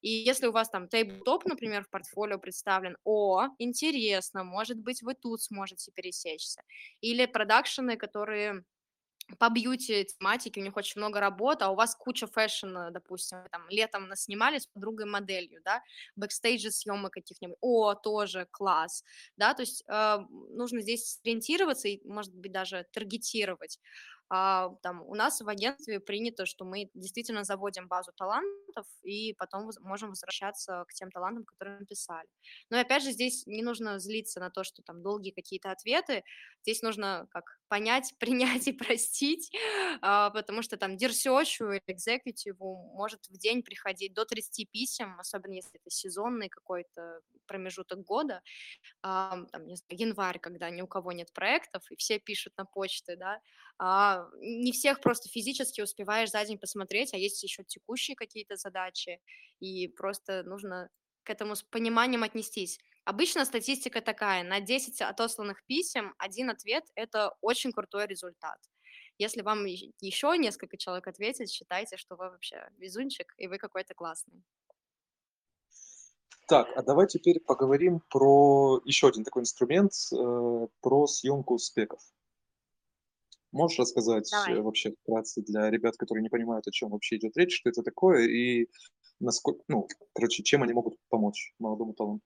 И 0.00 0.10
если 0.10 0.48
у 0.48 0.52
вас 0.52 0.68
там 0.68 0.88
тейблтоп, 0.88 1.44
например, 1.44 1.84
в 1.84 1.90
портфолио 1.90 2.38
представлен, 2.38 2.96
о, 3.04 3.48
интересно, 3.58 4.42
может 4.42 4.78
быть, 4.78 5.02
вы 5.02 5.14
тут 5.14 5.42
сможете 5.42 5.92
пересечься. 5.92 6.62
Или 7.00 7.26
продакшены, 7.26 7.96
которые 7.96 8.64
по 9.38 9.48
beauty 9.50 10.04
тематике, 10.04 10.60
у 10.60 10.64
них 10.64 10.76
очень 10.76 11.00
много 11.00 11.20
работ, 11.20 11.62
а 11.62 11.70
у 11.70 11.74
вас 11.74 11.94
куча 11.96 12.26
fashion, 12.26 12.90
допустим, 12.92 13.38
там 13.50 13.66
летом 13.68 14.08
наснимали 14.08 14.58
с 14.58 14.66
подругой 14.66 15.06
моделью, 15.06 15.60
да, 15.64 15.82
бэкстейджи 16.16 16.70
съемок 16.70 17.12
каких-нибудь, 17.12 17.56
о, 17.60 17.94
тоже 17.94 18.46
класс, 18.50 19.04
да, 19.36 19.54
то 19.54 19.62
есть 19.62 19.84
э, 19.88 20.18
нужно 20.50 20.80
здесь 20.80 21.20
ориентироваться 21.24 21.88
и, 21.88 22.00
может 22.06 22.34
быть, 22.34 22.52
даже 22.52 22.86
таргетировать. 22.92 23.80
А, 24.28 24.70
там, 24.82 25.02
у 25.02 25.14
нас 25.14 25.40
в 25.40 25.48
агентстве 25.48 26.00
принято, 26.00 26.46
что 26.46 26.64
мы 26.64 26.90
действительно 26.94 27.44
заводим 27.44 27.86
базу 27.88 28.12
талантов 28.16 28.86
и 29.02 29.34
потом 29.34 29.70
можем 29.82 30.10
возвращаться 30.10 30.84
к 30.88 30.92
тем 30.94 31.10
талантам, 31.10 31.44
которые 31.44 31.78
написали. 31.78 32.28
Но 32.70 32.78
опять 32.80 33.02
же, 33.04 33.12
здесь 33.12 33.46
не 33.46 33.62
нужно 33.62 33.98
злиться 34.00 34.40
на 34.40 34.50
то, 34.50 34.64
что 34.64 34.82
там 34.82 35.02
долгие 35.02 35.30
какие-то 35.30 35.70
ответы. 35.70 36.24
Здесь 36.62 36.82
нужно 36.82 37.26
как 37.30 37.44
понять, 37.68 38.14
принять 38.18 38.66
и 38.68 38.72
простить, 38.72 39.50
а, 40.02 40.30
потому 40.30 40.62
что 40.62 40.76
там 40.76 40.96
дирсёчу 40.96 41.70
или 41.70 41.82
экзекутиву 41.86 42.92
может 42.94 43.26
в 43.28 43.38
день 43.38 43.62
приходить 43.62 44.12
до 44.14 44.24
30 44.24 44.64
писем, 44.66 45.18
особенно 45.20 45.52
если 45.54 45.78
это 45.80 45.90
сезонный 45.90 46.48
какой-то 46.48 47.20
промежуток 47.46 48.02
года, 48.04 48.42
там, 49.02 49.66
не 49.66 49.76
знаю, 49.76 50.00
январь, 50.00 50.38
когда 50.38 50.70
ни 50.70 50.82
у 50.82 50.86
кого 50.86 51.12
нет 51.12 51.32
проектов, 51.32 51.90
и 51.90 51.96
все 51.96 52.18
пишут 52.18 52.54
на 52.56 52.64
почты, 52.64 53.16
да, 53.16 53.40
не 53.78 54.72
всех 54.72 55.00
просто 55.00 55.28
физически 55.28 55.80
успеваешь 55.80 56.30
за 56.30 56.44
день 56.44 56.58
посмотреть, 56.58 57.12
а 57.12 57.18
есть 57.18 57.42
еще 57.42 57.64
текущие 57.64 58.16
какие-то 58.16 58.56
задачи, 58.56 59.20
и 59.60 59.88
просто 59.88 60.42
нужно 60.44 60.88
к 61.24 61.30
этому 61.30 61.56
с 61.56 61.62
пониманием 61.62 62.22
отнестись. 62.22 62.78
Обычно 63.04 63.44
статистика 63.44 64.00
такая, 64.00 64.44
на 64.44 64.60
10 64.60 65.00
отосланных 65.02 65.64
писем 65.66 66.14
один 66.18 66.50
ответ– 66.50 66.84
это 66.94 67.36
очень 67.40 67.72
крутой 67.72 68.06
результат. 68.06 68.58
Если 69.18 69.42
вам 69.42 69.64
еще 69.64 70.36
несколько 70.38 70.76
человек 70.76 71.06
ответит, 71.06 71.50
считайте, 71.50 71.96
что 71.96 72.16
вы 72.16 72.30
вообще 72.30 72.68
везунчик, 72.78 73.32
и 73.38 73.46
вы 73.46 73.58
какой-то 73.58 73.94
классный. 73.94 74.42
Так, 76.48 76.68
а 76.76 76.82
давай 76.82 77.08
теперь 77.08 77.40
поговорим 77.40 78.00
про 78.08 78.80
еще 78.84 79.08
один 79.08 79.24
такой 79.24 79.42
инструмент, 79.42 79.92
э, 80.12 80.66
про 80.80 81.06
съемку 81.06 81.58
спеков. 81.58 82.00
Можешь 83.52 83.78
рассказать 83.78 84.30
Давай. 84.30 84.54
э, 84.54 84.60
вообще 84.60 84.92
вкратце 85.02 85.42
для 85.42 85.70
ребят, 85.70 85.96
которые 85.96 86.22
не 86.22 86.28
понимают, 86.28 86.66
о 86.66 86.70
чем 86.72 86.90
вообще 86.90 87.16
идет 87.16 87.36
речь, 87.36 87.56
что 87.58 87.70
это 87.70 87.82
такое 87.82 88.26
и 88.26 88.68
насколько, 89.20 89.62
ну, 89.68 89.88
короче, 90.14 90.42
чем 90.42 90.62
они 90.62 90.72
могут 90.74 90.96
помочь 91.08 91.54
молодому 91.58 91.94
таланту? 91.94 92.22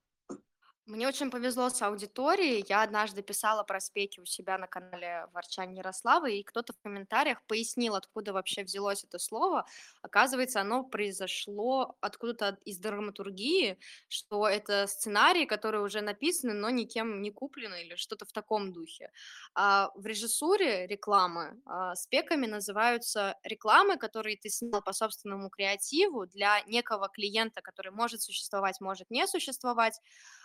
Мне 0.86 1.06
очень 1.06 1.30
повезло 1.30 1.68
с 1.70 1.80
аудиторией. 1.82 2.64
Я 2.68 2.82
однажды 2.82 3.22
писала 3.22 3.62
про 3.62 3.78
спеки 3.80 4.20
у 4.20 4.24
себя 4.24 4.58
на 4.58 4.66
канале 4.66 5.26
Ворчань 5.32 5.76
Ярославы, 5.76 6.32
и 6.38 6.42
кто-то 6.42 6.72
в 6.72 6.80
комментариях 6.82 7.42
пояснил, 7.46 7.94
откуда 7.94 8.32
вообще 8.32 8.64
взялось 8.64 9.04
это 9.04 9.18
слово. 9.18 9.66
Оказывается, 10.02 10.60
оно 10.60 10.82
произошло 10.82 11.96
откуда-то 12.00 12.58
из 12.64 12.78
драматургии, 12.78 13.78
что 14.08 14.48
это 14.48 14.86
сценарии, 14.88 15.44
которые 15.44 15.82
уже 15.82 16.00
написаны, 16.00 16.54
но 16.54 16.70
никем 16.70 17.22
не 17.22 17.30
куплены 17.30 17.82
или 17.84 17.94
что-то 17.94 18.24
в 18.24 18.32
таком 18.32 18.72
духе. 18.72 19.12
А 19.54 19.90
в 19.94 20.04
режиссуре 20.06 20.86
рекламы 20.88 21.60
а, 21.66 21.94
спеками 21.94 22.46
называются 22.46 23.36
рекламы, 23.44 23.96
которые 23.96 24.36
ты 24.36 24.48
снял 24.48 24.82
по 24.82 24.92
собственному 24.92 25.50
креативу 25.50 26.26
для 26.26 26.62
некого 26.62 27.08
клиента, 27.08 27.60
который 27.60 27.92
может 27.92 28.22
существовать, 28.22 28.80
может 28.80 29.08
не 29.10 29.26
существовать, 29.28 30.00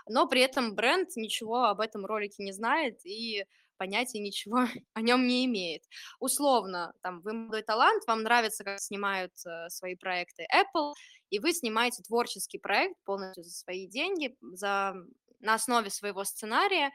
но 0.07 0.27
при 0.35 0.41
этом 0.41 0.75
бренд 0.75 1.15
ничего 1.15 1.63
об 1.63 1.79
этом 1.79 2.05
ролике 2.05 2.43
не 2.43 2.51
знает 2.51 2.99
и 3.05 3.45
понятия 3.77 4.19
ничего 4.19 4.65
о 4.93 5.01
нем 5.01 5.25
не 5.27 5.45
имеет. 5.45 5.83
Условно, 6.19 6.91
там, 7.01 7.21
вы 7.21 7.31
молодой 7.31 7.61
талант, 7.61 8.03
вам 8.05 8.23
нравится, 8.23 8.65
как 8.65 8.81
снимают 8.81 9.31
э, 9.45 9.69
свои 9.69 9.95
проекты 9.95 10.45
Apple, 10.53 10.91
и 11.29 11.39
вы 11.39 11.53
снимаете 11.53 12.03
творческий 12.03 12.57
проект 12.57 13.01
полностью 13.05 13.45
за 13.45 13.51
свои 13.51 13.87
деньги, 13.87 14.35
за, 14.41 14.93
на 15.39 15.53
основе 15.53 15.89
своего 15.89 16.25
сценария 16.25 16.91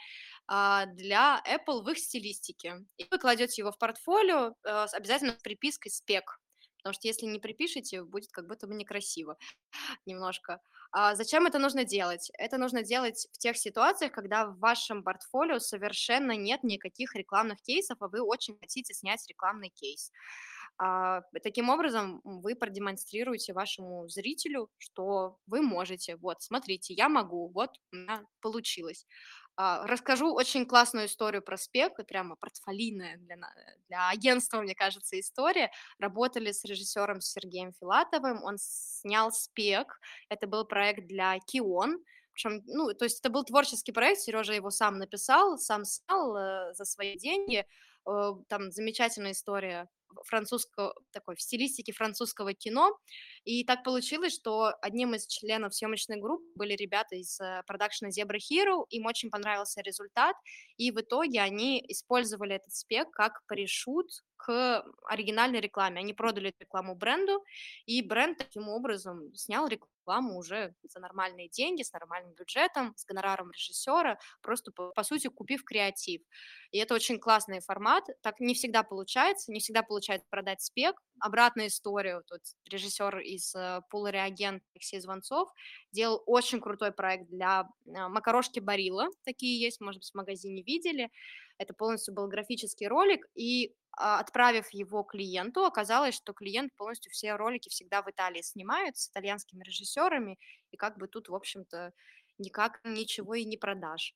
э, 0.53 0.82
для 0.93 1.43
Apple 1.49 1.80
в 1.80 1.88
их 1.88 1.99
стилистике. 1.99 2.84
И 2.99 3.07
вы 3.11 3.16
кладете 3.16 3.62
его 3.62 3.72
в 3.72 3.78
портфолио 3.78 4.53
э, 4.64 4.86
обязательно 4.93 5.32
с 5.32 5.43
припиской 5.43 5.91
спек, 5.91 6.38
потому 6.83 6.95
что 6.95 7.09
если 7.09 7.26
не 7.26 7.39
припишете, 7.39 8.03
будет 8.03 8.31
как 8.33 8.47
будто 8.47 8.66
бы 8.66 8.74
некрасиво 8.74 9.37
немножко. 10.07 10.61
А 10.93 11.14
зачем 11.14 11.47
это 11.47 11.59
нужно 11.59 11.85
делать? 11.85 12.31
Это 12.37 12.59
нужно 12.59 12.83
делать 12.83 13.28
в 13.33 13.39
тех 13.39 13.57
ситуациях, 13.57 14.12
когда 14.12 14.47
в 14.47 14.59
вашем 14.59 15.05
портфолио 15.05 15.61
совершенно 15.61 16.37
нет 16.37 16.64
никаких 16.64 17.14
рекламных 17.14 17.62
кейсов, 17.62 17.99
а 18.01 18.09
вы 18.09 18.22
очень 18.22 18.59
хотите 18.59 18.93
снять 18.93 19.24
рекламный 19.28 19.70
кейс. 19.70 20.11
А, 20.78 21.22
таким 21.43 21.68
образом, 21.68 22.20
вы 22.24 22.57
продемонстрируете 22.57 23.53
вашему 23.53 24.09
зрителю, 24.09 24.70
что 24.78 25.37
вы 25.47 25.61
можете. 25.62 26.16
Вот, 26.16 26.43
смотрите, 26.43 26.95
я 26.95 27.09
могу, 27.09 27.51
вот 27.51 27.78
у 27.93 27.97
меня 27.97 28.24
получилось. 28.41 29.07
А, 29.57 29.86
расскажу 29.86 30.32
очень 30.32 30.66
классную 30.66 31.07
историю 31.07 31.42
про 31.42 31.57
спек, 31.57 31.94
прямо 32.07 32.36
портфолийная 32.36 33.18
для, 33.18 33.36
для 33.88 34.09
агентства, 34.09 34.61
мне 34.61 34.74
кажется, 34.74 35.18
история. 35.18 35.70
Работали 35.98 36.53
с 36.53 36.64
режиссером 36.64 37.20
Сергеем 37.20 37.72
Филатовым, 37.72 38.42
он 38.42 38.57
снял 38.59 39.32
спек, 39.32 40.01
это 40.28 40.46
был 40.46 40.64
проект 40.64 41.07
для 41.07 41.38
Кион, 41.40 42.03
причем, 42.32 42.62
ну, 42.66 42.94
то 42.94 43.05
есть 43.05 43.20
это 43.20 43.28
был 43.28 43.44
творческий 43.44 43.92
проект, 43.92 44.20
Сережа 44.20 44.55
его 44.55 44.70
сам 44.70 44.98
написал, 44.98 45.59
сам 45.59 45.84
снял 45.84 46.36
э, 46.36 46.74
за 46.74 46.84
свои 46.84 47.18
деньги, 47.18 47.66
э, 48.07 48.32
там 48.48 48.70
замечательная 48.70 49.32
история 49.32 49.88
французского, 50.24 50.94
такой, 51.12 51.36
в 51.36 51.40
стилистике 51.40 51.92
французского 51.92 52.54
кино. 52.54 52.96
И 53.44 53.64
так 53.64 53.84
получилось, 53.84 54.34
что 54.34 54.74
одним 54.82 55.14
из 55.14 55.26
членов 55.26 55.74
съемочной 55.74 56.20
группы 56.20 56.44
были 56.54 56.74
ребята 56.74 57.16
из 57.16 57.40
э, 57.40 57.62
продакшена 57.66 58.11
Zebra 58.11 58.38
Hero, 58.38 58.84
им 58.90 59.06
очень 59.06 59.30
понравился 59.30 59.80
результат, 59.82 60.36
и 60.76 60.90
в 60.90 61.00
итоге 61.00 61.40
они 61.40 61.82
использовали 61.88 62.56
этот 62.56 62.72
спек 62.72 63.11
как 63.11 63.44
пришут 63.46 64.11
к 64.40 64.84
оригинальной 65.06 65.61
рекламе. 65.61 66.00
Они 66.00 66.14
продали 66.14 66.54
рекламу 66.58 66.94
бренду, 66.94 67.44
и 67.84 68.02
бренд 68.02 68.38
таким 68.38 68.68
образом 68.68 69.34
снял 69.34 69.68
рекламу 69.68 70.38
уже 70.38 70.74
за 70.82 70.98
нормальные 71.00 71.48
деньги, 71.50 71.82
с 71.82 71.92
нормальным 71.92 72.32
бюджетом, 72.32 72.94
с 72.96 73.04
гонораром 73.04 73.50
режиссера, 73.52 74.18
просто, 74.40 74.72
по, 74.72 74.90
по 74.90 75.02
сути, 75.02 75.28
купив 75.28 75.64
креатив. 75.64 76.22
И 76.70 76.78
это 76.78 76.94
очень 76.94 77.18
классный 77.18 77.61
формат. 77.61 78.04
Так 78.22 78.40
не 78.40 78.54
всегда 78.54 78.82
получается, 78.82 79.52
не 79.52 79.61
всегда 79.61 79.82
получается 79.82 79.99
продать 80.30 80.62
спек. 80.62 81.01
Обратная 81.18 81.68
история. 81.68 82.22
Тут 82.26 82.40
режиссер 82.66 83.18
из 83.18 83.55
Пула 83.90 84.09
э, 84.09 84.12
Реагент 84.12 84.62
Алексей 84.74 85.01
Звонцов 85.01 85.53
делал 85.92 86.22
очень 86.26 86.61
крутой 86.61 86.92
проект 86.92 87.28
для 87.28 87.68
э, 87.86 88.09
макарошки 88.09 88.61
Барила. 88.61 89.09
Такие 89.24 89.61
есть, 89.61 89.80
может 89.80 90.01
быть, 90.01 90.11
в 90.11 90.14
магазине 90.14 90.62
видели. 90.62 91.11
Это 91.59 91.74
полностью 91.74 92.14
был 92.14 92.26
графический 92.26 92.86
ролик, 92.86 93.26
и 93.34 93.74
а, 93.92 94.18
отправив 94.20 94.70
его 94.70 95.03
клиенту, 95.03 95.64
оказалось, 95.64 96.14
что 96.14 96.32
клиент 96.32 96.74
полностью 96.74 97.12
все 97.12 97.34
ролики 97.36 97.68
всегда 97.68 98.03
в 98.03 98.09
Италии 98.09 98.40
снимает 98.40 98.96
с 98.96 99.11
итальянскими 99.11 99.62
режиссерами, 99.62 100.38
и 100.70 100.76
как 100.78 100.96
бы 100.96 101.07
тут, 101.07 101.28
в 101.28 101.34
общем-то, 101.34 101.92
никак 102.38 102.80
ничего 102.84 103.34
и 103.34 103.44
не 103.44 103.59
продашь. 103.59 104.14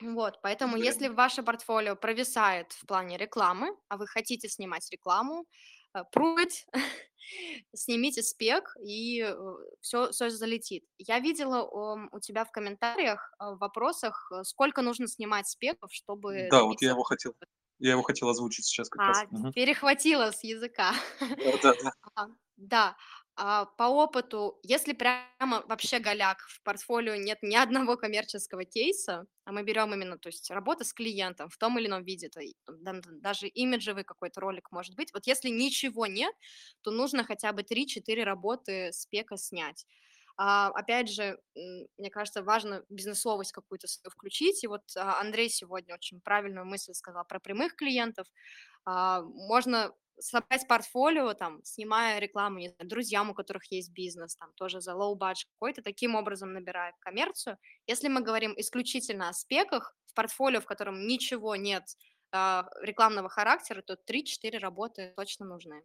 Вот, 0.00 0.38
поэтому 0.42 0.76
если 0.76 1.08
ваше 1.08 1.42
портфолио 1.42 1.94
провисает 1.96 2.72
в 2.72 2.86
плане 2.86 3.16
рекламы, 3.16 3.76
а 3.88 3.96
вы 3.96 4.06
хотите 4.06 4.48
снимать 4.48 4.88
рекламу, 4.90 5.44
э, 5.94 6.00
пруть, 6.10 6.66
снимите 7.74 8.22
спек, 8.22 8.74
и 8.82 9.22
все, 9.80 10.06
э, 10.06 10.10
все 10.12 10.30
залетит. 10.30 10.84
Я 10.98 11.18
видела 11.18 11.62
у 11.62 12.20
тебя 12.20 12.44
в 12.44 12.50
комментариях, 12.50 13.32
э, 13.38 13.54
в 13.54 13.58
вопросах, 13.58 14.30
сколько 14.44 14.82
нужно 14.82 15.06
снимать 15.06 15.48
спеков, 15.48 15.90
чтобы... 15.92 16.48
Да, 16.50 16.64
вот 16.64 16.80
я 16.80 16.90
его 16.90 17.02
хотел. 17.02 17.34
Я 17.78 17.92
его 17.92 18.02
хотел 18.02 18.28
озвучить 18.28 18.66
сейчас 18.66 18.90
как 18.90 19.00
а, 19.00 19.06
раз. 19.06 19.24
Угу. 19.30 19.52
перехватила 19.52 20.32
с 20.32 20.44
языка. 20.44 20.92
Да, 21.20 21.58
да, 21.62 21.74
да. 21.82 22.26
Да, 22.60 22.94
а, 23.42 23.64
по 23.64 23.84
опыту, 23.84 24.58
если 24.62 24.92
прямо 24.92 25.62
вообще 25.66 25.98
голяк 25.98 26.40
в 26.46 26.62
портфолио 26.62 27.14
нет 27.16 27.38
ни 27.42 27.56
одного 27.56 27.96
коммерческого 27.96 28.64
кейса, 28.66 29.26
а 29.44 29.52
мы 29.52 29.62
берем 29.62 29.94
именно, 29.94 30.18
то 30.18 30.28
есть 30.28 30.50
работа 30.50 30.84
с 30.84 30.92
клиентом 30.92 31.48
в 31.48 31.56
том 31.56 31.78
или 31.78 31.86
ином 31.86 32.04
виде, 32.04 32.28
то, 32.28 32.40
даже 32.68 33.48
имиджевый 33.48 34.04
какой-то 34.04 34.40
ролик 34.42 34.70
может 34.70 34.94
быть. 34.94 35.14
Вот 35.14 35.26
если 35.26 35.48
ничего 35.48 36.06
нет, 36.06 36.34
то 36.82 36.90
нужно 36.90 37.24
хотя 37.24 37.52
бы 37.52 37.62
3-4 37.62 38.24
работы 38.24 38.92
спека 38.92 39.38
снять. 39.38 39.86
А, 40.36 40.68
опять 40.68 41.10
же, 41.10 41.38
мне 41.54 42.10
кажется, 42.10 42.42
важно 42.42 42.84
бизнесовость 42.90 43.52
какую-то 43.52 43.86
включить. 44.10 44.64
И 44.64 44.66
вот 44.66 44.82
а, 44.96 45.20
Андрей 45.20 45.48
сегодня 45.50 45.94
очень 45.94 46.20
правильную 46.20 46.66
мысль 46.66 46.92
сказал 46.94 47.24
про 47.24 47.40
прямых 47.40 47.74
клиентов. 47.74 48.26
А, 48.84 49.22
можно 49.22 49.92
собрать 50.20 50.66
портфолио, 50.68 51.34
там, 51.34 51.62
снимая 51.64 52.18
рекламу, 52.18 52.58
не 52.58 52.68
знаю, 52.68 52.88
друзьям, 52.88 53.30
у 53.30 53.34
которых 53.34 53.70
есть 53.72 53.92
бизнес, 53.92 54.36
там, 54.36 54.52
тоже 54.54 54.80
за 54.80 54.92
low 54.92 55.16
budget 55.16 55.46
какой-то, 55.54 55.82
таким 55.82 56.14
образом 56.14 56.52
набирая 56.52 56.94
коммерцию. 57.00 57.58
Если 57.86 58.08
мы 58.08 58.20
говорим 58.20 58.54
исключительно 58.56 59.28
о 59.28 59.32
спеках, 59.32 59.96
в 60.06 60.14
портфолио, 60.14 60.60
в 60.60 60.66
котором 60.66 61.06
ничего 61.06 61.56
нет 61.56 61.84
э, 62.32 62.62
рекламного 62.82 63.28
характера, 63.28 63.82
то 63.82 63.94
3-4 63.94 64.58
работы 64.58 65.12
точно 65.16 65.46
нужны. 65.46 65.82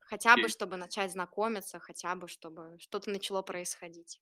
Хотя 0.00 0.36
бы, 0.36 0.48
чтобы 0.48 0.76
начать 0.76 1.12
знакомиться, 1.12 1.78
хотя 1.80 2.14
бы, 2.14 2.28
чтобы 2.28 2.76
что-то 2.78 3.10
начало 3.10 3.42
происходить. 3.42 4.20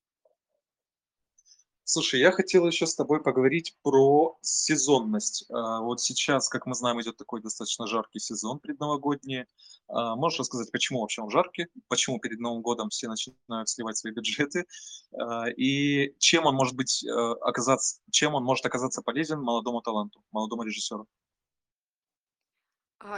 Слушай, 1.84 2.20
я 2.20 2.30
хотел 2.30 2.66
еще 2.66 2.86
с 2.86 2.94
тобой 2.94 3.22
поговорить 3.22 3.76
про 3.82 4.38
сезонность. 4.40 5.44
А, 5.50 5.80
вот 5.80 6.00
сейчас, 6.00 6.48
как 6.48 6.66
мы 6.66 6.74
знаем, 6.74 7.00
идет 7.00 7.16
такой 7.16 7.42
достаточно 7.42 7.88
жаркий 7.88 8.20
сезон 8.20 8.60
предновогодний. 8.60 9.46
А, 9.88 10.14
можешь 10.14 10.38
рассказать, 10.38 10.70
почему 10.70 11.00
вообще 11.00 11.22
он 11.22 11.30
жаркий? 11.30 11.66
Почему 11.88 12.20
перед 12.20 12.38
Новым 12.38 12.62
годом 12.62 12.88
все 12.90 13.08
начинают 13.08 13.68
сливать 13.68 13.96
свои 13.96 14.12
бюджеты? 14.12 14.66
А, 15.12 15.48
и 15.50 16.14
чем 16.18 16.46
он 16.46 16.54
может 16.54 16.76
быть 16.76 17.04
э, 17.04 17.10
оказаться, 17.10 18.00
чем 18.10 18.34
он 18.34 18.44
может 18.44 18.64
оказаться 18.64 19.02
полезен 19.02 19.40
молодому 19.40 19.82
таланту, 19.82 20.22
молодому 20.30 20.62
режиссеру? 20.62 21.08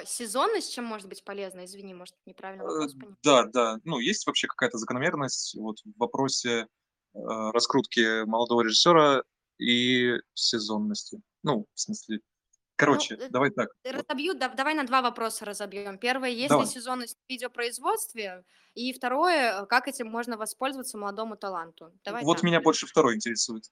Сезонность 0.06 0.72
чем 0.72 0.86
может 0.86 1.08
быть 1.08 1.22
полезна? 1.22 1.66
Извини, 1.66 1.92
может, 1.92 2.14
неправильно 2.24 2.64
вопрос 2.64 2.94
э, 2.94 2.98
понял. 2.98 3.16
Да, 3.22 3.44
да. 3.44 3.80
Ну, 3.84 3.98
есть 3.98 4.26
вообще 4.26 4.46
какая-то 4.46 4.78
закономерность 4.78 5.54
вот 5.56 5.80
в 5.84 5.98
вопросе 5.98 6.66
раскрутки 7.14 8.24
молодого 8.24 8.62
режиссера 8.62 9.22
и 9.58 10.14
сезонности. 10.34 11.20
Ну, 11.42 11.66
в 11.74 11.80
смысле, 11.80 12.20
короче, 12.76 13.16
ну, 13.16 13.28
давай 13.30 13.50
так. 13.50 13.68
Разобью, 13.84 14.34
да, 14.34 14.48
давай 14.48 14.74
на 14.74 14.84
два 14.84 15.02
вопроса 15.02 15.44
разобьем. 15.44 15.98
Первое, 15.98 16.30
есть 16.30 16.48
давай. 16.48 16.66
ли 16.66 16.72
сезонность 16.72 17.16
в 17.16 17.30
видеопроизводстве? 17.30 18.44
И 18.74 18.92
второе, 18.92 19.66
как 19.66 19.88
этим 19.88 20.08
можно 20.08 20.36
воспользоваться 20.36 20.98
молодому 20.98 21.36
таланту? 21.36 21.92
Давай 22.04 22.24
вот 22.24 22.38
так. 22.38 22.44
меня 22.44 22.60
больше 22.60 22.86
второй 22.86 23.14
интересует. 23.14 23.64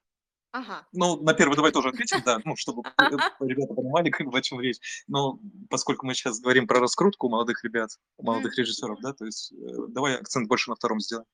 Ага. 0.52 0.86
Ну, 0.92 1.16
на 1.22 1.32
первый 1.32 1.56
давай 1.56 1.72
тоже 1.72 1.88
ответим, 1.88 2.22
да, 2.26 2.38
ну, 2.44 2.56
чтобы 2.56 2.82
ребята 3.40 3.74
понимали, 3.74 4.10
как 4.10 4.26
бы, 4.26 4.38
о 4.38 4.42
чем 4.42 4.60
речь. 4.60 4.76
Но 5.08 5.38
поскольку 5.70 6.06
мы 6.06 6.14
сейчас 6.14 6.40
говорим 6.40 6.66
про 6.66 6.78
раскрутку 6.78 7.30
молодых 7.30 7.64
ребят, 7.64 7.90
молодых 8.18 8.56
режиссеров, 8.58 9.00
да, 9.00 9.14
то 9.14 9.24
есть 9.24 9.50
э, 9.52 9.56
давай 9.88 10.16
акцент 10.16 10.48
больше 10.48 10.68
на 10.68 10.76
втором 10.76 11.00
сделаем. 11.00 11.26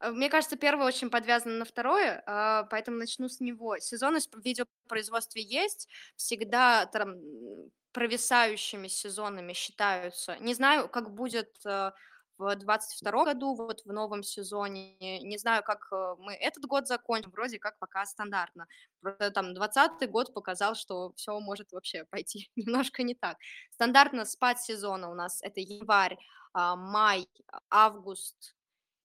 Э, 0.00 0.10
мне 0.10 0.28
кажется, 0.28 0.56
первое 0.56 0.86
очень 0.86 1.10
подвязано 1.10 1.58
на 1.58 1.64
второе, 1.64 2.22
а, 2.26 2.64
поэтому 2.64 2.98
начну 2.98 3.28
с 3.28 3.40
него. 3.40 3.78
Сезонность 3.78 4.32
в 4.34 4.40
видеопроизводстве 4.40 5.42
есть, 5.42 5.88
всегда 6.16 6.86
там 6.86 7.16
провисающими 7.92 8.88
сезонами 8.88 9.52
считаются. 9.52 10.36
Не 10.38 10.54
знаю, 10.54 10.88
как 10.88 11.12
будет 11.12 11.50
э, 11.66 11.90
в 12.40 12.56
22 12.56 13.24
году, 13.24 13.54
вот 13.54 13.82
в 13.84 13.92
новом 13.92 14.22
сезоне. 14.22 15.20
Не 15.20 15.38
знаю, 15.38 15.62
как 15.62 15.88
э, 15.92 16.14
мы 16.18 16.34
этот 16.34 16.64
год 16.64 16.86
закончим, 16.86 17.30
вроде 17.30 17.58
как 17.58 17.78
пока 17.78 18.06
стандартно. 18.06 18.66
Просто 19.00 19.30
там 19.30 19.54
20 19.54 20.10
год 20.10 20.32
показал, 20.32 20.74
что 20.74 21.12
все 21.16 21.38
может 21.40 21.72
вообще 21.72 22.04
пойти 22.10 22.50
немножко 22.56 23.02
не 23.02 23.14
так. 23.14 23.36
Стандартно 23.70 24.24
спад 24.24 24.60
сезона 24.60 25.10
у 25.10 25.14
нас 25.14 25.42
это 25.42 25.60
январь, 25.60 26.16
а, 26.52 26.76
май, 26.76 27.28
август, 27.70 28.54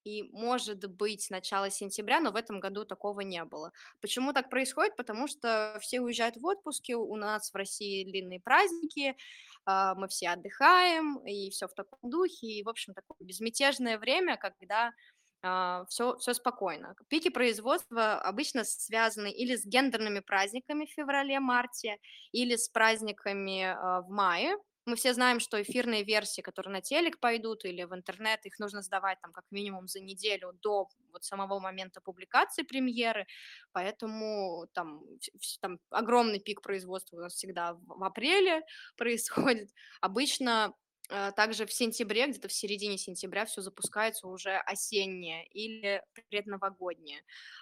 и, 0.06 0.24
может 0.32 0.86
быть, 0.90 1.30
начало 1.30 1.70
сентября, 1.70 2.22
но 2.22 2.32
в 2.32 2.36
этом 2.36 2.60
году 2.60 2.86
такого 2.86 3.22
не 3.22 3.44
было. 3.44 3.74
Почему 4.00 4.32
так 4.32 4.50
происходит? 4.50 4.96
Потому 4.96 5.28
что 5.28 5.78
все 5.82 6.00
уезжают 6.00 6.38
в 6.38 6.46
отпуске, 6.46 6.96
у 6.96 7.16
нас 7.16 7.52
в 7.52 7.56
России 7.56 8.06
длинные 8.06 8.40
праздники, 8.40 9.18
а, 9.66 9.96
мы 9.96 10.08
все 10.08 10.30
отдыхаем, 10.30 11.18
и 11.26 11.50
все 11.50 11.68
в 11.68 11.74
таком 11.74 12.00
духе, 12.10 12.48
и, 12.48 12.64
в 12.64 12.70
общем, 12.70 12.94
такое 12.94 13.18
безмятежное 13.20 13.98
время, 13.98 14.38
когда 14.38 14.94
все, 15.42 16.12
а, 16.12 16.18
все 16.18 16.34
спокойно. 16.34 16.96
Пики 17.08 17.30
производства 17.30 18.16
обычно 18.16 18.64
связаны 18.64 19.32
или 19.32 19.56
с 19.56 19.66
гендерными 19.66 20.20
праздниками 20.20 20.86
в 20.86 20.94
феврале-марте, 20.94 21.98
или 22.32 22.56
с 22.56 22.70
праздниками 22.70 23.64
а, 23.64 24.02
в 24.02 24.10
мае, 24.10 24.56
мы 24.86 24.96
все 24.96 25.14
знаем, 25.14 25.40
что 25.40 25.62
эфирные 25.62 26.04
версии, 26.04 26.42
которые 26.42 26.74
на 26.74 26.82
телек 26.82 27.20
пойдут 27.20 27.66
или 27.66 27.84
в 27.84 27.94
интернет, 27.94 28.46
их 28.46 28.60
нужно 28.60 28.82
сдавать 28.82 29.20
там 29.22 29.32
как 29.32 29.46
минимум 29.52 29.88
за 29.88 30.00
неделю 30.00 30.54
до 30.62 30.88
вот 31.12 31.24
самого 31.24 31.60
момента 31.60 32.02
публикации 32.02 32.64
премьеры, 32.64 33.26
поэтому 33.72 34.68
там, 34.74 35.02
там 35.62 35.80
огромный 35.90 36.40
пик 36.40 36.62
производства 36.62 37.18
у 37.18 37.20
нас 37.20 37.34
всегда 37.34 37.74
в 37.74 38.04
апреле 38.04 38.62
происходит. 38.98 39.72
Обычно 40.02 40.74
также 41.08 41.66
в 41.66 41.74
сентябре, 41.74 42.28
где-то 42.28 42.48
в 42.48 42.54
середине 42.54 42.98
сентября 42.98 43.46
все 43.46 43.62
запускается 43.62 44.28
уже 44.28 44.58
осеннее 44.58 45.46
или 45.48 46.02
предновогоднее. 46.30 47.22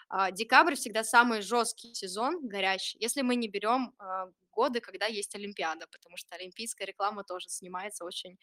А, 0.09 0.31
декабрь 0.31 0.75
всегда 0.75 1.03
самый 1.03 1.41
жесткий 1.41 1.93
сезон, 1.93 2.47
горячий, 2.47 2.97
если 2.99 3.21
мы 3.21 3.35
не 3.35 3.47
берем 3.47 3.93
а, 3.97 4.27
годы, 4.51 4.79
когда 4.79 5.07
есть 5.07 5.35
Олимпиада, 5.35 5.87
потому 5.91 6.17
что 6.17 6.35
олимпийская 6.35 6.87
реклама 6.87 7.23
тоже 7.23 7.49
снимается 7.49 8.05
очень 8.05 8.37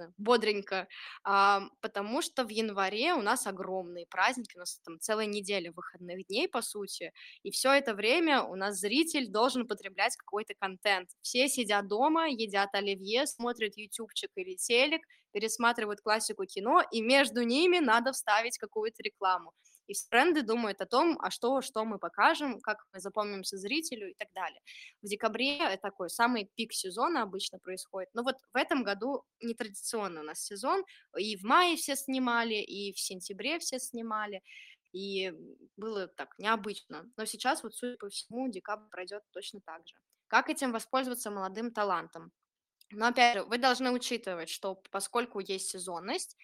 э, 0.00 0.10
бодренько, 0.18 0.88
а, 1.24 1.62
потому 1.80 2.22
что 2.22 2.44
в 2.44 2.48
январе 2.48 3.14
у 3.14 3.22
нас 3.22 3.46
огромные 3.46 4.06
праздники, 4.06 4.56
у 4.56 4.60
нас 4.60 4.80
там 4.84 4.98
целая 5.00 5.26
неделя 5.26 5.72
выходных 5.72 6.26
дней, 6.26 6.48
по 6.48 6.62
сути, 6.62 7.12
и 7.42 7.50
все 7.50 7.72
это 7.72 7.94
время 7.94 8.42
у 8.42 8.56
нас 8.56 8.78
зритель 8.78 9.28
должен 9.28 9.66
потреблять 9.66 10.16
какой-то 10.16 10.54
контент. 10.58 11.10
Все 11.22 11.48
сидят 11.48 11.88
дома, 11.88 12.28
едят 12.28 12.70
оливье, 12.74 13.26
смотрят 13.26 13.76
ютубчик 13.76 14.30
или 14.36 14.56
телек, 14.56 15.02
пересматривают 15.32 16.00
классику 16.00 16.44
кино, 16.44 16.82
и 16.90 17.00
между 17.00 17.42
ними 17.42 17.78
надо 17.78 18.12
вставить 18.12 18.58
какую-то 18.58 19.02
рекламу 19.02 19.52
и 19.90 19.94
бренды 20.10 20.42
думают 20.42 20.80
о 20.80 20.86
том, 20.86 21.18
а 21.20 21.30
что, 21.30 21.60
что 21.62 21.84
мы 21.84 21.98
покажем, 21.98 22.60
как 22.60 22.78
мы 22.92 23.00
запомнимся 23.00 23.56
зрителю 23.56 24.10
и 24.10 24.14
так 24.14 24.28
далее. 24.34 24.60
В 25.02 25.06
декабре 25.06 25.76
такой 25.82 26.10
самый 26.10 26.48
пик 26.54 26.72
сезона 26.72 27.22
обычно 27.22 27.58
происходит. 27.58 28.08
Но 28.14 28.22
вот 28.22 28.36
в 28.52 28.56
этом 28.56 28.84
году 28.84 29.24
нетрадиционный 29.40 30.20
у 30.20 30.24
нас 30.24 30.44
сезон, 30.44 30.84
и 31.18 31.36
в 31.36 31.42
мае 31.42 31.76
все 31.76 31.96
снимали, 31.96 32.54
и 32.54 32.92
в 32.92 33.00
сентябре 33.00 33.58
все 33.58 33.80
снимали, 33.80 34.42
и 34.92 35.32
было 35.76 36.06
так 36.06 36.38
необычно. 36.38 37.10
Но 37.16 37.24
сейчас 37.24 37.64
вот, 37.64 37.74
судя 37.74 37.96
по 37.96 38.08
всему, 38.08 38.48
декабрь 38.48 38.88
пройдет 38.90 39.22
точно 39.32 39.60
так 39.60 39.86
же. 39.88 39.94
Как 40.28 40.48
этим 40.48 40.70
воспользоваться 40.70 41.32
молодым 41.32 41.72
талантом? 41.72 42.30
Но 42.92 43.08
опять 43.08 43.38
же, 43.38 43.44
вы 43.44 43.58
должны 43.58 43.90
учитывать, 43.90 44.48
что 44.48 44.76
поскольку 44.92 45.40
есть 45.40 45.68
сезонность, 45.68 46.36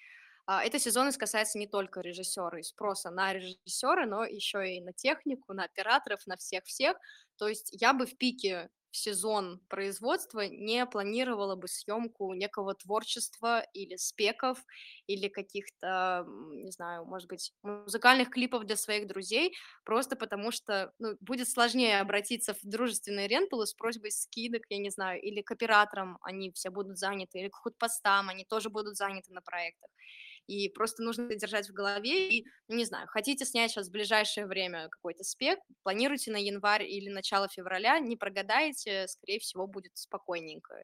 а, 0.46 0.64
эта 0.64 0.78
сезонность 0.78 1.18
касается 1.18 1.58
не 1.58 1.66
только 1.66 2.00
режиссера 2.00 2.58
и 2.58 2.62
спроса 2.62 3.10
на 3.10 3.32
режиссера, 3.32 4.06
но 4.06 4.24
еще 4.24 4.76
и 4.76 4.80
на 4.80 4.92
технику, 4.92 5.52
на 5.54 5.64
операторов, 5.64 6.26
на 6.26 6.36
всех-всех. 6.36 6.96
То 7.36 7.48
есть 7.48 7.68
я 7.72 7.92
бы 7.92 8.06
в 8.06 8.16
пике 8.16 8.70
сезон 8.92 9.60
производства 9.68 10.40
не 10.48 10.86
планировала 10.86 11.54
бы 11.54 11.68
съемку 11.68 12.32
некого 12.32 12.74
творчества 12.74 13.60
или 13.74 13.96
спеков, 13.96 14.64
или 15.06 15.28
каких-то, 15.28 16.24
не 16.26 16.70
знаю, 16.70 17.04
может 17.04 17.28
быть, 17.28 17.52
музыкальных 17.62 18.30
клипов 18.30 18.64
для 18.64 18.76
своих 18.76 19.06
друзей, 19.06 19.54
просто 19.84 20.16
потому 20.16 20.50
что 20.50 20.92
ну, 20.98 21.16
будет 21.20 21.48
сложнее 21.48 22.00
обратиться 22.00 22.54
в 22.54 22.60
дружественные 22.62 23.28
ренталы 23.28 23.66
с 23.66 23.74
просьбой 23.74 24.12
скидок, 24.12 24.62
я 24.70 24.78
не 24.78 24.90
знаю, 24.90 25.20
или 25.20 25.42
к 25.42 25.50
операторам 25.50 26.18
они 26.22 26.50
все 26.52 26.70
будут 26.70 26.96
заняты, 26.98 27.38
или 27.40 27.48
к 27.48 27.56
худпостам 27.56 28.28
они 28.30 28.44
тоже 28.44 28.70
будут 28.70 28.96
заняты 28.96 29.32
на 29.32 29.42
проектах 29.42 29.90
и 30.46 30.68
просто 30.68 31.02
нужно 31.02 31.24
это 31.24 31.36
держать 31.36 31.68
в 31.68 31.72
голове, 31.72 32.28
и, 32.30 32.46
ну, 32.68 32.76
не 32.76 32.84
знаю, 32.84 33.06
хотите 33.08 33.44
снять 33.44 33.70
сейчас 33.72 33.88
в 33.88 33.92
ближайшее 33.92 34.46
время 34.46 34.88
какой-то 34.88 35.24
спек, 35.24 35.58
планируйте 35.82 36.30
на 36.30 36.36
январь 36.38 36.84
или 36.84 37.08
начало 37.10 37.48
февраля, 37.48 37.98
не 37.98 38.16
прогадаете, 38.16 39.06
скорее 39.08 39.38
всего, 39.40 39.66
будет 39.66 39.92
спокойненько. 39.96 40.82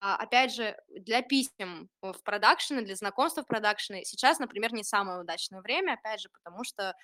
А, 0.00 0.16
опять 0.16 0.54
же, 0.54 0.76
для 0.88 1.22
писем 1.22 1.90
в 2.02 2.22
продакшены, 2.24 2.82
для 2.82 2.96
знакомства 2.96 3.42
в 3.42 3.46
продакшены 3.46 4.04
сейчас, 4.04 4.38
например, 4.38 4.72
не 4.72 4.84
самое 4.84 5.20
удачное 5.20 5.60
время, 5.60 5.94
опять 5.94 6.20
же, 6.20 6.28
потому 6.30 6.64
что 6.64 6.94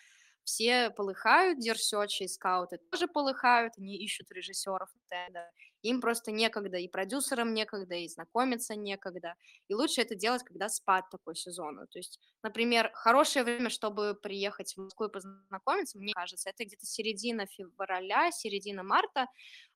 все 0.46 0.90
полыхают, 0.90 1.58
дерсечи 1.60 2.22
и 2.22 2.28
скауты 2.28 2.78
тоже 2.90 3.08
полыхают, 3.08 3.74
они 3.78 3.96
ищут 3.98 4.30
режиссеров 4.32 4.88
TED, 5.10 5.34
им 5.82 6.00
просто 6.00 6.32
некогда, 6.32 6.78
и 6.78 6.88
продюсерам 6.88 7.52
некогда, 7.52 7.96
и 7.96 8.08
знакомиться 8.08 8.76
некогда, 8.76 9.34
и 9.68 9.74
лучше 9.74 10.00
это 10.02 10.14
делать, 10.14 10.44
когда 10.44 10.68
спад 10.68 11.04
такой 11.10 11.36
сезона, 11.36 11.86
то 11.88 11.98
есть, 11.98 12.20
например, 12.42 12.90
хорошее 12.94 13.44
время, 13.44 13.70
чтобы 13.70 14.14
приехать 14.14 14.74
в 14.74 14.78
Москву 14.82 15.06
и 15.06 15.12
познакомиться, 15.12 15.98
мне 15.98 16.14
кажется, 16.14 16.48
это 16.50 16.64
где-то 16.64 16.86
середина 16.86 17.46
февраля, 17.46 18.30
середина 18.32 18.84
марта, 18.84 19.26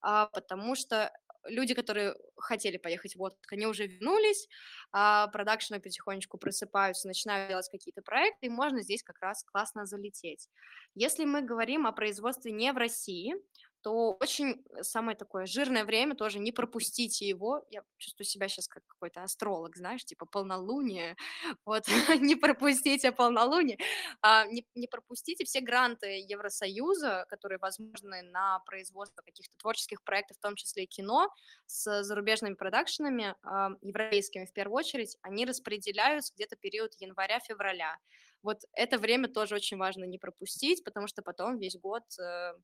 а, 0.00 0.26
потому 0.26 0.74
что 0.76 1.12
люди, 1.46 1.74
которые 1.74 2.14
хотели 2.36 2.76
поехать 2.76 3.16
в 3.16 3.22
отпуск, 3.22 3.52
они 3.52 3.66
уже 3.66 3.86
вернулись, 3.86 4.48
а 4.92 5.28
продакшены 5.28 5.80
потихонечку 5.80 6.38
просыпаются, 6.38 7.08
начинают 7.08 7.48
делать 7.50 7.68
какие-то 7.70 8.02
проекты, 8.02 8.46
и 8.46 8.50
можно 8.50 8.82
здесь 8.82 9.02
как 9.02 9.18
раз 9.20 9.44
классно 9.44 9.86
залететь. 9.86 10.48
Если 10.94 11.24
мы 11.24 11.42
говорим 11.42 11.86
о 11.86 11.92
производстве 11.92 12.52
не 12.52 12.72
в 12.72 12.76
России, 12.76 13.34
то 13.82 14.16
очень 14.20 14.64
самое 14.82 15.16
такое 15.16 15.46
жирное 15.46 15.84
время 15.84 16.14
тоже 16.14 16.38
не 16.38 16.52
пропустите 16.52 17.26
его. 17.26 17.64
Я 17.70 17.82
чувствую 17.98 18.26
себя 18.26 18.48
сейчас 18.48 18.68
как 18.68 18.86
какой-то 18.86 19.22
астролог, 19.22 19.76
знаешь, 19.76 20.04
типа 20.04 20.26
полнолуние. 20.26 21.16
Вот, 21.64 21.84
не 22.20 22.36
пропустите 22.36 23.12
полнолуние. 23.12 23.78
А, 24.22 24.46
не, 24.46 24.66
не 24.74 24.86
пропустите 24.86 25.44
все 25.44 25.60
гранты 25.60 26.24
Евросоюза, 26.28 27.26
которые 27.28 27.58
возможны 27.58 28.22
на 28.22 28.60
производство 28.60 29.22
каких-то 29.22 29.52
творческих 29.58 30.02
проектов, 30.02 30.36
в 30.36 30.40
том 30.40 30.56
числе 30.56 30.84
и 30.84 30.86
кино, 30.86 31.28
с 31.66 32.02
зарубежными 32.02 32.54
продакшенами, 32.54 33.34
а, 33.42 33.70
европейскими 33.82 34.46
в 34.46 34.52
первую 34.52 34.78
очередь, 34.78 35.16
они 35.22 35.44
распределяются 35.44 36.32
где-то 36.34 36.56
период 36.56 36.94
января-февраля. 36.98 37.96
Вот 38.42 38.62
это 38.72 38.98
время 38.98 39.28
тоже 39.28 39.54
очень 39.54 39.76
важно 39.76 40.04
не 40.04 40.18
пропустить, 40.18 40.82
потому 40.82 41.06
что 41.06 41.22
потом 41.22 41.58
весь 41.58 41.76
год 41.76 42.04
э, 42.18 42.54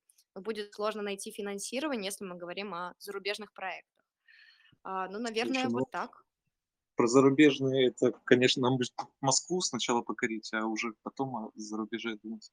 будет 0.41 0.75
сложно 0.75 1.03
найти 1.03 1.31
финансирование, 1.31 2.07
если 2.07 2.25
мы 2.25 2.37
говорим 2.37 2.75
о 2.75 2.95
зарубежных 2.99 3.53
проектах. 3.53 4.05
А, 4.83 5.09
ну, 5.09 5.19
наверное, 5.19 5.65
ну, 5.65 5.81
вот 5.81 5.91
так. 5.91 6.25
Про 6.97 7.09
зарубежные, 7.09 7.89
это, 7.89 8.13
конечно, 8.25 8.63
нам 8.63 8.79
бы 8.79 8.85
Москву 9.21 9.61
сначала 9.61 10.03
покорить, 10.03 10.51
а 10.55 10.67
уже 10.67 10.95
потом 11.03 11.37
о 11.37 11.51
зарубеже 11.55 12.17
думать. 12.23 12.51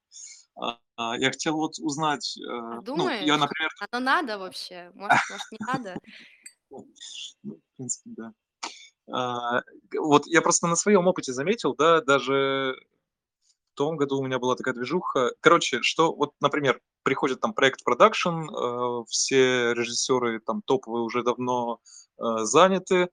А, 0.56 0.78
а, 0.96 1.16
я 1.18 1.30
хотел 1.30 1.56
вот 1.56 1.78
узнать, 1.78 2.36
э, 2.38 2.50
А 2.50 2.60
ну, 2.60 2.76
я, 2.76 2.82
думаешь, 2.82 3.20
например, 3.26 3.70
оно 3.90 4.04
надо 4.04 4.38
вообще? 4.38 4.90
Может, 4.94 5.18
может 5.30 5.50
не 5.50 5.58
надо? 5.60 5.98
ну, 6.70 7.56
в 7.56 7.76
принципе, 7.76 8.10
да. 8.16 9.62
Вот 9.98 10.26
я 10.26 10.40
просто 10.40 10.66
на 10.66 10.76
своем 10.76 11.06
опыте 11.06 11.32
заметил, 11.32 11.74
да, 11.74 12.00
даже 12.00 12.74
том 13.74 13.96
году 13.96 14.18
у 14.18 14.24
меня 14.24 14.38
была 14.38 14.56
такая 14.56 14.74
движуха. 14.74 15.32
Короче, 15.40 15.82
что 15.82 16.14
вот, 16.14 16.32
например, 16.40 16.80
приходит 17.02 17.40
там 17.40 17.54
проект 17.54 17.84
продакшн, 17.84 18.48
э, 18.48 19.04
все 19.08 19.72
режиссеры 19.74 20.40
там 20.40 20.62
топовые 20.62 21.02
уже 21.02 21.22
давно 21.22 21.80
э, 22.18 22.44
заняты, 22.44 23.08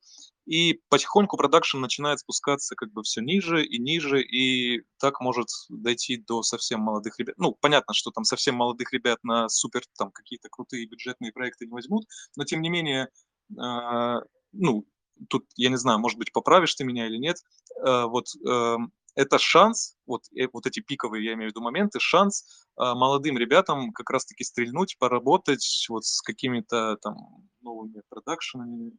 и 0.46 0.82
потихоньку 0.90 1.38
продакшн 1.38 1.80
начинает 1.80 2.20
спускаться 2.20 2.76
как 2.76 2.92
бы 2.92 3.04
все 3.04 3.22
ниже 3.22 3.64
и 3.64 3.80
ниже, 3.80 4.22
и 4.22 4.84
так 5.00 5.22
может 5.22 5.48
дойти 5.70 6.18
до 6.18 6.42
совсем 6.44 6.82
молодых 6.82 7.20
ребят. 7.20 7.36
Ну, 7.38 7.56
понятно, 7.60 7.94
что 7.94 8.12
там 8.12 8.24
совсем 8.24 8.56
молодых 8.56 8.92
ребят 8.92 9.20
на 9.24 9.50
супер 9.50 9.82
там 9.98 10.12
какие-то 10.12 10.50
крутые 10.50 10.88
бюджетные 10.88 11.32
проекты 11.32 11.66
не 11.66 11.72
возьмут, 11.72 12.06
но 12.36 12.44
тем 12.44 12.62
не 12.62 12.70
менее, 12.70 13.10
э, 13.58 14.22
ну, 14.52 14.86
тут, 15.30 15.46
я 15.56 15.70
не 15.70 15.78
знаю, 15.78 16.00
может 16.00 16.18
быть, 16.18 16.32
поправишь 16.32 16.74
ты 16.76 16.84
меня 16.84 17.08
или 17.08 17.18
нет, 17.18 17.38
э, 17.86 18.06
вот 18.06 18.28
э, 18.48 18.78
это 19.16 19.40
шанс, 19.40 19.98
вот, 20.06 20.24
э, 20.36 20.48
вот 20.52 20.66
эти 20.66 20.80
пиковые, 20.80 21.26
я 21.26 21.34
имею 21.34 21.50
в 21.50 21.52
виду 21.52 21.62
моменты, 21.62 22.00
шанс 22.00 22.68
э, 22.78 22.82
молодым 22.94 23.38
ребятам 23.38 23.92
как 23.92 24.10
раз-таки 24.10 24.44
стрельнуть, 24.44 24.98
поработать 24.98 25.86
вот 25.90 26.06
с 26.06 26.22
какими-то 26.22 26.98
там 26.98 27.16
новыми 27.62 28.02
продакшенами 28.10 28.94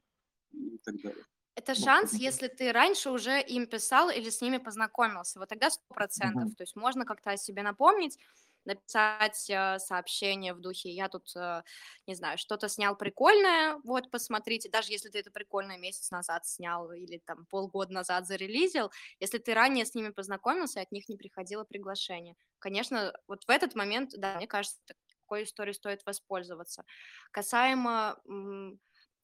и 0.52 0.78
так 0.84 0.96
далее. 1.02 1.24
Это 1.54 1.74
шанс, 1.74 2.14
если 2.14 2.48
ты 2.48 2.72
раньше 2.72 3.10
уже 3.10 3.40
им 3.40 3.66
писал 3.66 4.08
или 4.08 4.30
с 4.30 4.40
ними 4.40 4.56
познакомился. 4.56 5.38
Вот 5.38 5.50
тогда 5.50 5.70
сто 5.70 5.84
процентов. 5.94 6.44
Мгм. 6.44 6.54
То 6.54 6.62
есть 6.62 6.76
можно 6.76 7.04
как-то 7.04 7.30
о 7.30 7.36
себе 7.36 7.62
напомнить, 7.62 8.18
написать 8.64 9.48
э, 9.50 9.78
сообщение 9.78 10.54
в 10.54 10.60
духе 10.60 10.90
«я 10.90 11.08
тут, 11.08 11.34
э, 11.36 11.62
не 12.06 12.14
знаю, 12.14 12.38
что-то 12.38 12.68
снял 12.68 12.96
прикольное, 12.96 13.76
вот, 13.84 14.10
посмотрите». 14.10 14.68
Даже 14.70 14.92
если 14.92 15.08
ты 15.10 15.18
это 15.20 15.30
прикольное 15.30 15.78
месяц 15.78 16.10
назад 16.10 16.46
снял 16.46 16.92
или 16.92 17.18
там 17.24 17.46
полгода 17.46 17.92
назад 17.92 18.26
зарелизил, 18.26 18.90
если 19.20 19.38
ты 19.38 19.54
ранее 19.54 19.84
с 19.86 19.94
ними 19.94 20.10
познакомился, 20.10 20.80
от 20.80 20.92
них 20.92 21.08
не 21.08 21.16
приходило 21.16 21.64
приглашение. 21.64 22.36
Конечно, 22.58 23.12
вот 23.26 23.44
в 23.44 23.50
этот 23.50 23.74
момент, 23.74 24.10
да, 24.16 24.36
мне 24.36 24.46
кажется, 24.46 24.78
такой 25.24 25.44
историей 25.44 25.74
стоит 25.74 26.02
воспользоваться. 26.06 26.84
Касаемо 27.32 28.20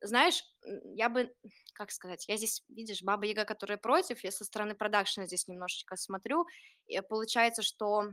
знаешь, 0.01 0.45
я 0.95 1.09
бы, 1.09 1.35
как 1.75 1.91
сказать, 1.91 2.29
я 2.29 2.37
здесь, 2.37 2.63
видишь, 2.69 3.03
баба 3.03 3.27
Яга, 3.27 3.45
которая 3.45 3.79
против, 3.79 4.23
я 4.23 4.31
со 4.31 4.45
стороны 4.45 4.75
продакшена 4.77 5.27
здесь 5.27 5.49
немножечко 5.49 5.97
смотрю, 5.97 6.47
и 6.87 7.01
получается, 7.01 7.63
что, 7.63 8.13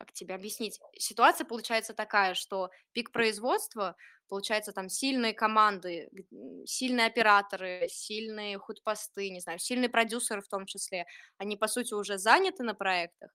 как 0.00 0.12
тебе 0.12 0.34
объяснить, 0.34 0.80
ситуация 0.96 1.44
получается 1.44 1.92
такая, 1.92 2.32
что 2.32 2.70
пик 2.92 3.12
производства, 3.12 3.96
получается, 4.28 4.72
там 4.72 4.88
сильные 4.88 5.34
команды, 5.34 6.08
сильные 6.64 7.06
операторы, 7.06 7.86
сильные 7.90 8.58
худпосты, 8.58 9.28
не 9.28 9.40
знаю, 9.40 9.58
сильные 9.58 9.90
продюсеры 9.90 10.40
в 10.40 10.48
том 10.48 10.64
числе, 10.64 11.04
они, 11.36 11.58
по 11.58 11.68
сути, 11.68 11.92
уже 11.92 12.16
заняты 12.16 12.62
на 12.62 12.74
проектах, 12.74 13.30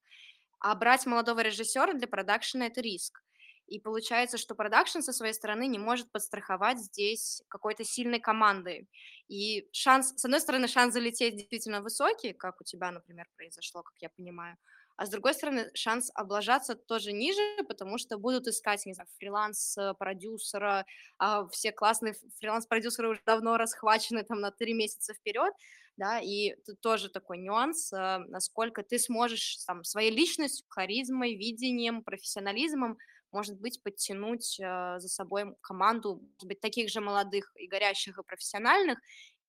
а 0.58 0.74
брать 0.74 1.06
молодого 1.06 1.38
режиссера 1.38 1.92
для 1.92 2.08
продакшена– 2.08 2.66
это 2.66 2.80
риск. 2.80 3.22
И 3.68 3.78
получается, 3.78 4.36
что 4.36 4.56
продакшн 4.56 5.00
со 5.00 5.12
своей 5.12 5.34
стороны 5.34 5.68
не 5.68 5.78
может 5.78 6.10
подстраховать 6.10 6.78
здесь 6.78 7.42
какой-то 7.48 7.84
сильной 7.84 8.20
командой. 8.20 8.88
И 9.28 9.68
шанс, 9.72 10.14
с 10.16 10.24
одной 10.24 10.40
стороны, 10.40 10.66
шанс 10.66 10.94
залететь 10.94 11.36
действительно 11.36 11.80
высокий, 11.80 12.32
как 12.32 12.60
у 12.60 12.64
тебя, 12.64 12.90
например, 12.90 13.26
произошло, 13.36 13.82
как 13.82 13.94
я 14.00 14.08
понимаю, 14.08 14.56
а 14.96 15.06
с 15.06 15.10
другой 15.10 15.34
стороны, 15.34 15.70
шанс 15.74 16.10
облажаться 16.14 16.74
тоже 16.74 17.12
ниже, 17.12 17.40
потому 17.68 17.98
что 17.98 18.18
будут 18.18 18.46
искать, 18.46 18.86
не 18.86 18.94
знаю, 18.94 19.08
фриланс-продюсера, 19.18 20.86
а 21.18 21.46
все 21.48 21.72
классные 21.72 22.14
фриланс-продюсеры 22.40 23.10
уже 23.10 23.20
давно 23.26 23.56
расхвачены 23.56 24.22
там 24.22 24.40
на 24.40 24.50
три 24.50 24.72
месяца 24.74 25.14
вперед, 25.14 25.52
да, 25.96 26.20
и 26.20 26.54
тут 26.66 26.80
тоже 26.80 27.08
такой 27.10 27.38
нюанс, 27.38 27.92
э, 27.92 28.18
насколько 28.28 28.82
ты 28.82 28.98
сможешь 28.98 29.58
там 29.66 29.84
своей 29.84 30.10
личностью, 30.10 30.66
харизмой, 30.68 31.34
видением, 31.36 32.02
профессионализмом 32.02 32.98
может 33.32 33.60
быть, 33.60 33.82
подтянуть 33.82 34.58
э, 34.58 34.98
за 34.98 35.08
собой 35.08 35.54
команду, 35.60 36.22
может 36.22 36.48
быть, 36.48 36.60
таких 36.60 36.88
же 36.88 37.00
молодых 37.00 37.52
и 37.56 37.66
горящих 37.66 38.18
и 38.18 38.22
профессиональных, 38.22 38.98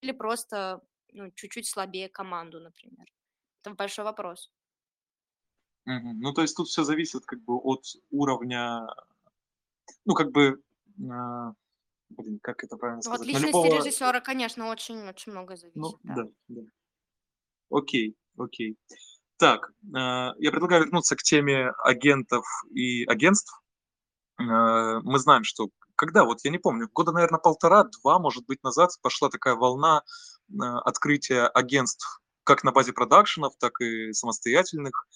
или 0.02 0.12
просто 0.12 0.82
ну, 1.14 1.32
чуть-чуть 1.32 1.68
слабее 1.68 2.10
команду, 2.10 2.60
например. 2.60 3.06
Это 3.62 3.76
большой 3.76 4.04
вопрос. 4.04 4.52
Ну, 5.88 6.34
то 6.34 6.42
есть 6.42 6.56
тут 6.56 6.68
все 6.68 6.84
зависит 6.84 7.26
как 7.26 7.42
бы 7.44 7.56
от 7.56 7.84
уровня, 8.12 8.88
ну, 10.04 10.16
как 10.16 10.32
бы, 10.32 10.62
а, 11.10 11.54
блин, 12.10 12.40
как 12.44 12.62
это 12.64 12.76
правильно 12.76 13.02
Ну, 13.06 13.12
От 13.12 13.20
сказать? 13.20 13.26
На 13.26 13.38
личности 13.38 13.48
любого, 13.48 13.78
режиссера, 13.78 14.20
конечно, 14.20 14.68
очень-очень 14.68 15.32
многое 15.32 15.58
ну, 15.76 15.88
зависит, 15.88 16.00
да. 16.04 16.16
да, 16.16 16.30
да. 16.50 16.62
Окей, 17.70 18.18
окей. 18.38 18.78
Так, 19.38 19.72
а, 19.96 20.34
я 20.40 20.52
предлагаю 20.52 20.84
вернуться 20.84 21.16
к 21.16 21.24
теме 21.24 21.70
агентов 21.84 22.46
и 22.72 23.06
агентств. 23.06 23.62
А, 24.40 25.00
Мы 25.00 25.20
знаем, 25.20 25.46
что 25.46 25.70
когда, 25.96 26.26
вот 26.26 26.40
я 26.44 26.52
не 26.52 26.58
помню, 26.60 26.90
года, 26.94 27.14
наверное, 27.14 27.40
полтора-два, 27.40 28.20
может 28.20 28.46
быть, 28.46 28.62
назад 28.62 28.92
пошла 29.02 29.30
такая 29.30 29.56
волна 29.56 30.04
а, 30.60 30.80
открытия 30.82 31.48
агентств 31.48 32.22
как 32.44 32.64
на 32.64 32.72
базе 32.72 32.94
продакшенов, 32.94 33.58
так 33.58 33.80
и 33.82 34.12
самостоятельных. 34.14 35.08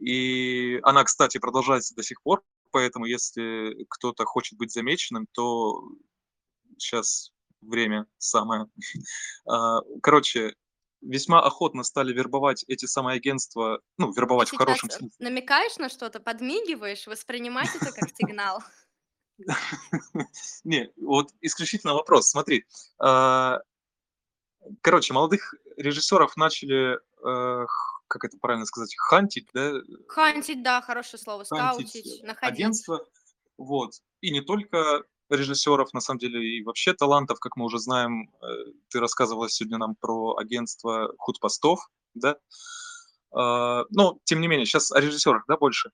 И 0.00 0.80
она, 0.82 1.04
кстати, 1.04 1.38
продолжается 1.38 1.94
до 1.94 2.02
сих 2.02 2.22
пор, 2.22 2.42
поэтому 2.70 3.04
если 3.04 3.84
кто-то 3.88 4.24
хочет 4.24 4.58
быть 4.58 4.72
замеченным, 4.72 5.26
то 5.32 5.82
сейчас 6.78 7.32
время 7.60 8.06
самое. 8.18 8.66
А, 9.46 9.80
Короче, 10.02 10.54
весьма 11.00 11.42
охотно 11.42 11.82
стали 11.82 12.12
вербовать 12.12 12.64
эти 12.68 12.86
самые 12.86 13.16
агентства, 13.16 13.80
ну, 13.98 14.12
Ты 14.12 14.20
вербовать 14.20 14.50
в 14.50 14.56
хорошем 14.56 14.88
э, 14.88 14.92
смысле. 14.92 15.16
намекаешь 15.18 15.76
на 15.76 15.88
что-то, 15.88 16.20
подмигиваешь, 16.20 17.06
воспринимать 17.06 17.74
это 17.74 17.92
как 17.92 18.10
сигнал. 18.16 18.62
Не, 20.64 20.90
вот 20.96 21.30
исключительно 21.40 21.94
вопрос. 21.94 22.28
Смотри, 22.28 22.64
а, 22.98 23.60
короче, 24.82 25.14
молодых 25.14 25.54
режиссеров 25.76 26.36
начали, 26.36 26.98
э, 27.24 27.66
как 28.10 28.24
это 28.24 28.36
правильно 28.38 28.66
сказать, 28.66 28.94
хантить, 28.96 29.48
да, 29.54 29.72
Хантить, 30.08 30.62
да, 30.62 30.82
хорошее 30.82 31.22
слово, 31.22 31.44
хантить 31.44 31.88
скаутить, 31.88 32.22
э, 32.22 32.26
находить. 32.26 32.58
агентства, 32.58 33.06
вот, 33.56 33.92
и 34.20 34.30
не 34.32 34.40
только 34.40 35.04
режиссеров, 35.30 35.94
на 35.94 36.00
самом 36.00 36.18
деле, 36.18 36.44
и 36.44 36.62
вообще 36.64 36.92
талантов, 36.92 37.38
как 37.38 37.56
мы 37.56 37.64
уже 37.66 37.78
знаем, 37.78 38.30
э, 38.42 38.46
ты 38.88 38.98
рассказывала 39.00 39.48
сегодня 39.48 39.78
нам 39.78 39.94
про 39.94 40.36
агентство 40.36 41.14
худпостов, 41.18 41.88
да, 42.14 42.36
А, 43.32 43.84
но, 43.90 44.18
тем 44.24 44.40
не 44.40 44.48
менее, 44.48 44.66
сейчас 44.66 44.90
о 44.90 45.00
режиссерах, 45.00 45.44
да, 45.46 45.56
больше. 45.56 45.90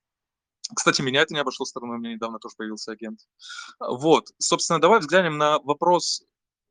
Кстати, 0.75 1.03
меня 1.03 1.21
это 1.21 1.35
не 1.35 1.41
обошло 1.41 1.67
стороной, 1.67 1.97
у 1.97 2.01
меня 2.01 2.15
недавно 2.15 2.39
тоже 2.39 2.55
появился 2.57 2.93
агент. 2.93 3.21
Вот, 3.79 4.29
собственно, 4.39 4.81
давай 4.81 5.01
взглянем 5.01 5.37
на 5.37 5.59
вопрос 5.59 6.25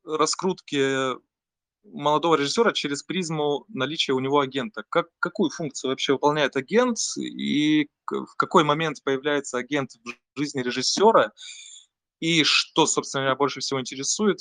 раскрутки 0.04 1.14
молодого 1.86 2.36
режиссера 2.36 2.72
через 2.72 3.04
призму 3.04 3.66
наличия 3.68 4.14
у 4.14 4.20
него 4.20 4.40
агента. 4.40 4.84
Как, 4.90 5.08
какую 5.20 5.50
функцию 5.50 5.92
вообще 5.92 6.14
выполняет 6.14 6.56
агент 6.56 6.98
и 7.18 7.88
в 8.10 8.36
какой 8.38 8.64
момент 8.64 9.04
появляется 9.04 9.58
агент 9.58 9.92
в 10.04 10.40
жизни 10.40 10.62
режиссера? 10.62 11.32
И 12.20 12.44
что, 12.44 12.86
собственно, 12.86 13.24
меня 13.24 13.36
больше 13.36 13.60
всего 13.60 13.80
интересует, 13.80 14.40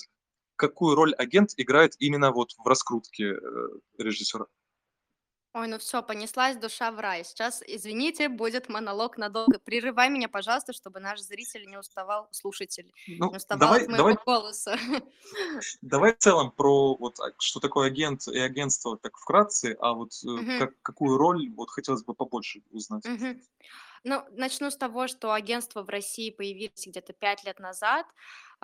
какую 0.56 0.94
роль 0.94 1.14
агент 1.14 1.50
играет 1.56 1.94
именно 1.98 2.30
вот 2.32 2.52
в 2.52 2.66
раскрутке 2.66 3.34
э, 3.34 3.38
режиссера? 3.98 4.46
Ой, 5.54 5.68
ну 5.68 5.78
все, 5.78 6.02
понеслась 6.02 6.56
душа 6.56 6.90
в 6.90 6.98
рай. 6.98 7.24
Сейчас, 7.24 7.62
извините, 7.64 8.28
будет 8.28 8.68
монолог 8.68 9.16
надолго. 9.18 9.60
Прерывай 9.60 10.10
меня, 10.10 10.28
пожалуйста, 10.28 10.72
чтобы 10.72 10.98
наш 10.98 11.20
зритель 11.20 11.66
не 11.68 11.76
уставал, 11.78 12.26
слушатель, 12.32 12.92
Ну, 13.06 13.30
не 13.30 13.36
уставал 13.36 13.76
давай, 13.76 13.78
от 13.78 13.86
моего 13.86 14.08
давай, 14.08 14.16
голоса. 14.26 14.76
давай 15.82 16.12
в 16.14 16.18
целом 16.18 16.50
про 16.50 16.96
вот 16.96 17.18
а, 17.20 17.32
что 17.38 17.60
такое 17.60 17.88
агент 17.88 18.26
и 18.28 18.38
агентство 18.38 18.98
так 18.98 19.16
вкратце, 19.16 19.76
а 19.80 19.92
вот 19.94 20.12
Мгм. 20.36 20.58
как, 20.58 20.80
какую 20.82 21.16
роль 21.18 21.50
вот 21.54 21.70
хотелось 21.70 22.04
бы 22.04 22.14
побольше 22.14 22.62
узнать. 22.70 23.04
Мгм. 23.04 23.42
Ну, 24.04 24.24
начну 24.32 24.70
с 24.70 24.76
того, 24.76 25.08
что 25.08 25.32
агентства 25.32 25.82
в 25.82 25.88
России 25.90 26.30
появились 26.30 26.86
где-то 26.86 27.12
пять 27.14 27.44
лет 27.44 27.58
назад. 27.60 28.06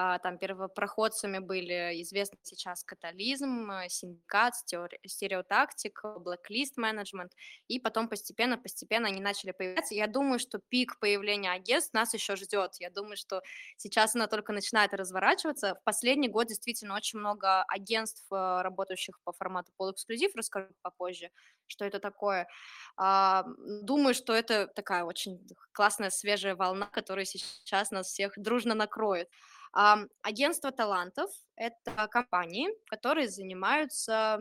А, 0.03 0.19
Там 0.19 0.39
первопроходцами 0.39 1.41
были 1.41 2.01
известны 2.03 2.39
сейчас 2.43 2.83
Катализм, 2.85 3.71
э, 3.71 3.89
Синдикат, 3.91 4.55
Стереотактик, 4.57 6.03
Blacklist 6.05 6.79
Management. 6.79 7.31
И 7.69 7.79
потом 7.79 8.09
постепенно-постепенно 8.09 9.09
они 9.09 9.21
начали 9.21 9.51
появляться. 9.53 9.95
Я 9.95 10.07
думаю, 10.07 10.39
что 10.39 10.59
пик 10.59 10.99
появления 11.01 11.51
агентств 11.53 11.93
нас 11.93 12.15
еще 12.15 12.35
ждет. 12.37 12.77
Я 12.79 12.89
думаю, 12.89 13.19
что 13.19 13.43
сейчас 13.77 14.15
она 14.17 14.27
только 14.27 14.55
начинает 14.55 14.95
разворачиваться. 14.95 15.75
В 15.75 15.85
последний 15.85 16.29
год 16.29 16.47
действительно 16.49 16.95
очень 16.97 17.19
много 17.19 17.63
агентств, 17.65 18.25
э, 18.33 18.63
работающих 18.63 19.21
по 19.25 19.33
формату 19.33 19.71
полуэксклюзив. 19.77 20.35
Расскажу 20.35 20.69
попозже, 20.81 21.31
что 21.67 21.85
это 21.85 21.99
такое. 22.01 22.49
А, 22.97 23.45
Думаю, 23.83 24.15
что 24.15 24.33
это 24.33 24.67
такая 24.67 25.05
очень 25.05 25.47
классная 25.73 26.11
свежая 26.11 26.55
волна, 26.57 26.87
которая 26.87 27.27
сейчас 27.27 27.91
нас 27.91 28.07
всех 28.07 28.33
дружно 28.37 28.75
накроет. 28.75 29.29
Агентство 29.73 30.73
талантов– 30.73 31.31
это 31.57 32.09
компании, 32.09 32.69
которые 32.87 33.29
занимаются 33.29 34.41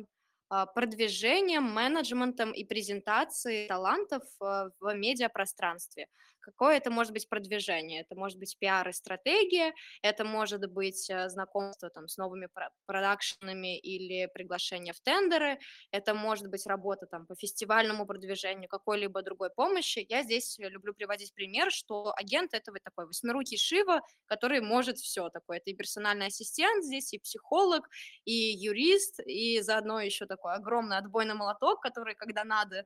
а, 0.50 0.66
продвижением, 0.66 1.64
менеджментом 1.64 2.52
и 2.52 2.64
презентацией 2.64 3.68
талантов 3.68 4.24
э, 4.42 4.70
в 4.80 4.94
медиапространстве. 4.96 6.08
Какое 6.42 6.78
это 6.78 6.90
может 6.90 7.14
быть 7.14 7.28
продвижение? 7.30 8.02
Это 8.02 8.16
может 8.16 8.40
быть 8.40 8.58
пиар 8.58 8.88
и 8.90 8.94
стратегия, 8.94 9.74
это 10.02 10.24
может 10.26 10.62
быть 10.72 11.10
э, 11.10 11.30
знакомство 11.30 11.90
там, 11.90 12.08
с 12.08 12.18
новыми 12.18 12.48
про- 12.48 12.72
продакшенами 12.86 13.78
или 13.78 14.28
приглашение 14.34 14.94
в 14.94 15.00
тендеры, 15.02 15.60
это 15.92 16.14
может 16.14 16.48
быть 16.48 16.66
работа 16.66 17.06
там 17.06 17.26
по 17.26 17.36
фестивальному 17.36 18.06
продвижению, 18.06 18.70
какой-либо 18.70 19.22
другой 19.22 19.50
помощи. 19.50 20.06
Я 20.10 20.24
здесь 20.24 20.58
люблю 20.60 20.94
приводить 20.94 21.34
пример, 21.34 21.72
что 21.72 22.14
агент 22.16 22.54
это 22.54 22.72
вот 22.72 22.84
такой 22.84 23.06
восьмирукий 23.06 23.58
Шива, 23.58 24.02
который 24.26 24.62
может 24.62 24.98
все 24.98 25.30
такое. 25.30 25.58
Это 25.58 25.72
и 25.72 25.76
персональный 25.76 26.28
ассистент 26.28 26.84
здесь, 26.84 27.14
и 27.14 27.20
психолог, 27.20 27.88
и 28.26 28.34
юрист, 28.34 29.20
и 29.26 29.62
заодно 29.62 30.00
еще 30.00 30.26
такой 30.26 30.54
огромный 30.54 30.98
отбойный 30.98 31.36
молоток, 31.36 31.82
который, 31.82 32.16
когда 32.16 32.44
надо, 32.44 32.86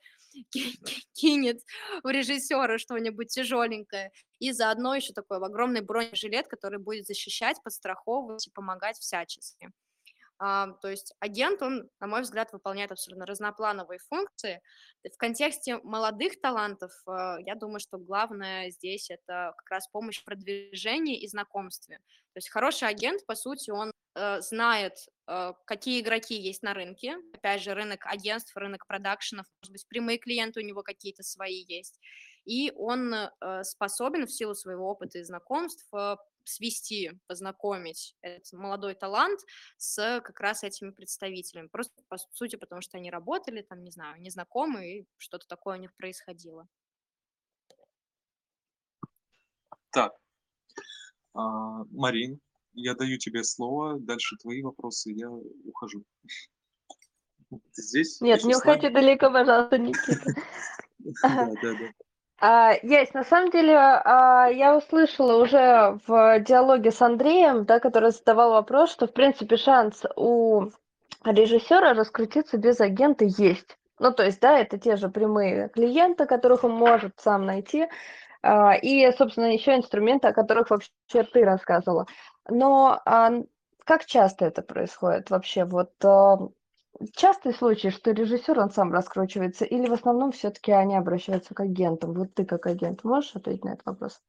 ки- 0.50 0.78
ки- 0.78 1.04
кинет 1.14 1.62
в 2.04 2.10
режиссера 2.10 2.78
что-нибудь 2.78 3.32
тяжеленькое, 3.44 4.12
и 4.40 4.52
заодно 4.52 4.96
еще 4.96 5.14
такой 5.14 5.38
огромный 5.38 5.82
бронежилет, 5.82 6.48
который 6.48 6.80
будет 6.80 7.06
защищать, 7.06 7.62
подстраховывать 7.64 8.48
и 8.48 8.52
помогать 8.52 8.98
всячески. 8.98 9.72
А, 10.40 10.74
то 10.82 10.90
есть 10.90 11.14
агент, 11.20 11.62
он, 11.62 11.90
на 12.00 12.08
мой 12.08 12.22
взгляд, 12.22 12.52
выполняет 12.52 12.92
абсолютно 12.92 13.26
разноплановые 13.26 14.00
функции. 14.00 14.62
В 15.04 15.18
контексте 15.18 15.78
молодых 15.84 16.42
талантов, 16.42 16.92
э, 17.08 17.38
я 17.46 17.56
думаю, 17.56 17.80
что 17.80 17.98
главное 17.98 18.70
здесь 18.72 19.10
это 19.10 19.54
как 19.58 19.70
раз 19.70 19.88
помощь 19.88 20.20
в 20.20 20.26
продвижении 20.26 21.18
и 21.18 21.28
знакомстве. 21.28 21.98
То 22.34 22.38
есть 22.38 22.50
хороший 22.50 22.90
агент, 22.90 23.26
по 23.26 23.36
сути, 23.36 23.70
он 23.70 23.92
э, 24.16 24.42
знает, 24.42 24.94
э, 25.28 25.54
какие 25.66 26.02
игроки 26.02 26.36
есть 26.36 26.64
на 26.64 26.74
рынке. 26.74 27.16
Опять 27.34 27.62
же, 27.62 27.74
рынок 27.74 28.06
агентств, 28.06 28.56
рынок 28.58 28.88
продакшенов, 28.88 29.46
может 29.62 29.72
быть, 29.72 29.88
прямые 29.88 30.18
клиенты 30.18 30.60
у 30.60 30.64
него 30.64 30.82
какие-то 30.84 31.24
свои 31.24 31.64
есть. 31.68 32.00
И 32.46 32.72
он 32.76 33.14
э, 33.14 33.64
способен 33.64 34.26
в 34.26 34.32
силу 34.32 34.56
своего 34.56 34.90
опыта 34.90 35.20
и 35.20 35.24
знакомств 35.24 35.88
э, 35.94 36.16
свести, 36.44 37.12
познакомить 37.28 38.16
этот 38.22 38.52
молодой 38.54 38.96
талант 38.96 39.40
с 39.78 40.22
как 40.22 40.40
раз 40.40 40.64
этими 40.64 40.92
представителями. 40.92 41.68
Просто, 41.68 41.94
по 42.10 42.18
сути, 42.18 42.56
потому 42.56 42.82
что 42.82 42.98
они 42.98 43.10
работали, 43.10 43.62
там, 43.62 43.84
не 43.84 43.92
знаю, 43.92 44.22
незнакомы, 44.22 44.86
и 44.86 45.08
что-то 45.18 45.48
такое 45.48 45.78
у 45.78 45.82
них 45.82 45.96
происходило. 45.96 46.68
Так, 49.92 50.14
а, 51.34 51.84
Марин, 51.92 52.40
я 52.74 52.96
даю 52.96 53.18
тебе 53.18 53.44
слово, 53.44 54.00
дальше 54.00 54.36
твои 54.38 54.62
вопросы, 54.62 55.12
я 55.12 55.30
ухожу. 55.30 56.04
Здесь? 57.74 58.20
Нет, 58.22 58.44
не 58.44 58.56
уходи 58.56 58.90
далеко, 58.90 59.32
пожалуйста, 59.32 59.78
Никита. 59.78 60.24
Да, 61.22 61.52
да, 61.62 61.74
да. 61.74 61.92
А, 62.46 62.74
Есть, 62.84 63.14
на 63.14 63.24
самом 63.24 63.52
деле, 63.52 63.74
а, 63.78 64.48
я 64.50 64.76
услышала 64.76 65.42
уже 65.42 65.98
в 66.06 66.40
диалоге 66.42 66.92
с 66.92 67.02
Андреем, 67.02 67.64
да, 67.64 67.80
который 67.80 68.12
задавал 68.12 68.52
вопрос, 68.52 68.92
что, 68.92 69.08
в 69.08 69.14
принципе, 69.14 69.56
шанс 69.56 70.04
у 70.18 70.66
режиссера 71.24 71.94
раскрутиться 71.94 72.58
без 72.58 72.82
агента 72.82 73.24
есть. 73.24 73.78
Ну, 73.98 74.12
то 74.12 74.26
есть, 74.26 74.42
да, 74.42 74.60
это 74.60 74.78
те 74.78 74.98
же 74.98 75.08
прямые 75.08 75.70
клиенты, 75.70 76.26
которых 76.26 76.66
он 76.66 76.72
может 76.74 77.14
сам 77.18 77.46
найти, 77.46 77.88
а, 78.42 78.74
и, 78.76 79.10
собственно, 79.14 79.54
еще 79.54 79.78
инструменты, 79.78 80.28
о 80.28 80.34
которых 80.34 80.70
вообще 80.70 80.90
ты 81.24 81.46
рассказывала. 81.46 82.08
Но 82.50 83.02
а, 83.06 83.32
как 83.86 84.06
часто 84.06 84.44
это 84.44 84.62
происходит 84.64 85.30
вообще? 85.30 85.64
Вот 85.64 85.92
а, 86.04 86.40
частый 87.14 87.54
случай, 87.54 87.90
что 87.92 88.12
режиссер, 88.12 88.60
он 88.60 88.70
сам 88.72 88.92
раскручивается, 88.92 89.66
или 89.66 89.88
в 89.88 89.94
основном 89.94 90.32
все-таки 90.32 90.72
они 90.72 90.96
обращаются 90.96 91.54
к 91.54 91.60
агентам? 91.60 92.14
Вот 92.14 92.34
ты 92.34 92.46
как 92.46 92.66
агент 92.68 93.04
можешь 93.04 93.36
ответить 93.36 93.64
на 93.66 93.70
этот 93.74 93.86
вопрос? 93.86 94.22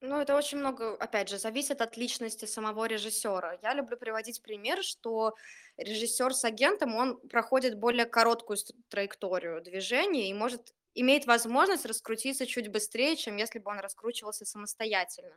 Ну, 0.00 0.20
это 0.20 0.36
очень 0.36 0.58
много, 0.58 0.94
опять 0.94 1.28
же, 1.28 1.38
зависит 1.38 1.80
от 1.80 1.96
личности 1.96 2.44
самого 2.44 2.84
режиссера. 2.86 3.58
Я 3.62 3.74
люблю 3.74 3.96
приводить 3.96 4.42
пример, 4.42 4.84
что 4.84 5.34
режиссер 5.76 6.34
с 6.34 6.44
агентом, 6.44 6.94
он 6.94 7.18
проходит 7.28 7.76
более 7.78 8.06
короткую 8.06 8.58
траекторию 8.88 9.60
движения 9.60 10.30
и 10.30 10.34
может 10.34 10.72
имеет 10.94 11.26
возможность 11.26 11.84
раскрутиться 11.84 12.46
чуть 12.46 12.68
быстрее, 12.70 13.16
чем 13.16 13.36
если 13.36 13.58
бы 13.58 13.70
он 13.72 13.80
раскручивался 13.80 14.44
самостоятельно. 14.44 15.36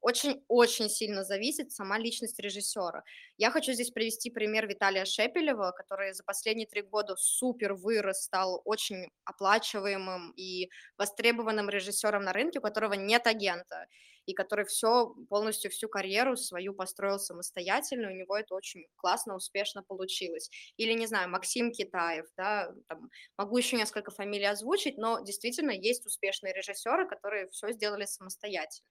Очень-очень 0.00 0.88
сильно 0.88 1.24
зависит 1.24 1.72
сама 1.72 1.98
личность 1.98 2.38
режиссера. 2.38 3.04
Я 3.36 3.50
хочу 3.50 3.72
здесь 3.72 3.90
привести 3.90 4.30
пример 4.30 4.66
Виталия 4.66 5.04
Шепелева, 5.04 5.72
который 5.72 6.12
за 6.14 6.24
последние 6.24 6.66
три 6.66 6.82
года 6.82 7.16
супер 7.16 7.74
вырос, 7.74 8.22
стал 8.22 8.62
очень 8.64 9.08
оплачиваемым 9.24 10.32
и 10.36 10.70
востребованным 10.96 11.68
режиссером 11.68 12.22
на 12.24 12.32
рынке, 12.32 12.60
у 12.60 12.62
которого 12.62 12.94
нет 12.94 13.26
агента, 13.26 13.86
и 14.26 14.32
который 14.34 14.64
все, 14.64 15.14
полностью 15.28 15.70
всю 15.70 15.88
карьеру 15.88 16.36
свою 16.36 16.74
построил 16.74 17.18
самостоятельно, 17.18 18.08
у 18.08 18.14
него 18.14 18.36
это 18.36 18.54
очень 18.54 18.86
классно, 18.96 19.34
успешно 19.34 19.82
получилось. 19.82 20.50
Или, 20.76 20.92
не 20.92 21.06
знаю, 21.06 21.28
Максим 21.30 21.72
Китаев, 21.72 22.26
да, 22.36 22.72
там, 22.88 23.10
могу 23.36 23.58
еще 23.58 23.76
несколько 23.76 24.10
фамилий 24.10 24.46
озвучить, 24.46 24.98
но 24.98 25.20
действительно 25.20 25.72
есть 25.72 26.06
успешные 26.06 26.54
режиссеры, 26.54 27.08
которые 27.08 27.48
все 27.50 27.72
сделали 27.72 28.04
самостоятельно. 28.04 28.86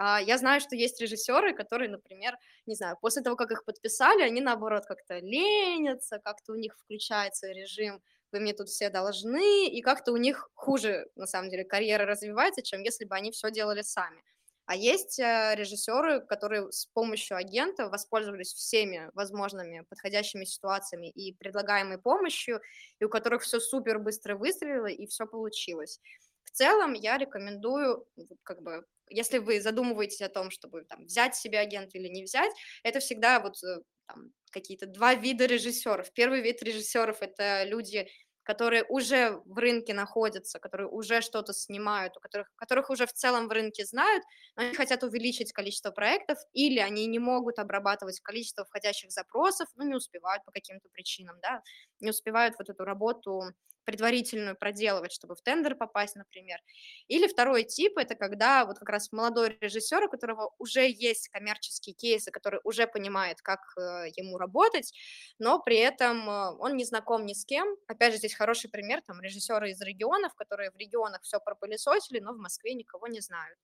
А, 0.00 0.20
Я 0.20 0.38
знаю, 0.38 0.60
что 0.60 0.76
есть 0.76 1.00
режиссеры, 1.00 1.54
которые, 1.54 1.90
например, 1.90 2.36
не 2.66 2.74
знаю, 2.76 2.96
после 3.00 3.22
того, 3.22 3.34
как 3.36 3.50
их 3.50 3.64
подписали, 3.64 4.22
они 4.22 4.40
наоборот 4.40 4.86
как-то 4.86 5.18
ленятся, 5.18 6.20
как-то 6.24 6.52
у 6.52 6.56
них 6.56 6.76
включается 6.78 7.48
режим 7.48 8.00
вы 8.30 8.40
мне 8.40 8.52
тут 8.52 8.68
все 8.68 8.90
должны, 8.90 9.68
и 9.68 9.80
как-то 9.80 10.12
у 10.12 10.18
них 10.18 10.50
хуже, 10.54 11.08
на 11.16 11.26
самом 11.26 11.48
деле, 11.48 11.64
карьера 11.64 12.04
развивается, 12.04 12.62
чем 12.62 12.82
если 12.82 13.06
бы 13.06 13.14
они 13.16 13.30
все 13.30 13.50
делали 13.50 13.80
сами. 13.80 14.22
А 14.66 14.76
есть 14.76 15.18
э, 15.18 15.54
режиссеры, 15.56 16.20
которые 16.20 16.70
с 16.70 16.84
помощью 16.84 17.38
агента 17.38 17.88
воспользовались 17.88 18.52
всеми 18.52 19.10
возможными 19.14 19.80
подходящими 19.88 20.44
ситуациями 20.44 21.08
и 21.10 21.32
предлагаемой 21.32 21.96
помощью, 21.96 22.60
и 23.00 23.04
у 23.04 23.08
которых 23.08 23.42
все 23.42 23.60
супер 23.60 23.98
быстро 23.98 24.36
выстрелило, 24.36 24.88
и 24.88 25.06
все 25.06 25.26
получилось. 25.26 26.00
В 26.44 26.50
целом 26.50 26.92
я 26.92 27.16
рекомендую, 27.16 28.06
как 28.42 28.60
бы, 28.60 28.84
если 29.10 29.38
вы 29.38 29.60
задумываетесь 29.60 30.22
о 30.22 30.28
том, 30.28 30.50
чтобы 30.50 30.84
там, 30.84 31.04
взять 31.04 31.36
себе 31.36 31.58
агента 31.58 31.98
или 31.98 32.08
не 32.08 32.24
взять, 32.24 32.52
это 32.82 33.00
всегда 33.00 33.40
вот 33.40 33.62
э, 33.64 33.80
там, 34.06 34.32
какие-то 34.50 34.86
два 34.86 35.14
вида 35.14 35.46
режиссеров. 35.46 36.12
Первый 36.12 36.40
вид 36.42 36.62
режиссеров 36.62 37.22
это 37.22 37.64
люди, 37.64 38.08
которые 38.48 38.82
уже 38.88 39.42
в 39.44 39.58
рынке 39.58 39.92
находятся, 39.92 40.58
которые 40.58 40.88
уже 40.88 41.20
что-то 41.20 41.52
снимают, 41.52 42.16
у 42.16 42.20
которых, 42.20 42.48
которых 42.56 42.88
уже 42.88 43.06
в 43.06 43.12
целом 43.12 43.46
в 43.46 43.52
рынке 43.52 43.84
знают, 43.84 44.24
но 44.56 44.62
они 44.62 44.74
хотят 44.74 45.02
увеличить 45.02 45.52
количество 45.52 45.90
проектов, 45.90 46.38
или 46.54 46.78
они 46.78 47.04
не 47.06 47.18
могут 47.18 47.58
обрабатывать 47.58 48.20
количество 48.20 48.64
входящих 48.64 49.10
запросов, 49.10 49.68
ну, 49.76 49.84
не 49.84 49.94
успевают 49.94 50.46
по 50.46 50.50
каким-то 50.50 50.88
причинам, 50.88 51.36
да, 51.42 51.62
не 52.00 52.08
успевают 52.08 52.54
вот 52.58 52.70
эту 52.70 52.84
работу 52.84 53.42
предварительную 53.88 54.54
проделывать, 54.54 55.12
чтобы 55.12 55.34
в 55.34 55.40
тендер 55.40 55.74
попасть, 55.74 56.14
например. 56.14 56.58
Или 57.06 57.26
второй 57.26 57.64
тип– 57.64 57.92
это 57.96 58.16
когда 58.16 58.66
вот 58.66 58.78
как 58.78 58.90
раз 58.90 59.10
молодой 59.12 59.56
режиссер, 59.62 60.04
у 60.04 60.10
которого 60.10 60.52
уже 60.58 60.90
есть 60.90 61.30
коммерческие 61.30 61.94
кейсы, 61.94 62.30
который 62.30 62.60
уже 62.64 62.86
понимает, 62.86 63.40
как 63.40 63.60
э, 63.78 64.08
ему 64.14 64.36
работать, 64.36 64.92
но 65.38 65.58
при 65.58 65.78
этом 65.78 66.28
э, 66.28 66.50
он 66.58 66.76
не 66.76 66.84
знаком 66.84 67.24
ни 67.24 67.32
с 67.32 67.46
кем. 67.46 67.66
Опять 67.86 68.12
же, 68.12 68.18
здесь 68.18 68.34
хороший 68.34 68.68
пример, 68.68 69.00
там, 69.06 69.22
режиссеры 69.22 69.70
из 69.70 69.80
регионов, 69.80 70.34
которые 70.34 70.70
в 70.70 70.76
регионах 70.76 71.22
все 71.22 71.40
пропылесосили, 71.40 72.20
но 72.20 72.34
в 72.34 72.38
Москве 72.38 72.74
никого 72.74 73.06
не 73.06 73.20
знают. 73.20 73.58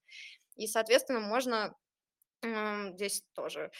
И, 0.56 0.66
соответственно, 0.66 1.20
можно 1.20 1.74
здесь 2.94 3.22
тоже 3.34 3.70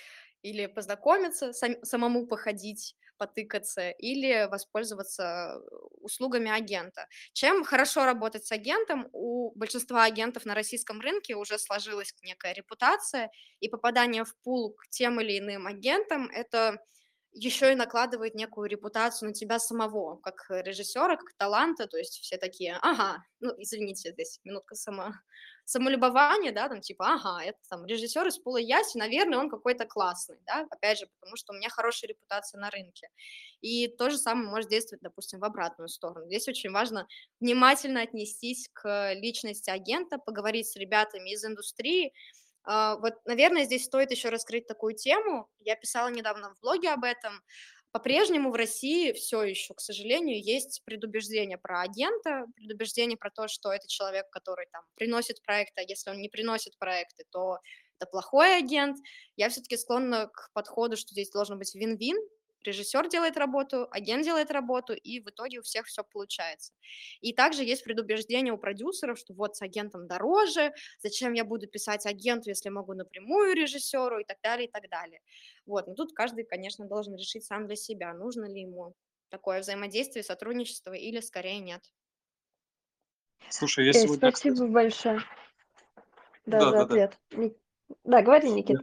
или 0.42 0.66
познакомиться, 0.66 1.54
сам, 1.54 1.82
самому 1.82 2.26
походить, 2.26 2.96
потыкаться, 3.18 3.90
или 3.90 4.48
воспользоваться 4.50 5.60
услугами 6.00 6.50
агента. 6.50 7.06
Чем 7.32 7.64
хорошо 7.64 8.04
работать 8.04 8.46
с 8.46 8.52
агентом? 8.52 9.08
У 9.12 9.52
большинства 9.56 10.04
агентов 10.04 10.44
на 10.46 10.54
российском 10.54 11.00
рынке 11.00 11.34
уже 11.36 11.58
сложилась 11.58 12.14
некая 12.22 12.52
репутация, 12.54 13.30
и 13.60 13.68
попадание 13.68 14.24
в 14.24 14.34
пул 14.42 14.74
к 14.74 14.88
тем 14.90 15.20
или 15.20 15.38
иным 15.38 15.66
агентам– 15.66 16.28
это 16.34 16.78
еще 17.34 17.72
и 17.72 17.74
накладывает 17.74 18.34
некую 18.34 18.68
репутацию 18.68 19.28
на 19.28 19.34
тебя 19.34 19.58
самого, 19.58 20.16
как 20.16 20.46
режиссера, 20.50 21.16
как 21.16 21.34
таланта, 21.36 21.86
то 21.86 21.98
есть 21.98 22.20
все 22.20 22.36
такие, 22.38 22.78
ага, 22.80 23.24
ну, 23.40 23.52
извините, 23.58 24.12
здесь 24.12 24.40
минутка 24.44 24.76
сама, 24.76 25.14
самолюбование, 25.64 26.52
да, 26.52 26.68
там 26.68 26.80
типа, 26.80 27.14
ага, 27.14 27.42
это 27.44 27.58
там 27.68 27.86
режиссер 27.86 28.26
из 28.28 28.38
Пула 28.38 28.58
Яси, 28.58 28.98
наверное, 28.98 29.38
он 29.38 29.50
какой-то 29.50 29.84
классный, 29.86 30.38
да, 30.46 30.66
опять 30.70 30.98
же, 30.98 31.06
потому 31.20 31.36
что 31.36 31.52
у 31.52 31.56
меня 31.56 31.68
хорошая 31.70 32.08
репутация 32.08 32.60
на 32.60 32.70
рынке. 32.70 33.08
И 33.60 33.88
то 33.88 34.10
же 34.10 34.18
самое 34.18 34.48
может 34.48 34.70
действовать, 34.70 35.02
допустим, 35.02 35.40
в 35.40 35.44
обратную 35.44 35.88
сторону. 35.88 36.26
Здесь 36.26 36.48
очень 36.48 36.70
важно 36.70 37.08
внимательно 37.40 38.02
отнестись 38.02 38.68
к 38.72 39.14
личности 39.14 39.70
агента, 39.70 40.18
поговорить 40.18 40.68
с 40.68 40.76
ребятами 40.76 41.30
из 41.30 41.44
индустрии, 41.44 42.12
вот, 42.66 43.14
наверное, 43.24 43.64
здесь 43.64 43.84
стоит 43.84 44.10
еще 44.10 44.28
раскрыть 44.28 44.66
такую 44.66 44.94
тему. 44.94 45.48
Я 45.60 45.76
писала 45.76 46.08
недавно 46.08 46.54
в 46.54 46.60
блоге 46.60 46.90
об 46.90 47.04
этом. 47.04 47.42
По-прежнему 47.94 48.50
в 48.50 48.54
России 48.54 49.12
все 49.12 49.44
еще, 49.44 49.72
к 49.72 49.80
сожалению, 49.80 50.42
есть 50.42 50.82
предубеждение 50.84 51.58
про 51.58 51.82
агента, 51.82 52.46
предубеждение 52.56 53.16
про 53.16 53.30
то, 53.30 53.46
что 53.46 53.72
это 53.72 53.86
человек, 53.86 54.28
который 54.30 54.66
там 54.72 54.82
приносит 54.96 55.40
проекты, 55.42 55.82
а 55.82 55.84
если 55.86 56.10
он 56.10 56.20
не 56.20 56.28
приносит 56.28 56.76
проекты, 56.78 57.24
то 57.30 57.58
это 58.00 58.10
плохой 58.10 58.58
агент. 58.58 58.98
Я 59.36 59.48
все-таки 59.48 59.76
склонна 59.76 60.26
к 60.26 60.50
подходу, 60.54 60.96
что 60.96 61.12
здесь 61.12 61.30
должен 61.30 61.56
быть 61.56 61.72
вин-вин, 61.76 62.16
режиссер 62.66 63.08
делает 63.08 63.36
работу, 63.36 63.88
агент 63.90 64.24
делает 64.24 64.50
работу, 64.50 64.94
и 64.94 65.20
в 65.20 65.28
итоге 65.28 65.58
у 65.58 65.62
всех 65.62 65.86
все 65.86 66.02
получается. 66.04 66.72
И 67.20 67.32
также 67.32 67.64
есть 67.64 67.84
предубеждение 67.84 68.52
у 68.52 68.58
продюсеров, 68.58 69.18
что 69.18 69.34
вот 69.34 69.56
с 69.56 69.62
агентом 69.62 70.06
дороже, 70.06 70.72
зачем 71.02 71.32
я 71.32 71.44
буду 71.44 71.66
писать 71.66 72.06
агенту, 72.06 72.50
если 72.50 72.68
могу 72.68 72.94
напрямую 72.94 73.54
режиссеру 73.54 74.20
и 74.20 74.24
так 74.24 74.38
далее, 74.42 74.68
и 74.68 74.70
так 74.70 74.88
далее. 74.88 75.20
Вот, 75.66 75.86
но 75.86 75.94
тут 75.94 76.12
каждый, 76.12 76.44
конечно, 76.44 76.86
должен 76.86 77.16
решить 77.16 77.44
сам 77.44 77.66
для 77.66 77.76
себя, 77.76 78.12
нужно 78.14 78.44
ли 78.44 78.62
ему 78.62 78.94
такое 79.28 79.60
взаимодействие, 79.60 80.22
сотрудничество 80.22 80.92
или 80.92 81.20
скорее 81.20 81.58
нет. 81.58 81.82
Слушай, 83.50 83.86
я 83.86 83.92
сегодня... 83.92 84.30
Спасибо 84.30 84.66
большое. 84.66 85.20
Да, 86.46 86.58
да 86.58 86.64
за 86.64 86.70
да, 86.72 86.82
ответ. 86.82 87.18
Да. 87.30 87.50
да, 88.04 88.22
говори, 88.22 88.50
Никит. 88.50 88.78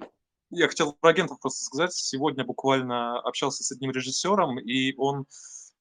Я 0.52 0.68
хотел 0.68 0.94
про 0.94 1.12
агентов 1.12 1.40
просто 1.40 1.64
сказать. 1.64 1.94
Сегодня 1.94 2.44
буквально 2.44 3.20
общался 3.20 3.64
с 3.64 3.72
одним 3.72 3.92
режиссером, 3.92 4.60
и 4.60 4.94
он 4.98 5.26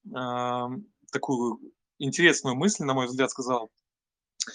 э, 0.06 0.68
такую 1.10 1.60
интересную 1.98 2.54
мысль, 2.54 2.84
на 2.84 2.94
мой 2.94 3.06
взгляд, 3.06 3.30
сказал. 3.30 3.70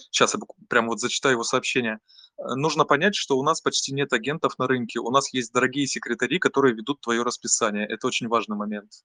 Сейчас 0.09 0.33
я 0.33 0.39
прямо 0.69 0.87
вот 0.87 0.99
зачитаю 0.99 1.33
его 1.33 1.43
сообщение. 1.43 1.99
Нужно 2.37 2.85
понять, 2.85 3.15
что 3.15 3.37
у 3.37 3.43
нас 3.43 3.61
почти 3.61 3.93
нет 3.93 4.13
агентов 4.13 4.57
на 4.57 4.67
рынке. 4.67 4.99
У 4.99 5.11
нас 5.11 5.33
есть 5.33 5.51
дорогие 5.53 5.85
секретари, 5.85 6.39
которые 6.39 6.73
ведут 6.73 7.01
твое 7.01 7.21
расписание. 7.21 7.85
Это 7.85 8.07
очень 8.07 8.27
важный 8.27 8.55
момент. 8.55 9.03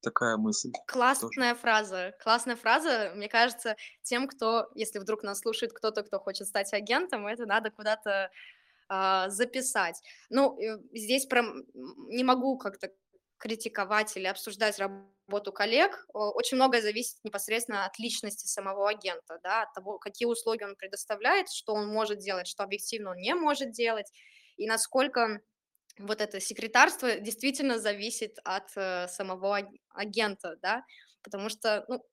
Такая 0.00 0.36
мысль. 0.36 0.70
Классная 0.86 1.30
тоже. 1.30 1.54
фраза. 1.56 2.14
Классная 2.22 2.56
фраза. 2.56 3.12
Мне 3.16 3.28
кажется, 3.28 3.76
тем, 4.02 4.28
кто, 4.28 4.70
если 4.74 5.00
вдруг 5.00 5.24
нас 5.24 5.40
слушает 5.40 5.72
кто-то, 5.72 6.04
кто 6.04 6.20
хочет 6.20 6.46
стать 6.46 6.72
агентом, 6.72 7.26
это 7.26 7.44
надо 7.46 7.70
куда-то 7.70 8.30
записать. 8.88 10.00
Ну, 10.30 10.58
здесь 10.92 11.26
прям 11.26 11.64
не 11.74 12.24
могу 12.24 12.56
как-то 12.58 12.90
критиковать 13.38 14.16
или 14.16 14.26
обсуждать 14.26 14.78
работу 14.78 15.52
коллег. 15.52 16.06
Очень 16.12 16.56
многое 16.56 16.82
зависит 16.82 17.18
непосредственно 17.24 17.84
от 17.84 17.98
личности 17.98 18.46
самого 18.46 18.88
агента, 18.88 19.38
да, 19.42 19.62
от 19.62 19.72
того, 19.74 19.98
какие 19.98 20.26
услуги 20.26 20.64
он 20.64 20.76
предоставляет, 20.76 21.50
что 21.50 21.74
он 21.74 21.88
может 21.88 22.18
делать, 22.18 22.46
что 22.46 22.62
объективно 22.62 23.10
он 23.10 23.18
не 23.18 23.34
может 23.34 23.72
делать, 23.72 24.10
и 24.56 24.66
насколько 24.66 25.40
вот 25.98 26.20
это 26.20 26.40
секретарство 26.40 27.16
действительно 27.16 27.78
зависит 27.78 28.38
от 28.44 28.70
э, 28.76 29.08
самого 29.08 29.68
агента, 29.90 30.56
да, 30.60 30.84
потому 31.22 31.48
что, 31.48 31.84
ну, 31.88 32.04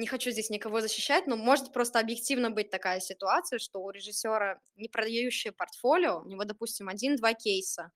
не 0.00 0.06
хочу 0.06 0.30
здесь 0.30 0.50
никого 0.50 0.80
защищать, 0.80 1.26
но 1.26 1.36
может 1.36 1.72
просто 1.72 2.00
объективно 2.00 2.50
быть 2.50 2.70
такая 2.70 3.00
ситуация, 3.00 3.58
что 3.58 3.80
у 3.80 3.90
режиссера 3.90 4.58
не 4.76 4.88
продающее 4.88 5.52
портфолио, 5.52 6.20
у 6.20 6.26
него, 6.26 6.44
допустим, 6.44 6.88
один-два 6.88 7.34
кейса. 7.34 7.92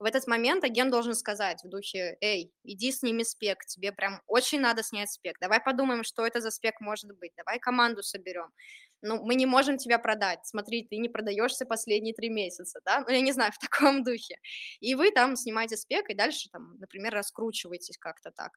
В 0.00 0.04
этот 0.04 0.26
момент 0.26 0.64
агент 0.64 0.90
должен 0.90 1.14
сказать 1.14 1.62
в 1.62 1.68
духе, 1.68 2.18
эй, 2.20 2.52
иди 2.64 2.90
сними 2.90 3.22
спек, 3.24 3.64
тебе 3.64 3.92
прям 3.92 4.20
очень 4.26 4.60
надо 4.60 4.82
снять 4.82 5.10
спек, 5.10 5.36
давай 5.40 5.60
подумаем, 5.60 6.02
что 6.02 6.26
это 6.26 6.40
за 6.40 6.50
спек 6.50 6.80
может 6.80 7.16
быть, 7.16 7.32
давай 7.36 7.60
команду 7.60 8.02
соберем. 8.02 8.50
Ну, 9.02 9.22
мы 9.22 9.34
не 9.34 9.46
можем 9.46 9.78
тебя 9.78 9.98
продать, 9.98 10.40
смотри, 10.44 10.86
ты 10.90 10.96
не 10.96 11.08
продаешься 11.08 11.66
последние 11.66 12.14
три 12.14 12.28
месяца, 12.28 12.80
да, 12.84 13.04
ну, 13.06 13.10
я 13.14 13.20
не 13.20 13.32
знаю, 13.32 13.52
в 13.54 13.58
таком 13.58 14.02
духе. 14.02 14.36
И 14.80 14.96
вы 14.96 15.12
там 15.12 15.36
снимаете 15.36 15.76
спек, 15.76 16.10
и 16.10 16.14
дальше 16.14 16.48
там, 16.50 16.76
например, 16.80 17.14
раскручиваетесь 17.14 17.98
как-то 17.98 18.32
так. 18.32 18.50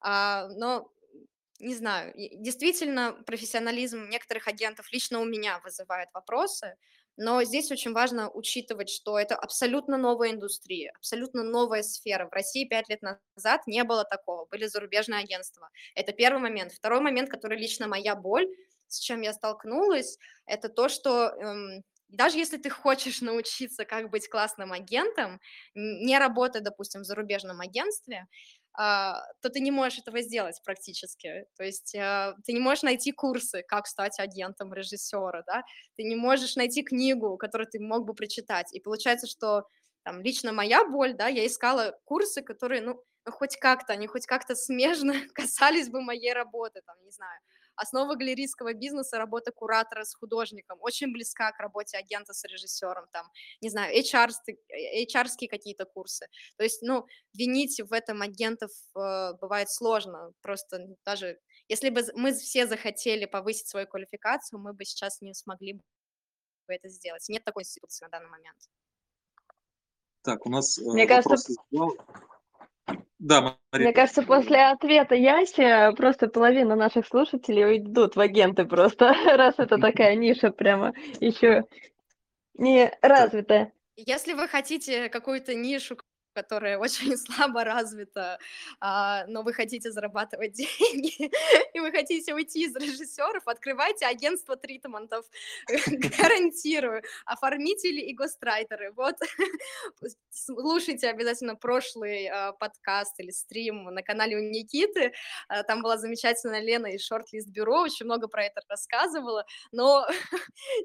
А, 0.00 0.48
но 0.48 0.90
не 1.60 1.74
знаю, 1.74 2.12
действительно, 2.16 3.12
профессионализм 3.26 4.08
некоторых 4.08 4.48
агентов 4.48 4.90
лично 4.92 5.20
у 5.20 5.24
меня 5.24 5.60
вызывает 5.64 6.08
вопросы, 6.12 6.76
но 7.16 7.42
здесь 7.44 7.70
очень 7.70 7.92
важно 7.92 8.28
учитывать, 8.30 8.90
что 8.90 9.18
это 9.18 9.36
абсолютно 9.36 9.96
новая 9.96 10.32
индустрия, 10.32 10.92
абсолютно 10.96 11.44
новая 11.44 11.82
сфера. 11.82 12.26
В 12.26 12.32
России 12.32 12.64
пять 12.64 12.88
лет 12.88 13.00
назад 13.02 13.66
не 13.66 13.84
было 13.84 14.04
такого, 14.04 14.46
были 14.46 14.66
зарубежные 14.66 15.20
агентства. 15.20 15.70
Это 15.94 16.12
первый 16.12 16.40
момент. 16.40 16.72
Второй 16.72 17.00
момент, 17.00 17.30
который 17.30 17.56
лично 17.58 17.86
моя 17.86 18.16
боль, 18.16 18.48
с 18.88 18.98
чем 18.98 19.20
я 19.20 19.32
столкнулась, 19.32 20.18
это 20.46 20.68
то, 20.68 20.88
что 20.88 21.28
эм, 21.28 21.84
даже 22.08 22.38
если 22.38 22.56
ты 22.58 22.70
хочешь 22.70 23.20
научиться, 23.22 23.84
как 23.84 24.10
быть 24.10 24.28
классным 24.28 24.72
агентом, 24.72 25.40
не 25.74 26.18
работая, 26.18 26.62
допустим, 26.62 27.02
в 27.02 27.04
зарубежном 27.04 27.60
агентстве, 27.60 28.26
то 28.76 29.50
ты 29.50 29.60
не 29.60 29.70
можешь 29.70 30.00
этого 30.00 30.20
сделать 30.20 30.60
практически. 30.64 31.46
То 31.56 31.64
есть 31.64 31.94
а, 31.94 32.34
ты 32.44 32.52
не 32.52 32.60
можешь 32.60 32.82
найти 32.82 33.12
курсы, 33.12 33.62
как 33.62 33.86
стать 33.86 34.18
агентом 34.18 34.74
режиссера, 34.74 35.42
да? 35.46 35.62
Ты 35.96 36.04
не 36.04 36.16
можешь 36.16 36.56
найти 36.56 36.82
книгу, 36.82 37.36
которую 37.36 37.68
ты 37.68 37.78
мог 37.80 38.04
бы 38.04 38.14
прочитать. 38.14 38.72
И 38.72 38.80
получается, 38.80 39.26
что 39.26 39.68
там 40.02 40.20
лично 40.20 40.52
моя 40.52 40.84
боль, 40.84 41.14
да, 41.14 41.28
я 41.28 41.46
искала 41.46 41.98
курсы, 42.04 42.42
которые, 42.42 42.82
ну, 42.82 43.02
ну 43.26 43.32
хоть 43.32 43.56
как-то, 43.56 43.92
они 43.92 44.06
хоть 44.06 44.26
как-то 44.26 44.54
смежно 44.54 45.14
касались 45.34 45.88
бы 45.88 46.02
моей 46.02 46.32
работы, 46.32 46.82
там, 46.84 46.96
не 47.04 47.10
знаю, 47.10 47.40
Основа 47.76 48.14
галерейского 48.14 48.74
бизнеса, 48.74 49.18
работа 49.18 49.52
куратора 49.52 50.04
с 50.04 50.14
художником, 50.14 50.78
очень 50.80 51.12
близка 51.12 51.52
к 51.52 51.60
работе 51.60 51.98
агента 51.98 52.32
с 52.32 52.44
режиссером, 52.44 53.06
там, 53.12 53.30
не 53.60 53.70
знаю, 53.70 53.94
HR, 53.96 54.30
HR 55.08 55.48
какие-то 55.48 55.84
курсы. 55.84 56.26
То 56.56 56.64
есть, 56.64 56.82
ну, 56.82 57.06
винить 57.32 57.80
в 57.80 57.92
этом 57.92 58.22
агентов 58.22 58.70
э, 58.96 59.32
бывает 59.40 59.70
сложно, 59.70 60.32
просто 60.40 60.96
даже 61.04 61.38
если 61.68 61.88
бы 61.88 62.02
мы 62.14 62.32
все 62.32 62.66
захотели 62.66 63.24
повысить 63.24 63.68
свою 63.68 63.86
квалификацию, 63.86 64.60
мы 64.60 64.74
бы 64.74 64.84
сейчас 64.84 65.20
не 65.22 65.34
смогли 65.34 65.74
бы 65.74 65.82
это 66.68 66.88
сделать. 66.88 67.26
Нет 67.28 67.44
такой 67.44 67.62
институции 67.62 68.04
на 68.04 68.10
данный 68.10 68.28
момент. 68.28 68.58
Так, 70.22 70.46
у 70.46 70.50
нас 70.50 70.78
э, 70.78 70.82
Мне 70.84 71.06
кажется... 71.06 71.52
Да, 73.24 73.40
Мария. 73.72 73.86
Мне 73.86 73.94
кажется, 73.94 74.22
после 74.22 74.66
ответа 74.66 75.14
Яси 75.14 75.96
просто 75.96 76.28
половина 76.28 76.76
наших 76.76 77.06
слушателей 77.06 77.64
уйдут 77.64 78.16
в 78.16 78.20
агенты 78.20 78.66
просто, 78.66 79.14
раз 79.24 79.54
это 79.56 79.78
такая 79.78 80.14
ниша 80.16 80.50
прямо 80.50 80.92
еще 81.20 81.64
не 82.58 82.92
развитая. 83.00 83.72
Если 83.96 84.34
вы 84.34 84.46
хотите 84.46 85.08
какую-то 85.08 85.54
нишу 85.54 85.96
которое 86.34 86.78
очень 86.78 87.16
слабо 87.16 87.64
развито, 87.64 88.38
а, 88.80 89.24
но 89.26 89.42
вы 89.42 89.52
хотите 89.52 89.90
зарабатывать 89.90 90.52
деньги, 90.54 91.30
и 91.72 91.80
вы 91.80 91.90
хотите 91.90 92.34
уйти 92.34 92.64
из 92.64 92.76
режиссеров, 92.76 93.46
открывайте 93.46 94.06
агентство 94.06 94.56
тритментов, 94.56 95.24
гарантирую, 96.18 97.02
оформители 97.24 98.00
и 98.00 98.14
гострайтеры. 98.14 98.92
Вот, 98.92 99.16
слушайте 100.30 101.08
обязательно 101.08 101.56
прошлый 101.56 102.26
а, 102.26 102.52
подкаст 102.52 103.18
или 103.20 103.30
стрим 103.30 103.84
на 103.84 104.02
канале 104.02 104.36
у 104.36 104.40
Никиты, 104.40 105.12
а, 105.48 105.62
там 105.62 105.82
была 105.82 105.96
замечательная 105.96 106.60
Лена 106.60 106.88
из 106.88 107.04
Шортлист 107.04 107.48
Бюро, 107.48 107.82
очень 107.82 108.06
много 108.06 108.28
про 108.28 108.44
это 108.44 108.60
рассказывала, 108.68 109.44
но 109.72 110.06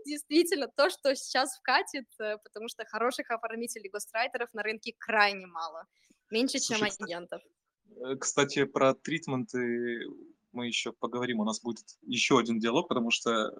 действительно 0.05 0.67
то, 0.67 0.89
что 0.89 1.15
сейчас 1.15 1.57
вкатит, 1.57 2.05
э, 2.19 2.37
потому 2.43 2.67
что 2.67 2.85
хороших 2.85 3.31
оформителей 3.31 3.89
гострайтеров 3.89 4.49
на 4.53 4.63
рынке 4.63 4.95
крайне 4.97 5.38
мало, 5.45 5.85
меньше, 6.29 6.59
чем 6.59 6.77
Слушай, 6.77 6.95
агентов. 6.99 7.41
Э, 7.97 8.15
Кстати, 8.15 8.65
про 8.65 8.93
тритменты 8.93 10.07
мы 10.51 10.67
еще 10.67 10.91
поговорим. 10.91 11.39
У 11.39 11.45
нас 11.45 11.61
будет 11.61 11.85
еще 12.01 12.39
один 12.39 12.59
диалог, 12.59 12.87
потому 12.87 13.11
что, 13.11 13.51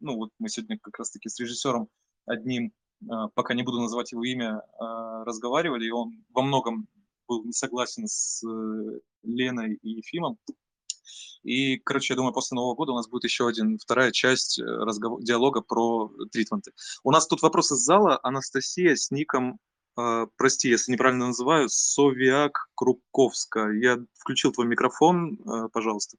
ну, 0.00 0.16
вот 0.16 0.30
мы 0.38 0.48
сегодня 0.48 0.78
как 0.78 0.98
раз-таки 0.98 1.28
с 1.28 1.38
режиссером 1.38 1.88
одним, 2.26 2.72
а, 3.08 3.28
пока 3.28 3.54
не 3.54 3.62
буду 3.62 3.80
называть 3.80 4.12
его 4.12 4.24
имя, 4.24 4.62
разговаривали, 4.78 5.86
и 5.86 5.90
он 5.90 6.24
во 6.30 6.42
многом 6.42 6.88
был 7.28 7.44
не 7.44 7.52
согласен 7.52 8.06
с 8.08 8.42
э, 8.44 9.00
Леной 9.22 9.74
и 9.82 9.90
Ефимом. 9.90 10.38
И, 11.44 11.76
короче, 11.78 12.14
я 12.14 12.16
думаю, 12.16 12.32
после 12.32 12.56
Нового 12.56 12.74
года 12.74 12.92
у 12.92 12.96
нас 12.96 13.08
будет 13.08 13.24
еще 13.24 13.46
один, 13.46 13.78
вторая 13.78 14.10
часть 14.10 14.58
э, 14.58 14.64
разговор, 14.64 15.22
диалога 15.22 15.60
про 15.60 16.10
тритменты. 16.32 16.72
У 17.04 17.12
нас 17.12 17.26
тут 17.28 17.42
вопрос 17.42 17.70
из 17.70 17.78
зала. 17.78 18.18
Анастасия 18.22 18.96
с 18.96 19.10
ником, 19.10 19.54
э, 19.54 19.58
прости, 20.36 20.68
если 20.68 20.92
неправильно 20.92 21.26
называю, 21.28 21.68
Совиак 21.68 22.68
Круковска. 22.74 23.70
Я 23.70 23.98
включил 24.14 24.52
твой 24.52 24.66
микрофон, 24.66 25.38
э, 25.44 25.68
пожалуйста. 25.72 26.16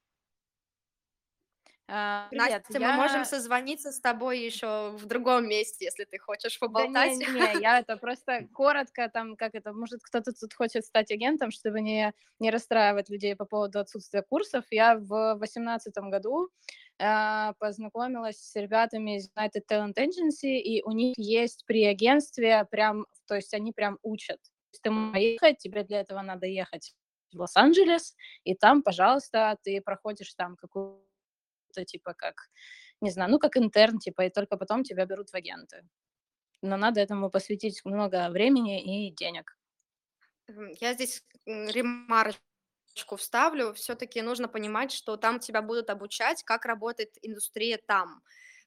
А, 1.92 2.28
Привет, 2.30 2.64
Настя, 2.70 2.80
мы 2.80 2.94
можем 2.94 3.26
созвониться 3.26 3.92
с 3.92 4.00
тобой 4.00 4.40
еще 4.40 4.92
в 4.92 5.06
другом 5.06 5.48
месте, 5.48 5.86
если 5.86 6.06
ты 6.06 6.20
хочешь 6.20 6.60
Да 6.60 6.68
поболтать. 6.68 7.18
не, 7.18 7.26
не, 7.26 7.62
я 7.62 7.80
это 7.80 7.98
просто 7.98 8.48
коротко, 8.54 9.10
там, 9.10 9.36
как 9.36 9.56
это, 9.56 9.74
может, 9.74 10.02
кто-то 10.04 10.32
тут 10.34 10.54
хочет 10.54 10.86
стать 10.86 11.12
агентом, 11.12 11.50
чтобы 11.52 11.82
не, 11.82 12.14
не 12.40 12.52
расстраивать 12.52 13.10
людей 13.10 13.36
по 13.36 13.46
поводу 13.46 13.80
отсутствия 13.80 14.22
курсов. 14.22 14.66
Я 14.70 14.98
в 14.98 15.36
восемнадцатом 15.40 16.12
году 16.12 16.50
а, 17.00 17.54
познакомилась 17.60 18.38
с 18.38 18.56
ребятами 18.56 19.18
из 19.18 19.30
United 19.30 19.64
Talent 19.70 19.96
Agency, 19.96 20.58
и 20.58 20.84
у 20.84 20.92
них 20.92 21.16
есть 21.18 21.64
при 21.66 21.86
агентстве 21.86 22.66
прям, 22.70 23.06
то 23.28 23.36
есть 23.36 23.54
они 23.54 23.72
прям 23.72 23.98
учат. 24.04 24.40
То 24.42 24.74
есть 24.74 24.82
ты 24.84 24.92
можешь 24.92 25.22
ехать, 25.22 25.58
тебе 25.58 25.84
для 25.84 26.02
этого 26.02 26.22
надо 26.22 26.46
ехать 26.46 26.94
в 27.34 27.40
Лос-Анджелес, 27.40 28.16
и 28.44 28.56
там, 28.56 28.84
пожалуйста, 28.84 29.58
ты 29.64 29.82
проходишь 29.82 30.34
там 30.34 30.56
какую-то, 30.56 31.02
типа, 31.86 32.14
как, 32.14 32.50
не 33.02 33.12
знаю, 33.12 33.32
ну, 33.32 33.40
как 33.40 33.58
интерн, 33.58 34.00
типа, 34.00 34.26
и 34.26 34.30
только 34.30 34.58
потом 34.58 34.84
тебя 34.84 35.06
берут 35.06 35.30
в 35.30 35.36
агенты. 35.36 35.84
Но 36.62 36.78
надо 36.78 37.00
этому 37.00 37.30
посвятить 37.30 37.86
много 37.86 38.30
времени 38.30 39.08
и 39.08 39.12
денег. 39.12 39.58
Я 40.82 40.94
здесь 40.94 41.24
ремарочку 41.46 43.16
вставлю. 43.18 43.74
Все-таки 43.74 44.22
нужно 44.22 44.48
понимать, 44.48 44.92
что 44.92 45.16
там 45.16 45.40
тебя 45.40 45.62
будут 45.62 45.90
обучать, 45.90 46.44
как 46.44 46.66
работает 46.66 47.18
индустрия 47.22 47.80
там, 47.86 48.22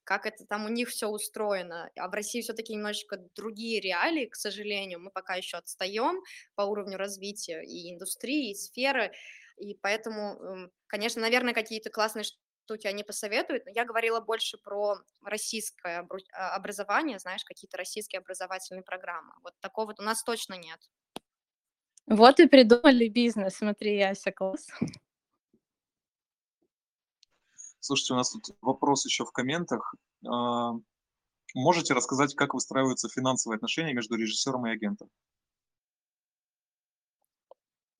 как 0.04 0.26
это 0.26 0.46
там 0.46 0.64
у 0.64 0.68
них 0.68 0.88
все 0.88 1.08
устроено. 1.08 1.90
А 1.96 2.08
в 2.08 2.12
России 2.12 2.40
все-таки 2.40 2.74
немножечко 2.74 3.18
другие 3.34 3.80
реалии, 3.80 4.26
к 4.26 4.36
сожалению. 4.36 5.00
Мы 5.00 5.10
пока 5.10 5.34
еще 5.34 5.58
отстаем 5.58 6.22
по 6.54 6.62
уровню 6.62 6.96
развития 6.96 7.62
и 7.62 7.92
индустрии, 7.92 8.50
и 8.50 8.54
сферы. 8.54 9.12
И 9.58 9.74
поэтому, 9.74 10.70
конечно, 10.86 11.20
наверное, 11.20 11.52
какие-то 11.54 11.90
классные 11.90 12.24
штуки 12.72 12.86
они 12.86 13.04
посоветуют, 13.04 13.66
но 13.66 13.72
я 13.74 13.84
говорила 13.84 14.20
больше 14.20 14.56
про 14.58 14.96
российское 15.22 16.06
а, 16.32 16.54
образование, 16.54 17.18
знаешь, 17.18 17.44
какие-то 17.44 17.76
российские 17.76 18.20
образовательные 18.20 18.82
программы. 18.82 19.32
Вот 19.42 19.54
такого 19.60 19.86
вот 19.86 20.00
у 20.00 20.02
нас 20.02 20.22
точно 20.22 20.54
нет. 20.54 20.80
Вот 22.06 22.40
и 22.40 22.48
придумали 22.48 23.08
бизнес. 23.08 23.56
Смотри, 23.56 23.96
Яся, 23.96 24.32
класс. 24.32 24.68
Слушайте, 27.80 28.14
у 28.14 28.16
нас 28.16 28.32
тут 28.32 28.56
вопрос 28.60 29.04
еще 29.04 29.24
в 29.24 29.32
комментах. 29.32 29.94
А, 30.26 30.72
Можете 31.54 31.92
рассказать, 31.92 32.34
как 32.34 32.54
выстраиваются 32.54 33.08
финансовые 33.08 33.56
отношения 33.56 33.92
между 33.92 34.14
режиссером 34.16 34.66
и 34.66 34.70
агентом? 34.70 35.10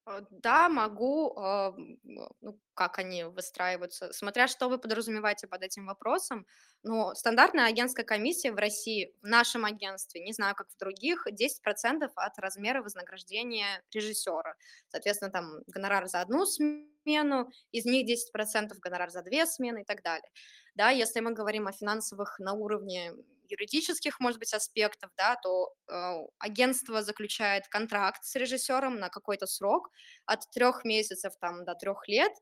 Э, 0.06 0.20
Да, 0.30 0.68
могу. 0.68 1.34
а, 1.38 1.68
м, 1.76 1.98
Ну, 2.40 2.58
как 2.74 2.98
они 2.98 3.24
выстраиваются? 3.24 4.12
Смотря 4.12 4.48
что 4.48 4.68
вы 4.68 4.78
подразумеваете 4.78 5.46
под 5.46 5.62
этим 5.62 5.86
вопросом. 5.86 6.46
Но 6.82 7.14
стандартная 7.14 7.66
агентская 7.66 8.04
комиссия 8.04 8.50
в 8.52 8.56
России, 8.56 9.14
в 9.22 9.26
нашем 9.28 9.64
агентстве, 9.64 10.20
не 10.24 10.32
знаю, 10.32 10.54
как 10.56 10.68
в 10.70 10.76
других, 10.78 11.26
10% 11.30 12.10
от 12.16 12.38
размера 12.38 12.82
вознаграждения 12.82 13.82
режиссера. 13.94 14.56
Соответственно, 14.88 15.30
там 15.30 15.60
гонорар 15.68 16.08
за 16.08 16.20
одну 16.20 16.44
смену, 16.46 17.50
из 17.70 17.84
них 17.84 18.06
10% 18.06 18.80
гонорар 18.80 19.10
за 19.10 19.22
две 19.22 19.46
смены 19.46 19.82
и 19.82 19.84
так 19.84 20.02
далее. 20.02 20.28
Да, 20.74 20.90
если 20.90 21.20
мы 21.20 21.32
говорим 21.32 21.68
о 21.68 21.72
финансовых 21.72 22.38
на 22.40 22.54
уровне 22.54 23.12
юридических, 23.52 24.20
может 24.20 24.38
быть, 24.38 24.52
аспектов, 24.54 25.10
да, 25.16 25.36
то 25.36 25.74
э, 25.88 25.92
агентство 26.38 27.02
заключает 27.02 27.68
контракт 27.68 28.24
с 28.24 28.34
режиссером 28.36 28.96
на 28.98 29.08
какой-то 29.08 29.46
срок 29.46 29.90
от 30.26 30.50
трех 30.50 30.84
месяцев 30.84 31.34
там, 31.40 31.64
до 31.64 31.74
трех 31.74 32.08
лет. 32.08 32.32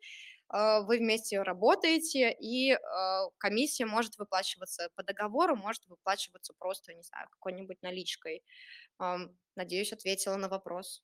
Э, 0.52 0.80
вы 0.82 0.98
вместе 0.98 1.42
работаете, 1.42 2.32
и 2.32 2.72
э, 2.72 2.78
комиссия 3.38 3.86
может 3.86 4.18
выплачиваться 4.18 4.90
по 4.96 5.02
договору, 5.02 5.56
может 5.56 5.86
выплачиваться 5.88 6.54
просто, 6.58 6.94
не 6.94 7.02
знаю, 7.02 7.28
какой-нибудь 7.30 7.82
наличкой. 7.82 8.42
Эм, 9.00 9.36
Надеюсь, 9.56 9.92
ответила 9.92 10.36
на 10.36 10.48
вопрос. 10.48 11.02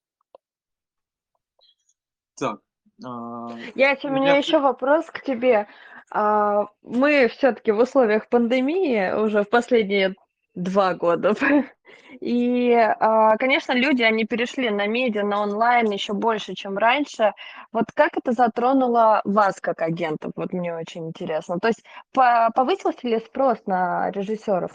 Так. 2.35 2.63
А, 3.05 3.49
Яся, 3.75 4.09
у 4.09 4.11
меня 4.11 4.23
меня- 4.23 4.37
еще 4.37 4.59
вопрос 4.59 5.07
к 5.07 5.23
тебе. 5.23 5.67
А, 6.11 6.67
Мы 6.83 7.29
все-таки 7.29 7.73
в 7.73 7.79
условиях 7.79 8.29
пандемии 8.29 9.13
уже 9.13 9.43
в 9.45 9.51
последние 9.51 10.15
два 10.55 10.95
года. 10.95 11.35
И, 12.21 12.73
а, 12.73 13.37
конечно, 13.37 13.73
люди, 13.73 14.03
они 14.03 14.25
перешли 14.25 14.71
на 14.71 14.87
медиа, 14.87 15.23
на 15.25 15.43
онлайн 15.43 15.91
еще 15.91 16.15
больше, 16.15 16.55
чем 16.55 16.79
раньше. 16.79 17.35
Вот 17.73 17.87
как 17.95 18.17
это 18.17 18.33
затронуло 18.33 19.21
вас 19.25 19.61
как 19.61 19.83
агентов? 19.83 20.33
Вот 20.37 20.53
мне 20.53 20.75
очень 20.75 21.09
интересно. 21.09 21.59
То 21.61 21.69
есть 21.69 21.83
по- 22.13 22.51
повысился 22.55 23.07
ли 23.07 23.19
спрос 23.19 23.59
на 23.67 24.11
режиссеров? 24.13 24.71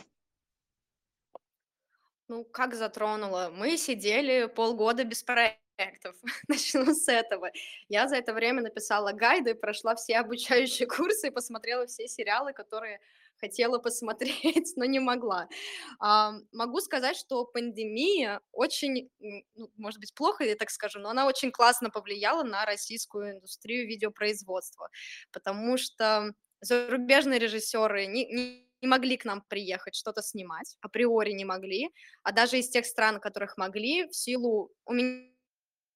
Ну, 2.28 2.46
как 2.46 2.76
затронуло? 2.76 3.50
Мы 3.54 3.78
сидели 3.78 4.46
полгода 4.46 5.04
без 5.04 5.24
проектов. 5.82 6.16
Начну 6.48 6.94
с 6.94 7.08
этого. 7.08 7.52
Я 7.90 8.08
за 8.08 8.18
это 8.18 8.34
время 8.34 8.62
написала 8.62 9.12
гайды, 9.12 9.56
прошла 9.56 9.96
все 9.96 10.18
обучающие 10.18 10.88
курсы 10.98 11.28
и 11.28 11.32
посмотрела 11.32 11.86
все 11.88 12.08
сериалы, 12.08 12.54
которые 12.54 13.00
хотела 13.38 13.80
посмотреть, 13.80 14.74
но 14.76 14.86
не 14.86 15.00
могла. 15.00 15.48
А, 16.00 16.34
могу 16.52 16.80
сказать, 16.80 17.18
что 17.18 17.46
пандемия 17.46 18.40
очень, 18.52 19.10
ну, 19.20 19.72
может 19.78 20.00
быть, 20.00 20.14
плохо 20.14 20.44
я 20.44 20.56
так 20.56 20.70
скажу, 20.70 21.00
но 21.00 21.10
она 21.10 21.26
очень 21.26 21.52
классно 21.52 21.90
повлияла 21.90 22.44
на 22.44 22.66
российскую 22.66 23.32
индустрию 23.32 23.88
видеопроизводства, 23.88 24.90
потому 25.32 25.78
что 25.78 26.34
зарубежные 26.62 27.40
режиссеры 27.40 28.06
не, 28.06 28.26
не 28.26 28.72
не 28.82 28.88
могли 28.88 29.18
к 29.18 29.26
нам 29.26 29.42
приехать 29.48 29.96
что-то 29.96 30.22
снимать, 30.22 30.78
априори 30.82 31.32
не 31.32 31.46
могли, 31.46 31.90
а 32.24 32.32
даже 32.32 32.58
из 32.58 32.70
тех 32.70 32.86
стран, 32.86 33.20
которых 33.20 33.58
могли, 33.58 34.08
в 34.08 34.16
силу 34.16 34.72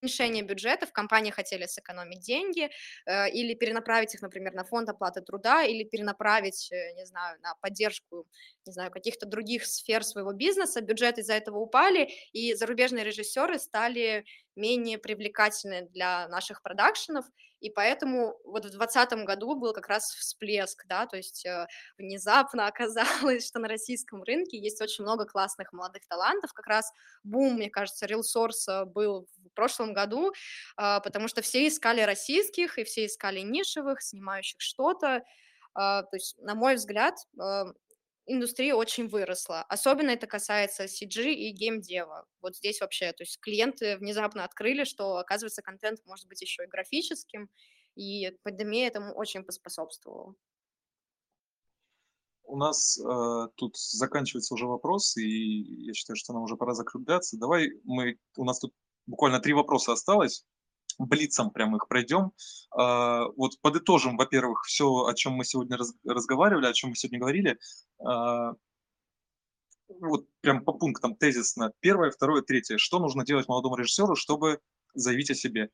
уменьшения 0.06 0.44
бюджетов 0.44 0.92
компании 0.92 1.32
хотели 1.32 1.66
сэкономить 1.66 2.20
деньги 2.20 2.70
э, 3.06 3.30
или 3.32 3.56
перенаправить 3.56 4.14
их, 4.14 4.22
например, 4.22 4.54
на 4.54 4.64
фонд 4.64 4.90
оплаты 4.90 5.22
труда 5.22 5.64
или 5.64 5.84
перенаправить, 5.84 6.72
э, 6.72 6.94
не 6.94 7.06
знаю, 7.06 7.40
на 7.42 7.56
поддержку, 7.62 8.28
не 8.66 8.72
знаю, 8.74 8.92
каких-то 8.92 9.26
других 9.26 9.66
сфер 9.66 10.04
своего 10.04 10.32
бизнеса. 10.34 10.82
Бюджеты 10.82 11.22
из-за 11.22 11.34
этого 11.34 11.58
упали, 11.58 12.10
и 12.34 12.54
зарубежные 12.54 13.04
режиссеры 13.04 13.58
стали 13.60 14.26
менее 14.56 14.98
привлекательны 14.98 15.88
для 15.90 16.28
наших 16.28 16.62
продакшенов, 16.62 17.26
и 17.66 17.72
поэтому 17.72 18.38
вот 18.44 18.64
в 18.64 18.70
2020 18.70 19.26
году 19.26 19.56
был 19.56 19.74
как 19.74 19.88
раз 19.88 20.14
всплеск, 20.14 20.86
да, 20.88 21.08
то 21.08 21.18
есть 21.18 21.44
э, 21.48 21.66
внезапно 21.98 22.68
оказалось, 22.68 23.48
что 23.48 23.60
на 23.60 23.68
российском 23.68 24.22
рынке 24.22 24.60
есть 24.60 24.80
очень 24.82 25.04
много 25.04 25.26
классных 25.26 25.74
молодых 25.74 26.06
талантов, 26.08 26.54
как 26.54 26.68
раз 26.68 26.92
бум, 27.24 27.56
мне 27.56 27.72
кажется, 27.72 28.06
RealSource 28.06 28.86
был 28.86 29.28
в 29.38 29.50
прошлом 29.56 29.94
году, 29.94 30.32
а, 30.78 31.00
потому 31.00 31.28
что 31.28 31.42
все 31.42 31.68
искали 31.68 32.02
российских, 32.02 32.78
и 32.78 32.84
все 32.84 33.08
искали 33.08 33.40
нишевых, 33.40 34.02
снимающих 34.04 34.62
что-то, 34.62 35.24
то 35.74 36.08
есть, 36.14 36.38
на 36.40 36.56
мой 36.56 36.76
взгляд, 36.76 37.16
индустрия 38.26 38.76
очень 38.76 39.08
выросла. 39.08 39.62
Особенно 39.64 40.12
это 40.12 40.28
касается 40.28 40.86
CG 40.86 41.32
и 41.32 41.52
геймдева. 41.52 42.26
Вот 42.42 42.56
здесь 42.56 42.82
вообще, 42.82 43.12
то 43.14 43.24
есть 43.24 43.40
клиенты 43.40 43.98
внезапно 43.98 44.44
открыли, 44.44 44.84
что, 44.84 45.18
оказывается, 45.18 45.62
контент 45.62 46.00
может 46.06 46.28
быть 46.28 46.42
еще 46.42 46.64
и 46.64 46.68
графическим, 46.68 47.50
и 47.96 48.38
пандемия 48.44 48.88
этому 48.88 49.14
очень 49.14 49.44
поспособствовала. 49.44 50.36
У 52.48 52.58
нас 52.58 53.00
э, 53.00 53.48
тут 53.56 53.76
заканчивается 53.78 54.54
уже 54.54 54.68
вопрос, 54.68 55.18
и 55.18 55.86
я 55.86 55.94
считаю, 55.94 56.16
что 56.16 56.34
нам 56.34 56.44
уже 56.44 56.58
пора 56.58 56.74
закругляться. 56.74 57.38
Давай 57.38 57.70
мы, 57.84 58.18
у 58.38 58.46
нас 58.46 58.60
тут 58.60 58.74
буквально 59.08 59.40
три 59.40 59.54
вопроса 59.54 59.94
осталось 59.94 60.46
блицом 60.98 61.52
прям 61.52 61.76
их 61.76 61.88
пройдем. 61.88 62.32
А, 62.72 63.28
вот 63.36 63.60
подытожим, 63.62 64.18
во-первых, 64.18 64.64
все, 64.66 65.06
о 65.06 65.14
чем 65.14 65.34
мы 65.34 65.46
сегодня 65.46 65.78
раз, 65.78 65.94
разговаривали, 66.06 66.68
о 66.68 66.74
чем 66.74 66.92
мы 66.92 66.96
сегодня 66.96 67.20
говорили. 67.20 67.58
А, 68.00 68.54
вот 69.88 70.26
прям 70.42 70.64
по 70.64 70.74
пунктам 70.74 71.16
тезисно. 71.16 71.72
Первое, 71.80 72.12
второе, 72.12 72.42
третье. 72.42 72.78
Что 72.78 73.00
нужно 73.00 73.24
делать 73.26 73.48
молодому 73.48 73.76
режиссеру, 73.76 74.16
чтобы 74.16 74.60
заявить 74.94 75.32
о 75.32 75.36
себе? 75.36 75.70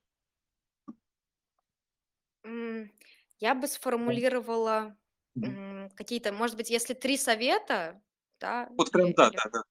Я 3.39 3.55
бы 3.55 3.67
сформулировала 3.67 4.95
какие-то, 5.95 6.31
может 6.33 6.57
быть, 6.57 6.69
если 6.69 6.93
три 6.93 7.17
совета, 7.17 8.01
да? 8.39 8.69
Вот 8.77 8.91
прям 8.91 9.13
да, 9.13 9.31
да, 9.31 9.49
да. 9.51 9.63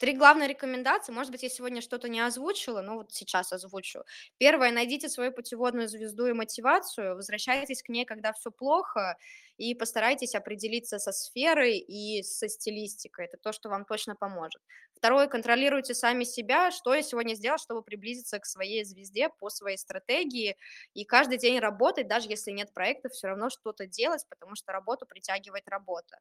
Три 0.00 0.14
главные 0.14 0.48
рекомендации. 0.48 1.12
Может 1.12 1.30
быть, 1.30 1.42
я 1.42 1.50
сегодня 1.50 1.82
что-то 1.82 2.08
не 2.08 2.20
озвучила, 2.20 2.80
но 2.80 2.94
вот 2.96 3.12
сейчас 3.12 3.52
озвучу. 3.52 4.00
Первое, 4.38 4.72
найдите 4.72 5.10
свою 5.10 5.30
путеводную 5.30 5.88
звезду 5.88 6.24
и 6.26 6.32
мотивацию, 6.32 7.16
возвращайтесь 7.16 7.82
к 7.82 7.90
ней, 7.90 8.06
когда 8.06 8.32
все 8.32 8.50
плохо, 8.50 9.18
и 9.58 9.74
постарайтесь 9.74 10.34
определиться 10.34 10.98
со 10.98 11.12
сферой 11.12 11.76
и 11.76 12.22
со 12.22 12.48
стилистикой. 12.48 13.26
Это 13.26 13.36
то, 13.36 13.52
что 13.52 13.68
вам 13.68 13.84
точно 13.84 14.16
поможет. 14.16 14.62
Второе, 14.96 15.26
контролируйте 15.26 15.92
сами 15.92 16.24
себя, 16.24 16.70
что 16.70 16.94
я 16.94 17.02
сегодня 17.02 17.34
сделал, 17.34 17.58
чтобы 17.58 17.82
приблизиться 17.82 18.38
к 18.38 18.46
своей 18.46 18.84
звезде 18.84 19.28
по 19.28 19.50
своей 19.50 19.76
стратегии, 19.76 20.56
и 20.94 21.04
каждый 21.04 21.36
день 21.36 21.58
работать, 21.58 22.08
даже 22.08 22.30
если 22.30 22.52
нет 22.52 22.72
проекта, 22.72 23.10
все 23.10 23.26
равно 23.28 23.50
что-то 23.50 23.86
делать, 23.86 24.24
потому 24.30 24.54
что 24.54 24.72
работу 24.72 25.04
притягивает 25.04 25.68
работа. 25.68 26.20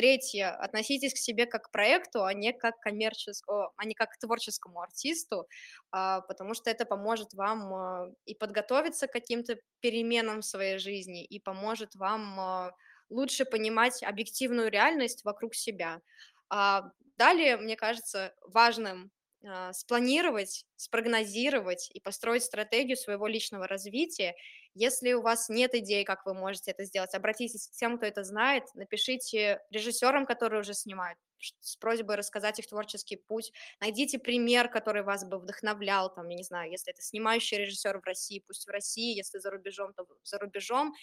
Третье, 0.00 0.48
относитесь 0.52 1.12
к 1.12 1.18
себе 1.18 1.44
как 1.44 1.64
к 1.64 1.70
проекту, 1.72 2.24
а 2.24 2.32
не 2.32 2.54
как 2.54 2.80
коммерческому, 2.80 3.70
а 3.76 3.84
не 3.84 3.92
как 3.94 4.12
к 4.12 4.18
творческому 4.18 4.80
артисту, 4.80 5.46
а, 5.90 6.22
потому 6.22 6.54
что 6.54 6.70
это 6.70 6.86
поможет 6.86 7.34
вам 7.34 7.74
а, 7.74 8.08
и 8.24 8.34
подготовиться 8.34 9.08
к 9.08 9.12
каким-то 9.12 9.58
переменам 9.80 10.40
в 10.40 10.46
своей 10.46 10.78
жизни, 10.78 11.22
и 11.22 11.38
поможет 11.38 11.96
вам 11.96 12.40
а, 12.40 12.72
лучше 13.10 13.44
понимать 13.44 14.02
объективную 14.02 14.70
реальность 14.70 15.22
вокруг 15.22 15.54
себя. 15.54 16.00
Далее, 17.18 17.58
мне 17.58 17.76
кажется, 17.76 18.32
важным 18.40 19.10
спланировать, 19.72 20.66
спрогнозировать 20.76 21.90
и 21.92 22.00
построить 22.00 22.44
стратегию 22.44 22.96
своего 22.96 23.26
личного 23.26 23.66
развития 23.66 24.34
если 24.74 25.12
у 25.14 25.22
вас 25.22 25.48
нет 25.48 25.74
идей, 25.74 26.04
как 26.04 26.24
вы 26.26 26.34
можете 26.34 26.70
это 26.70 26.84
сделать, 26.84 27.14
обратитесь 27.14 27.66
к 27.68 27.72
тем, 27.72 27.96
кто 27.96 28.06
это 28.06 28.22
знает, 28.22 28.64
напишите 28.74 29.60
режиссерам, 29.70 30.26
которые 30.26 30.60
уже 30.60 30.74
снимают, 30.74 31.18
с 31.60 31.76
просьбой 31.76 32.16
рассказать 32.16 32.58
их 32.60 32.68
творческий 32.68 33.16
путь. 33.16 33.52
Найдите 33.80 34.18
пример, 34.18 34.68
который 34.68 35.02
вас 35.02 35.24
бы 35.24 35.38
вдохновлял, 35.38 36.12
там, 36.14 36.28
я 36.28 36.36
не 36.36 36.44
знаю, 36.44 36.70
если 36.70 36.92
это 36.92 37.02
снимающий 37.02 37.58
режиссер 37.58 37.98
в 37.98 38.04
России, 38.04 38.44
пусть 38.46 38.66
в 38.66 38.70
России, 38.70 39.16
если 39.16 39.38
за 39.38 39.50
рубежом, 39.50 39.92
то 39.94 40.06
за 40.22 40.38
рубежом. 40.38 40.94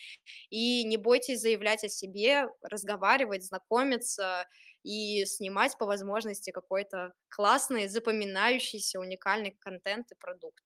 И 0.50 0.84
не 0.86 0.98
бойтесь 0.98 1.42
заявлять 1.42 1.84
о 1.84 1.90
себе, 1.90 2.48
разговаривать, 2.62 3.44
знакомиться 3.46 4.48
и 4.84 5.26
снимать 5.26 5.78
по 5.78 5.86
возможности 5.86 6.52
какой-то 6.52 7.14
классный, 7.30 7.88
запоминающийся, 7.88 9.00
уникальный 9.00 9.52
контент 9.60 10.12
и 10.12 10.16
продукт. 10.16 10.64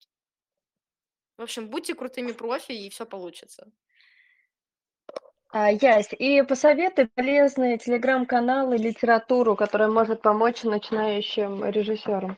В 1.37 1.43
общем, 1.43 1.69
будьте 1.69 1.95
крутыми 1.95 2.31
профи, 2.31 2.71
и 2.71 2.89
все 2.89 3.05
получится. 3.05 3.71
А, 5.53 5.69
Ясь, 5.71 6.13
и 6.13 6.43
посоветуй 6.43 7.07
полезные 7.07 7.77
телеграм-каналы, 7.77 8.77
литературу, 8.77 9.57
которая 9.57 9.89
может 9.89 10.21
помочь 10.21 10.63
начинающим 10.63 11.65
режиссерам. 11.65 12.37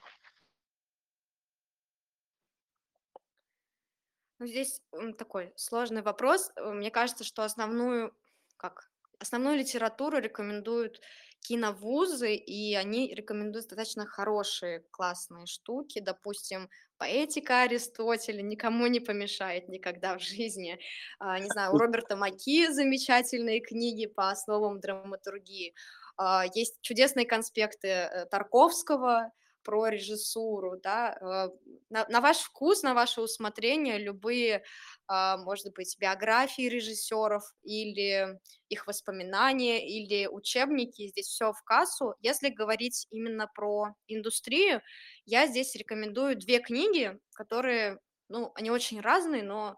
Ну, 4.39 4.47
здесь 4.47 4.81
такой 5.17 5.53
сложный 5.55 6.01
вопрос. 6.01 6.51
Мне 6.57 6.89
кажется, 6.89 7.23
что 7.23 7.43
основную, 7.43 8.13
как, 8.57 8.91
основную 9.23 9.57
литературу 9.57 10.19
рекомендуют 10.19 11.01
киновузы, 11.39 12.35
и 12.35 12.75
они 12.75 13.13
рекомендуют 13.13 13.67
достаточно 13.67 14.05
хорошие, 14.05 14.85
классные 14.91 15.45
штуки. 15.45 15.99
Допустим, 15.99 16.69
поэтика 16.97 17.63
Аристотеля 17.63 18.41
никому 18.41 18.87
не 18.87 18.99
помешает 18.99 19.67
никогда 19.69 20.17
в 20.17 20.21
жизни. 20.21 20.79
А, 21.19 21.39
не 21.39 21.47
знаю, 21.47 21.73
у 21.73 21.77
Роберта 21.77 22.15
Маки 22.15 22.71
замечательные 22.71 23.59
книги 23.59 24.05
по 24.05 24.29
основам 24.29 24.79
драматургии. 24.79 25.73
А, 26.17 26.45
есть 26.53 26.81
чудесные 26.81 27.25
конспекты 27.25 27.87
э, 27.87 28.25
Тарковского, 28.27 29.31
про 29.63 29.87
режиссуру, 29.87 30.79
да, 30.81 31.17
э, 31.19 31.49
на, 31.89 32.05
на 32.07 32.21
ваш 32.21 32.37
вкус, 32.39 32.83
на 32.83 32.93
ваше 32.93 33.21
усмотрение 33.21 33.97
любые, 33.97 34.63
а, 35.07 35.37
может 35.37 35.73
быть, 35.73 35.97
биографии 35.99 36.69
режиссеров 36.69 37.43
или 37.63 38.39
их 38.69 38.87
воспоминания 38.87 39.87
или 39.87 40.27
учебники, 40.27 41.07
здесь 41.07 41.27
все 41.27 41.53
в 41.53 41.63
кассу. 41.63 42.15
Если 42.21 42.49
говорить 42.49 43.07
именно 43.11 43.47
про 43.47 43.95
индустрию, 44.07 44.81
я 45.25 45.47
здесь 45.47 45.75
рекомендую 45.75 46.37
две 46.37 46.59
книги, 46.59 47.19
которые, 47.33 47.99
ну, 48.29 48.51
они 48.55 48.71
очень 48.71 49.01
разные, 49.01 49.43
но 49.43 49.77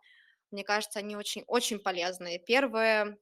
мне 0.51 0.63
кажется, 0.63 0.99
они 0.99 1.15
очень-очень 1.15 1.79
полезные. 1.79 2.39
Первое 2.39 3.17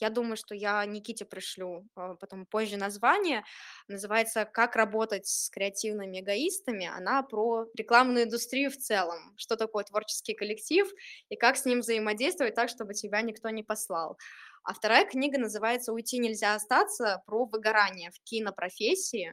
я 0.00 0.10
думаю, 0.10 0.36
что 0.36 0.54
я 0.54 0.84
Никите 0.86 1.24
пришлю 1.24 1.86
а, 1.94 2.14
потом 2.14 2.46
позже 2.46 2.76
название. 2.76 3.44
Называется 3.88 4.44
«Как 4.44 4.76
работать 4.76 5.26
с 5.26 5.50
креативными 5.50 6.20
эгоистами». 6.20 6.86
Она 6.86 7.22
про 7.22 7.66
рекламную 7.74 8.24
индустрию 8.24 8.70
в 8.70 8.76
целом. 8.76 9.34
Что 9.36 9.56
такое 9.56 9.84
творческий 9.84 10.34
коллектив 10.34 10.88
и 11.28 11.36
как 11.36 11.56
с 11.56 11.64
ним 11.64 11.80
взаимодействовать 11.80 12.54
так, 12.54 12.68
чтобы 12.68 12.94
тебя 12.94 13.22
никто 13.22 13.50
не 13.50 13.62
послал. 13.62 14.16
А 14.64 14.74
вторая 14.74 15.06
книга 15.06 15.38
называется 15.38 15.92
«Уйти 15.92 16.18
нельзя 16.18 16.54
остаться» 16.54 17.22
про 17.26 17.46
выгорание 17.46 18.10
в 18.10 18.20
кинопрофессии. 18.24 19.32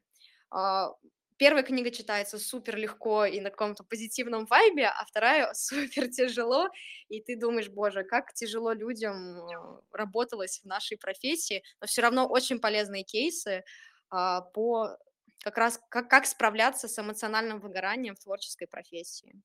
Первая 1.37 1.63
книга 1.63 1.91
читается 1.91 2.39
супер 2.39 2.77
легко 2.77 3.25
и 3.25 3.41
на 3.41 3.49
каком-то 3.49 3.83
позитивном 3.83 4.45
вайбе, 4.45 4.87
а 4.87 5.05
вторая 5.05 5.51
супер 5.53 6.07
тяжело, 6.09 6.69
и 7.09 7.21
ты 7.21 7.35
думаешь, 7.35 7.69
боже, 7.69 8.03
как 8.03 8.33
тяжело 8.33 8.71
людям 8.71 9.39
э, 9.39 9.81
работалось 9.91 10.59
в 10.59 10.65
нашей 10.65 10.97
профессии, 10.97 11.63
но 11.81 11.87
все 11.87 12.01
равно 12.01 12.27
очень 12.27 12.59
полезные 12.59 13.03
кейсы 13.03 13.63
а, 14.09 14.41
по 14.41 14.97
как 15.43 15.57
раз 15.57 15.79
как, 15.89 16.09
как 16.09 16.25
справляться 16.25 16.87
с 16.87 16.97
эмоциональным 16.97 17.59
выгоранием 17.59 18.15
в 18.15 18.19
творческой 18.19 18.67
профессии. 18.67 19.35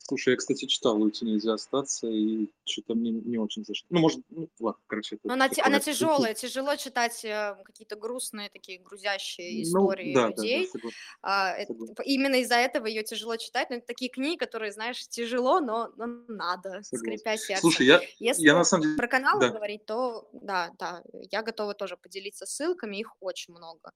Слушай, 0.00 0.30
я, 0.30 0.36
кстати, 0.36 0.66
читал 0.66 1.00
«Уйти 1.00 1.24
нельзя 1.24 1.54
остаться», 1.54 2.08
и 2.08 2.50
что-то 2.64 2.94
мне 2.94 3.10
не 3.10 3.38
очень 3.38 3.64
зашло. 3.64 3.86
Ну, 3.90 4.00
может, 4.00 4.20
ну, 4.28 4.48
ладно, 4.60 4.82
короче. 4.86 5.18
Но 5.22 5.34
она, 5.34 5.48
она 5.62 5.80
тяжелая, 5.80 6.34
тяжело 6.34 6.76
читать 6.76 7.24
э, 7.24 7.56
какие-то 7.64 7.96
грустные, 7.96 8.50
такие 8.50 8.80
грузящие 8.80 9.56
ну 9.56 9.62
истории 9.62 10.14
ну, 10.14 10.20
да, 10.20 10.28
людей. 10.28 10.70
Да, 10.72 10.80
да, 10.82 10.88
а, 11.22 11.66
согласен. 11.66 11.94
именно 12.04 12.34
из-за 12.36 12.56
этого 12.56 12.86
ее 12.86 13.02
тяжело 13.02 13.36
читать. 13.36 13.70
Но 13.70 13.76
это 13.76 13.86
такие 13.86 14.10
книги, 14.10 14.36
которые, 14.36 14.72
знаешь, 14.72 15.08
тяжело, 15.08 15.60
но, 15.60 15.90
но 15.96 16.06
надо, 16.28 16.82
согласен. 16.82 16.98
скрипя 16.98 17.36
сердце. 17.36 17.60
Слушай, 17.60 17.86
я, 17.86 18.00
Если 18.18 18.42
я 18.42 18.54
на 18.54 18.64
самом 18.64 18.82
деле... 18.82 18.96
про 18.96 19.08
каналы 19.08 19.40
да. 19.40 19.48
говорить, 19.50 19.86
то 19.86 20.28
да, 20.32 20.72
да, 20.78 21.02
я 21.30 21.42
готова 21.42 21.74
тоже 21.74 21.96
поделиться 21.96 22.46
ссылками, 22.46 22.96
их 22.96 23.14
очень 23.20 23.54
много. 23.54 23.92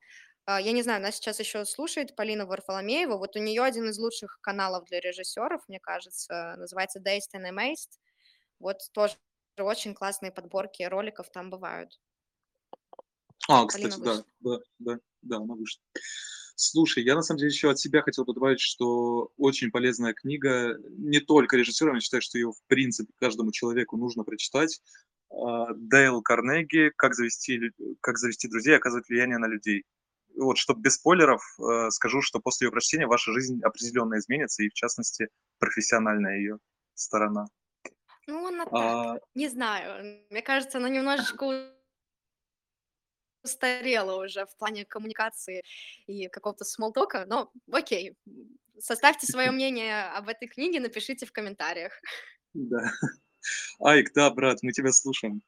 А, 0.49 0.59
я 0.59 0.73
не 0.73 0.83
знаю, 0.83 1.03
нас 1.03 1.17
сейчас 1.17 1.41
еще 1.41 1.67
слушает 1.67 2.17
Полина 2.17 2.47
Варфоломеева. 2.47 3.19
Вот 3.19 3.37
у 3.37 3.39
нее 3.39 3.63
один 3.63 3.91
из 3.91 3.99
лучших 3.99 4.39
каналов 4.41 4.87
для 4.87 4.99
режиссеров, 4.99 5.61
мне 5.69 5.79
кажется, 5.79 6.55
называется 6.57 7.01
Dazed 7.01 7.37
and 7.37 7.51
Amazed. 7.53 7.99
Вот 8.59 8.79
тоже 8.93 9.17
очень 9.59 9.93
классные 9.93 10.33
подборки 10.33 10.85
роликов 10.85 11.31
там 11.31 11.51
бывают. 11.51 12.01
А, 13.47 13.67
кстати, 13.67 14.01
да, 14.01 14.25
да, 14.41 14.59
да, 14.79 14.99
да, 15.21 15.37
она 15.37 15.55
вышла. 15.55 15.83
Слушай, 16.55 17.05
я 17.05 17.15
на 17.15 17.21
самом 17.21 17.41
деле 17.41 17.51
еще 17.51 17.71
от 17.71 17.79
себя 17.79 18.01
хотел 18.01 18.25
бы 18.25 18.33
добавить, 18.33 18.61
что 18.61 19.31
очень 19.37 19.71
полезная 19.71 20.15
книга, 20.15 20.79
не 20.97 21.21
только 21.21 21.59
режиссерам, 21.59 21.97
я 21.97 22.01
считаю, 22.01 22.23
что 22.23 22.39
ее 22.39 22.53
в 22.53 22.63
принципе 22.69 23.13
каждому 23.19 23.53
человеку 23.53 23.99
нужно 23.99 24.25
прочитать. 24.25 24.81
А, 25.29 25.75
Дейл 25.75 26.23
Карнеги 26.23 26.91
«Как 26.97 27.15
завести, 27.15 27.71
как 28.01 28.17
завести 28.17 28.49
друзей 28.49 28.73
и 28.73 28.77
оказывать 28.77 29.11
влияние 29.11 29.37
на 29.37 29.47
людей» 29.47 29.85
вот, 30.37 30.59
чтобы 30.59 30.81
без 30.81 30.95
спойлеров, 30.95 31.43
э, 31.59 31.91
скажу, 31.91 32.23
что 32.23 32.41
после 32.41 32.67
ее 32.67 32.71
прочтения 32.71 33.07
ваша 33.07 33.33
жизнь 33.33 33.61
определенно 33.63 34.19
изменится, 34.19 34.63
и 34.63 34.69
в 34.69 34.75
частности, 34.75 35.29
профессиональная 35.59 36.39
ее 36.39 36.59
сторона. 36.95 37.47
Ну, 38.27 38.47
она 38.47 38.65
а... 38.71 39.15
так, 39.15 39.23
не 39.35 39.49
знаю. 39.49 40.25
Мне 40.31 40.43
кажется, 40.43 40.79
она 40.79 40.89
немножечко 40.89 41.73
устарела 43.43 44.23
уже 44.23 44.47
в 44.47 44.57
плане 44.57 44.85
коммуникации 44.85 45.63
и 46.07 46.29
какого-то 46.29 46.65
смолтока, 46.65 47.25
но 47.27 47.51
окей. 47.73 48.17
Составьте 48.79 49.27
свое 49.27 49.51
мнение 49.51 50.05
об 50.05 50.29
этой 50.29 50.49
книге, 50.49 50.81
напишите 50.81 51.27
в 51.27 51.33
комментариях. 51.33 51.93
Да. 52.53 52.93
Айк, 53.81 54.13
да, 54.13 54.31
брат, 54.31 54.59
мы 54.63 54.73
тебя 54.73 54.93
слушаем. 54.93 55.43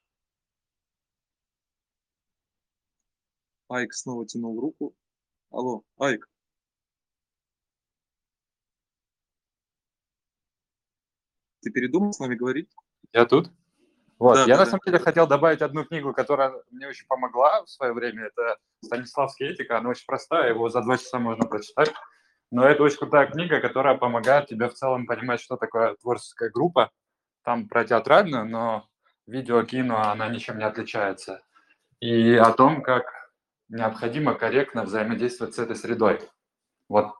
Айк 3.70 3.94
снова 3.94 4.26
тянул 4.26 4.60
руку. 4.60 4.94
Алло, 5.52 5.84
Айк. 5.96 6.28
Ты 11.62 11.70
передумал 11.70 12.12
с 12.12 12.18
нами 12.18 12.34
говорить? 12.34 12.68
Я 13.12 13.26
тут. 13.26 13.52
Вот, 14.18 14.34
Да, 14.34 14.40
я 14.40 14.46
да, 14.46 14.58
на 14.58 14.64
да. 14.64 14.70
самом 14.70 14.82
деле 14.84 14.98
хотел 14.98 15.26
добавить 15.28 15.62
одну 15.62 15.84
книгу, 15.84 16.12
которая 16.12 16.52
мне 16.70 16.88
очень 16.88 17.06
помогла 17.06 17.62
в 17.62 17.70
свое 17.70 17.92
время. 17.92 18.26
Это 18.26 18.58
Станиславский 18.84 19.46
этика. 19.46 19.78
Она 19.78 19.90
очень 19.90 20.04
простая, 20.06 20.50
его 20.50 20.68
за 20.68 20.82
два 20.82 20.98
часа 20.98 21.20
можно 21.20 21.46
прочитать. 21.46 21.92
Но 22.50 22.64
это 22.64 22.82
очень 22.82 22.98
крутая 22.98 23.30
книга, 23.30 23.60
которая 23.60 23.96
помогает 23.96 24.48
тебе 24.48 24.68
в 24.68 24.74
целом 24.74 25.06
понимать, 25.06 25.40
что 25.40 25.56
такое 25.56 25.94
творческая 25.94 26.50
группа. 26.50 26.90
Там 27.44 27.68
про 27.68 27.84
театральную, 27.84 28.46
но 28.46 28.88
видео, 29.26 29.62
кино, 29.62 30.02
она 30.10 30.28
ничем 30.28 30.58
не 30.58 30.64
отличается. 30.64 31.40
И 32.00 32.34
о 32.34 32.52
том, 32.52 32.82
как 32.82 33.19
необходимо 33.70 34.34
корректно 34.34 34.84
взаимодействовать 34.84 35.54
с 35.54 35.58
этой 35.58 35.76
средой. 35.76 36.20
Вот. 36.88 37.14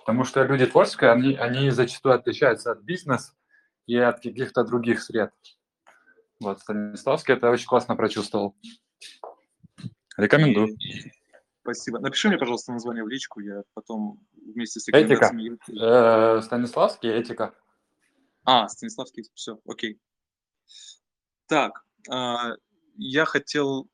Потому 0.00 0.24
что 0.24 0.42
люди 0.42 0.66
творческие, 0.66 1.10
они, 1.10 1.34
они 1.34 1.70
зачастую 1.70 2.14
отличаются 2.14 2.72
от 2.72 2.80
бизнеса 2.82 3.32
и 3.86 3.96
от 3.96 4.20
каких-то 4.20 4.64
других 4.64 5.02
сред. 5.02 5.32
Вот, 6.40 6.60
Станиславский 6.60 7.34
это 7.34 7.50
очень 7.50 7.66
классно 7.66 7.96
прочувствовал. 7.96 8.54
Рекомендую. 10.16 10.76
Спасибо. 11.62 11.98
Напиши 11.98 12.28
мне, 12.28 12.38
пожалуйста, 12.38 12.72
название 12.72 13.02
в 13.02 13.08
личку, 13.08 13.40
я 13.40 13.62
потом 13.74 14.20
вместе 14.34 14.78
с 14.80 14.88
Этика. 14.88 14.98
рекомендациями... 14.98 15.58
Э, 15.80 16.40
Станиславский 16.42 17.10
этика. 17.10 17.54
А, 18.44 18.68
Станиславский, 18.68 19.24
все, 19.34 19.58
окей. 19.66 20.00
Так, 21.46 21.84
а, 22.08 22.52
я 22.96 23.24
хотел 23.24 23.88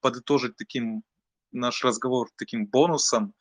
подытожить 0.00 0.56
таким 0.56 1.02
наш 1.52 1.84
разговор 1.84 2.28
таким 2.36 2.66
бонусом 2.66 3.34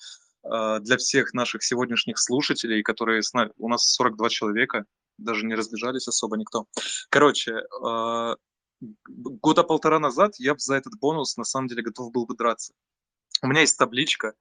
а, 0.43 0.79
для 0.79 0.97
всех 0.97 1.33
наших 1.33 1.63
сегодняшних 1.63 2.19
слушателей, 2.19 2.83
которые 2.83 3.21
у 3.57 3.69
нас 3.69 3.91
42 3.93 4.29
человека, 4.29 4.85
даже 5.17 5.45
не 5.45 5.55
разбежались 5.55 6.07
особо 6.07 6.37
никто. 6.37 6.65
Короче, 7.09 7.61
г- 7.83 8.37
года 9.07 9.63
полтора 9.63 9.99
назад 9.99 10.33
я 10.37 10.55
за 10.57 10.75
этот 10.75 10.93
бонус 10.99 11.37
на 11.37 11.43
самом 11.43 11.67
деле 11.67 11.83
готов 11.83 12.11
был 12.11 12.25
бы 12.25 12.35
драться. 12.35 12.73
У 13.43 13.47
меня 13.47 13.61
есть 13.61 13.77
табличка 13.77 14.33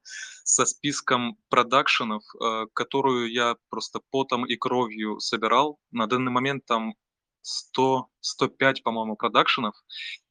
со 0.44 0.64
списком 0.64 1.36
продакшенов, 1.48 2.22
э, 2.40 2.66
которую 2.72 3.32
я 3.32 3.56
просто 3.68 4.00
потом 4.10 4.46
и 4.46 4.56
кровью 4.56 5.18
собирал. 5.18 5.78
На 5.90 6.06
данный 6.06 6.30
момент 6.30 6.64
там 6.66 6.94
100, 7.42 8.06
105, 8.20 8.82
по-моему, 8.82 9.16
продакшенов, 9.16 9.74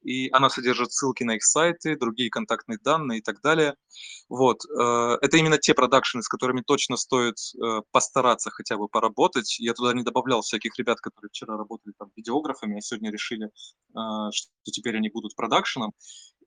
и 0.02 0.30
она 0.32 0.50
содержит 0.50 0.92
ссылки 0.92 1.24
на 1.24 1.36
их 1.36 1.44
сайты, 1.44 1.98
другие 1.98 2.30
контактные 2.30 2.80
данные 2.84 3.20
и 3.20 3.22
так 3.22 3.42
далее. 3.42 3.76
Вот. 4.30 4.62
э, 4.66 5.18
Это 5.22 5.38
именно 5.38 5.58
те 5.58 5.74
продакшены, 5.74 6.24
с 6.24 6.28
которыми 6.28 6.62
точно 6.62 6.98
стоит 6.98 7.36
э, 7.62 7.82
постараться 7.92 8.50
хотя 8.52 8.78
бы 8.78 8.88
поработать. 8.88 9.60
Я 9.60 9.74
туда 9.74 9.94
не 9.94 10.04
добавлял 10.04 10.42
всяких 10.42 10.78
ребят, 10.78 11.00
которые 11.02 11.30
вчера 11.30 11.58
работали 11.58 11.94
там 11.98 12.10
видеографами, 12.16 12.78
а 12.78 12.82
сегодня 12.82 13.12
решили, 13.12 13.48
э, 13.48 13.50
что 14.32 14.50
теперь 14.72 14.98
они 14.98 15.10
будут 15.10 15.36
продакшеном 15.36 15.94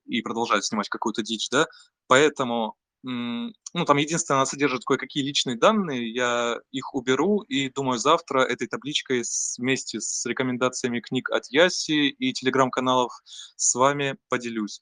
и 0.05 0.21
продолжают 0.21 0.65
снимать 0.65 0.89
какую-то 0.89 1.23
дичь, 1.23 1.49
да. 1.49 1.67
Поэтому, 2.07 2.75
ну, 3.07 3.85
там 3.85 3.97
единственное, 3.97 4.39
она 4.39 4.45
содержит 4.47 4.83
кое-какие 4.83 5.23
личные 5.23 5.57
данные, 5.57 6.11
я 6.11 6.59
их 6.71 6.95
уберу, 6.95 7.41
и 7.41 7.69
думаю, 7.69 7.99
завтра 7.99 8.39
этой 8.41 8.67
табличкой 8.67 9.21
вместе 9.59 10.01
с 10.01 10.25
рекомендациями 10.25 11.01
книг 11.01 11.29
от 11.29 11.45
Яси 11.49 12.09
и 12.09 12.33
телеграм-каналов 12.33 13.13
с 13.23 13.75
вами 13.75 14.17
поделюсь. 14.27 14.81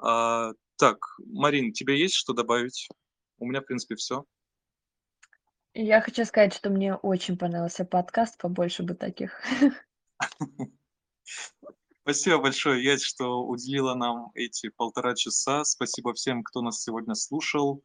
А, 0.00 0.52
так, 0.76 0.98
Марин, 1.18 1.72
тебе 1.72 1.98
есть 1.98 2.14
что 2.14 2.32
добавить? 2.32 2.88
У 3.38 3.46
меня, 3.46 3.60
в 3.60 3.66
принципе, 3.66 3.96
все. 3.96 4.24
Я 5.74 6.00
хочу 6.00 6.24
сказать, 6.24 6.54
что 6.54 6.70
мне 6.70 6.94
очень 6.94 7.36
понравился 7.36 7.84
подкаст, 7.84 8.40
побольше 8.40 8.82
бы 8.82 8.94
таких. 8.94 9.42
Спасибо 12.08 12.38
большое, 12.38 12.82
Ясь, 12.82 13.02
что 13.02 13.42
уделила 13.46 13.92
нам 13.92 14.30
эти 14.34 14.70
полтора 14.70 15.14
часа. 15.14 15.62
Спасибо 15.64 16.14
всем, 16.14 16.42
кто 16.42 16.62
нас 16.62 16.82
сегодня 16.82 17.14
слушал. 17.14 17.82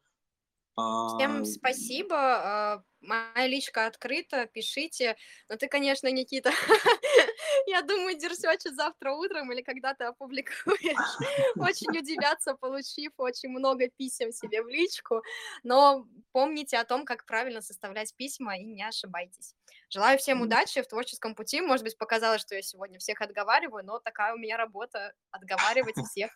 Всем 0.75 1.45
спасибо. 1.45 2.15
а, 2.17 2.83
Моя 3.03 3.47
личка 3.47 3.85
открыта, 3.85 4.47
пишите. 4.47 5.17
Но 5.49 5.57
ты, 5.57 5.67
конечно, 5.67 6.09
Никита, 6.09 6.51
я 7.67 7.81
думаю, 7.81 8.17
дерсёчит 8.17 8.75
завтра 8.75 9.11
утром 9.11 9.51
или 9.51 9.61
когда 9.61 9.93
ты 9.93 10.05
опубликуешь. 10.05 10.79
Очень 11.57 11.97
удивятся, 11.99 12.55
получив 12.55 13.11
очень 13.17 13.49
много 13.49 13.89
писем 13.89 14.31
себе 14.31 14.63
в 14.63 14.67
личку. 14.67 15.21
Но 15.63 16.07
помните 16.31 16.77
о 16.77 16.85
том, 16.85 17.03
как 17.05 17.25
правильно 17.25 17.61
составлять 17.61 18.15
письма 18.15 18.57
и 18.57 18.63
не 18.63 18.83
ошибайтесь. 18.83 19.53
Желаю 19.89 20.17
всем 20.17 20.41
удачи 20.41 20.81
в 20.81 20.87
творческом 20.87 21.35
пути. 21.35 21.59
Может 21.61 21.83
быть, 21.83 21.97
показалось, 21.97 22.41
что 22.41 22.55
я 22.55 22.61
сегодня 22.61 22.99
всех 22.99 23.21
отговариваю, 23.21 23.83
но 23.85 23.99
такая 23.99 24.33
у 24.33 24.37
меня 24.37 24.55
работа— 24.55 25.13
отговаривать 25.31 25.97
всех 26.09 26.31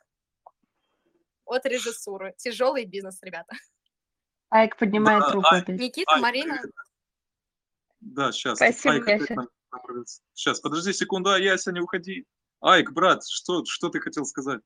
от 1.45 1.65
режиссуры. 1.65 2.35
Тяжелый 2.37 2.83
бизнес, 2.83 3.19
ребята. 3.23 3.55
Айк 4.49 4.77
поднимает 4.77 5.23
Да, 5.23 5.31
руку 5.33 5.47
Айк. 5.51 5.63
опять. 5.63 5.79
Никита, 5.79 6.11
Айк, 6.13 6.21
Марина, 6.21 6.61
Да, 7.99 8.31
сейчас. 8.31 8.57
Спасибо, 8.57 9.47
направится. 9.71 10.21
Сейчас, 10.33 10.59
подожди 10.59 10.93
секунду, 10.93 11.31
а 11.31 11.39
Яся, 11.39 11.71
не 11.71 11.81
уходи. 11.81 12.25
Айк, 12.61 12.91
брат, 12.91 13.25
что, 13.27 13.65
что 13.65 13.89
ты 13.89 13.99
хотел 13.99 14.25
сказать? 14.25 14.61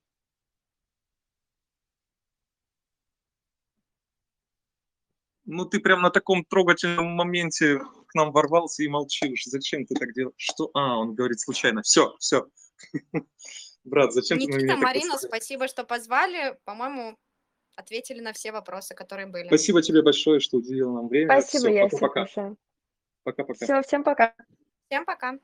Ну, 5.46 5.66
ты 5.66 5.80
прям 5.80 6.02
на 6.02 6.12
таком 6.12 6.46
трогательном 6.46 7.08
моменте 7.08 7.80
к 7.80 8.14
нам 8.16 8.32
ворвался 8.32 8.84
и 8.84 8.88
молчишь. 8.88 9.44
Зачем 9.46 9.86
ты 9.86 9.96
так 9.96 10.14
делаешь? 10.14 10.36
Что? 10.38 10.70
А, 10.74 10.98
он 10.98 11.16
говорит 11.16 11.40
случайно. 11.40 11.82
Все, 11.82 12.16
все. 12.20 12.48
Брат, 13.84 14.14
зачем 14.14 14.38
ты 14.38 14.46
на 14.46 14.48
Никита, 14.48 14.64
меня 14.64 14.76
так 14.76 14.84
Марина, 14.84 15.14
посмотрел? 15.14 15.30
спасибо, 15.30 15.68
что 15.68 15.84
позвали. 15.84 16.58
По-моему, 16.64 17.18
ответили 17.82 18.22
на 18.22 18.32
все 18.34 18.52
вопросы, 18.52 18.96
которые 18.96 19.28
были. 19.28 19.48
Спасибо 19.48 19.82
тебе 19.82 20.02
большое, 20.02 20.40
что 20.40 20.58
уделил 20.58 20.94
нам 20.94 21.08
время. 21.08 21.42
Спасибо, 21.42 21.70
Всё, 21.70 21.70
Яся, 21.70 21.98
Пока-пока. 21.98 22.22
большое. 22.22 22.56
Пока-пока. 23.24 23.66
Все, 23.66 23.82
всем 23.82 24.04
пока. 24.04 24.34
Всем 24.88 25.06
пока. 25.06 25.38